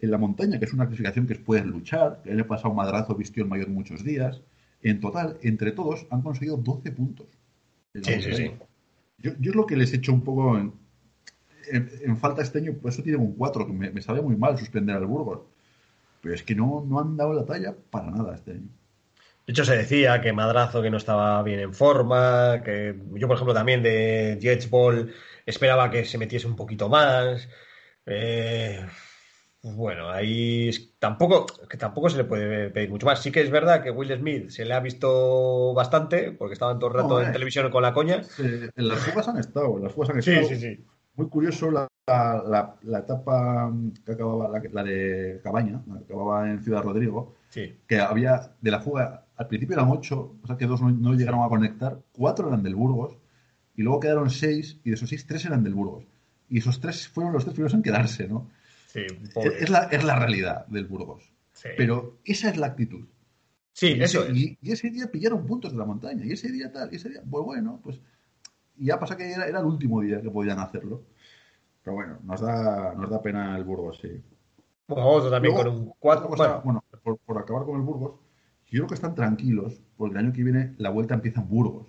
en 0.00 0.10
la 0.10 0.18
montaña, 0.18 0.58
que 0.58 0.64
es 0.64 0.72
una 0.72 0.86
clasificación 0.86 1.26
que 1.26 1.36
pueden 1.36 1.70
luchar, 1.70 2.22
que 2.22 2.30
el 2.30 2.38
año 2.38 2.46
pasado 2.46 2.74
Madrazo 2.74 3.14
vistió 3.14 3.42
el 3.42 3.48
mayor 3.48 3.68
muchos 3.68 4.04
días, 4.04 4.42
en 4.82 5.00
total, 5.00 5.38
entre 5.42 5.72
todos, 5.72 6.06
han 6.10 6.22
conseguido 6.22 6.56
12 6.56 6.92
puntos. 6.92 7.26
Sí, 7.94 8.22
sí, 8.22 8.34
sí. 8.34 8.50
Yo, 9.18 9.32
yo, 9.40 9.50
es 9.50 9.56
lo 9.56 9.66
que 9.66 9.76
les 9.76 9.92
he 9.92 9.96
hecho 9.96 10.12
un 10.12 10.22
poco 10.22 10.58
en, 10.58 10.72
en, 11.70 12.16
falta 12.16 12.42
este 12.42 12.58
año, 12.58 12.74
por 12.74 12.90
eso 12.90 13.02
tienen 13.02 13.22
un 13.22 13.32
4, 13.32 13.66
que 13.66 13.72
me, 13.72 13.90
me 13.90 14.02
sabe 14.02 14.20
muy 14.20 14.36
mal 14.36 14.58
suspender 14.58 14.96
al 14.96 15.06
Burgos 15.06 15.40
pero 16.26 16.34
es 16.34 16.42
que 16.42 16.56
no, 16.56 16.84
no 16.84 16.98
han 16.98 17.16
dado 17.16 17.34
la 17.34 17.44
talla 17.44 17.72
para 17.88 18.10
nada 18.10 18.34
este 18.34 18.50
año. 18.50 18.68
De 19.46 19.52
hecho, 19.52 19.64
se 19.64 19.76
decía 19.76 20.20
que 20.20 20.32
Madrazo 20.32 20.82
que 20.82 20.90
no 20.90 20.96
estaba 20.96 21.40
bien 21.44 21.60
en 21.60 21.72
forma, 21.72 22.62
que 22.64 22.96
yo, 23.14 23.28
por 23.28 23.36
ejemplo, 23.36 23.54
también 23.54 23.82
de 23.82 24.38
Jets 24.40 24.68
Ball 24.68 25.14
esperaba 25.46 25.88
que 25.90 26.04
se 26.04 26.18
metiese 26.18 26.48
un 26.48 26.56
poquito 26.56 26.88
más. 26.88 27.48
Eh, 28.06 28.84
bueno, 29.62 30.10
ahí 30.10 30.70
tampoco, 30.98 31.46
que 31.68 31.76
tampoco 31.76 32.08
se 32.08 32.16
le 32.16 32.24
puede 32.24 32.70
pedir 32.70 32.90
mucho 32.90 33.06
más. 33.06 33.22
Sí 33.22 33.30
que 33.30 33.40
es 33.40 33.50
verdad 33.50 33.82
que 33.82 33.90
Will 33.90 34.16
Smith 34.16 34.50
se 34.50 34.64
le 34.64 34.74
ha 34.74 34.80
visto 34.80 35.72
bastante, 35.74 36.32
porque 36.32 36.54
estaban 36.54 36.78
todo 36.78 36.90
el 36.90 36.96
rato 36.96 37.22
en 37.22 37.32
televisión 37.32 37.70
con 37.70 37.82
la 37.82 37.92
coña. 37.92 38.24
Sí, 38.24 38.42
en 38.42 38.88
las 38.88 38.98
fugas 38.98 39.28
han 39.28 39.38
estado, 39.38 39.76
en 39.76 39.84
las 39.84 39.92
fugas 39.92 40.10
han 40.10 40.18
estado. 40.18 40.46
Sí, 40.46 40.56
sí, 40.56 40.60
sí. 40.60 40.84
Muy 41.14 41.28
curioso 41.28 41.70
la, 41.70 41.88
la, 42.06 42.76
la, 42.82 42.98
etapa 42.98 43.72
que 44.04 44.12
acababa, 44.12 44.48
la, 44.48 44.62
la, 44.70 44.84
de 44.84 45.40
Cabaña, 45.42 45.82
la 45.86 45.98
que 45.98 46.04
acababa 46.04 46.50
en 46.50 46.62
Ciudad 46.62 46.82
Rodrigo, 46.82 47.34
sí. 47.48 47.78
que 47.86 47.98
había 47.98 48.52
de 48.60 48.70
la 48.70 48.80
fuga, 48.80 49.25
al 49.36 49.48
principio 49.48 49.74
eran 49.76 49.90
ocho, 49.90 50.36
o 50.42 50.46
sea 50.46 50.56
que 50.56 50.66
dos 50.66 50.80
no, 50.80 50.90
no, 50.90 51.14
llegaron 51.14 51.42
a 51.44 51.48
conectar, 51.48 51.98
cuatro 52.12 52.48
eran 52.48 52.62
del 52.62 52.74
Burgos, 52.74 53.16
y 53.76 53.82
luego 53.82 54.00
quedaron 54.00 54.30
seis, 54.30 54.78
y 54.84 54.90
de 54.90 54.96
esos 54.96 55.08
seis, 55.08 55.26
tres 55.26 55.44
eran 55.44 55.62
del 55.62 55.74
Burgos. 55.74 56.04
Y 56.48 56.58
esos 56.58 56.80
tres 56.80 57.08
fueron 57.08 57.32
los 57.32 57.44
tres 57.44 57.54
primeros 57.54 57.74
en 57.74 57.82
quedarse, 57.82 58.28
¿no? 58.28 58.50
Sí, 58.86 59.04
es, 59.60 59.68
la, 59.68 59.84
es 59.84 60.04
la 60.04 60.18
realidad 60.18 60.66
del 60.66 60.86
Burgos. 60.86 61.30
Sí. 61.52 61.68
Pero 61.76 62.18
esa 62.24 62.48
es 62.48 62.56
la 62.56 62.68
actitud. 62.68 63.04
Sí, 63.72 63.88
y 63.88 64.02
eso 64.02 64.22
ese, 64.22 64.32
es. 64.32 64.38
Y, 64.38 64.58
y, 64.62 64.72
ese 64.72 64.90
día 64.90 65.10
pillaron 65.10 65.44
puntos 65.44 65.72
de 65.72 65.78
la 65.78 65.84
montaña, 65.84 66.24
y 66.24 66.32
ese 66.32 66.50
día 66.50 66.72
tal, 66.72 66.90
y 66.92 66.96
ese 66.96 67.10
día, 67.10 67.22
pues 67.28 67.44
bueno, 67.44 67.80
pues. 67.82 68.00
Ya 68.78 68.98
pasa 68.98 69.16
que 69.16 69.32
era, 69.32 69.46
era 69.46 69.60
el 69.60 69.66
último 69.66 70.02
día 70.02 70.20
que 70.20 70.30
podían 70.30 70.58
hacerlo. 70.58 71.02
Pero 71.82 71.94
bueno, 71.94 72.18
nos 72.24 72.40
da, 72.40 72.94
nos 72.94 73.08
da 73.08 73.22
pena 73.22 73.56
el 73.56 73.64
Burgos, 73.64 73.98
sí. 74.02 74.22
Bueno, 74.88 75.08
otro 75.08 75.30
también 75.30 75.54
Luego, 75.54 75.70
con 75.70 75.82
un 75.82 75.94
4. 75.98 76.28
Cosa, 76.28 76.58
bueno, 76.58 76.84
por, 77.02 77.18
por, 77.18 77.38
acabar 77.38 77.64
con 77.64 77.76
el 77.76 77.82
Burgos, 77.82 78.12
yo 78.66 78.80
creo 78.80 78.88
que 78.88 78.94
están 78.94 79.14
tranquilos, 79.14 79.80
porque 79.96 80.18
el 80.18 80.24
año 80.24 80.32
que 80.32 80.42
viene 80.42 80.74
la 80.78 80.90
vuelta 80.90 81.14
empieza 81.14 81.40
en 81.40 81.48
Burgos. 81.48 81.86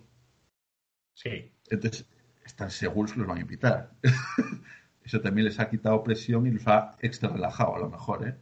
Sí. 1.13 1.51
Entonces, 1.69 2.07
están 2.45 2.69
seguros 2.69 3.13
que 3.13 3.19
los 3.19 3.28
van 3.28 3.38
a 3.38 3.41
invitar. 3.41 3.91
Eso 5.03 5.21
también 5.21 5.45
les 5.45 5.59
ha 5.59 5.69
quitado 5.69 6.03
presión 6.03 6.45
y 6.47 6.51
los 6.51 6.67
ha 6.67 6.95
extra 6.99 7.30
relajado, 7.30 7.75
a 7.75 7.80
lo 7.80 7.89
mejor, 7.89 8.28
¿eh? 8.28 8.36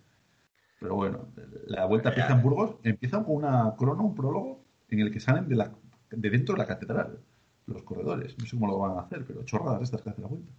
Pero 0.79 0.95
bueno, 0.95 1.27
la 1.67 1.85
vuelta 1.85 2.09
empieza 2.09 2.33
en 2.33 2.41
Burgos, 2.41 2.75
empiezan 2.83 3.23
con 3.23 3.35
una 3.35 3.75
crono, 3.77 4.03
un 4.03 4.15
prólogo, 4.15 4.65
en 4.89 4.99
el 4.99 5.11
que 5.11 5.19
salen 5.19 5.47
de, 5.47 5.55
la, 5.55 5.71
de 6.11 6.29
dentro 6.29 6.53
de 6.53 6.59
la 6.59 6.67
catedral 6.67 7.19
los 7.67 7.83
corredores. 7.83 8.37
No 8.37 8.45
sé 8.45 8.55
cómo 8.55 8.67
lo 8.67 8.79
van 8.79 8.97
a 8.97 9.01
hacer, 9.01 9.25
pero 9.25 9.43
chorradas 9.43 9.81
estas 9.81 10.01
que 10.01 10.09
hace 10.09 10.21
la 10.21 10.27
vuelta. 10.27 10.51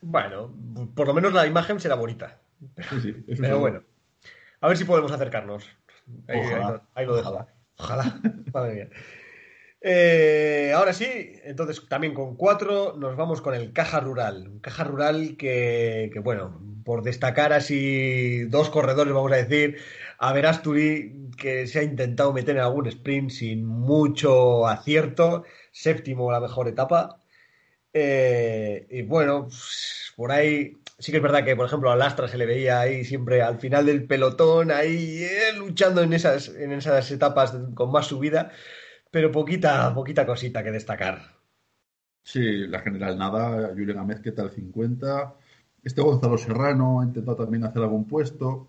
Bueno, 0.00 0.54
por 0.94 1.06
lo 1.06 1.14
menos 1.14 1.32
la 1.32 1.46
imagen 1.46 1.80
será 1.80 1.94
bonita. 1.94 2.40
Sí, 2.90 3.00
sí, 3.00 3.12
Pero 3.40 3.58
bueno, 3.58 3.82
a 4.60 4.68
ver 4.68 4.76
si 4.76 4.84
podemos 4.84 5.12
acercarnos. 5.12 5.68
Ahí, 6.26 6.40
Ojalá. 6.40 6.68
ahí, 6.68 6.80
ahí 6.94 7.06
lo 7.06 7.16
dejo. 7.16 7.46
Ojalá. 7.78 8.20
Madre 8.52 8.74
mía. 8.74 8.88
Eh, 9.80 10.72
ahora 10.74 10.92
sí, 10.92 11.06
entonces 11.44 11.86
también 11.88 12.12
con 12.12 12.34
cuatro 12.36 12.96
nos 12.96 13.16
vamos 13.16 13.40
con 13.40 13.54
el 13.54 13.72
Caja 13.72 14.00
Rural. 14.00 14.48
Un 14.48 14.58
Caja 14.60 14.84
Rural 14.84 15.36
que, 15.38 16.10
que, 16.12 16.18
bueno, 16.18 16.60
por 16.84 17.02
destacar 17.02 17.52
así 17.52 18.44
dos 18.46 18.70
corredores, 18.70 19.14
vamos 19.14 19.30
a 19.32 19.36
decir, 19.36 19.78
a 20.18 20.32
Verasturi, 20.32 21.30
que 21.36 21.66
se 21.66 21.80
ha 21.80 21.82
intentado 21.84 22.32
meter 22.32 22.56
en 22.56 22.62
algún 22.62 22.88
sprint 22.88 23.30
sin 23.30 23.64
mucho 23.64 24.66
acierto, 24.66 25.44
séptimo 25.70 26.32
la 26.32 26.40
mejor 26.40 26.66
etapa. 26.68 27.20
Eh, 27.92 28.86
y 28.90 29.02
bueno, 29.02 29.44
pues, 29.44 30.12
por 30.16 30.32
ahí 30.32 30.72
sí 30.98 31.12
que 31.12 31.18
es 31.18 31.22
verdad 31.22 31.44
que, 31.44 31.56
por 31.56 31.66
ejemplo, 31.66 31.90
a 31.90 31.96
Lastra 31.96 32.28
se 32.28 32.38
le 32.38 32.46
veía 32.46 32.80
ahí 32.80 33.04
siempre 33.04 33.42
al 33.42 33.58
final 33.58 33.86
del 33.86 34.06
pelotón, 34.06 34.70
ahí 34.70 35.22
eh, 35.22 35.56
luchando 35.56 36.02
en 36.02 36.12
esas, 36.12 36.48
en 36.48 36.72
esas 36.72 37.10
etapas 37.10 37.56
con 37.74 37.92
más 37.92 38.06
subida, 38.06 38.50
pero 39.10 39.30
poquita, 39.32 39.94
poquita 39.94 40.26
cosita 40.26 40.62
que 40.62 40.72
destacar. 40.72 41.38
Sí, 42.22 42.66
la 42.66 42.80
general 42.80 43.16
nada, 43.16 43.70
Julián 43.74 43.98
Amez, 43.98 44.20
¿qué 44.20 44.32
tal? 44.32 44.50
50. 44.50 45.34
Este 45.82 46.02
Gonzalo 46.02 46.36
Serrano 46.36 47.00
ha 47.00 47.04
intentado 47.04 47.36
también 47.38 47.64
hacer 47.64 47.82
algún 47.82 48.06
puesto. 48.06 48.68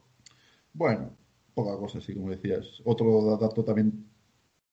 Bueno, 0.74 1.12
poca 1.54 1.78
cosa, 1.78 1.98
así 1.98 2.14
como 2.14 2.30
decías. 2.30 2.82
Otro 2.86 3.38
dato 3.38 3.66
también 3.66 4.06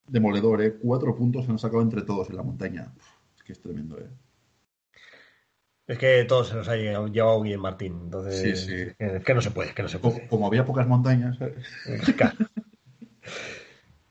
demoledor, 0.06 0.62
¿eh? 0.62 0.76
Cuatro 0.80 1.16
puntos 1.16 1.46
se 1.46 1.50
han 1.50 1.58
sacado 1.58 1.82
entre 1.82 2.02
todos 2.02 2.30
en 2.30 2.36
la 2.36 2.42
montaña. 2.44 2.92
Es 3.36 3.42
que 3.42 3.52
es 3.52 3.60
tremendo, 3.60 3.98
¿eh? 3.98 4.08
Es 5.86 5.98
que 5.98 6.24
todos 6.24 6.48
se 6.48 6.54
los 6.54 6.68
ha 6.68 6.76
llevado 6.76 7.40
bien 7.42 7.60
Martín, 7.60 8.00
entonces 8.04 8.60
sí, 8.60 8.66
sí. 8.66 8.92
Es 8.98 9.24
que 9.24 9.34
no 9.34 9.40
se 9.40 9.52
puede, 9.52 9.68
es 9.68 9.74
que 9.74 9.82
no 9.82 9.88
se 9.88 10.00
puede. 10.00 10.16
Como, 10.16 10.28
como 10.28 10.46
había 10.48 10.64
pocas 10.64 10.86
montañas. 10.86 11.38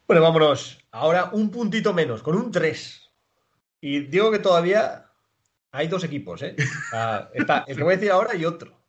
bueno, 0.07 0.21
vámonos. 0.21 0.80
Ahora 0.91 1.32
un 1.34 1.51
puntito 1.51 1.93
menos, 1.93 2.23
con 2.23 2.36
un 2.36 2.51
3. 2.51 3.01
Y 3.82 3.99
digo 4.07 4.32
que 4.32 4.39
todavía 4.39 5.05
hay 5.71 5.89
dos 5.89 6.05
equipos, 6.05 6.41
¿eh? 6.41 6.55
Está 7.34 7.65
el 7.67 7.76
que 7.76 7.84
voy 7.84 7.93
a 7.93 7.97
decir 7.97 8.11
ahora 8.11 8.36
y 8.36 8.45
otro. 8.45 8.82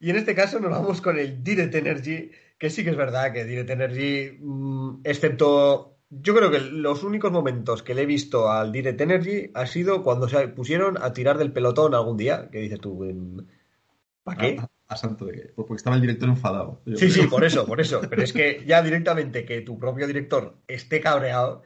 Y 0.00 0.10
en 0.10 0.16
este 0.16 0.34
caso 0.34 0.58
nos 0.60 0.70
vamos 0.70 1.02
con 1.02 1.18
el 1.18 1.44
Direct 1.44 1.74
Energy, 1.74 2.30
que 2.58 2.70
sí 2.70 2.82
que 2.82 2.90
es 2.90 2.96
verdad 2.96 3.32
que 3.32 3.44
Direct 3.44 3.70
Energy, 3.70 4.38
mmm, 4.40 5.00
excepto 5.04 5.93
yo 6.20 6.34
creo 6.34 6.50
que 6.50 6.60
los 6.60 7.02
únicos 7.02 7.32
momentos 7.32 7.82
que 7.82 7.94
le 7.94 8.02
he 8.02 8.06
visto 8.06 8.50
al 8.50 8.72
Direct 8.72 9.00
Energy 9.00 9.50
ha 9.54 9.66
sido 9.66 10.02
cuando 10.02 10.28
se 10.28 10.48
pusieron 10.48 10.96
a 11.02 11.12
tirar 11.12 11.38
del 11.38 11.52
pelotón 11.52 11.94
algún 11.94 12.16
día. 12.16 12.48
¿Qué 12.50 12.58
dices 12.58 12.80
tú? 12.80 13.46
¿Para 14.22 14.40
qué? 14.40 14.58
A, 14.58 14.68
a, 14.88 14.96
santo 14.96 15.26
de 15.26 15.32
qué? 15.32 15.52
Porque 15.54 15.74
estaba 15.74 15.96
el 15.96 16.02
director 16.02 16.28
enfadado. 16.28 16.82
Sí, 16.86 16.94
creo. 16.96 17.10
sí, 17.10 17.26
por 17.26 17.44
eso, 17.44 17.66
por 17.66 17.80
eso. 17.80 18.00
Pero 18.10 18.22
es 18.22 18.32
que 18.32 18.64
ya 18.66 18.82
directamente 18.82 19.44
que 19.44 19.60
tu 19.60 19.78
propio 19.78 20.06
director 20.06 20.56
esté 20.66 21.00
cabreado, 21.00 21.62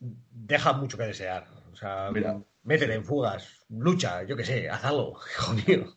deja 0.00 0.72
mucho 0.72 0.96
que 0.96 1.04
desear. 1.04 1.46
O 1.72 1.76
sea, 1.76 2.10
Mira, 2.12 2.40
métete 2.62 2.94
en 2.94 3.04
fugas, 3.04 3.64
lucha, 3.68 4.22
yo 4.24 4.36
qué 4.36 4.44
sé, 4.44 4.68
haz 4.68 4.84
algo, 4.84 5.18
hijo 5.38 5.52
mío. 5.54 5.96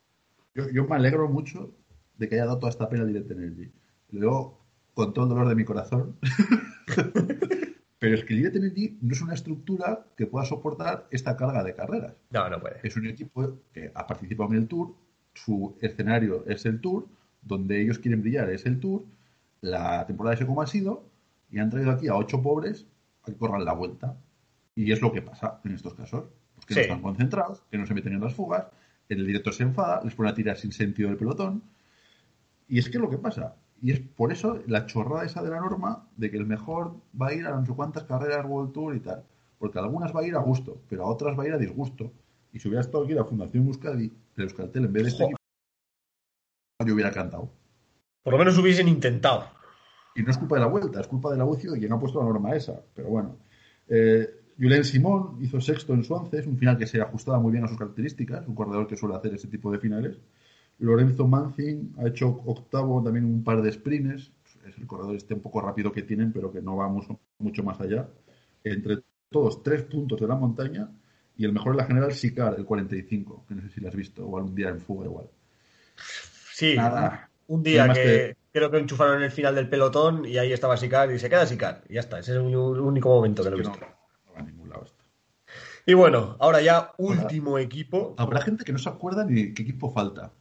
Yo, 0.53 0.69
yo, 0.69 0.85
me 0.85 0.95
alegro 0.95 1.29
mucho 1.29 1.73
de 2.17 2.27
que 2.27 2.35
haya 2.35 2.45
dado 2.45 2.59
toda 2.59 2.71
esta 2.71 2.89
pena 2.89 3.05
Direct 3.05 3.31
Energy. 3.31 3.71
Luego, 4.09 4.58
con 4.99 5.13
todo 5.13 5.23
el 5.23 5.29
dolor 5.29 5.47
de 5.47 5.55
mi 5.55 5.63
corazón, 5.63 6.17
pero 7.99 8.15
es 8.15 8.25
que 8.25 8.33
el 8.33 8.45
Energy 8.47 8.97
no 9.01 9.13
es 9.13 9.21
una 9.21 9.33
estructura 9.33 10.05
que 10.17 10.27
pueda 10.27 10.43
soportar 10.43 11.07
esta 11.09 11.37
carga 11.37 11.63
de 11.63 11.73
carreras. 11.73 12.17
No, 12.31 12.49
no 12.49 12.59
puede. 12.59 12.81
Es 12.83 12.97
un 12.97 13.07
equipo 13.07 13.61
que 13.71 13.93
ha 13.95 14.05
participado 14.05 14.51
en 14.51 14.57
el 14.57 14.67
Tour, 14.67 14.93
su 15.33 15.77
escenario 15.79 16.45
es 16.47 16.65
el 16.65 16.81
Tour, 16.81 17.07
donde 17.41 17.81
ellos 17.81 17.97
quieren 17.99 18.21
brillar 18.21 18.49
es 18.49 18.65
el 18.65 18.81
Tour, 18.81 19.05
la 19.61 20.05
temporada 20.05 20.35
es 20.35 20.45
como 20.45 20.61
ha 20.61 20.67
sido, 20.67 21.09
y 21.49 21.59
han 21.59 21.69
traído 21.69 21.91
aquí 21.91 22.09
a 22.09 22.15
ocho 22.15 22.41
pobres 22.41 22.85
a 23.23 23.27
que 23.27 23.37
corran 23.37 23.63
la 23.63 23.71
vuelta. 23.71 24.17
Y 24.75 24.91
es 24.91 25.01
lo 25.01 25.13
que 25.13 25.21
pasa 25.21 25.61
en 25.63 25.75
estos 25.75 25.93
casos, 25.93 26.25
que 26.67 26.73
sí. 26.73 26.79
no 26.81 26.81
están 26.81 27.01
concentrados, 27.01 27.63
que 27.71 27.77
no 27.77 27.85
se 27.85 27.93
meten 27.93 28.11
en 28.11 28.19
las 28.19 28.33
fugas, 28.33 28.65
el 29.07 29.25
director 29.25 29.53
se 29.53 29.63
enfada, 29.63 30.01
les 30.03 30.13
pone 30.13 30.29
a 30.29 30.33
tirar 30.33 30.57
sin 30.57 30.73
sentido 30.73 31.07
del 31.07 31.17
pelotón. 31.17 31.63
Y 32.67 32.79
es 32.79 32.89
que 32.89 32.97
es 32.97 33.01
lo 33.01 33.09
que 33.09 33.17
pasa. 33.17 33.55
Y 33.81 33.91
es 33.91 33.99
por 33.99 34.31
eso 34.31 34.59
la 34.67 34.85
chorrada 34.85 35.25
esa 35.25 35.41
de 35.41 35.49
la 35.49 35.59
norma 35.59 36.07
de 36.17 36.29
que 36.29 36.37
el 36.37 36.45
mejor 36.45 36.95
va 37.19 37.27
a 37.27 37.33
ir 37.33 37.45
a 37.45 37.51
no 37.51 37.65
sé 37.65 37.73
cuántas 37.73 38.03
carreras 38.03 38.45
World 38.45 38.73
Tour 38.73 38.95
y 38.95 38.99
tal. 38.99 39.23
Porque 39.57 39.79
a 39.79 39.81
algunas 39.81 40.15
va 40.15 40.21
a 40.21 40.27
ir 40.27 40.35
a 40.35 40.39
gusto, 40.39 40.81
pero 40.89 41.03
a 41.03 41.09
otras 41.09 41.37
va 41.37 41.43
a 41.43 41.47
ir 41.47 41.53
a 41.53 41.57
disgusto. 41.57 42.11
Y 42.51 42.59
si 42.59 42.67
hubiera 42.67 42.81
estado 42.81 43.03
aquí 43.03 43.13
la 43.13 43.25
Fundación 43.25 43.67
Euskadi, 43.67 44.11
el 44.37 44.43
Euskaltel, 44.43 44.85
en 44.85 44.93
vez 44.93 45.03
de 45.03 45.09
este 45.09 45.23
equipo, 45.23 45.37
yo 46.85 46.93
hubiera 46.93 47.11
cantado. 47.11 47.51
Por 48.23 48.33
lo 48.33 48.39
menos 48.39 48.57
hubiesen 48.57 48.87
intentado. 48.87 49.45
Y 50.15 50.23
no 50.23 50.31
es 50.31 50.37
culpa 50.37 50.55
de 50.55 50.61
la 50.61 50.67
vuelta, 50.67 50.99
es 50.99 51.07
culpa 51.07 51.31
del 51.31 51.41
abucio 51.41 51.71
de 51.71 51.79
quien 51.79 51.91
ha 51.93 51.99
puesto 51.99 52.19
la 52.19 52.25
norma 52.25 52.55
esa. 52.55 52.81
Pero 52.95 53.09
bueno. 53.09 53.37
Eh, 53.87 54.27
Julen 54.59 54.83
Simón 54.83 55.37
hizo 55.41 55.61
sexto 55.61 55.93
en 55.93 56.03
Swansea, 56.03 56.41
es 56.41 56.47
un 56.47 56.57
final 56.57 56.77
que 56.77 56.85
se 56.85 57.01
ajustaba 57.01 57.39
muy 57.39 57.51
bien 57.51 57.63
a 57.63 57.67
sus 57.67 57.77
características, 57.77 58.45
un 58.45 58.55
corredor 58.55 58.87
que 58.87 58.97
suele 58.97 59.15
hacer 59.15 59.33
ese 59.33 59.47
tipo 59.47 59.71
de 59.71 59.79
finales. 59.79 60.19
Lorenzo 60.79 61.27
Manzin 61.27 61.93
ha 61.97 62.07
hecho 62.07 62.41
octavo 62.45 63.01
también 63.03 63.25
un 63.25 63.43
par 63.43 63.61
de 63.61 63.71
sprints. 63.71 64.31
Es 64.67 64.77
el 64.77 64.87
corredor 64.87 65.15
este 65.15 65.33
un 65.33 65.41
poco 65.41 65.61
rápido 65.61 65.91
que 65.91 66.03
tienen, 66.03 66.31
pero 66.31 66.51
que 66.51 66.61
no 66.61 66.75
va 66.77 66.87
mucho, 66.87 67.19
mucho 67.39 67.63
más 67.63 67.79
allá. 67.81 68.07
Entre 68.63 68.99
todos, 69.29 69.63
tres 69.63 69.83
puntos 69.83 70.19
de 70.19 70.27
la 70.27 70.35
montaña. 70.35 70.89
Y 71.37 71.45
el 71.45 71.53
mejor 71.53 71.71
en 71.73 71.77
la 71.77 71.85
general, 71.85 72.11
Sicar, 72.13 72.55
el 72.57 72.65
45, 72.65 73.45
que 73.47 73.55
no 73.55 73.61
sé 73.61 73.69
si 73.69 73.79
lo 73.81 73.87
has 73.87 73.95
visto, 73.95 74.25
o 74.25 74.37
algún 74.37 74.53
día 74.53 74.69
en 74.69 74.79
fuga 74.79 75.05
igual. 75.05 75.27
Sí, 76.53 76.75
Nada. 76.75 77.29
un 77.47 77.63
día 77.63 77.87
que, 77.87 77.93
que- 77.93 78.37
creo 78.51 78.69
que 78.69 78.77
enchufaron 78.79 79.17
en 79.17 79.23
el 79.23 79.31
final 79.31 79.55
del 79.55 79.69
pelotón 79.69 80.25
y 80.25 80.37
ahí 80.37 80.51
estaba 80.51 80.75
Sicar 80.75 81.11
y 81.11 81.19
se 81.19 81.29
queda 81.29 81.45
Sicar. 81.45 81.83
Y 81.87 81.93
ya 81.93 82.01
está, 82.01 82.19
ese 82.19 82.31
es 82.31 82.37
el 82.37 82.55
único 82.55 83.09
momento 83.09 83.43
que 83.43 83.49
lo 83.49 83.55
he 83.55 83.59
visto. 83.59 83.79
no 83.79 84.33
va 84.33 84.39
a 84.39 84.43
ningún 84.43 84.69
lado 84.69 84.83
esto. 84.83 85.03
Y 85.85 85.93
bueno, 85.93 86.35
ahora 86.39 86.61
ya 86.61 86.91
último 86.97 87.57
equipo. 87.57 88.15
Habrá 88.17 88.41
gente 88.41 88.65
que 88.65 88.73
no 88.73 88.79
se 88.79 88.89
acuerda 88.89 89.25
ni 89.25 89.53
qué 89.53 89.63
equipo 89.63 89.91
falta. 89.91 90.33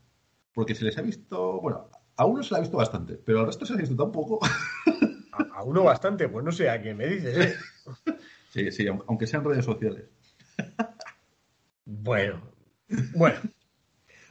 Porque 0.54 0.74
se 0.74 0.84
les 0.84 0.96
ha 0.98 1.02
visto, 1.02 1.60
bueno, 1.60 1.88
a 2.16 2.24
uno 2.24 2.42
se 2.42 2.52
le 2.54 2.58
ha 2.58 2.60
visto 2.62 2.76
bastante, 2.76 3.14
pero 3.14 3.40
al 3.40 3.46
resto 3.46 3.64
se 3.66 3.72
les 3.74 3.80
ha 3.80 3.86
visto 3.88 4.02
tan 4.02 4.12
poco. 4.12 4.40
A, 5.32 5.58
a 5.60 5.62
uno 5.62 5.84
bastante, 5.84 6.28
pues 6.28 6.44
no 6.44 6.50
sé 6.50 6.68
a 6.68 6.80
quién 6.82 6.96
me 6.96 7.06
dices, 7.06 7.36
¿eh? 7.36 7.56
sí, 8.52 8.72
sí, 8.72 8.86
aun- 8.88 9.04
aunque 9.06 9.26
sean 9.26 9.44
redes 9.44 9.64
sociales. 9.64 10.04
Bueno, 11.84 12.42
bueno. 13.14 13.38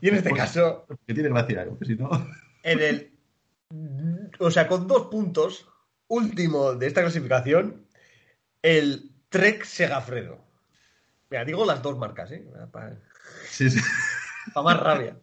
Y 0.02 0.10
en 0.10 0.16
este 0.16 0.30
Pues- 0.30 0.42
caso, 0.42 0.86
Que 1.08 1.14
tiene 1.14 1.30
gracia, 1.30 1.64
¿eh? 1.64 1.72
si 1.86 1.96
no. 1.96 2.10
en 2.64 2.80
el. 2.80 3.12
O 4.40 4.52
sea, 4.52 4.68
con 4.68 4.88
dos 4.88 5.08
puntos, 5.08 5.68
último 6.08 6.74
de 6.76 6.86
esta 6.88 7.02
clasificación, 7.02 7.88
el 8.62 9.12
Trek 9.30 9.64
Segafredo. 9.64 10.38
Mira, 11.32 11.46
digo 11.46 11.66
las 11.66 11.82
dos 11.82 11.98
marcas, 11.98 12.32
¿eh? 12.32 12.48
Para, 12.72 13.02
Sí, 13.50 13.70
sí. 13.72 13.80
más 14.56 14.80
rabia. 14.80 15.18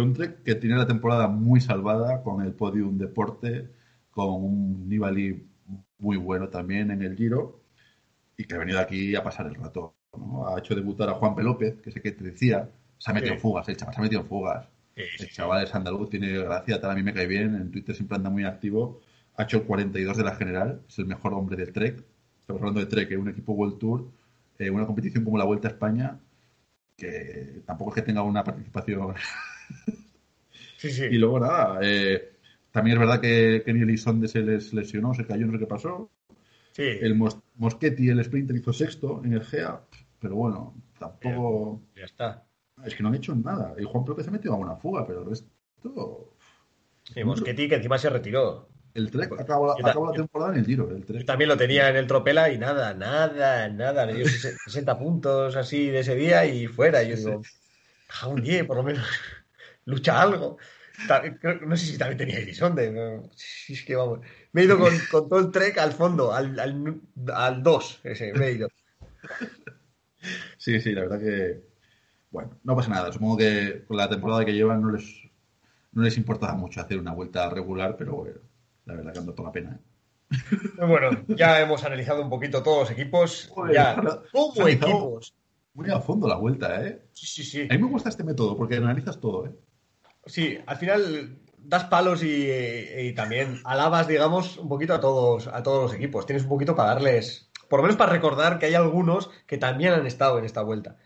Un 0.00 0.12
Trek 0.14 0.42
que 0.42 0.54
tiene 0.54 0.76
la 0.76 0.86
temporada 0.86 1.28
muy 1.28 1.60
salvada 1.60 2.22
con 2.22 2.42
el 2.42 2.52
podium 2.52 2.98
deporte, 2.98 3.68
con 4.10 4.28
un 4.44 4.88
Nibali 4.88 5.46
muy 5.98 6.16
bueno 6.16 6.48
también 6.48 6.90
en 6.90 7.02
el 7.02 7.16
Giro 7.16 7.60
y 8.36 8.44
que 8.44 8.54
ha 8.54 8.58
venido 8.58 8.78
aquí 8.80 9.14
a 9.16 9.22
pasar 9.22 9.46
el 9.46 9.54
rato. 9.54 9.94
¿no? 10.16 10.46
Ha 10.48 10.58
hecho 10.58 10.74
debutar 10.74 11.08
a 11.08 11.14
Juan 11.14 11.34
P. 11.34 11.42
López, 11.42 11.80
que 11.82 11.90
sé 11.90 12.00
que 12.00 12.12
te 12.12 12.24
decía, 12.24 12.70
se 12.98 13.10
ha 13.10 13.14
metido 13.14 13.32
Sí. 13.32 13.36
en 13.36 13.40
fugas, 13.40 13.68
el 13.68 13.76
chaval 13.76 13.94
se 13.94 14.00
ha 14.00 14.02
metido 14.04 14.20
en 14.22 14.28
fugas. 14.28 14.68
Sí, 14.96 15.02
sí, 15.18 15.24
El 15.24 15.30
chaval 15.30 15.64
es 15.64 15.74
andaluz, 15.74 16.08
tiene 16.10 16.30
gracia, 16.38 16.80
tal, 16.80 16.90
a 16.92 16.94
mí 16.94 17.02
me 17.02 17.12
cae 17.12 17.26
bien, 17.26 17.54
en 17.56 17.70
Twitter 17.70 17.94
siempre 17.94 18.16
anda 18.16 18.30
muy 18.30 18.44
activo. 18.44 19.00
Ha 19.36 19.42
hecho 19.44 19.56
el 19.58 19.64
42 19.64 20.16
de 20.16 20.22
la 20.24 20.36
general, 20.36 20.82
es 20.88 20.98
el 20.98 21.06
mejor 21.06 21.34
hombre 21.34 21.56
del 21.56 21.72
Trek. 21.72 22.04
Estamos 22.40 22.60
hablando 22.62 22.80
de 22.80 22.86
Trek, 22.86 23.10
¿eh? 23.10 23.16
un 23.16 23.28
equipo 23.28 23.52
World 23.54 23.78
Tour, 23.78 24.08
eh, 24.58 24.70
una 24.70 24.86
competición 24.86 25.24
como 25.24 25.36
la 25.38 25.44
Vuelta 25.44 25.66
a 25.68 25.72
España, 25.72 26.20
que 26.96 27.62
tampoco 27.66 27.90
es 27.90 27.94
que 27.96 28.02
tenga 28.02 28.22
una 28.22 28.44
participación. 28.44 29.14
sí. 30.78 30.90
sí. 30.90 31.04
y 31.10 31.18
luego 31.18 31.40
nada, 31.40 31.78
eh, 31.82 32.32
también 32.70 32.96
es 32.96 33.00
verdad 33.00 33.20
que 33.20 33.62
Kenny 33.64 33.82
Elizondo 33.82 34.26
se 34.28 34.40
les 34.40 34.72
lesionó, 34.72 35.14
se 35.14 35.26
cayó, 35.26 35.46
no 35.46 35.52
sé 35.52 35.58
qué 35.58 35.66
pasó. 35.66 36.10
Sí. 36.72 36.82
El 36.82 37.14
Mos- 37.14 37.38
Moschetti, 37.56 38.08
el 38.08 38.22
sprinter, 38.24 38.56
hizo 38.56 38.72
sexto 38.72 39.22
en 39.24 39.34
el 39.34 39.44
GEA, 39.44 39.80
pero 40.20 40.34
bueno, 40.34 40.74
tampoco. 40.98 41.82
Ya 41.96 42.04
está. 42.04 42.44
Es 42.84 42.94
que 42.96 43.02
no 43.02 43.10
han 43.10 43.14
hecho 43.14 43.34
nada. 43.36 43.74
Y 43.78 43.84
Juan 43.84 44.04
López 44.06 44.24
se 44.24 44.30
ha 44.30 44.32
metido 44.32 44.54
a 44.54 44.56
una 44.56 44.74
fuga, 44.76 45.06
pero 45.06 45.20
el 45.22 45.26
resto. 45.28 45.48
Y 47.14 47.22
Moschetti, 47.24 47.68
que 47.68 47.76
encima 47.76 47.98
se 47.98 48.10
retiró. 48.10 48.68
El 48.94 49.10
Trek 49.10 49.32
acabó, 49.40 49.74
la- 49.78 49.90
acabó 49.90 50.12
temporada 50.12 50.52
en 50.52 50.60
el 50.60 50.66
Giro. 50.66 50.88
El 50.90 51.00
Yo 51.00 51.06
Trek. 51.06 51.26
también 51.26 51.48
lo 51.48 51.56
tenía 51.56 51.88
en 51.90 51.96
el 51.96 52.06
Tropela 52.06 52.50
y 52.52 52.58
nada, 52.58 52.94
nada, 52.94 53.68
nada. 53.68 54.06
Le 54.06 54.14
dio 54.14 54.26
60 54.28 54.98
puntos 54.98 55.56
así 55.56 55.88
de 55.88 56.00
ese 56.00 56.14
día 56.14 56.44
y 56.46 56.66
fuera. 56.68 57.02
Y 57.02 57.10
yo 57.10 57.16
digo, 57.16 57.42
"Ja, 58.08 58.28
un 58.28 58.42
día, 58.42 58.64
por 58.66 58.76
lo 58.76 58.82
menos, 58.84 59.04
lucha 59.84 60.20
algo. 60.20 60.58
No 61.66 61.76
sé 61.76 61.86
si 61.86 61.98
también 61.98 62.18
tenía 62.18 62.40
Irisonde. 62.40 62.90
¿no? 62.90 63.28
Si 63.34 63.72
es 63.72 63.84
que 63.84 63.96
vamos. 63.96 64.20
Me 64.52 64.62
he 64.62 64.64
ido 64.64 64.78
con, 64.78 64.92
con 65.10 65.28
todo 65.28 65.40
el 65.40 65.50
trek 65.50 65.78
al 65.78 65.92
fondo, 65.92 66.32
al, 66.32 66.58
al, 66.58 67.00
al 67.34 67.62
2. 67.62 68.00
Ese, 68.04 68.32
me 68.32 68.46
he 68.46 68.52
ido. 68.52 68.68
Sí, 70.56 70.80
sí, 70.80 70.92
la 70.92 71.02
verdad 71.02 71.20
que. 71.20 71.62
Bueno, 72.30 72.58
no 72.64 72.76
pasa 72.76 72.90
nada. 72.90 73.12
Supongo 73.12 73.36
que 73.38 73.84
con 73.86 73.96
la 73.96 74.08
temporada 74.08 74.44
que 74.44 74.54
llevan 74.54 74.82
no 74.82 74.90
les, 74.90 75.22
no 75.92 76.02
les 76.02 76.16
importaba 76.16 76.54
mucho 76.54 76.80
hacer 76.80 76.98
una 76.98 77.12
vuelta 77.12 77.48
regular, 77.50 77.96
pero 77.96 78.14
bueno, 78.14 78.40
la 78.86 78.94
verdad 78.94 79.12
que 79.12 79.18
anda 79.18 79.34
toda 79.34 79.48
la 79.48 79.52
pena. 79.52 79.78
¿eh? 79.78 79.94
Bueno, 80.78 81.24
ya 81.28 81.60
hemos 81.60 81.84
analizado 81.84 82.22
un 82.22 82.30
poquito 82.30 82.62
todos 82.62 82.80
los 82.80 82.90
equipos. 82.90 83.52
Ya, 83.72 83.96
equipos. 84.66 85.34
Muy 85.74 85.90
a 85.90 86.00
fondo 86.00 86.28
la 86.28 86.36
vuelta, 86.36 86.86
¿eh? 86.86 87.02
Sí, 87.12 87.26
sí, 87.26 87.44
sí. 87.44 87.62
A 87.68 87.74
mí 87.74 87.78
me 87.78 87.88
gusta 87.88 88.08
este 88.08 88.24
método 88.24 88.56
porque 88.56 88.76
analizas 88.76 89.20
todo, 89.20 89.46
¿eh? 89.46 89.52
Sí, 90.26 90.58
al 90.66 90.76
final 90.76 91.38
das 91.58 91.84
palos 91.84 92.22
y, 92.22 92.50
y 92.50 93.12
también 93.14 93.60
alabas, 93.64 94.06
digamos, 94.06 94.58
un 94.58 94.68
poquito 94.68 94.94
a 94.94 95.00
todos, 95.00 95.46
a 95.48 95.62
todos 95.62 95.84
los 95.84 95.94
equipos. 95.94 96.26
Tienes 96.26 96.44
un 96.44 96.50
poquito 96.50 96.76
para 96.76 96.94
darles, 96.94 97.50
por 97.68 97.80
lo 97.80 97.84
menos 97.84 97.96
para 97.96 98.12
recordar 98.12 98.58
que 98.58 98.66
hay 98.66 98.74
algunos 98.74 99.30
que 99.46 99.58
también 99.58 99.92
han 99.92 100.06
estado 100.06 100.38
en 100.38 100.44
esta 100.44 100.62
vuelta. 100.62 100.96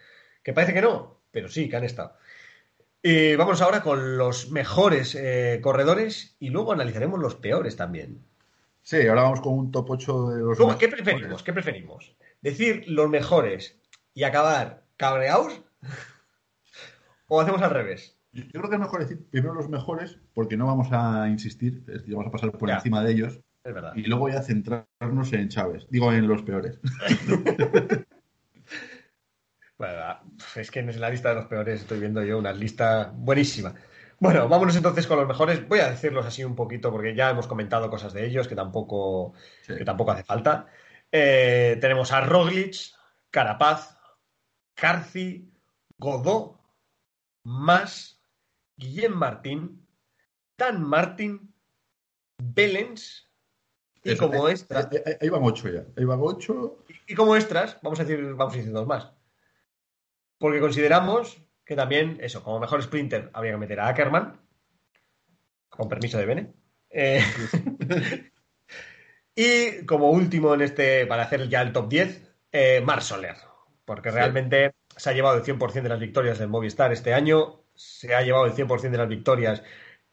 Que 0.43 0.53
parece 0.53 0.75
que 0.75 0.83
no, 0.83 1.21
pero 1.31 1.49
sí 1.49 1.69
que 1.69 1.77
han 1.77 1.85
estado. 1.85 2.15
Y 3.03 3.37
vamos 3.37 3.63
ahora 3.63 3.83
con 3.83 4.19
los 4.19 4.51
mejores 4.51 5.15
eh, 5.15 5.61
corredores 5.63 6.37
y 6.41 6.51
luego 6.51 6.73
analizaremos 6.73 7.21
los 7.21 7.37
peores 7.37 7.77
también. 7.77 8.25
Sí, 8.83 9.07
ahora 9.07 9.23
vamos 9.23 9.41
con 9.41 9.55
un 9.55 9.71
top 9.71 9.91
8 9.91 10.29
de 10.31 10.41
los 10.41 10.77
¿Qué 10.77 10.89
preferimos? 10.89 11.43
¿Qué 11.43 11.53
preferimos? 11.53 12.17
¿Decir 12.41 12.85
los 12.89 13.09
mejores 13.09 13.79
y 14.15 14.25
acabar 14.25 14.83
cabreados? 14.97 15.61
¿O 17.29 17.41
hacemos 17.41 17.63
al 17.63 17.71
revés? 17.71 18.18
Yo 18.33 18.45
yo 18.45 18.51
creo 18.61 18.69
que 18.69 18.75
es 18.77 18.81
mejor 18.81 19.01
decir 19.01 19.27
primero 19.31 19.55
los 19.55 19.69
mejores 19.69 20.19
porque 20.35 20.57
no 20.57 20.67
vamos 20.67 20.89
a 20.93 21.29
insistir, 21.29 21.79
es 21.89 22.01
decir, 22.03 22.15
vamos 22.15 22.29
a 22.29 22.33
pasar 22.33 22.53
por 22.53 22.69
Ya. 22.69 22.77
encima 22.77 23.03
de 23.03 23.13
ellos 23.13 23.41
Es 23.65 23.75
verdad. 23.75 23.93
y 23.97 24.03
luego 24.03 24.29
ya 24.29 24.43
centrarnos 24.43 25.33
en 25.33 25.49
Chávez, 25.49 25.87
digo 25.91 26.13
en 26.13 26.29
los 26.29 26.43
peores. 26.43 26.79
Bueno, 29.79 30.19
es 30.57 30.71
que 30.73 30.81
en 30.81 31.01
la 31.01 31.09
lista 31.11 31.29
de 31.29 31.37
los 31.37 31.45
peores 31.47 31.81
estoy 31.83 32.01
viendo 32.01 32.23
yo 32.25 32.37
una 32.39 32.53
lista 32.53 33.13
buenísima. 33.15 33.75
Bueno, 34.19 34.49
vámonos 34.49 34.75
entonces 34.75 35.07
con 35.07 35.19
los 35.19 35.29
mejores. 35.29 35.69
Voy 35.69 35.79
a 35.79 35.91
decirlos 35.91 36.27
así 36.27 36.43
un 36.43 36.57
poquito 36.57 36.91
porque 36.91 37.15
ya 37.15 37.31
hemos 37.31 37.47
comentado 37.47 37.89
cosas 37.89 38.13
de 38.13 38.27
ellos 38.27 38.49
que 38.49 38.57
tampoco, 38.57 39.35
Sí. 39.63 39.77
que 39.77 39.85
tampoco 39.85 40.11
hace 40.11 40.25
falta. 40.25 40.67
Eh, 41.13 41.79
tenemos 41.81 42.11
a 42.13 42.23
Roglic, 42.23 42.75
Carapaz, 43.31 43.97
Carci, 44.75 45.53
Godó, 45.97 46.59
Mas, 47.45 48.18
Guillem 48.79 49.13
Martín, 49.15 49.87
Dan 50.57 50.83
Martín, 50.83 51.53
Belens 52.39 53.29
y 54.03 54.13
Eso, 54.13 54.31
como 54.31 54.49
eh, 54.49 54.53
extra, 54.53 54.89
Ahí, 54.91 55.17
ahí- 55.21 55.29
van 55.29 55.43
8 55.43 55.69
ya, 55.69 55.85
ahí 55.97 56.05
van 56.05 56.21
8. 56.23 56.79
y 57.07 57.15
como 57.15 57.37
extras, 57.37 57.79
vamos 57.83 58.01
a 58.01 58.05
decir, 58.05 58.25
vamos 58.35 58.55
a 58.55 58.57
decir 58.57 58.73
dos 58.73 58.87
más. 58.87 59.13
Porque 60.39 60.61
consideramos 60.61 61.43
que 61.65 61.75
también, 61.77 62.17
eso, 62.23 62.43
como 62.43 62.61
mejor 62.61 62.83
sprinter 62.83 63.31
habría 63.35 63.53
que 63.53 63.59
meter 63.59 63.81
a 63.81 63.89
Ackerman, 63.89 64.41
con 65.69 65.89
permiso 65.89 66.17
de 66.19 66.27
Bene. 66.27 66.53
Eh, 66.91 67.21
y 69.35 69.85
como 69.85 70.11
último 70.11 70.55
en 70.55 70.63
este, 70.63 71.07
para 71.07 71.25
hacer 71.25 71.49
ya 71.49 71.61
el 71.63 71.73
top 71.73 71.89
10, 71.89 72.35
eh, 72.53 72.81
Mar 72.85 73.03
Soler. 73.03 73.37
Porque 73.85 74.11
Sí. 74.11 74.15
realmente 74.17 74.73
se 74.97 75.11
ha 75.11 75.13
llevado 75.13 75.37
el 75.39 75.45
100% 75.45 75.83
de 75.83 75.89
las 75.89 76.01
victorias 76.01 76.39
del 76.39 76.49
Movistar 76.49 76.93
este 76.93 77.15
año, 77.15 77.63
se 77.79 78.15
ha 78.15 78.23
llevado 78.23 78.47
el 78.47 78.53
100% 78.53 78.91
de 78.91 78.99
las 78.99 79.09
victorias 79.09 79.63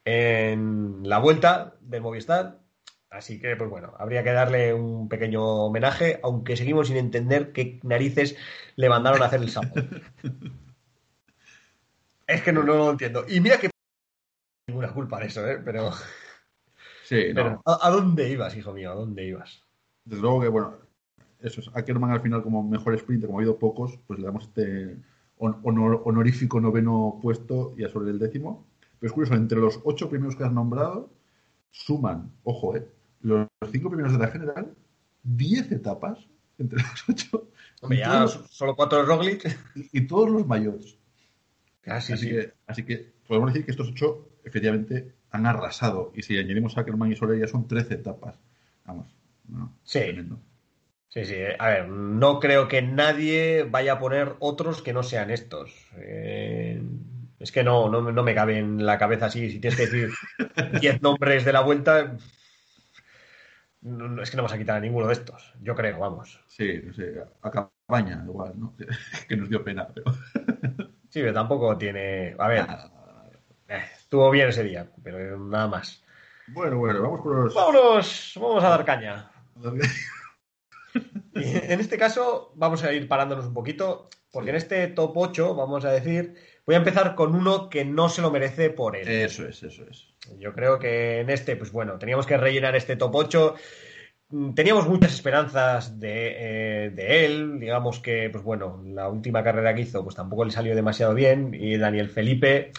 en 0.05 1.01
la 1.03 1.17
vuelta 1.17 1.75
del 1.81 2.01
Movistar. 2.01 2.59
Así 3.09 3.39
que, 3.39 3.55
pues 3.55 3.69
bueno, 3.69 3.93
habría 3.97 4.23
que 4.23 4.31
darle 4.31 4.73
un 4.73 5.09
pequeño 5.09 5.43
homenaje, 5.43 6.19
aunque 6.23 6.57
seguimos 6.57 6.87
sin 6.87 6.97
entender 6.97 7.53
qué 7.53 7.79
narices 7.83 8.35
le 8.75 8.89
mandaron 8.89 9.21
a 9.21 9.25
hacer 9.25 9.41
el 9.41 9.49
sábado. 9.49 9.73
es 12.27 12.41
que 12.41 12.51
no, 12.51 12.63
no 12.63 12.75
lo 12.75 12.91
entiendo. 12.91 13.25
Y 13.27 13.39
mira 13.39 13.57
que 13.57 13.69
ninguna 14.67 14.93
culpa 14.93 15.19
de 15.19 15.27
eso, 15.27 15.47
¿eh? 15.47 15.61
Pero, 15.63 15.91
Sí, 17.03 17.27
no. 17.29 17.35
pero 17.35 17.61
¿a, 17.65 17.87
a 17.87 17.91
dónde 17.91 18.29
ibas, 18.29 18.55
hijo 18.57 18.73
mío? 18.73 18.91
¿A 18.91 18.95
dónde 18.95 19.25
ibas? 19.25 19.63
Desde 20.03 20.21
luego 20.21 20.41
que, 20.41 20.47
bueno, 20.47 20.77
eso 21.39 21.61
es. 21.61 21.69
Ackerman 21.73 22.11
al 22.11 22.21
final 22.21 22.43
como 22.43 22.63
mejor 22.63 22.97
sprinter, 22.97 23.27
como 23.27 23.39
ha 23.39 23.41
habido 23.41 23.59
pocos, 23.59 23.99
pues 24.07 24.19
le 24.19 24.25
damos 24.25 24.45
este 24.45 24.97
honorífico 25.37 26.61
noveno 26.61 27.19
puesto 27.21 27.73
y 27.77 27.83
a 27.83 27.89
sobre 27.89 28.11
el 28.11 28.19
décimo. 28.19 28.65
Pero 28.99 29.09
es 29.09 29.13
curioso, 29.13 29.35
entre 29.35 29.59
los 29.59 29.79
ocho 29.83 30.09
primeros 30.09 30.35
que 30.35 30.43
has 30.43 30.51
nombrado, 30.51 31.11
suman, 31.71 32.31
ojo, 32.43 32.75
eh, 32.75 32.87
los 33.21 33.47
cinco 33.71 33.89
primeros 33.89 34.13
de 34.13 34.19
la 34.19 34.27
general, 34.27 34.73
diez 35.23 35.71
etapas 35.71 36.19
entre 36.57 36.79
los 36.79 37.09
ocho. 37.09 37.49
Hombre, 37.81 37.99
ya 37.99 38.27
solo 38.27 38.75
cuatro 38.75 38.99
de 38.99 39.05
Roglic. 39.05 39.59
Y, 39.91 40.07
todos 40.07 40.29
los 40.29 40.47
mayores. 40.47 40.97
Ah, 41.85 41.97
así, 41.97 42.13
Que, 42.17 42.53
así 42.67 42.83
que 42.83 43.13
podemos 43.27 43.51
decir 43.51 43.65
que 43.65 43.71
estos 43.71 43.89
ocho 43.89 44.29
efectivamente 44.43 45.13
han 45.31 45.45
arrasado. 45.45 46.11
Y 46.15 46.23
si 46.23 46.37
añadimos 46.37 46.77
a 46.77 46.81
Ackerman 46.81 47.11
y 47.11 47.15
Soler 47.15 47.39
ya 47.39 47.47
son 47.47 47.67
trece 47.67 47.95
etapas. 47.95 48.39
Vamos, 48.85 49.07
sí. 49.83 49.99
Sí, 51.09 51.25
sí. 51.25 51.35
A 51.59 51.69
ver, 51.69 51.87
no 51.87 52.39
creo 52.39 52.67
que 52.67 52.81
nadie 52.81 53.63
vaya 53.63 53.93
a 53.93 53.99
poner 53.99 54.35
otros 54.39 54.81
que 54.81 54.93
no 54.93 55.03
sean 55.03 55.31
estos. 55.31 55.71
Eh, 55.97 56.81
es 57.39 57.51
que 57.51 57.63
no, 57.63 57.89
no, 57.89 58.01
no, 58.11 58.23
me 58.23 58.35
cabe 58.35 58.57
en 58.57 58.85
la 58.85 58.97
cabeza 58.97 59.27
así. 59.27 59.49
Si 59.49 59.59
tienes 59.59 59.77
que 59.77 59.85
decir 59.85 60.09
10 60.81 61.01
nombres 61.01 61.45
de 61.45 61.53
la 61.53 61.61
vuelta, 61.61 62.17
es 64.21 64.31
que 64.31 64.37
no 64.37 64.43
vas 64.43 64.53
a 64.53 64.57
quitar 64.57 64.77
a 64.77 64.79
ninguno 64.79 65.07
de 65.07 65.13
estos. 65.13 65.53
Yo 65.61 65.75
creo, 65.75 65.99
vamos. 65.99 66.43
Sí, 66.47 66.81
no 66.83 66.93
sé. 66.93 67.13
A 67.41 67.51
campaña, 67.51 68.23
igual, 68.25 68.53
¿no? 68.59 68.75
que 69.27 69.37
nos 69.37 69.49
dio 69.49 69.63
pena, 69.63 69.87
pero. 69.87 70.11
sí, 71.09 71.21
pero 71.21 71.33
tampoco 71.33 71.77
tiene. 71.77 72.35
A 72.39 72.47
ver. 72.47 72.65
Eh, 73.67 73.83
estuvo 73.99 74.29
bien 74.31 74.49
ese 74.49 74.63
día, 74.63 74.89
pero 75.03 75.37
nada 75.37 75.67
más. 75.67 76.03
Bueno, 76.47 76.77
bueno, 76.77 77.01
vamos 77.01 77.21
por 77.21 77.35
los. 77.35 77.53
Vámonos, 77.53 78.33
vamos 78.41 78.63
a 78.63 78.69
dar 78.69 78.85
caña. 78.85 79.31
en 81.35 81.79
este 81.79 81.97
caso, 81.97 82.51
vamos 82.55 82.83
a 82.83 82.93
ir 82.93 83.07
parándonos 83.07 83.45
un 83.45 83.53
poquito, 83.53 84.09
porque 84.31 84.49
en 84.49 84.55
este 84.57 84.87
top 84.87 85.15
8, 85.15 85.55
vamos 85.55 85.85
a 85.85 85.91
decir, 85.91 86.35
voy 86.65 86.75
a 86.75 86.79
empezar 86.79 87.15
con 87.15 87.35
uno 87.35 87.69
que 87.69 87.85
no 87.85 88.09
se 88.09 88.21
lo 88.21 88.31
merece 88.31 88.69
por 88.69 88.95
él. 88.95 89.07
Eso 89.07 89.47
es, 89.47 89.63
eso 89.63 89.83
es. 89.89 90.13
Yo 90.39 90.53
creo 90.53 90.79
que 90.79 91.19
en 91.19 91.29
este, 91.29 91.55
pues 91.55 91.71
bueno, 91.71 91.97
teníamos 91.97 92.25
que 92.25 92.37
rellenar 92.37 92.75
este 92.75 92.95
top 92.95 93.15
8. 93.15 93.55
Mm, 94.29 94.53
teníamos 94.53 94.87
muchas 94.87 95.13
esperanzas 95.13 95.99
de, 95.99 96.85
eh, 96.85 96.89
de, 96.89 97.25
él, 97.25 97.59
digamos 97.59 97.99
que, 97.99 98.29
pues 98.31 98.43
bueno, 98.43 98.81
la 98.85 99.07
última 99.09 99.43
carrera 99.43 99.75
que 99.75 99.81
hizo, 99.81 100.03
pues 100.03 100.15
tampoco 100.15 100.45
le 100.45 100.51
salió 100.51 100.75
demasiado 100.75 101.13
bien, 101.13 101.53
y 101.53 101.77
Daniel 101.77 102.09
Felipe, 102.09 102.71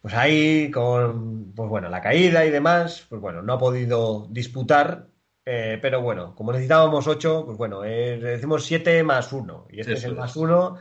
pues 0.00 0.14
ahí 0.14 0.70
con, 0.70 1.52
pues 1.54 1.68
bueno, 1.68 1.88
la 1.88 2.00
caída 2.00 2.44
y 2.44 2.50
demás, 2.50 3.06
pues 3.08 3.20
bueno, 3.20 3.42
no 3.42 3.52
ha 3.54 3.58
podido 3.58 4.26
disputar, 4.30 5.06
eh, 5.48 5.78
pero 5.80 6.02
bueno, 6.02 6.34
como 6.34 6.50
necesitábamos 6.50 7.06
8, 7.06 7.44
pues 7.46 7.56
bueno, 7.56 7.84
eh, 7.84 8.18
decimos 8.18 8.66
7 8.66 9.04
más 9.04 9.32
1. 9.32 9.68
Y 9.70 9.80
este 9.80 9.92
es 9.92 10.02
el 10.02 10.16
más 10.16 10.34
1. 10.34 10.76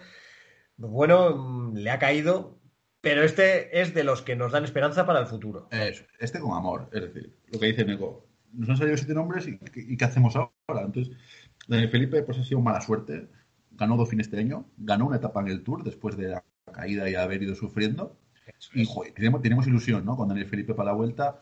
Pues 0.78 0.92
bueno, 0.92 1.38
mm, 1.38 1.76
le 1.76 1.92
ha 1.92 2.00
caído, 2.00 2.60
pero 3.00 3.24
este 3.24 3.80
es 3.80 3.94
de 3.94 4.04
los 4.04 4.24
que 4.24 4.36
nos 4.36 4.52
dan 4.52 4.64
esperanza 4.64 5.06
para 5.06 5.20
el 5.20 5.28
futuro. 5.28 5.70
este 5.72 6.40
con 6.40 6.58
amor, 6.58 6.90
es 6.92 7.02
decir, 7.02 7.38
lo 7.52 7.60
que 7.60 7.68
dice 7.68 7.86
Neko. 7.86 8.26
Nos 8.54 8.70
han 8.70 8.78
salido 8.78 8.98
siete 8.98 9.14
nombres 9.14 9.48
y, 9.48 9.60
¿qué 9.98 10.06
hacemos 10.06 10.36
ahora? 10.36 10.82
Entonces, 10.84 11.16
Daniel 11.68 11.90
Felipe 11.90 12.24
pues 12.24 12.40
ha 12.40 12.44
sido 12.44 12.62
mala 12.62 12.82
suerte. 12.82 13.30
Ganó 13.72 13.98
dos 13.98 14.10
fines 14.10 14.28
este 14.28 14.40
año, 14.40 14.66
ganó 14.78 15.06
una 15.06 15.18
etapa 15.18 15.42
en 15.42 15.50
el 15.50 15.62
Tour 15.62 15.84
después 15.84 16.18
de 16.18 16.30
la 16.30 16.44
caída 16.74 17.08
y 17.08 17.16
haber 17.16 17.44
ido 17.44 17.54
sufriendo. 17.54 18.18
Y 18.74 18.86
joder, 18.86 19.14
tenemos, 19.14 19.42
tenemos 19.42 19.68
ilusión, 19.68 20.06
¿no? 20.06 20.16
Con 20.16 20.30
Daniel 20.30 20.48
Felipe 20.48 20.74
para 20.74 20.92
la 20.92 20.96
vuelta 20.96 21.42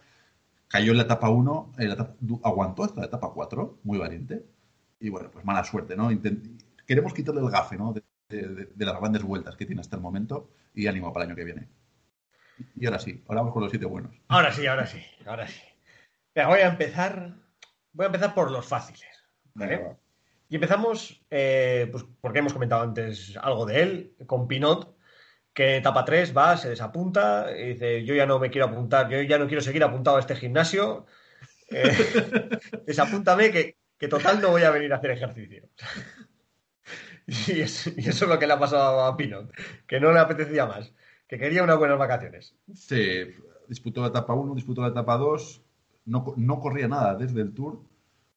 cayó 0.73 0.89
en 0.89 0.97
la 0.97 1.03
etapa 1.03 1.29
1, 1.29 1.73
aguantó 2.43 2.83
hasta 2.83 3.01
la 3.01 3.05
etapa 3.05 3.29
4, 3.31 3.81
muy 3.83 3.99
valiente. 3.99 4.43
Y 4.99 5.09
bueno, 5.09 5.29
pues 5.29 5.45
mala 5.45 5.63
suerte, 5.63 5.95
¿no? 5.95 6.09
queremos 6.87 7.13
quitarle 7.13 7.41
el 7.41 7.51
gafe, 7.51 7.77
¿no? 7.77 7.93
De, 7.93 8.03
las 8.77 8.99
grandes 8.99 9.21
vueltas 9.21 9.55
que 9.55 9.67
tiene 9.67 9.81
hasta 9.81 9.97
el 9.97 10.01
momento 10.01 10.49
y 10.73 10.87
ánimo 10.87 11.13
para 11.13 11.25
el 11.25 11.29
año 11.29 11.35
que 11.35 11.43
viene. 11.43 11.69
Y 12.75 12.87
ahora 12.87 12.97
sí, 12.97 13.23
ahora 13.27 13.41
vamos 13.41 13.53
con 13.53 13.61
los 13.61 13.69
siete 13.69 13.85
buenos. 13.85 14.15
Ahora 14.29 14.51
sí, 14.51 14.65
ahora 14.65 14.87
sí, 14.87 14.99
ahora 15.27 15.47
sí. 15.47 15.61
voy 16.33 16.61
a 16.61 16.67
empezar, 16.67 17.35
voy 17.91 18.05
a 18.05 18.07
empezar 18.07 18.33
por 18.33 18.49
los 18.49 18.65
fáciles. 18.65 19.05
y 20.49 20.55
empezamos, 20.55 21.23
eh, 21.29 21.87
pues 21.91 22.03
porque 22.19 22.39
hemos 22.39 22.53
comentado 22.53 22.81
antes 22.81 23.37
algo 23.37 23.67
de 23.67 23.83
él, 23.83 24.15
con 24.25 24.47
Pinot, 24.47 24.97
que 25.53 25.77
etapa 25.77 26.03
3 26.03 26.35
va, 26.35 26.57
se 26.57 26.69
desapunta 26.69 27.47
y 27.55 27.73
dice, 27.73 28.03
yo 28.03 28.15
ya 28.15 28.25
no 28.25 28.39
me 28.39 28.49
quiero 28.49 28.67
apuntar, 28.67 29.09
yo 29.09 29.21
ya 29.21 29.37
no 29.37 29.47
quiero 29.47 29.61
seguir 29.61 29.83
apuntado 29.83 30.17
a 30.17 30.19
este 30.19 30.35
gimnasio, 30.35 31.05
eh, 31.69 31.91
desapúntame 32.87 33.51
que, 33.51 33.77
que, 33.97 34.07
total 34.07 34.41
no 34.41 34.49
voy 34.49 34.63
a 34.63 34.71
venir 34.71 34.91
a 34.93 34.97
hacer 34.97 35.11
ejercicio. 35.11 35.69
y, 37.27 37.61
eso 37.61 37.91
es 37.95 38.21
lo 38.21 38.39
que 38.39 38.47
le 38.47 38.53
ha 38.53 38.59
pasado 38.59 39.03
a 39.03 39.15
Pinot, 39.15 39.51
que 39.85 39.99
no 39.99 40.11
le 40.11 40.19
apetecía 40.19 40.65
más, 40.65 40.91
que 41.27 41.37
quería 41.37 41.63
unas 41.63 41.77
buenas 41.77 41.99
vacaciones. 41.99 42.55
Sí, 42.73 43.25
disputó 43.67 44.01
la 44.01 44.07
etapa 44.07 44.33
1, 44.33 44.55
disputó 44.55 44.81
la 44.81 44.87
etapa 44.87 45.17
2, 45.17 45.61
no, 46.05 46.33
no 46.35 46.59
corría 46.59 46.87
nada 46.87 47.15
desde 47.15 47.41
el 47.41 47.53
Tour, 47.53 47.79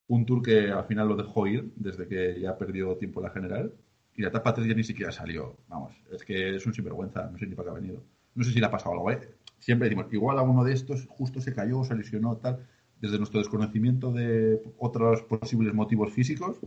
un 0.09 0.27
Tour 0.27 0.43
que 0.43 0.71
al 0.71 0.85
final 0.85 1.09
lo 1.09 1.17
dejó 1.17 1.47
ir 1.47 1.73
desde 1.77 2.07
que 2.07 2.39
ya 2.41 2.59
perdió 2.59 2.97
tiempo 2.97 3.23
la 3.23 3.31
general 3.31 3.73
y 4.17 4.23
la 4.23 4.29
etapa 4.29 4.55
3 4.55 4.67
ya 4.67 4.75
ni 4.75 4.85
siquiera 4.85 5.13
salió. 5.13 5.57
Vamos, 5.69 5.95
es 6.11 6.25
que 6.25 6.57
es 6.57 6.67
un 6.67 6.75
sinvergüenza, 6.75 7.29
no 7.31 7.39
sé 7.39 7.47
ni 7.47 7.55
para 7.55 7.67
qué 7.67 7.71
ha 7.71 7.81
venido. 7.81 8.03
No 8.35 8.45
sé 8.45 8.53
si 8.53 8.61
le 8.61 8.67
ha 8.67 8.71
pasado 8.71 8.93
algo, 8.93 9.11
¿eh? 9.11 9.21
Siempre 9.59 9.89
decimos, 9.89 10.13
igual 10.13 10.39
a 10.39 10.43
uno 10.43 10.65
de 10.65 10.73
estos 10.73 11.07
justo 11.07 11.41
se 11.41 11.55
cayó, 11.55 11.85
se 11.85 11.95
lesionó, 11.95 12.37
tal. 12.37 12.67
Desde 13.01 13.19
nuestro 13.19 13.41
desconocimiento 13.41 14.13
de 14.13 14.63
otros 14.79 15.23
posibles 15.23 15.75
motivos 15.75 16.13
físicos, 16.13 16.59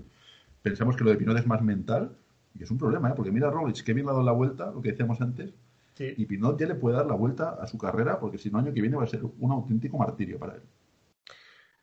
pensamos 0.62 0.96
que 0.96 1.04
lo 1.04 1.10
de 1.10 1.18
Pinot 1.18 1.38
es 1.38 1.48
más 1.48 1.62
mental 1.62 2.16
y 2.58 2.64
es 2.64 2.72
un 2.72 2.78
problema, 2.78 3.10
¿eh? 3.10 3.14
Porque 3.16 3.32
mira 3.32 3.50
Roglic, 3.50 3.84
que 3.84 3.94
bien 3.94 4.06
le 4.06 4.12
ha 4.12 4.14
dado 4.14 4.26
la 4.26 4.32
vuelta, 4.32 4.72
lo 4.72 4.82
que 4.82 4.92
decíamos 4.92 5.22
antes, 5.22 5.54
y 6.00 6.26
Pinot 6.26 6.58
ya 6.58 6.68
le 6.68 6.76
puede 6.76 6.96
dar 6.96 7.08
la 7.08 7.16
vuelta 7.16 7.58
a 7.62 7.68
su 7.68 7.78
carrera 7.78 8.20
porque 8.20 8.38
si 8.38 8.50
no, 8.50 8.60
año 8.60 8.74
que 8.74 8.82
viene 8.82 8.96
va 8.96 9.04
a 9.04 9.08
ser 9.08 9.22
un 9.40 9.52
auténtico 9.52 9.98
martirio 9.98 10.40
para 10.40 10.56
él. 10.56 10.62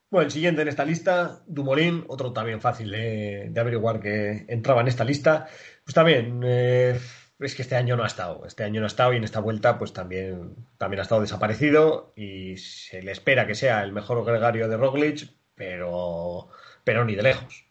Bueno, 0.09 0.27
el 0.27 0.33
siguiente 0.33 0.63
en 0.63 0.69
esta 0.69 0.85
lista, 0.85 1.43
Dumoulin, 1.47 2.05
otro 2.07 2.33
también 2.33 2.61
fácil 2.61 2.91
de, 2.93 3.53
averiguar 3.57 4.01
que 4.01 4.45
entraba 4.49 4.81
en 4.81 4.89
esta 4.89 5.05
lista. 5.05 5.49
Pues 5.85 5.95
también, 5.95 6.41
eh, 6.45 6.99
es 7.41 7.55
que 7.55 7.63
este 7.63 7.75
año 7.75 7.97
no 7.97 8.05
ha 8.05 8.07
estado. 8.07 8.47
Este 8.47 8.63
año 8.63 8.81
no 8.81 8.87
ha 8.87 8.89
estado 8.89 9.13
y 9.13 9.17
en 9.17 9.25
esta 9.25 9.41
vuelta, 9.41 9.79
pues 9.79 9.93
también, 9.93 10.55
también 10.79 11.01
ha 11.01 11.03
estado 11.03 11.21
desaparecido 11.21 12.13
y 12.17 12.57
se 12.57 13.03
le 13.03 13.13
espera 13.13 13.47
que 13.47 13.57
sea 13.57 13.83
el 13.83 13.93
mejor 13.93 14.25
gregario 14.25 14.69
de 14.69 14.77
Roglic, 14.77 15.29
pero, 15.57 16.49
pero 16.85 17.05
ni 17.05 17.17
de 17.17 17.23
lejos. 17.23 17.65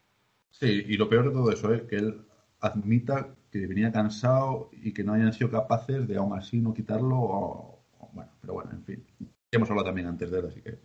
Sí, 0.51 0.85
y 0.87 0.97
lo 0.97 1.09
peor 1.09 1.25
de 1.25 1.31
todo 1.31 1.51
eso 1.51 1.73
es 1.73 1.83
que 1.83 1.95
él 1.95 2.21
admita 2.59 3.29
que 3.49 3.65
venía 3.65 3.91
cansado 3.91 4.69
y 4.71 4.93
que 4.93 5.03
no 5.03 5.13
hayan 5.13 5.33
sido 5.33 5.49
capaces 5.51 6.05
de 6.07 6.17
aún 6.17 6.37
así 6.37 6.59
no 6.59 6.73
quitarlo. 6.73 7.79
bueno, 8.11 8.31
pero 8.41 8.53
bueno, 8.53 8.71
en 8.71 8.83
fin. 8.83 9.05
Hemos 9.51 9.69
hablado 9.69 9.87
también 9.87 10.07
antes 10.07 10.29
de 10.29 10.39
él, 10.39 10.45
así 10.47 10.61
que 10.61 10.77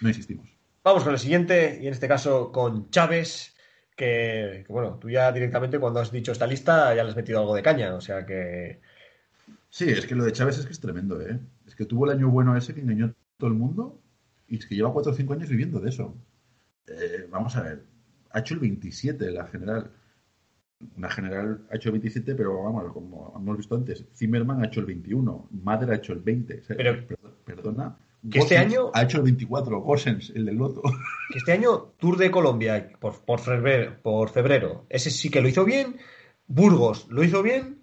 no 0.00 0.08
insistimos. 0.08 0.55
Vamos 0.86 1.02
con 1.02 1.14
el 1.14 1.18
siguiente, 1.18 1.80
y 1.82 1.88
en 1.88 1.94
este 1.94 2.06
caso 2.06 2.52
con 2.52 2.90
Chávez, 2.90 3.56
que, 3.96 4.64
bueno, 4.68 5.00
tú 5.00 5.10
ya 5.10 5.32
directamente 5.32 5.80
cuando 5.80 5.98
has 5.98 6.12
dicho 6.12 6.30
esta 6.30 6.46
lista 6.46 6.94
ya 6.94 7.02
le 7.02 7.10
has 7.10 7.16
metido 7.16 7.40
algo 7.40 7.56
de 7.56 7.62
caña, 7.64 7.92
o 7.96 8.00
sea 8.00 8.24
que... 8.24 8.78
Sí, 9.68 9.90
es 9.90 10.06
que 10.06 10.14
lo 10.14 10.22
de 10.22 10.30
Chávez 10.30 10.58
es 10.58 10.64
que 10.64 10.70
es 10.70 10.78
tremendo, 10.78 11.20
¿eh? 11.20 11.40
Es 11.66 11.74
que 11.74 11.86
tuvo 11.86 12.04
el 12.04 12.12
año 12.12 12.30
bueno 12.30 12.56
ese 12.56 12.72
que 12.72 12.82
engañó 12.82 13.12
todo 13.36 13.50
el 13.50 13.56
mundo 13.56 14.00
y 14.46 14.58
es 14.58 14.66
que 14.66 14.76
lleva 14.76 14.92
4 14.92 15.10
o 15.10 15.14
5 15.16 15.32
años 15.32 15.48
viviendo 15.48 15.80
de 15.80 15.88
eso. 15.88 16.14
Eh, 16.86 17.26
vamos 17.28 17.56
a 17.56 17.62
ver, 17.62 17.82
ha 18.30 18.38
hecho 18.38 18.54
el 18.54 18.60
27 18.60 19.32
la 19.32 19.48
general. 19.48 19.90
Una 20.96 21.10
general 21.10 21.66
ha 21.68 21.74
hecho 21.74 21.88
el 21.88 21.94
27, 21.94 22.36
pero 22.36 22.62
vamos, 22.62 22.92
como 22.92 23.34
hemos 23.36 23.56
visto 23.56 23.74
antes, 23.74 24.04
Zimmerman 24.14 24.62
ha 24.62 24.66
hecho 24.66 24.78
el 24.78 24.86
21, 24.86 25.48
Madre 25.50 25.94
ha 25.94 25.96
hecho 25.96 26.12
el 26.12 26.20
20. 26.20 26.62
pero, 26.68 27.04
perdona, 27.44 27.98
que 28.30 28.38
este 28.38 28.58
año 28.58 28.90
ha 28.94 29.02
hecho 29.02 29.18
el 29.18 29.24
24, 29.24 29.80
Gosens, 29.80 30.32
el 30.34 30.46
del 30.46 30.56
Loto. 30.56 30.82
Que 31.30 31.38
este 31.38 31.52
año 31.52 31.92
Tour 31.98 32.16
de 32.16 32.30
Colombia 32.30 32.88
por, 33.00 33.20
por, 33.24 33.40
febrero, 33.40 33.96
por 34.00 34.30
febrero, 34.30 34.86
ese 34.88 35.10
sí 35.10 35.28
que 35.28 35.40
lo 35.40 35.48
hizo 35.48 35.64
bien. 35.64 35.96
Burgos 36.46 37.08
lo 37.10 37.24
hizo 37.24 37.42
bien, 37.42 37.80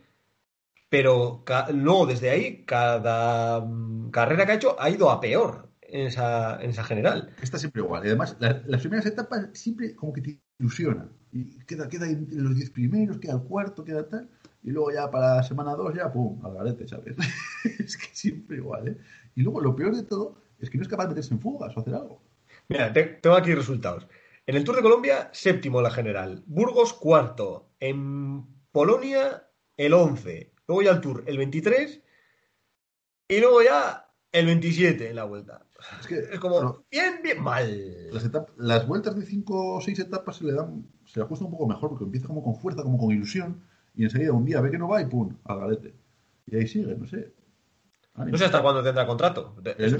pero 0.89 1.43
luego 1.73 2.05
desde 2.05 2.29
ahí 2.29 2.63
cada 2.65 3.59
mm, 3.59 4.11
carrera 4.11 4.45
que 4.45 4.51
ha 4.53 4.55
hecho 4.55 4.79
ha 4.79 4.89
ido 4.89 5.09
a 5.09 5.19
peor 5.19 5.69
en 5.81 6.07
esa, 6.07 6.61
en 6.61 6.69
esa 6.69 6.83
general. 6.83 7.29
Está 7.41 7.57
siempre 7.57 7.81
igual. 7.81 8.03
Y 8.03 8.07
además, 8.07 8.37
las 8.39 8.81
primeras 8.81 9.05
etapas 9.05 9.49
siempre 9.53 9.95
como 9.95 10.13
que 10.13 10.21
te 10.21 10.39
ilusiona. 10.59 11.09
Y 11.31 11.59
queda, 11.65 11.87
queda 11.89 12.07
en 12.07 12.27
los 12.31 12.55
10 12.55 12.69
primeros, 12.69 13.17
queda 13.19 13.33
el 13.33 13.41
cuarto, 13.41 13.83
queda 13.83 14.07
tal. 14.07 14.29
Y 14.63 14.71
luego 14.71 14.91
ya 14.91 15.11
para 15.11 15.37
la 15.37 15.43
semana 15.43 15.75
2 15.75 15.95
ya, 15.95 16.11
pum, 16.11 16.43
al 16.45 16.53
garete, 16.53 16.87
¿sabes? 16.87 17.15
es 17.79 17.97
que 17.97 18.07
siempre 18.13 18.57
igual, 18.57 18.87
¿eh? 18.87 18.97
Y 19.35 19.41
luego 19.41 19.61
lo 19.61 19.75
peor 19.75 19.95
de 19.95 20.03
todo 20.03 20.37
es 20.59 20.69
que 20.69 20.77
no 20.77 20.83
es 20.83 20.89
capaz 20.89 21.03
de 21.03 21.09
meterse 21.09 21.33
en 21.33 21.41
fugas 21.41 21.75
o 21.75 21.79
hacer 21.79 21.95
algo. 21.95 22.21
Mira, 22.69 22.93
tengo 22.93 23.35
aquí 23.35 23.53
resultados. 23.53 24.07
En 24.45 24.55
el 24.55 24.63
Tour 24.63 24.75
de 24.75 24.81
Colombia, 24.81 25.29
séptimo 25.31 25.81
la 25.81 25.91
general. 25.91 26.43
Burgos, 26.45 26.93
cuarto. 26.93 27.69
En 27.79 28.45
Polonia, 28.71 29.47
el 29.77 29.93
11. 29.93 30.51
Luego 30.67 30.81
ya 30.81 30.91
el 30.91 31.01
Tour, 31.01 31.23
el 31.27 31.37
23. 31.37 32.01
Y 33.29 33.39
luego 33.39 33.61
ya 33.61 34.09
el 34.31 34.45
27 34.45 35.09
en 35.09 35.15
la 35.15 35.23
vuelta. 35.23 35.65
Es, 35.99 36.07
que, 36.07 36.19
es 36.19 36.39
como 36.39 36.85
bien, 36.91 37.21
bien 37.23 37.41
mal. 37.41 38.09
Las, 38.57 38.87
vueltas 38.87 39.15
de 39.15 39.25
5 39.25 39.75
o 39.75 39.81
6 39.81 39.99
etapas 39.99 40.37
se 40.37 40.45
le 40.45 40.53
dan, 40.53 40.87
se 41.05 41.19
le 41.19 41.25
ajustan 41.25 41.45
un 41.45 41.51
poco 41.51 41.67
mejor 41.67 41.89
porque 41.89 42.05
empieza 42.05 42.27
como 42.27 42.43
con 42.43 42.55
fuerza, 42.55 42.83
como 42.83 42.97
con 42.97 43.11
ilusión. 43.11 43.63
Y 43.95 44.03
enseguida 44.03 44.33
un 44.33 44.45
día 44.45 44.59
ve 44.61 44.71
que 44.71 44.77
no 44.77 44.87
va 44.89 45.01
y 45.01 45.05
pum, 45.05 45.37
al 45.45 45.59
galete. 45.59 45.93
Y 46.47 46.55
ahí 46.57 46.67
sigue, 46.67 46.95
no 46.95 47.07
sé. 47.07 47.33
No 48.15 48.37
sé 48.37 48.45
hasta 48.45 48.61
cuándo 48.61 48.83
tendrá 48.83 49.05
contrato. 49.05 49.55
El, 49.77 49.99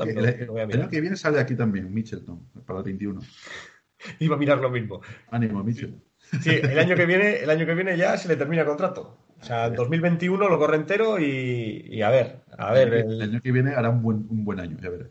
año 0.72 0.90
que 0.90 1.02
viene 1.02 1.16
sale 1.16 1.40
aquí 1.40 1.56
también, 1.56 1.92
Mitchelton, 1.94 2.48
para 2.66 2.80
el 2.80 2.86
21. 2.86 3.22
Iba 4.20 4.36
a 4.36 4.40
mirar 4.40 4.60
lo 4.60 4.70
mismo. 4.70 5.02
Ánimo, 5.32 5.64
Mitchell. 5.64 5.96
Sí, 6.42 6.52
el 6.52 6.78
año 6.80 6.96
que 6.96 7.06
viene, 7.06 7.40
el 7.40 7.50
año 7.50 7.66
que 7.66 7.74
viene 7.74 7.98
ya 7.98 8.18
se 8.18 8.28
le 8.28 8.36
termina 8.36 8.62
el 8.62 8.68
contrato. 8.68 9.18
O 9.40 9.46
sea, 9.46 9.66
en 9.66 9.76
2021 9.76 10.48
lo 10.48 10.58
corre 10.58 10.78
entero 10.78 11.20
y, 11.20 12.02
a 12.02 12.10
ver, 12.10 12.44
a 12.58 12.72
ver. 12.72 12.94
El, 12.94 13.22
año 13.22 13.42
que 13.42 13.52
viene 13.52 13.76
hará 13.76 13.90
un 13.90 14.02
buen, 14.02 14.26
un 14.30 14.46
buen 14.46 14.60
año, 14.60 14.78
ya 14.82 14.90
verás. 14.90 15.10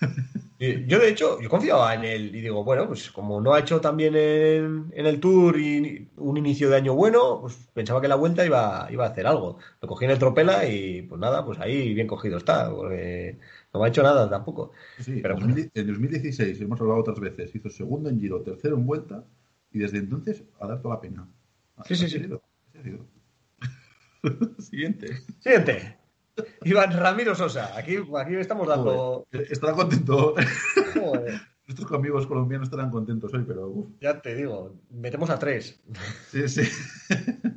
Yo, 0.86 1.00
de 1.00 1.08
hecho, 1.08 1.40
yo 1.40 1.48
confiaba 1.48 1.92
en 1.94 2.04
él 2.04 2.34
y 2.36 2.40
digo, 2.40 2.62
bueno, 2.62 2.86
pues 2.86 3.10
como 3.10 3.40
no 3.40 3.52
ha 3.52 3.58
hecho 3.58 3.80
también 3.80 4.14
en, 4.14 4.92
en 4.94 5.06
el 5.06 5.18
Tour 5.18 5.58
y 5.58 6.08
un 6.16 6.36
inicio 6.36 6.70
de 6.70 6.76
año 6.76 6.94
bueno, 6.94 7.40
pues 7.40 7.68
pensaba 7.74 8.00
que 8.00 8.06
la 8.06 8.14
vuelta 8.14 8.46
iba, 8.46 8.86
iba 8.90 9.04
a 9.04 9.08
hacer 9.08 9.26
algo. 9.26 9.58
Lo 9.80 9.88
cogí 9.88 10.04
en 10.04 10.12
el 10.12 10.20
Tropela 10.20 10.68
y 10.68 11.02
pues 11.02 11.20
nada, 11.20 11.44
pues 11.44 11.58
ahí 11.58 11.92
bien 11.94 12.06
cogido 12.06 12.38
está, 12.38 12.70
porque 12.70 13.38
no 13.74 13.80
me 13.80 13.86
ha 13.86 13.88
hecho 13.88 14.04
nada 14.04 14.30
tampoco. 14.30 14.70
Sí, 15.00 15.18
Pero, 15.20 15.36
en, 15.36 15.70
2016, 15.86 16.60
hemos 16.60 16.80
hablado 16.80 17.00
otras 17.00 17.18
veces, 17.18 17.52
hizo 17.54 17.68
segundo 17.68 18.08
en 18.08 18.20
Giro, 18.20 18.42
tercero 18.42 18.76
en 18.76 18.86
vuelta 18.86 19.24
y 19.72 19.80
desde 19.80 19.98
entonces 19.98 20.44
ha 20.60 20.68
dado 20.68 20.80
toda 20.80 20.94
la 20.94 21.00
pena. 21.00 21.28
Sí, 21.86 21.96
sí, 21.96 22.08
sí. 22.08 22.22
Siguiente. 24.58 25.08
Siguiente. 25.40 26.01
Iván 26.64 26.92
Ramiro 26.92 27.34
Sosa. 27.34 27.76
Aquí, 27.76 27.96
aquí 27.96 28.34
estamos 28.36 28.68
dando. 28.68 29.26
estará 29.30 29.72
contento. 29.74 30.34
Nuestros 31.66 31.92
amigos 31.98 32.26
colombianos 32.26 32.66
estarán 32.66 32.90
contentos 32.90 33.32
hoy, 33.34 33.44
pero. 33.46 33.88
Ya 34.00 34.20
te 34.20 34.34
digo, 34.34 34.76
metemos 34.90 35.30
a 35.30 35.38
tres. 35.38 35.80
Sí, 36.30 36.48
sí. 36.48 36.62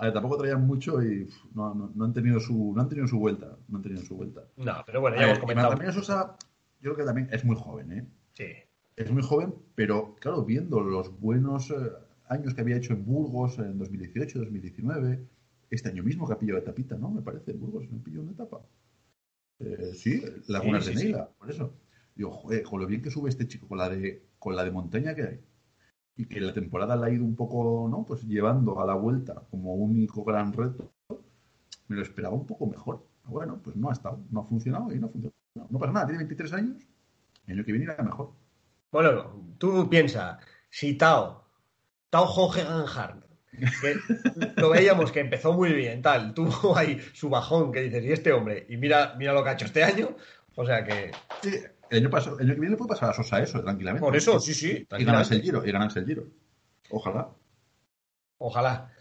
A 0.00 0.04
ver, 0.04 0.12
tampoco 0.12 0.36
traían 0.38 0.64
mucho 0.64 1.02
y 1.02 1.28
no, 1.54 1.74
no, 1.74 2.04
han 2.04 2.12
tenido 2.12 2.38
su, 2.38 2.72
no 2.72 2.82
han 2.82 2.88
tenido 2.88 3.08
su 3.08 3.18
vuelta. 3.18 3.56
No 3.66 3.78
han 3.78 3.82
tenido 3.82 4.02
su 4.02 4.14
vuelta. 4.14 4.42
No, 4.56 4.76
pero 4.86 5.00
bueno, 5.00 5.16
ya 5.16 5.24
hemos 5.24 5.40
comentado. 5.40 5.70
También 5.70 5.92
Sosa, 5.92 6.36
yo 6.80 6.94
creo 6.94 6.96
que 6.98 7.04
también 7.04 7.28
es 7.32 7.44
muy 7.44 7.56
joven, 7.56 7.92
¿eh? 7.92 8.06
Sí. 8.34 8.46
Es 8.94 9.10
muy 9.10 9.24
joven, 9.24 9.56
pero 9.74 10.14
claro, 10.20 10.44
viendo 10.44 10.80
los 10.80 11.18
buenos 11.18 11.70
eh, 11.70 11.74
años 12.28 12.54
que 12.54 12.60
había 12.60 12.76
hecho 12.76 12.92
en 12.92 13.04
Burgos 13.04 13.58
en 13.58 13.76
2018, 13.76 14.38
2019 14.38 15.26
este 15.70 15.88
año 15.90 16.02
mismo 16.02 16.26
que 16.26 16.34
ha 16.34 16.38
pillado 16.38 16.58
etapita, 16.58 16.96
¿no? 16.96 17.10
Me 17.10 17.22
parece, 17.22 17.52
Burgos 17.52 17.90
me 17.90 17.98
pilló 17.98 18.22
una 18.22 18.32
etapa. 18.32 18.62
Eh, 19.60 19.92
sí, 19.94 20.22
Lagunas 20.46 20.86
de 20.86 20.94
Neila, 20.94 21.28
por 21.38 21.50
eso. 21.50 21.74
Digo, 22.14 22.30
joder, 22.30 22.62
con 22.62 22.80
lo 22.80 22.86
bien 22.86 23.02
que 23.02 23.10
sube 23.10 23.28
este 23.28 23.46
chico, 23.46 23.68
con 23.68 23.78
la 23.78 23.88
de, 23.88 24.26
con 24.38 24.56
la 24.56 24.64
de 24.64 24.70
montaña 24.70 25.14
que 25.14 25.22
hay, 25.22 25.40
y 26.16 26.26
que 26.26 26.40
la 26.40 26.52
temporada 26.52 26.96
la 26.96 27.06
ha 27.06 27.10
ido 27.10 27.24
un 27.24 27.36
poco, 27.36 27.88
¿no? 27.90 28.04
Pues 28.04 28.22
llevando 28.24 28.80
a 28.80 28.86
la 28.86 28.94
vuelta 28.94 29.46
como 29.50 29.74
único 29.74 30.24
gran 30.24 30.52
reto, 30.52 30.92
me 31.86 31.96
lo 31.96 32.02
esperaba 32.02 32.34
un 32.34 32.46
poco 32.46 32.66
mejor. 32.66 33.06
Bueno, 33.24 33.60
pues 33.62 33.76
no 33.76 33.90
ha 33.90 33.92
estado, 33.92 34.24
no 34.30 34.40
ha 34.40 34.44
funcionado 34.44 34.92
y 34.92 34.98
no 34.98 35.06
ha 35.06 35.10
funcionado. 35.10 35.36
No 35.70 35.78
pasa 35.78 35.92
nada, 35.92 36.06
tiene 36.06 36.18
23 36.18 36.52
años, 36.54 36.86
el 37.46 37.54
año 37.54 37.64
que 37.64 37.72
viene 37.72 37.84
irá 37.84 38.02
mejor. 38.02 38.32
Bueno, 38.90 39.54
tú 39.58 39.88
piensa, 39.88 40.38
si 40.70 40.96
Tao, 40.96 41.44
Tao 42.10 42.24
Hohenhardt, 42.24 43.27
que 43.50 43.96
lo 44.56 44.70
veíamos 44.70 45.12
que 45.12 45.20
empezó 45.20 45.52
muy 45.52 45.72
bien, 45.72 46.02
tal, 46.02 46.34
tuvo 46.34 46.76
ahí 46.76 47.00
su 47.12 47.28
bajón 47.28 47.72
que 47.72 47.82
dices, 47.82 48.04
y 48.04 48.12
este 48.12 48.32
hombre, 48.32 48.66
y 48.68 48.76
mira, 48.76 49.14
mira 49.18 49.32
lo 49.32 49.42
que 49.42 49.50
ha 49.50 49.52
hecho 49.54 49.66
este 49.66 49.84
año, 49.84 50.16
o 50.54 50.66
sea 50.66 50.84
que... 50.84 51.10
Sí, 51.42 51.58
el 51.90 51.98
año, 51.98 52.10
pasado, 52.10 52.38
el 52.38 52.46
año 52.46 52.54
que 52.54 52.60
viene 52.60 52.76
puede 52.76 52.90
pasar 52.90 53.10
a 53.10 53.14
Sosa 53.14 53.40
eso, 53.40 53.62
tranquilamente. 53.62 54.04
Por 54.04 54.16
eso, 54.16 54.38
sí, 54.40 54.52
sí. 54.52 54.86
Y 54.98 55.04
ganarse 55.04 55.36
el 55.36 55.42
giro, 55.42 55.64
y 55.64 55.72
ganarse 55.72 56.00
el 56.00 56.06
giro. 56.06 56.24
Ojalá. 56.90 57.30
Ojalá. 58.38 58.92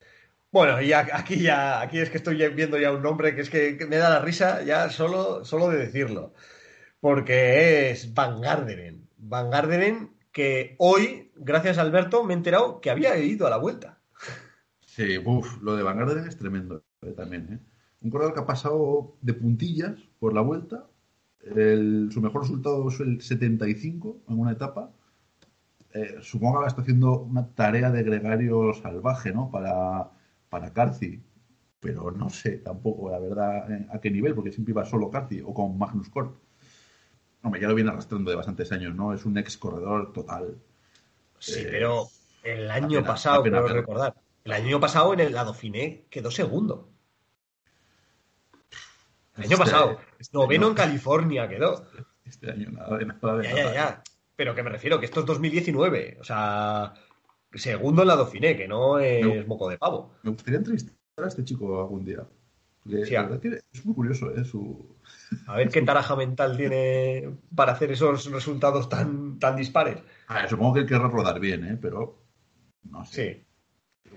Bueno, 0.52 0.82
y 0.82 0.94
aquí 0.94 1.40
ya, 1.40 1.82
aquí 1.82 2.00
es 2.00 2.10
que 2.10 2.18
estoy 2.18 2.38
viendo 2.50 2.80
ya 2.80 2.92
un 2.92 3.04
nombre 3.04 3.36
que 3.36 3.42
es 3.42 3.50
que, 3.50 3.78
me 3.88 3.98
da 3.98 4.10
la 4.10 4.20
risa 4.20 4.64
ya 4.64 4.90
solo, 4.90 5.44
solo 5.44 5.70
de 5.70 5.78
decirlo. 5.78 6.34
Porque 7.00 7.92
es 7.92 8.14
Van 8.14 8.42
Garderen. 8.42 9.08
Van 9.18 9.52
Garderen 9.52 10.16
que 10.32 10.76
hoy, 10.80 11.32
gracias 11.36 11.78
a 11.78 11.82
Alberto, 11.82 12.24
me 12.24 12.34
he 12.34 12.38
enterado 12.38 12.80
que 12.80 12.90
había 12.90 13.18
ido 13.18 13.46
a 13.46 13.50
la 13.50 13.58
vuelta. 13.58 13.97
Sí, 14.98 15.16
uff, 15.24 15.62
lo 15.62 15.76
de 15.76 15.84
Van 15.84 15.96
Garderen 15.96 16.26
es 16.26 16.38
tremendo 16.38 16.84
eh, 17.04 17.12
también. 17.12 17.54
¿eh? 17.54 17.60
Un 18.02 18.10
corredor 18.10 18.34
que 18.34 18.40
ha 18.40 18.48
pasado 18.48 19.16
de 19.22 19.36
puntillas 19.36 19.94
por 20.18 20.34
la 20.34 20.42
vuelta. 20.42 20.88
su 21.40 22.20
mejor 22.20 22.42
resultado 22.42 22.90
es 22.90 23.00
el 23.00 23.22
75 23.22 24.24
en 24.28 24.40
una 24.40 24.54
etapa. 24.54 24.92
Eh, 25.94 26.16
supongo 26.22 26.62
que 26.62 26.68
está 26.68 26.82
haciendo 26.82 27.20
una 27.20 27.48
tarea 27.48 27.92
de 27.92 28.02
gregario 28.02 28.74
salvaje, 28.74 29.32
¿no? 29.32 29.52
Para, 29.52 30.10
para 30.50 30.74
Carci. 30.74 31.22
Pero 31.80 32.10
no 32.10 32.32
sé 32.32 32.58
tampoco, 32.58 33.12
la 33.12 33.20
verdad, 33.20 33.72
eh, 33.72 33.88
a 33.92 34.02
qué 34.02 34.10
nivel, 34.10 34.34
porque 34.34 34.52
siempre 34.52 34.72
iba 34.72 34.84
solo 34.84 35.12
Carci 35.12 35.42
o 35.46 35.54
con 35.54 35.78
Magnus 35.78 36.10
Corp. 36.10 36.36
Hombre, 37.44 37.62
ya 37.62 37.68
lo 37.68 37.76
viene 37.76 37.92
arrastrando 37.92 38.32
de 38.32 38.36
bastantes 38.36 38.72
años, 38.72 38.96
¿no? 38.96 39.14
Es 39.14 39.26
un 39.26 39.38
ex 39.38 39.58
corredor 39.58 40.12
total. 40.12 40.58
Sí, 41.38 41.62
pero 41.70 42.08
el 42.42 42.72
año 42.72 43.04
pasado, 43.04 43.44
quiero 43.44 43.68
recordar, 43.68 44.16
el 44.48 44.54
año 44.54 44.80
pasado 44.80 45.14
en 45.14 45.20
el 45.20 45.34
lado 45.34 45.54
Finé 45.54 46.06
quedó 46.10 46.32
segundo. 46.32 46.90
El 49.36 49.44
año 49.44 49.54
este 49.54 49.58
pasado. 49.58 50.00
Este 50.18 50.38
noveno 50.38 50.70
en 50.70 50.74
California 50.74 51.50
quedó. 51.50 51.86
Este 52.24 52.52
año 52.52 52.72
nada 52.72 52.98
de 52.98 53.06
nada. 53.06 53.44
ya, 53.44 53.56
ya, 53.56 53.74
ya. 53.74 54.04
Pero 54.38 54.56
que 54.56 54.64
me 54.64 54.70
refiero 54.70 55.00
que 55.00 55.06
esto 55.06 55.20
es 55.20 55.26
2019. 55.26 56.18
O 56.22 56.24
sea, 56.24 56.94
segundo 57.54 58.04
en 58.04 58.08
la 58.08 58.16
Dauphiné, 58.16 58.56
que 58.56 58.70
no 58.70 59.00
es 59.00 59.46
moco 59.46 59.70
de 59.70 59.78
pavo. 59.78 60.14
Me 60.24 60.32
gustaría 60.32 60.60
entrevistar 60.60 60.96
a 61.18 61.28
este 61.28 61.44
chico 61.44 61.82
algún 61.82 62.06
día. 62.06 62.26
es 62.86 63.86
muy 63.86 63.96
curioso, 63.96 64.34
¿eh? 64.34 64.46
Su... 64.46 64.96
A 65.48 65.58
ver 65.58 65.68
qué 65.68 65.82
taraja 65.82 66.16
mental 66.16 66.56
tiene 66.56 67.36
para 67.54 67.74
hacer 67.74 67.92
esos 67.92 68.32
resultados 68.32 68.88
tan, 68.88 69.40
tan 69.40 69.58
dispares. 69.58 69.98
supongo 70.48 70.76
que 70.76 70.86
querrá 70.86 71.10
rodar 71.10 71.42
bien, 71.42 71.66
¿eh? 71.66 71.78
Pero 71.82 72.24
no 72.84 73.04
sé. 73.04 73.34
Sí. 73.34 73.47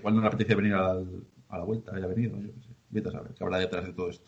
Igual 0.01 0.15
no 0.15 0.21
le 0.21 0.27
apetece 0.27 0.55
venir 0.55 0.73
a 0.73 0.95
la 0.95 1.63
vuelta, 1.63 1.95
haya 1.95 2.07
venido, 2.07 2.35
yo 2.39 2.51
qué 2.53 2.61
sé. 2.61 2.69
Vete 2.89 3.09
a 3.09 3.11
saber 3.11 3.33
qué 3.35 3.43
habrá 3.43 3.59
detrás 3.59 3.85
de 3.85 3.93
todo 3.93 4.09
esto. 4.09 4.27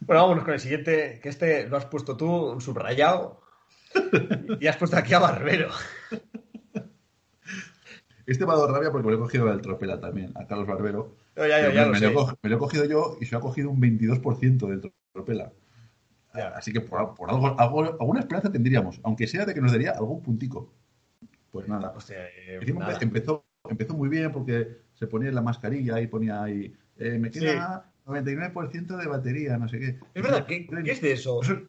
Bueno, 0.00 0.22
vámonos 0.22 0.44
con 0.44 0.54
el 0.54 0.60
siguiente, 0.60 1.20
que 1.22 1.28
este 1.28 1.68
lo 1.68 1.76
has 1.76 1.84
puesto 1.84 2.16
tú, 2.16 2.52
un 2.52 2.62
subrayado, 2.62 3.42
y 4.60 4.66
has 4.66 4.78
puesto 4.78 4.96
aquí 4.96 5.12
a 5.12 5.18
Barbero. 5.18 5.68
Este 8.26 8.44
me 8.44 8.52
ha 8.52 8.56
dado 8.56 8.72
rabia 8.72 8.90
porque 8.90 9.06
me 9.06 9.12
lo 9.12 9.18
he 9.18 9.20
cogido 9.20 9.46
del 9.46 9.60
Tropela 9.60 10.00
también, 10.00 10.32
a 10.34 10.46
Carlos 10.46 10.66
Barbero. 10.66 11.16
me, 11.36 12.48
lo 12.50 12.56
he 12.56 12.58
cogido 12.58 12.84
yo 12.84 13.16
y 13.20 13.26
se 13.26 13.36
ha 13.36 13.40
cogido 13.40 13.70
un 13.70 13.80
22% 13.80 14.68
del 14.68 14.92
Tropela. 15.12 15.52
Así 16.54 16.72
que 16.72 16.80
por, 16.80 17.00
algo, 17.00 17.56
alguna 17.98 18.20
esperanza 18.20 18.52
tendríamos, 18.52 19.00
aunque 19.02 19.26
sea 19.26 19.46
de 19.46 19.54
que 19.54 19.60
nos 19.60 19.72
daría 19.72 19.92
algún 19.92 20.22
puntico. 20.22 20.72
Pues 21.50 21.66
nada. 21.68 21.94
Eh, 22.10 22.60
empezó 23.00 23.46
empezó 23.68 23.94
muy 23.94 24.08
bien 24.08 24.32
porque 24.32 24.78
se 24.94 25.06
ponía 25.06 25.30
la 25.32 25.42
mascarilla 25.42 26.00
y 26.00 26.06
ponía 26.06 26.42
ahí, 26.42 26.74
eh, 26.96 27.18
me 27.18 27.30
queda 27.30 27.90
99% 28.06 28.96
de 28.96 29.06
batería, 29.06 29.58
no 29.58 29.68
sé 29.68 29.78
qué. 29.78 29.98
Es 30.14 30.22
verdad, 30.22 30.46
¿qué, 30.46 30.68
es 30.86 31.00
de 31.00 31.12
eso? 31.12 31.40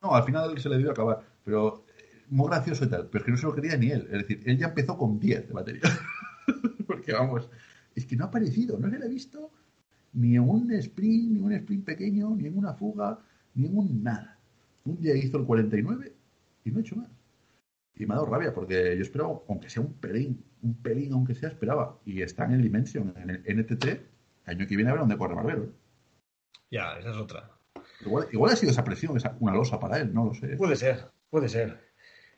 No, 0.00 0.14
al 0.14 0.22
final 0.22 0.56
se 0.60 0.68
le 0.68 0.78
dio 0.78 0.90
a 0.90 0.92
acabar, 0.92 1.24
pero 1.44 1.84
eh, 1.88 2.22
muy 2.28 2.46
gracioso 2.46 2.84
y 2.84 2.88
tal, 2.88 3.08
pero 3.08 3.18
es 3.18 3.24
que 3.24 3.30
no 3.32 3.36
se 3.36 3.46
lo 3.46 3.54
quería 3.56 3.76
ni 3.76 3.90
él, 3.90 4.06
es 4.12 4.18
decir, 4.18 4.40
él 4.46 4.56
ya 4.56 4.68
empezó 4.68 4.96
con 4.96 5.18
10 5.18 5.48
de 5.48 5.52
batería. 5.52 5.82
porque 6.86 7.12
vamos, 7.12 7.50
es 7.96 8.06
que 8.06 8.14
no 8.14 8.24
ha 8.24 8.28
aparecido, 8.28 8.78
no 8.78 8.88
se 8.88 8.96
le 8.96 9.06
ha 9.06 9.08
visto 9.08 9.50
ni 10.12 10.36
en 10.36 10.48
un 10.48 10.70
sprint, 10.72 11.32
ni 11.32 11.40
un 11.40 11.52
sprint 11.52 11.84
pequeño, 11.84 12.34
ni 12.36 12.46
en 12.46 12.56
una 12.56 12.74
fuga, 12.74 13.18
ni 13.54 13.66
en 13.66 13.76
un 13.76 14.02
nada. 14.02 14.38
Un 14.84 15.00
día 15.00 15.16
hizo 15.16 15.38
el 15.38 15.44
49 15.44 16.12
y 16.64 16.70
no 16.70 16.78
ha 16.78 16.80
hecho 16.80 16.96
más. 16.96 17.10
Y 17.96 18.06
me 18.06 18.14
ha 18.14 18.16
dado 18.16 18.26
rabia 18.26 18.54
porque 18.54 18.96
yo 18.96 19.02
esperaba, 19.02 19.40
aunque 19.48 19.68
sea 19.68 19.82
un 19.82 19.94
pelín, 19.94 20.44
un 20.62 20.74
pelín, 20.82 21.12
aunque 21.12 21.34
sea, 21.34 21.48
esperaba. 21.48 21.98
Y 22.04 22.22
está 22.22 22.44
en 22.44 22.52
el 22.52 22.62
Dimension, 22.62 23.14
en 23.16 23.30
el 23.30 23.58
NTT, 23.58 23.84
el 23.84 24.00
año 24.46 24.66
que 24.66 24.76
viene 24.76 24.90
a 24.90 24.94
ver 24.94 25.00
dónde 25.00 25.16
corre 25.16 25.34
Barbero. 25.34 25.64
¿eh? 25.64 25.70
Ya, 26.70 26.98
esa 26.98 27.10
es 27.10 27.16
otra. 27.16 27.50
Igual, 28.00 28.52
ha 28.52 28.56
sido 28.56 28.72
esa 28.72 28.84
presión, 28.84 29.16
esa, 29.16 29.36
una 29.40 29.52
losa 29.52 29.80
para 29.80 29.98
él, 29.98 30.14
no 30.14 30.26
lo 30.26 30.34
sé. 30.34 30.56
Puede 30.56 30.76
ser, 30.76 31.06
puede 31.30 31.48
ser. 31.48 31.88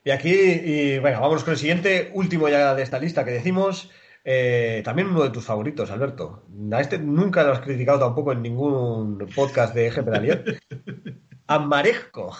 Y 0.05 0.10
aquí, 0.10 0.32
y 0.32 0.98
bueno, 0.98 1.20
vamos 1.20 1.44
con 1.44 1.52
el 1.52 1.59
siguiente, 1.59 2.10
último 2.14 2.48
ya 2.48 2.74
de 2.74 2.82
esta 2.82 2.98
lista 2.98 3.24
que 3.24 3.32
decimos. 3.32 3.90
Eh, 4.24 4.82
también 4.84 5.09
uno 5.09 5.22
de 5.22 5.30
tus 5.30 5.44
favoritos, 5.44 5.90
Alberto. 5.90 6.47
A 6.72 6.80
este 6.80 6.98
nunca 6.98 7.42
lo 7.42 7.52
has 7.52 7.60
criticado 7.60 7.98
tampoco 7.98 8.32
en 8.32 8.42
ningún 8.42 9.18
podcast 9.34 9.74
de 9.74 9.86
Eje 9.88 10.02
Pedalier. 10.02 10.60
Amarezco. 11.47 12.36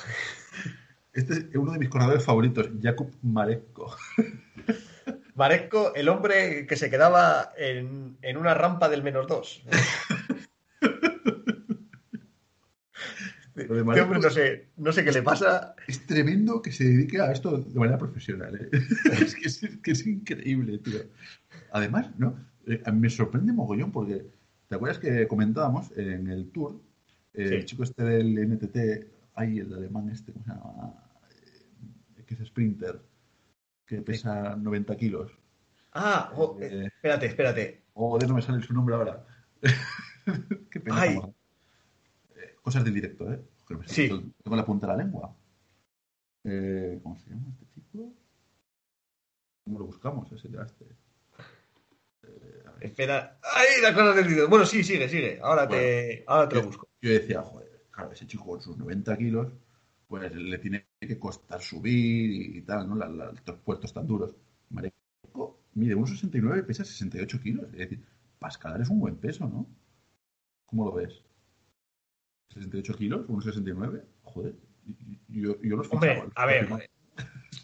Este 1.12 1.35
es 1.35 1.57
uno 1.57 1.73
de 1.73 1.78
mis 1.78 1.89
corredores 1.89 2.24
favoritos, 2.24 2.70
Jakub 2.81 3.11
Marezko. 3.23 3.97
Marezco, 5.35 5.94
el 5.94 6.09
hombre 6.09 6.66
que 6.66 6.77
se 6.77 6.89
quedaba 6.90 7.52
en, 7.57 8.16
una 8.36 8.55
rampa 8.55 8.89
del 8.89 9.02
menos 9.02 9.27
dos. 9.27 9.62
no 13.55 14.31
sé, 14.31 14.69
no 14.77 14.93
sé 14.93 15.05
qué 15.05 15.12
le 15.12 15.23
pasa. 15.23 15.74
Es 15.86 16.07
tremendo 16.07 16.62
que 16.62 16.73
se 16.73 16.85
dedique 16.85 17.20
a 17.20 17.32
esto 17.32 17.59
de 17.59 17.78
manera 17.78 17.98
profesional. 17.98 18.57
¿eh? 18.57 18.70
es, 19.20 19.35
que 19.82 19.90
es, 19.90 20.07
increíble, 20.07 20.78
tío. 20.78 21.01
Además, 21.73 22.11
¿no? 22.19 22.48
Eh, 22.66 22.81
me 22.93 23.11
sorprende 23.11 23.52
mogollón 23.52 23.93
porque 23.93 24.24
¿Te 24.70 24.77
acuerdas 24.77 25.01
que 25.01 25.27
comentábamos 25.27 25.90
en 25.97 26.28
el 26.28 26.52
tour? 26.52 26.81
eh, 27.35 27.48
Sí. 27.48 27.55
El 27.55 27.65
chico 27.65 27.82
este 27.82 28.05
del 28.05 28.39
NTT, 28.39 28.77
ay, 29.35 29.59
el 29.59 29.74
alemán 29.74 30.09
este, 30.11 30.32
¿cómo 30.32 30.44
se 30.44 30.52
llama? 30.52 30.94
Eh, 32.16 32.23
Que 32.24 32.35
es 32.35 32.47
sprinter, 32.47 33.01
que 33.91 34.03
pesa 34.03 34.55
90 34.55 34.97
kilos. 34.97 35.33
Ah, 35.93 36.31
eh, 36.61 36.69
Eh, 36.71 36.87
espérate, 36.87 37.27
espérate. 37.27 37.83
O 37.95 38.17
de 38.19 38.27
no 38.29 38.35
me 38.35 38.43
sale 38.43 38.62
su 38.62 38.73
nombre 38.73 38.95
ahora. 38.95 39.27
Qué 40.71 40.79
pena. 40.79 41.01
Ay. 41.01 41.19
Eh, 42.37 42.55
cosas 42.62 42.85
del 42.85 42.95
directo, 42.95 43.33
¿eh? 43.33 43.41
Que 43.67 43.77
Sí. 43.87 44.09
Tengo 44.45 44.57
la 44.57 44.65
punta 44.65 44.87
de 44.87 44.93
la 44.93 45.03
lengua. 45.03 45.35
Eh, 46.45 47.01
¿Cómo 47.03 47.19
se 47.19 47.31
llama 47.31 47.49
este 47.51 47.67
chico? 47.75 48.12
¿Cómo 49.65 49.81
lo 49.81 49.87
buscamos? 49.87 50.31
Ese 50.31 50.49
ya 50.49 50.62
este. 50.62 50.87
Espera. 52.81 53.41
¡Ay, 53.43 53.83
las 53.83 53.93
cosas 53.93 54.15
del 54.15 54.29
vídeo! 54.29 54.49
Bueno, 54.49 54.65
sí, 54.65 54.85
sigue, 54.85 55.09
sigue. 55.09 55.41
Ahora 55.43 55.67
te, 55.69 56.23
ahora 56.29 56.49
te 56.49 56.55
lo 56.55 56.62
busco. 56.62 56.89
Yo 57.03 57.11
decía, 57.11 57.43
joder, 57.43 57.87
claro, 57.91 58.12
ese 58.12 58.27
chico 58.29 58.47
con 58.47 58.62
sus 58.62 58.79
90 58.79 59.17
kilos, 59.19 59.53
pues 60.11 60.35
le 60.35 60.59
tiene 60.59 60.87
que 61.01 61.19
costar 61.20 61.61
subir 61.62 62.57
y, 62.57 62.61
tal, 62.62 62.89
¿no? 62.89 62.97
La- 62.97 63.09
la- 63.09 63.31
estos 63.31 63.61
puertos 63.61 63.95
tan 63.95 64.09
duros. 64.09 64.35
Mareco 64.70 65.61
mide 65.74 65.95
1,69 65.95 66.59
y 66.59 66.62
pesa 66.65 66.85
68 66.85 67.41
kilos. 67.41 67.66
Es 67.73 67.78
decir, 67.78 68.05
para 68.41 68.51
escalar 68.51 68.81
es 68.81 68.89
un 68.91 68.99
buen 68.99 69.16
peso, 69.16 69.47
¿no? 69.49 69.66
¿Cómo 70.66 70.85
lo 70.87 70.93
ves? 70.95 71.23
68 72.55 72.95
kilos, 72.97 73.28
1,69. 73.28 74.03
Joder, 74.24 74.55
yo, 75.28 75.61
yo 75.62 75.77
los 75.77 75.89
Hombre, 75.93 76.15
fichaba. 76.16 76.32
a 76.35 76.47
ver, 76.47 76.91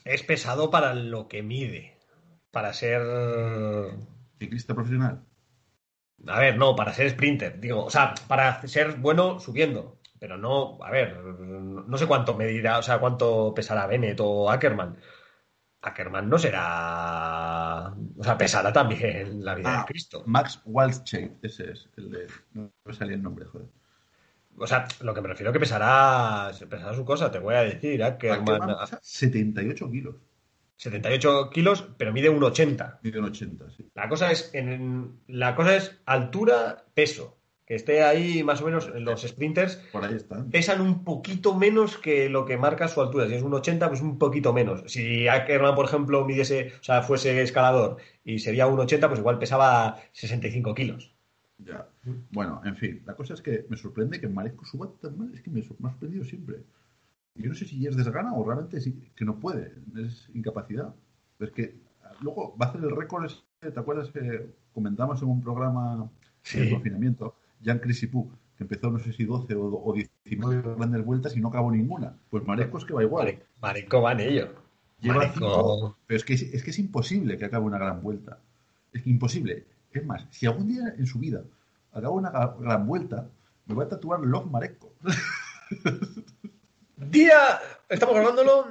es 0.05 0.23
pesado 0.23 0.71
para 0.71 0.95
lo 0.95 1.27
que 1.27 1.43
mide. 1.43 1.97
Para 2.53 2.73
ser. 2.73 3.03
Ciclista 4.39 4.73
profesional. 4.75 5.25
A 6.29 6.39
ver, 6.41 6.57
no, 6.57 6.77
para 6.77 6.93
ser 6.95 7.11
sprinter, 7.11 7.61
digo. 7.61 7.85
O 7.85 7.91
sea, 7.91 8.15
para 8.29 8.67
ser 8.69 8.97
bueno 8.99 9.41
subiendo. 9.41 9.96
Pero 10.19 10.37
no, 10.39 10.79
a 10.83 10.91
ver, 10.91 11.17
no 11.19 11.97
sé 11.99 12.07
cuánto 12.07 12.35
medirá, 12.35 12.79
o 12.79 12.83
sea, 12.83 12.99
cuánto 12.99 13.53
pesará 13.55 13.87
Bennett 13.87 14.19
o 14.21 14.51
Ackerman. 14.51 14.97
Ackerman 15.83 16.29
no 16.29 16.39
será. 16.39 17.95
O 18.19 18.25
sea, 18.25 18.37
pesará 18.37 18.73
también 18.73 19.45
la 19.45 19.55
vida 19.55 19.75
Ah, 19.75 19.81
de 19.81 19.87
Cristo. 19.87 20.23
Max 20.27 20.61
Walscheid, 20.65 21.33
ese 21.43 21.71
es, 21.71 21.89
el 21.97 22.11
de. 22.11 22.27
No 22.55 22.73
me 22.85 22.93
salía 22.93 23.15
el 23.15 23.23
nombre, 23.23 23.45
joder. 23.45 23.69
O 24.59 24.67
sea, 24.67 24.89
lo 25.01 25.13
que 25.13 25.21
me 25.21 25.29
refiero 25.29 25.53
que 25.53 25.61
pesará, 25.61 26.51
pesará 26.69 26.95
su 26.95 27.05
cosa, 27.05 27.31
te 27.31 27.39
voy 27.39 27.55
a 27.55 27.63
decir. 27.63 28.03
Ackerman, 28.03 28.41
Ackerman 28.41 28.79
pesa 28.81 28.99
78 29.03 29.91
kilos. 29.91 30.17
78 30.77 31.51
kilos, 31.51 31.89
pero 31.97 32.13
mide 32.13 32.31
1,80. 32.31 32.99
Mide 33.03 33.19
un 33.19 33.25
80, 33.27 33.71
sí. 33.71 33.89
La 33.95 34.09
cosa 34.09 34.31
es, 34.31 34.51
en, 34.55 35.21
la 35.27 35.55
cosa 35.55 35.77
es 35.77 35.99
altura, 36.05 36.85
peso. 36.95 37.36
Que 37.67 37.75
esté 37.75 38.05
ahí 38.05 38.45
más 38.45 38.63
o 38.63 38.65
menos 38.65 38.91
en 38.95 39.05
los 39.05 39.23
sprinters. 39.23 39.77
Por 39.91 40.05
ahí 40.05 40.15
están. 40.15 40.51
Pesan 40.51 40.81
un 40.81 41.03
poquito 41.03 41.57
menos 41.57 41.99
que 41.99 42.29
lo 42.29 42.45
que 42.45 42.57
marca 42.57 42.87
su 42.87 43.01
altura. 43.01 43.27
Si 43.27 43.35
es 43.35 43.43
un 43.43 43.53
80, 43.53 43.89
pues 43.89 44.01
un 44.01 44.19
poquito 44.19 44.53
menos. 44.53 44.85
Si 44.87 45.27
Ackerman, 45.27 45.75
por 45.75 45.87
ejemplo, 45.87 46.25
midiese, 46.25 46.75
o 46.81 46.85
sea, 46.85 47.03
fuese 47.03 47.43
escalador 47.43 47.97
y 48.25 48.39
sería 48.39 48.69
un 48.69 48.79
80, 48.79 49.09
pues 49.09 49.19
igual 49.19 49.41
pesaba 49.41 49.97
65 50.13 50.75
kilos. 50.75 51.13
Ya. 51.59 51.89
Bueno, 52.31 52.61
en 52.65 52.77
fin, 52.77 53.03
la 53.05 53.17
cosa 53.17 53.35
es 53.35 53.43
que 53.43 53.67
me 53.69 53.77
sorprende 53.77 54.21
que 54.21 54.29
Maresco 54.29 54.65
suba 54.65 54.89
tan 55.01 55.19
mal. 55.19 55.35
Es 55.35 55.43
que 55.43 55.51
me, 55.51 55.61
ha 55.61 55.65
sorprendido 55.65 56.25
siempre. 56.25 56.63
Yo 57.35 57.49
no 57.49 57.55
sé 57.55 57.65
si 57.65 57.85
es 57.85 57.97
desgana 57.97 58.33
o 58.35 58.45
realmente 58.45 58.81
sí, 58.81 59.11
que 59.17 59.25
no 59.25 59.41
puede. 59.41 59.73
Es 59.97 60.29
incapacidad. 60.35 60.95
Es 61.41 61.51
que 61.51 61.75
luego 62.21 62.57
va 62.57 62.67
a 62.67 62.69
hacer 62.69 62.83
el 62.83 62.95
récord. 62.95 63.29
¿Te 63.59 63.81
acuerdas 63.81 64.11
que 64.11 64.55
comentamos 64.73 65.21
en 65.21 65.29
un 65.29 65.43
programa 65.43 66.09
Sí. 66.43 66.61
de 66.61 66.71
confinamiento? 66.71 67.35
Jan 67.65 67.79
Crisipú, 67.79 68.31
que 68.57 68.65
empezó 68.65 68.91
no 68.91 68.99
sé 68.99 69.13
si 69.13 69.25
12 69.25 69.55
o, 69.55 69.65
o 69.85 69.93
19 69.95 70.77
grandes 70.77 71.05
vueltas 71.05 71.37
y 71.37 71.41
no 71.41 71.49
acabó 71.49 71.71
ninguna. 71.71 72.15
Pues 72.31 72.45
Maresco 72.45 72.79
es 72.79 72.85
que 72.85 72.95
va 72.95 73.03
igual. 73.03 73.27
Mare- 73.27 73.47
Mareco 73.61 74.03
va 74.03 74.13
en 74.13 74.21
ello. 74.21 74.55
Lleva 75.01 75.31
cinco, 75.33 75.99
pero 76.07 76.17
es 76.17 76.25
que 76.25 76.35
es, 76.35 76.63
que 76.63 76.71
es 76.71 76.79
imposible 76.79 77.37
que 77.37 77.45
acabe 77.45 77.65
una 77.67 77.79
gran 77.79 78.03
vuelta. 78.03 78.39
Es 78.93 79.03
que 79.03 79.11
imposible. 79.11 79.65
Es 79.93 80.05
más, 80.05 80.27
si 80.31 80.47
algún 80.47 80.69
día 80.69 80.95
en 80.97 81.07
su 81.07 81.19
vida 81.19 81.43
acaba 81.93 82.11
una 82.15 82.31
gran 82.59 82.87
vuelta, 82.87 83.29
me 83.67 83.75
voy 83.75 83.85
a 83.85 83.89
tatuar 83.89 84.21
Love 84.21 84.47
Mareco. 84.51 84.93
Día, 86.97 87.37
estamos 87.89 88.15
grabándolo 88.15 88.69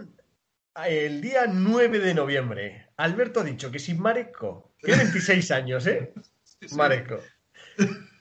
el 0.88 1.22
día 1.22 1.45
9 1.48 1.99
de 1.99 2.14
noviembre. 2.14 2.88
Alberto 2.98 3.41
ha 3.41 3.44
dicho 3.44 3.72
que 3.72 3.80
si 3.80 3.94
Mareco, 3.94 4.72
tiene 4.82 5.03
26 5.03 5.52
años, 5.52 5.86
¿eh? 5.88 6.14
Mareco. 6.76 7.20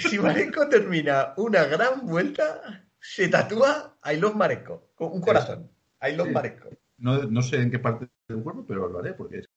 Si 0.00 0.18
Mareco 0.18 0.68
termina 0.68 1.34
una 1.36 1.64
gran 1.64 2.06
vuelta, 2.06 2.84
se 2.98 3.28
tatúa 3.28 3.98
I 4.04 4.16
love 4.16 4.34
Mareco, 4.34 4.90
con 4.94 5.12
un 5.12 5.20
corazón. 5.20 5.70
I 6.02 6.16
love 6.16 6.28
Sí. 6.28 6.34
Mareco. 6.34 6.68
No, 6.98 7.22
no 7.24 7.42
sé 7.42 7.56
en 7.62 7.70
qué 7.70 7.78
parte 7.78 8.08
del 8.28 8.42
cuerpo, 8.42 8.64
pero 8.66 8.88
lo 8.88 8.98
haré 8.98 9.14
porque 9.14 9.38
es- 9.38 9.48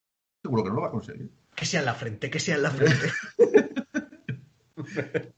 seguro 0.42 0.64
que 0.64 0.70
no 0.70 0.76
lo 0.76 0.82
va 0.82 0.88
a 0.88 0.92
conseguir. 0.92 1.30
Que 1.56 1.66
sea 1.66 1.80
en 1.82 1.86
la 1.86 1.94
frente, 1.94 2.30
que 2.30 2.40
sea 2.40 2.56
en 2.56 2.64
la 2.64 2.72
frente. 2.72 3.08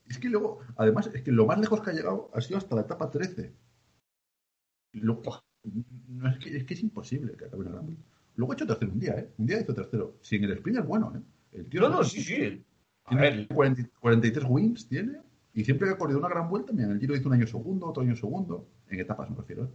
Es 0.08 0.18
que 0.18 0.30
luego, 0.30 0.60
además, 0.78 1.10
es 1.14 1.22
que 1.22 1.32
lo 1.32 1.46
más 1.46 1.60
lejos 1.60 1.82
que 1.82 1.90
ha 1.92 1.94
llegado 1.94 2.32
ha 2.34 2.42
sido 2.42 2.58
hasta 2.58 2.76
la 2.76 2.82
etapa 2.82 3.10
13. 3.12 3.54
Y 4.94 5.00
luego- 5.02 5.44
no, 6.08 6.30
es, 6.30 6.38
que, 6.40 6.58
es 6.58 6.64
que 6.64 6.74
es 6.74 6.82
imposible 6.82 7.36
que 7.38 7.46
acabe 7.46 7.62
una 7.64 7.72
gran 7.72 7.86
vuelta. 7.86 8.04
Luego 8.36 8.52
ha 8.52 8.56
hecho 8.56 8.68
tercero 8.68 8.92
un 8.92 9.00
día, 9.00 9.14
¿eh? 9.14 9.30
Un 9.38 9.46
día 9.46 9.62
hizo 9.62 9.74
tercero. 9.74 10.18
Sin 10.22 10.44
el 10.44 10.52
sprint 10.54 10.80
es 10.80 10.86
bueno, 10.86 11.14
¿eh? 11.16 11.22
El 11.60 11.70
tío 11.70 11.82
No, 11.82 11.90
no, 11.90 12.04
sí, 12.04 12.22
sí. 12.24 12.64
Tiene 13.08 13.22
ver, 13.22 13.48
40 13.48 13.84
43 14.00 14.46
wins, 14.50 14.88
tiene. 14.88 15.20
Y 15.54 15.64
siempre 15.64 15.90
ha 15.90 15.98
corrido 15.98 16.20
una 16.20 16.28
gran 16.30 16.50
vuelta, 16.50 16.74
mira, 16.74 16.86
en 16.88 16.92
el 16.94 17.00
Giro 17.00 17.16
hizo 17.16 17.30
un 17.30 17.36
año 17.36 17.48
segundo, 17.48 17.88
otro 17.88 18.04
año 18.04 18.16
segundo. 18.16 18.68
En 18.90 19.00
etapas 19.00 19.30
me 19.30 19.38
refiero. 19.38 19.66
¿eh? 19.66 19.70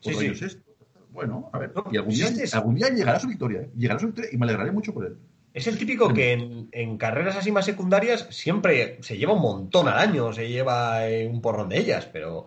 Sí, 0.00 0.10
Otro 0.10 0.20
sí. 0.20 0.26
año 0.26 0.34
sexto. 0.36 0.62
Bueno, 1.10 1.50
a 1.52 1.58
ver. 1.58 1.72
No, 1.74 1.84
y 1.90 1.96
algún 1.96 2.12
sí, 2.12 2.18
día, 2.18 2.28
sí, 2.28 2.46
sí. 2.46 2.56
algún 2.56 2.74
día 2.76 2.88
llegará 2.90 3.18
su 3.18 3.26
victoria. 3.26 3.62
¿eh? 3.62 3.70
Llegará 3.76 3.98
su 3.98 4.06
victoria 4.06 4.30
y 4.32 4.36
me 4.36 4.44
alegraré 4.44 4.70
mucho 4.72 4.92
por 4.94 5.06
él. 5.06 5.18
es 5.54 5.66
el 5.66 5.76
típico 5.78 6.12
que 6.14 6.32
en, 6.32 6.68
en 6.72 6.98
carreras 6.98 7.36
así 7.36 7.50
más 7.50 7.64
secundarias 7.64 8.28
siempre 8.30 8.98
se 9.02 9.16
lleva 9.16 9.32
un 9.32 9.42
montón 9.42 9.88
al 9.88 9.98
año, 9.98 10.32
se 10.32 10.48
lleva 10.48 11.08
eh, 11.08 11.26
un 11.26 11.40
porrón 11.40 11.68
de 11.70 11.78
ellas, 11.78 12.06
pero, 12.12 12.46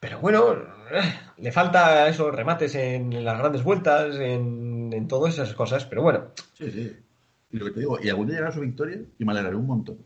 pero 0.00 0.20
bueno, 0.20 0.52
eh, 0.92 1.00
le 1.38 1.52
falta 1.52 2.06
esos 2.08 2.34
remates 2.34 2.74
en 2.74 3.24
las 3.24 3.38
grandes 3.38 3.62
vueltas, 3.64 4.16
en, 4.16 4.92
en 4.92 5.08
todas 5.08 5.34
esas 5.34 5.54
cosas, 5.54 5.86
pero 5.86 6.02
bueno, 6.02 6.32
Sí, 6.52 6.70
sí. 6.70 6.96
Y 7.50 7.58
lo 7.58 7.64
que 7.66 7.70
te 7.72 7.80
digo, 7.80 7.98
y 8.02 8.08
algún 8.08 8.26
día 8.26 8.36
llegará 8.36 8.54
su 8.54 8.60
victoria 8.60 9.00
y 9.18 9.24
me 9.24 9.32
alegraré 9.32 9.56
un 9.56 9.66
montón. 9.66 9.98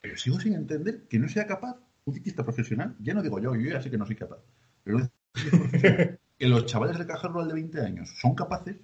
Pero 0.00 0.16
sigo 0.16 0.38
sin 0.40 0.54
entender 0.54 1.06
que 1.08 1.18
no 1.18 1.28
sea 1.28 1.46
capaz 1.46 1.76
un 2.04 2.14
ciclista 2.14 2.44
profesional. 2.44 2.94
Ya 3.00 3.14
no 3.14 3.22
digo 3.22 3.38
yo, 3.38 3.54
yo 3.54 3.70
ya 3.70 3.82
sé 3.82 3.90
que 3.90 3.98
no 3.98 4.06
soy 4.06 4.16
capaz. 4.16 4.38
Pero 4.84 5.10
que 6.38 6.46
los 6.46 6.66
chavales 6.66 6.98
de 6.98 7.06
caja 7.06 7.28
rural 7.28 7.48
de 7.48 7.54
20 7.54 7.80
años 7.80 8.10
son 8.20 8.34
capaces 8.34 8.76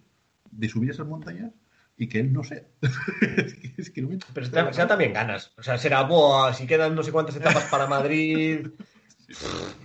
de 0.51 0.69
subir 0.69 0.91
esas 0.91 1.07
montañas 1.07 1.53
y 1.97 2.09
que 2.09 2.21
él 2.21 2.33
no 2.33 2.43
sea. 2.43 2.63
es 3.37 3.55
que, 3.55 3.75
es 3.77 3.91
que 3.91 4.03
no 4.03 4.09
me 4.09 4.19
pero 4.33 4.47
será, 4.47 4.73
será 4.73 4.89
también 4.89 5.13
ganas. 5.13 5.53
O 5.59 5.63
sea, 5.63 5.79
será, 5.79 6.03
"Buah, 6.03 6.55
si 6.55 6.67
quedan 6.67 6.95
no 6.95 7.03
sé 7.03 7.13
cuántas 7.13 7.37
etapas 7.37 7.65
para 7.71 7.87
Madrid, 7.87 8.69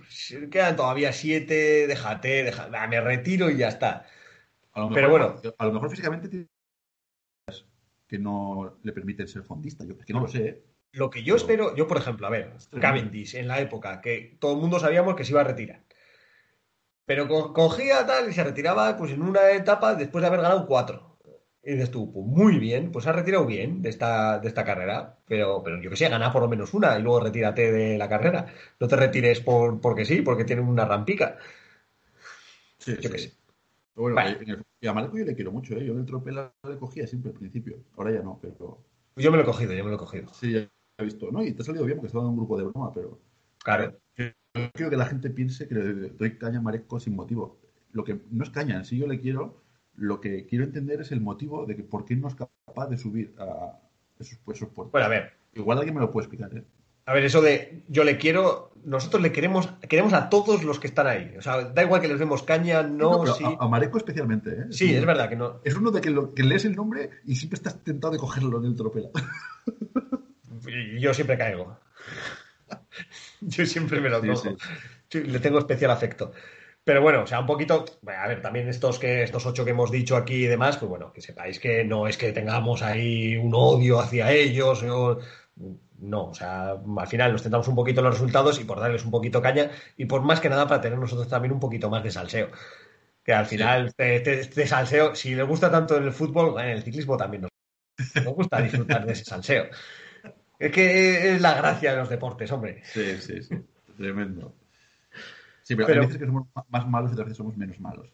si 0.09 0.49
quedan 0.49 0.75
todavía 0.75 1.13
siete, 1.13 1.87
déjate, 1.87 2.43
déjate, 2.43 2.87
me 2.87 3.01
retiro 3.01 3.49
y 3.49 3.57
ya 3.57 3.69
está. 3.69 4.05
A 4.73 4.81
lo 4.81 4.89
Pero 4.89 5.09
bueno. 5.09 5.35
A 5.57 5.65
lo 5.65 5.73
mejor 5.73 5.89
físicamente 5.89 6.27
tiene 6.27 6.47
que 8.07 8.17
no 8.19 8.77
le 8.83 8.91
permiten 8.93 9.27
ser 9.27 9.43
fondista. 9.43 9.85
Yo 9.85 9.93
es 9.99 10.05
que 10.05 10.13
no 10.13 10.21
lo 10.21 10.27
sé. 10.27 10.45
¿eh? 10.47 10.63
Lo 10.93 11.09
que 11.09 11.23
yo 11.23 11.35
espero, 11.35 11.75
yo 11.75 11.87
por 11.87 11.97
ejemplo, 11.97 12.25
a 12.27 12.29
ver, 12.29 12.53
Cavendish 12.79 13.35
en 13.35 13.47
la 13.47 13.59
época 13.59 14.01
que 14.01 14.37
todo 14.39 14.53
el 14.53 14.59
mundo 14.61 14.79
sabíamos 14.79 15.15
que 15.15 15.23
se 15.25 15.31
iba 15.31 15.41
a 15.41 15.45
retirar. 15.45 15.83
Pero 17.05 17.27
co- 17.27 17.53
cogía 17.53 18.05
tal 18.05 18.29
y 18.29 18.33
se 18.33 18.43
retiraba 18.43 18.97
pues 18.97 19.11
en 19.11 19.21
una 19.21 19.51
etapa 19.51 19.95
después 19.95 20.21
de 20.21 20.27
haber 20.27 20.41
ganado 20.41 20.65
cuatro. 20.67 21.17
Y 21.63 21.73
dices 21.73 21.91
tú, 21.91 22.11
pues 22.13 22.25
muy 22.25 22.59
bien, 22.59 22.91
pues 22.91 23.07
ha 23.07 23.11
retirado 23.11 23.45
bien 23.45 23.81
de 23.81 23.89
esta, 23.89 24.39
de 24.39 24.47
esta 24.47 24.63
carrera. 24.63 25.17
Pero, 25.27 25.61
pero 25.63 25.81
yo 25.81 25.89
que 25.89 25.97
sé, 25.97 26.07
gana 26.07 26.31
por 26.31 26.41
lo 26.41 26.47
menos 26.47 26.73
una 26.73 26.97
y 26.97 27.01
luego 27.01 27.19
retírate 27.19 27.71
de 27.71 27.97
la 27.97 28.07
carrera. 28.07 28.45
No 28.79 28.87
te 28.87 28.95
retires 28.95 29.41
por, 29.41 29.81
porque 29.81 30.05
sí, 30.05 30.21
porque 30.21 30.45
tiene 30.45 30.61
una 30.61 30.85
rampica. 30.85 31.37
Sí, 32.79 32.95
Yo 33.01 33.09
qué 33.11 33.17
sé. 33.19 33.33
Pero 33.97 34.03
bueno, 34.03 34.15
Vale. 34.15 34.37
en 34.43 34.49
el- 34.51 34.63
y 34.79 34.85
a 34.85 34.93
Marco 34.93 35.17
yo 35.17 35.25
le 35.25 35.33
quiero 35.33 35.51
mucho. 35.51 35.73
¿eh? 35.73 35.83
Yo 35.83 35.93
en 35.93 35.99
el 36.01 36.05
tropela 36.05 36.53
le 36.69 36.77
cogía 36.77 37.07
siempre 37.07 37.31
al 37.31 37.37
principio. 37.37 37.77
Ahora 37.97 38.11
ya 38.11 38.21
no, 38.21 38.37
pero 38.39 38.77
yo 39.15 39.31
me 39.31 39.37
lo 39.37 39.43
he 39.43 39.45
cogido, 39.47 39.73
yo 39.73 39.83
me 39.83 39.89
lo 39.89 39.95
he 39.95 39.99
cogido. 39.99 40.31
sí, 40.35 40.51
ya 40.53 40.69
he 40.99 41.03
visto. 41.03 41.31
No, 41.31 41.43
y 41.43 41.51
te 41.53 41.63
ha 41.63 41.65
salido 41.65 41.83
bien 41.83 41.97
porque 41.97 42.07
estaba 42.07 42.23
en 42.25 42.29
un 42.29 42.37
grupo 42.37 42.57
de 42.59 42.65
broma, 42.65 42.93
pero 42.93 43.19
Claro. 43.63 43.97
yo 44.15 44.25
quiero 44.73 44.91
que 44.91 44.97
la 44.97 45.07
gente 45.07 45.31
piense 45.31 45.67
que 45.67 45.73
le 45.73 46.09
doy 46.11 46.37
caña 46.37 46.59
a 46.59 46.61
Mareco 46.61 46.99
sin 46.99 47.15
motivo. 47.15 47.57
Lo 47.91 48.03
que 48.03 48.19
no 48.29 48.43
es 48.43 48.51
caña, 48.51 48.83
sí 48.83 48.99
yo 48.99 49.07
le 49.07 49.19
quiero. 49.19 49.63
Lo 49.95 50.21
que 50.21 50.45
quiero 50.45 50.63
entender 50.63 51.01
es 51.01 51.11
el 51.11 51.21
motivo 51.21 51.65
de 51.65 51.75
que 51.75 51.81
por 51.83 52.05
qué 52.05 52.15
no 52.15 52.27
es 52.27 52.35
capaz 52.35 52.87
de 52.89 52.97
subir 52.97 53.33
a 53.39 53.79
esos, 54.19 54.37
esos 54.53 54.69
puertos. 54.69 54.91
Bueno, 54.91 55.07
a 55.07 55.09
ver, 55.09 55.33
Igual 55.55 55.79
alguien 55.79 55.95
me 55.95 56.01
lo 56.01 56.11
puede 56.11 56.25
explicar, 56.27 56.55
¿eh? 56.55 56.63
A 57.07 57.13
ver, 57.13 57.23
eso 57.25 57.41
de 57.41 57.83
yo 57.87 58.03
le 58.03 58.17
quiero, 58.17 58.71
nosotros 58.83 59.21
le 59.21 59.31
queremos, 59.31 59.67
queremos 59.87 60.13
a 60.13 60.29
todos 60.29 60.63
los 60.63 60.79
que 60.79 60.87
están 60.87 61.07
ahí. 61.07 61.33
O 61.37 61.41
sea, 61.41 61.63
da 61.63 61.81
igual 61.83 62.01
que 62.01 62.07
les 62.09 62.19
demos 62.19 62.43
caña, 62.43 62.83
no, 62.83 63.21
pero 63.21 63.33
sí. 63.33 63.43
a, 63.45 63.63
a 63.63 63.67
Mareco 63.67 63.97
especialmente, 63.97 64.51
¿eh? 64.51 64.65
Sí, 64.71 64.93
es 64.93 65.05
verdad 65.05 65.29
que 65.29 65.35
no. 65.37 65.61
Es 65.63 65.73
uno 65.75 65.89
de 65.91 66.01
que, 66.01 66.09
lo- 66.11 66.33
que 66.33 66.43
lees 66.43 66.65
el 66.65 66.75
nombre 66.75 67.09
y 67.25 67.35
siempre 67.35 67.55
estás 67.57 67.83
tentado 67.83 68.11
de 68.13 68.19
cogerlo 68.19 68.59
en 68.59 68.65
el 68.65 68.75
tropela. 68.75 69.09
yo 70.99 71.13
siempre 71.13 71.37
caigo. 71.37 71.77
yo 73.41 73.65
siempre 73.65 74.01
me 74.01 74.09
lo 74.09 74.21
toco. 74.21 74.55
le 75.13 75.39
tengo 75.39 75.59
especial 75.59 75.91
afecto. 75.91 76.31
Pero 76.83 77.01
bueno, 77.01 77.23
o 77.23 77.27
sea, 77.27 77.39
un 77.41 77.45
poquito, 77.45 77.83
a 78.07 78.27
ver, 78.27 78.41
también 78.41 78.69
estos 78.69 78.97
que 78.97 79.23
estos 79.23 79.45
ocho 79.45 79.65
que 79.65 79.71
hemos 79.71 79.91
dicho 79.91 80.15
aquí 80.15 80.35
y 80.45 80.47
demás, 80.47 80.77
pues 80.77 80.89
bueno, 80.89 81.11
que 81.11 81.21
sepáis 81.21 81.59
que 81.59 81.83
no 81.83 82.07
es 82.07 82.17
que 82.17 82.31
tengamos 82.31 82.81
ahí 82.81 83.35
un 83.35 83.51
odio 83.53 83.99
hacia 83.99 84.31
ellos, 84.31 84.83
no, 85.99 86.27
o 86.27 86.33
sea, 86.33 86.71
al 86.71 87.07
final 87.07 87.31
nos 87.31 87.41
centramos 87.41 87.67
un 87.67 87.75
poquito 87.75 88.01
los 88.01 88.13
resultados 88.13 88.59
y 88.59 88.63
por 88.63 88.79
darles 88.79 89.03
un 89.03 89.11
poquito 89.11 89.41
caña 89.41 89.71
y 89.95 90.05
por 90.05 90.21
más 90.21 90.39
que 90.39 90.49
nada 90.49 90.67
para 90.67 90.81
tener 90.81 90.99
nosotros 90.99 91.27
también 91.27 91.51
un 91.51 91.59
poquito 91.59 91.89
más 91.89 92.03
de 92.03 92.11
salseo. 92.11 92.49
Que 93.23 93.33
al 93.33 93.45
final 93.45 93.87
este, 93.87 94.39
este, 94.39 94.67
salseo, 94.67 95.15
si 95.15 95.35
le 95.35 95.43
gusta 95.43 95.71
tanto 95.71 95.97
el 95.97 96.11
fútbol, 96.13 96.59
en 96.61 96.69
el 96.69 96.83
ciclismo 96.83 97.17
también 97.17 97.43
nos, 97.43 97.51
nos 98.23 98.33
gusta 98.33 98.61
disfrutar 98.61 99.05
de 99.05 99.13
ese 99.13 99.25
salseo. 99.25 99.65
Es 100.59 100.71
que 100.71 101.33
es 101.33 101.41
la 101.41 101.55
gracia 101.55 101.91
de 101.91 101.97
los 101.97 102.09
deportes, 102.09 102.51
hombre. 102.51 102.81
Sí, 102.85 103.17
sí, 103.19 103.41
sí. 103.43 103.55
Tremendo. 103.97 104.55
Sí, 105.63 105.75
pero, 105.75 105.93
hay 105.93 105.99
veces 105.99 106.17
que 106.17 106.25
somos 106.25 106.47
más 106.69 106.87
malos 106.87 107.11
y 107.11 107.13
otras 107.13 107.25
veces 107.25 107.37
somos 107.37 107.57
menos 107.57 107.79
malos. 107.79 108.07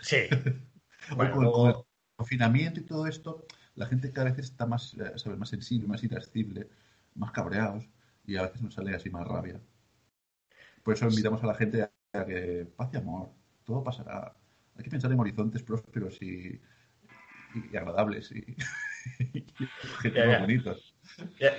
Sí. 0.00 0.28
con, 1.16 1.68
el 1.68 1.74
confinamiento 2.16 2.80
y 2.80 2.84
todo 2.84 3.06
esto, 3.06 3.46
la 3.74 3.86
gente 3.86 4.12
cada 4.12 4.30
vez 4.30 4.38
está 4.38 4.66
más, 4.66 4.94
eh, 4.94 5.12
¿sabes? 5.16 5.38
más 5.38 5.48
sensible, 5.48 5.88
más 5.88 6.02
irascible, 6.04 6.68
más 7.14 7.32
cabreados 7.32 7.88
y 8.24 8.36
a 8.36 8.42
veces 8.42 8.62
nos 8.62 8.74
sale 8.74 8.94
así 8.94 9.10
más 9.10 9.26
rabia. 9.26 9.60
Por 10.82 10.94
eso 10.94 11.08
invitamos 11.08 11.42
a 11.42 11.46
la 11.46 11.54
gente 11.54 11.82
a 11.82 12.24
que 12.24 12.66
paz 12.76 12.90
y 12.92 12.96
amor, 12.96 13.30
todo 13.64 13.82
pasará. 13.82 14.34
Hay 14.76 14.84
que 14.84 14.90
pensar 14.90 15.12
en 15.12 15.20
horizontes 15.20 15.62
prósperos 15.62 16.20
y, 16.20 16.60
agradables 17.76 18.32
y, 18.32 18.56
objetivos 19.94 20.40
bonitos. 20.40 20.94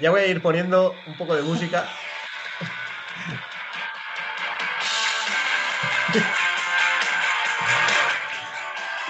ya 0.01 0.09
voy 0.09 0.21
a 0.21 0.27
ir 0.27 0.41
poniendo 0.41 0.93
un 1.07 1.17
poco 1.17 1.35
de 1.35 1.43
música. 1.43 1.87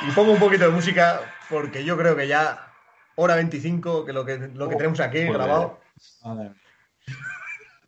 Y 0.05 0.11
pongo 0.11 0.33
un 0.33 0.39
poquito 0.39 0.65
de 0.65 0.71
música 0.71 1.21
porque 1.49 1.85
yo 1.85 1.97
creo 1.97 2.15
que 2.15 2.27
ya 2.27 2.72
hora 3.15 3.35
25, 3.35 4.05
que 4.05 4.13
lo 4.13 4.25
que, 4.25 4.37
lo 4.37 4.69
que 4.69 4.75
oh, 4.75 4.77
tenemos 4.77 4.99
aquí 4.99 5.23
grabado. 5.23 5.79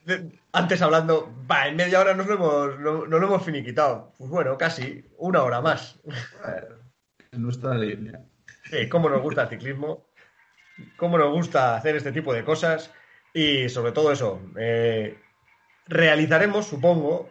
Antes 0.51 0.81
hablando, 0.81 1.33
va, 1.49 1.67
en 1.67 1.75
media 1.75 1.99
hora 1.99 2.13
nos 2.13 2.27
lo 2.27 2.35
hemos, 2.35 2.79
no, 2.79 3.05
lo 3.05 3.17
hemos 3.17 3.43
finiquitado. 3.43 4.13
Pues 4.17 4.29
bueno, 4.29 4.57
casi 4.57 5.03
una 5.17 5.41
hora 5.43 5.61
más. 5.61 5.99
En 7.31 7.41
nuestra 7.41 7.73
línea. 7.73 8.21
Sí, 8.65 8.87
cómo 8.87 9.09
nos 9.09 9.21
gusta 9.21 9.43
el 9.43 9.49
ciclismo, 9.49 10.05
cómo 10.97 11.17
nos 11.17 11.31
gusta 11.31 11.75
hacer 11.75 11.95
este 11.95 12.11
tipo 12.11 12.33
de 12.33 12.43
cosas 12.43 12.91
y 13.33 13.67
sobre 13.69 13.91
todo 13.91 14.11
eso, 14.11 14.41
eh, 14.57 15.19
realizaremos, 15.87 16.67
supongo, 16.67 17.29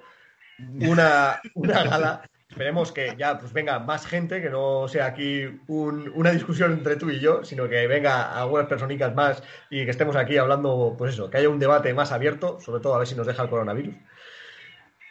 una, 0.81 1.41
una 1.55 1.85
gala 1.85 2.31
Esperemos 2.55 2.93
que 2.93 3.17
ya 3.19 3.37
pues 3.37 3.53
venga 3.53 3.81
más 3.81 4.07
gente, 4.07 4.41
que 4.41 4.49
no 4.49 4.87
sea 4.87 5.07
aquí 5.07 5.61
una 5.67 6.31
discusión 6.31 6.71
entre 6.71 6.95
tú 6.95 7.11
y 7.11 7.19
yo, 7.19 7.45
sino 7.45 7.69
que 7.69 7.89
venga 7.89 8.41
algunas 8.41 8.69
personicas 8.69 9.13
más 9.13 9.43
y 9.71 9.85
que 9.85 9.91
estemos 9.91 10.15
aquí 10.15 10.37
hablando, 10.37 10.95
pues 10.97 11.15
eso, 11.15 11.29
que 11.29 11.39
haya 11.39 11.49
un 11.49 11.59
debate 11.59 11.93
más 11.95 12.13
abierto, 12.13 12.61
sobre 12.61 12.81
todo 12.81 12.95
a 12.95 12.99
ver 12.99 13.09
si 13.09 13.17
nos 13.17 13.27
deja 13.27 13.43
el 13.43 13.49
coronavirus. 13.49 13.97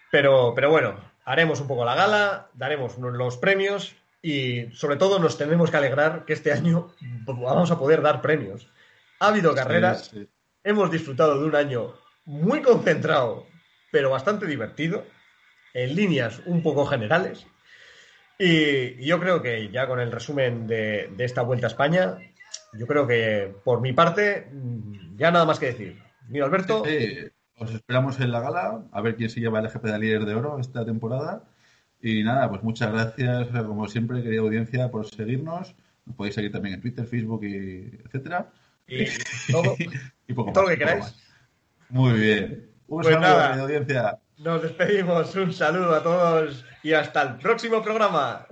Pero, 0.09 0.53
pero 0.55 0.69
bueno, 0.69 0.95
haremos 1.25 1.59
un 1.59 1.67
poco 1.67 1.83
la 1.83 1.95
gala, 1.95 2.47
daremos 2.53 2.97
los 2.97 3.35
premios 3.35 3.93
y 4.21 4.71
sobre 4.71 4.95
todo 4.95 5.19
nos 5.19 5.37
tenemos 5.37 5.69
que 5.69 5.75
alegrar 5.75 6.23
que 6.23 6.31
este 6.31 6.53
año 6.53 6.93
vamos 7.25 7.71
a 7.71 7.77
poder 7.77 8.01
dar 8.01 8.21
premios. 8.21 8.69
Ha 9.19 9.27
habido 9.27 9.53
carreras, 9.53 10.15
hemos 10.63 10.89
disfrutado 10.89 11.41
de 11.41 11.45
un 11.45 11.57
año 11.57 11.93
muy 12.23 12.61
concentrado, 12.61 13.45
pero 13.91 14.11
bastante 14.11 14.45
divertido 14.45 15.03
en 15.73 15.95
líneas 15.95 16.41
un 16.45 16.61
poco 16.61 16.85
generales. 16.85 17.47
Y, 18.39 19.03
yo 19.05 19.19
creo 19.19 19.41
que 19.41 19.69
ya 19.69 19.87
con 19.87 19.99
el 19.99 20.11
resumen 20.11 20.67
de, 20.67 21.13
esta 21.19 21.41
vuelta 21.41 21.67
a 21.67 21.69
España, 21.69 22.17
yo 22.73 22.87
creo 22.87 23.07
que 23.07 23.53
por 23.63 23.81
mi 23.81 23.93
parte, 23.93 24.49
ya 25.15 25.31
nada 25.31 25.45
más 25.45 25.59
que 25.59 25.67
decir. 25.67 26.01
Mira, 26.29 26.45
Alberto. 26.45 26.83
os 27.57 27.73
esperamos 27.73 28.19
en 28.19 28.31
la 28.31 28.41
gala, 28.41 28.83
a 28.91 29.01
ver 29.01 29.15
quién 29.15 29.29
se 29.29 29.39
lleva 29.39 29.59
el 29.59 29.69
GP 29.69 29.83
de 29.83 29.99
líder 29.99 30.25
de 30.25 30.35
oro 30.35 30.59
esta 30.59 30.85
temporada. 30.85 31.43
Y 32.01 32.21
nada, 32.23 32.49
pues 32.49 32.63
muchas 32.63 32.91
gracias, 32.91 33.47
como 33.65 33.87
siempre, 33.87 34.21
querida 34.21 34.41
audiencia, 34.41 34.91
por 34.91 35.05
seguirnos. 35.05 35.73
Nos 36.05 36.15
podéis 36.17 36.35
seguir 36.35 36.51
también 36.51 36.75
en 36.75 36.81
Twitter, 36.81 37.05
Facebook, 37.05 37.45
y 37.45 38.01
etcétera. 38.03 38.51
Y 38.87 39.05
todo, 39.49 39.75
todo 40.53 40.63
lo 40.63 40.69
que 40.69 40.77
queráis. 40.77 41.15
Muy 41.89 42.19
bien. 42.19 42.69
Un 42.87 43.01
pues 43.01 43.07
saludo, 43.07 43.21
nada. 43.21 43.61
audiencia. 43.61 44.19
Nos 44.37 44.61
despedimos, 44.63 45.35
un 45.35 45.53
saludo 45.53 45.93
a 45.95 46.01
todos 46.01 46.65
y 46.81 46.93
hasta 46.93 47.21
el 47.21 47.37
próximo 47.37 47.81
programa. 47.83 48.47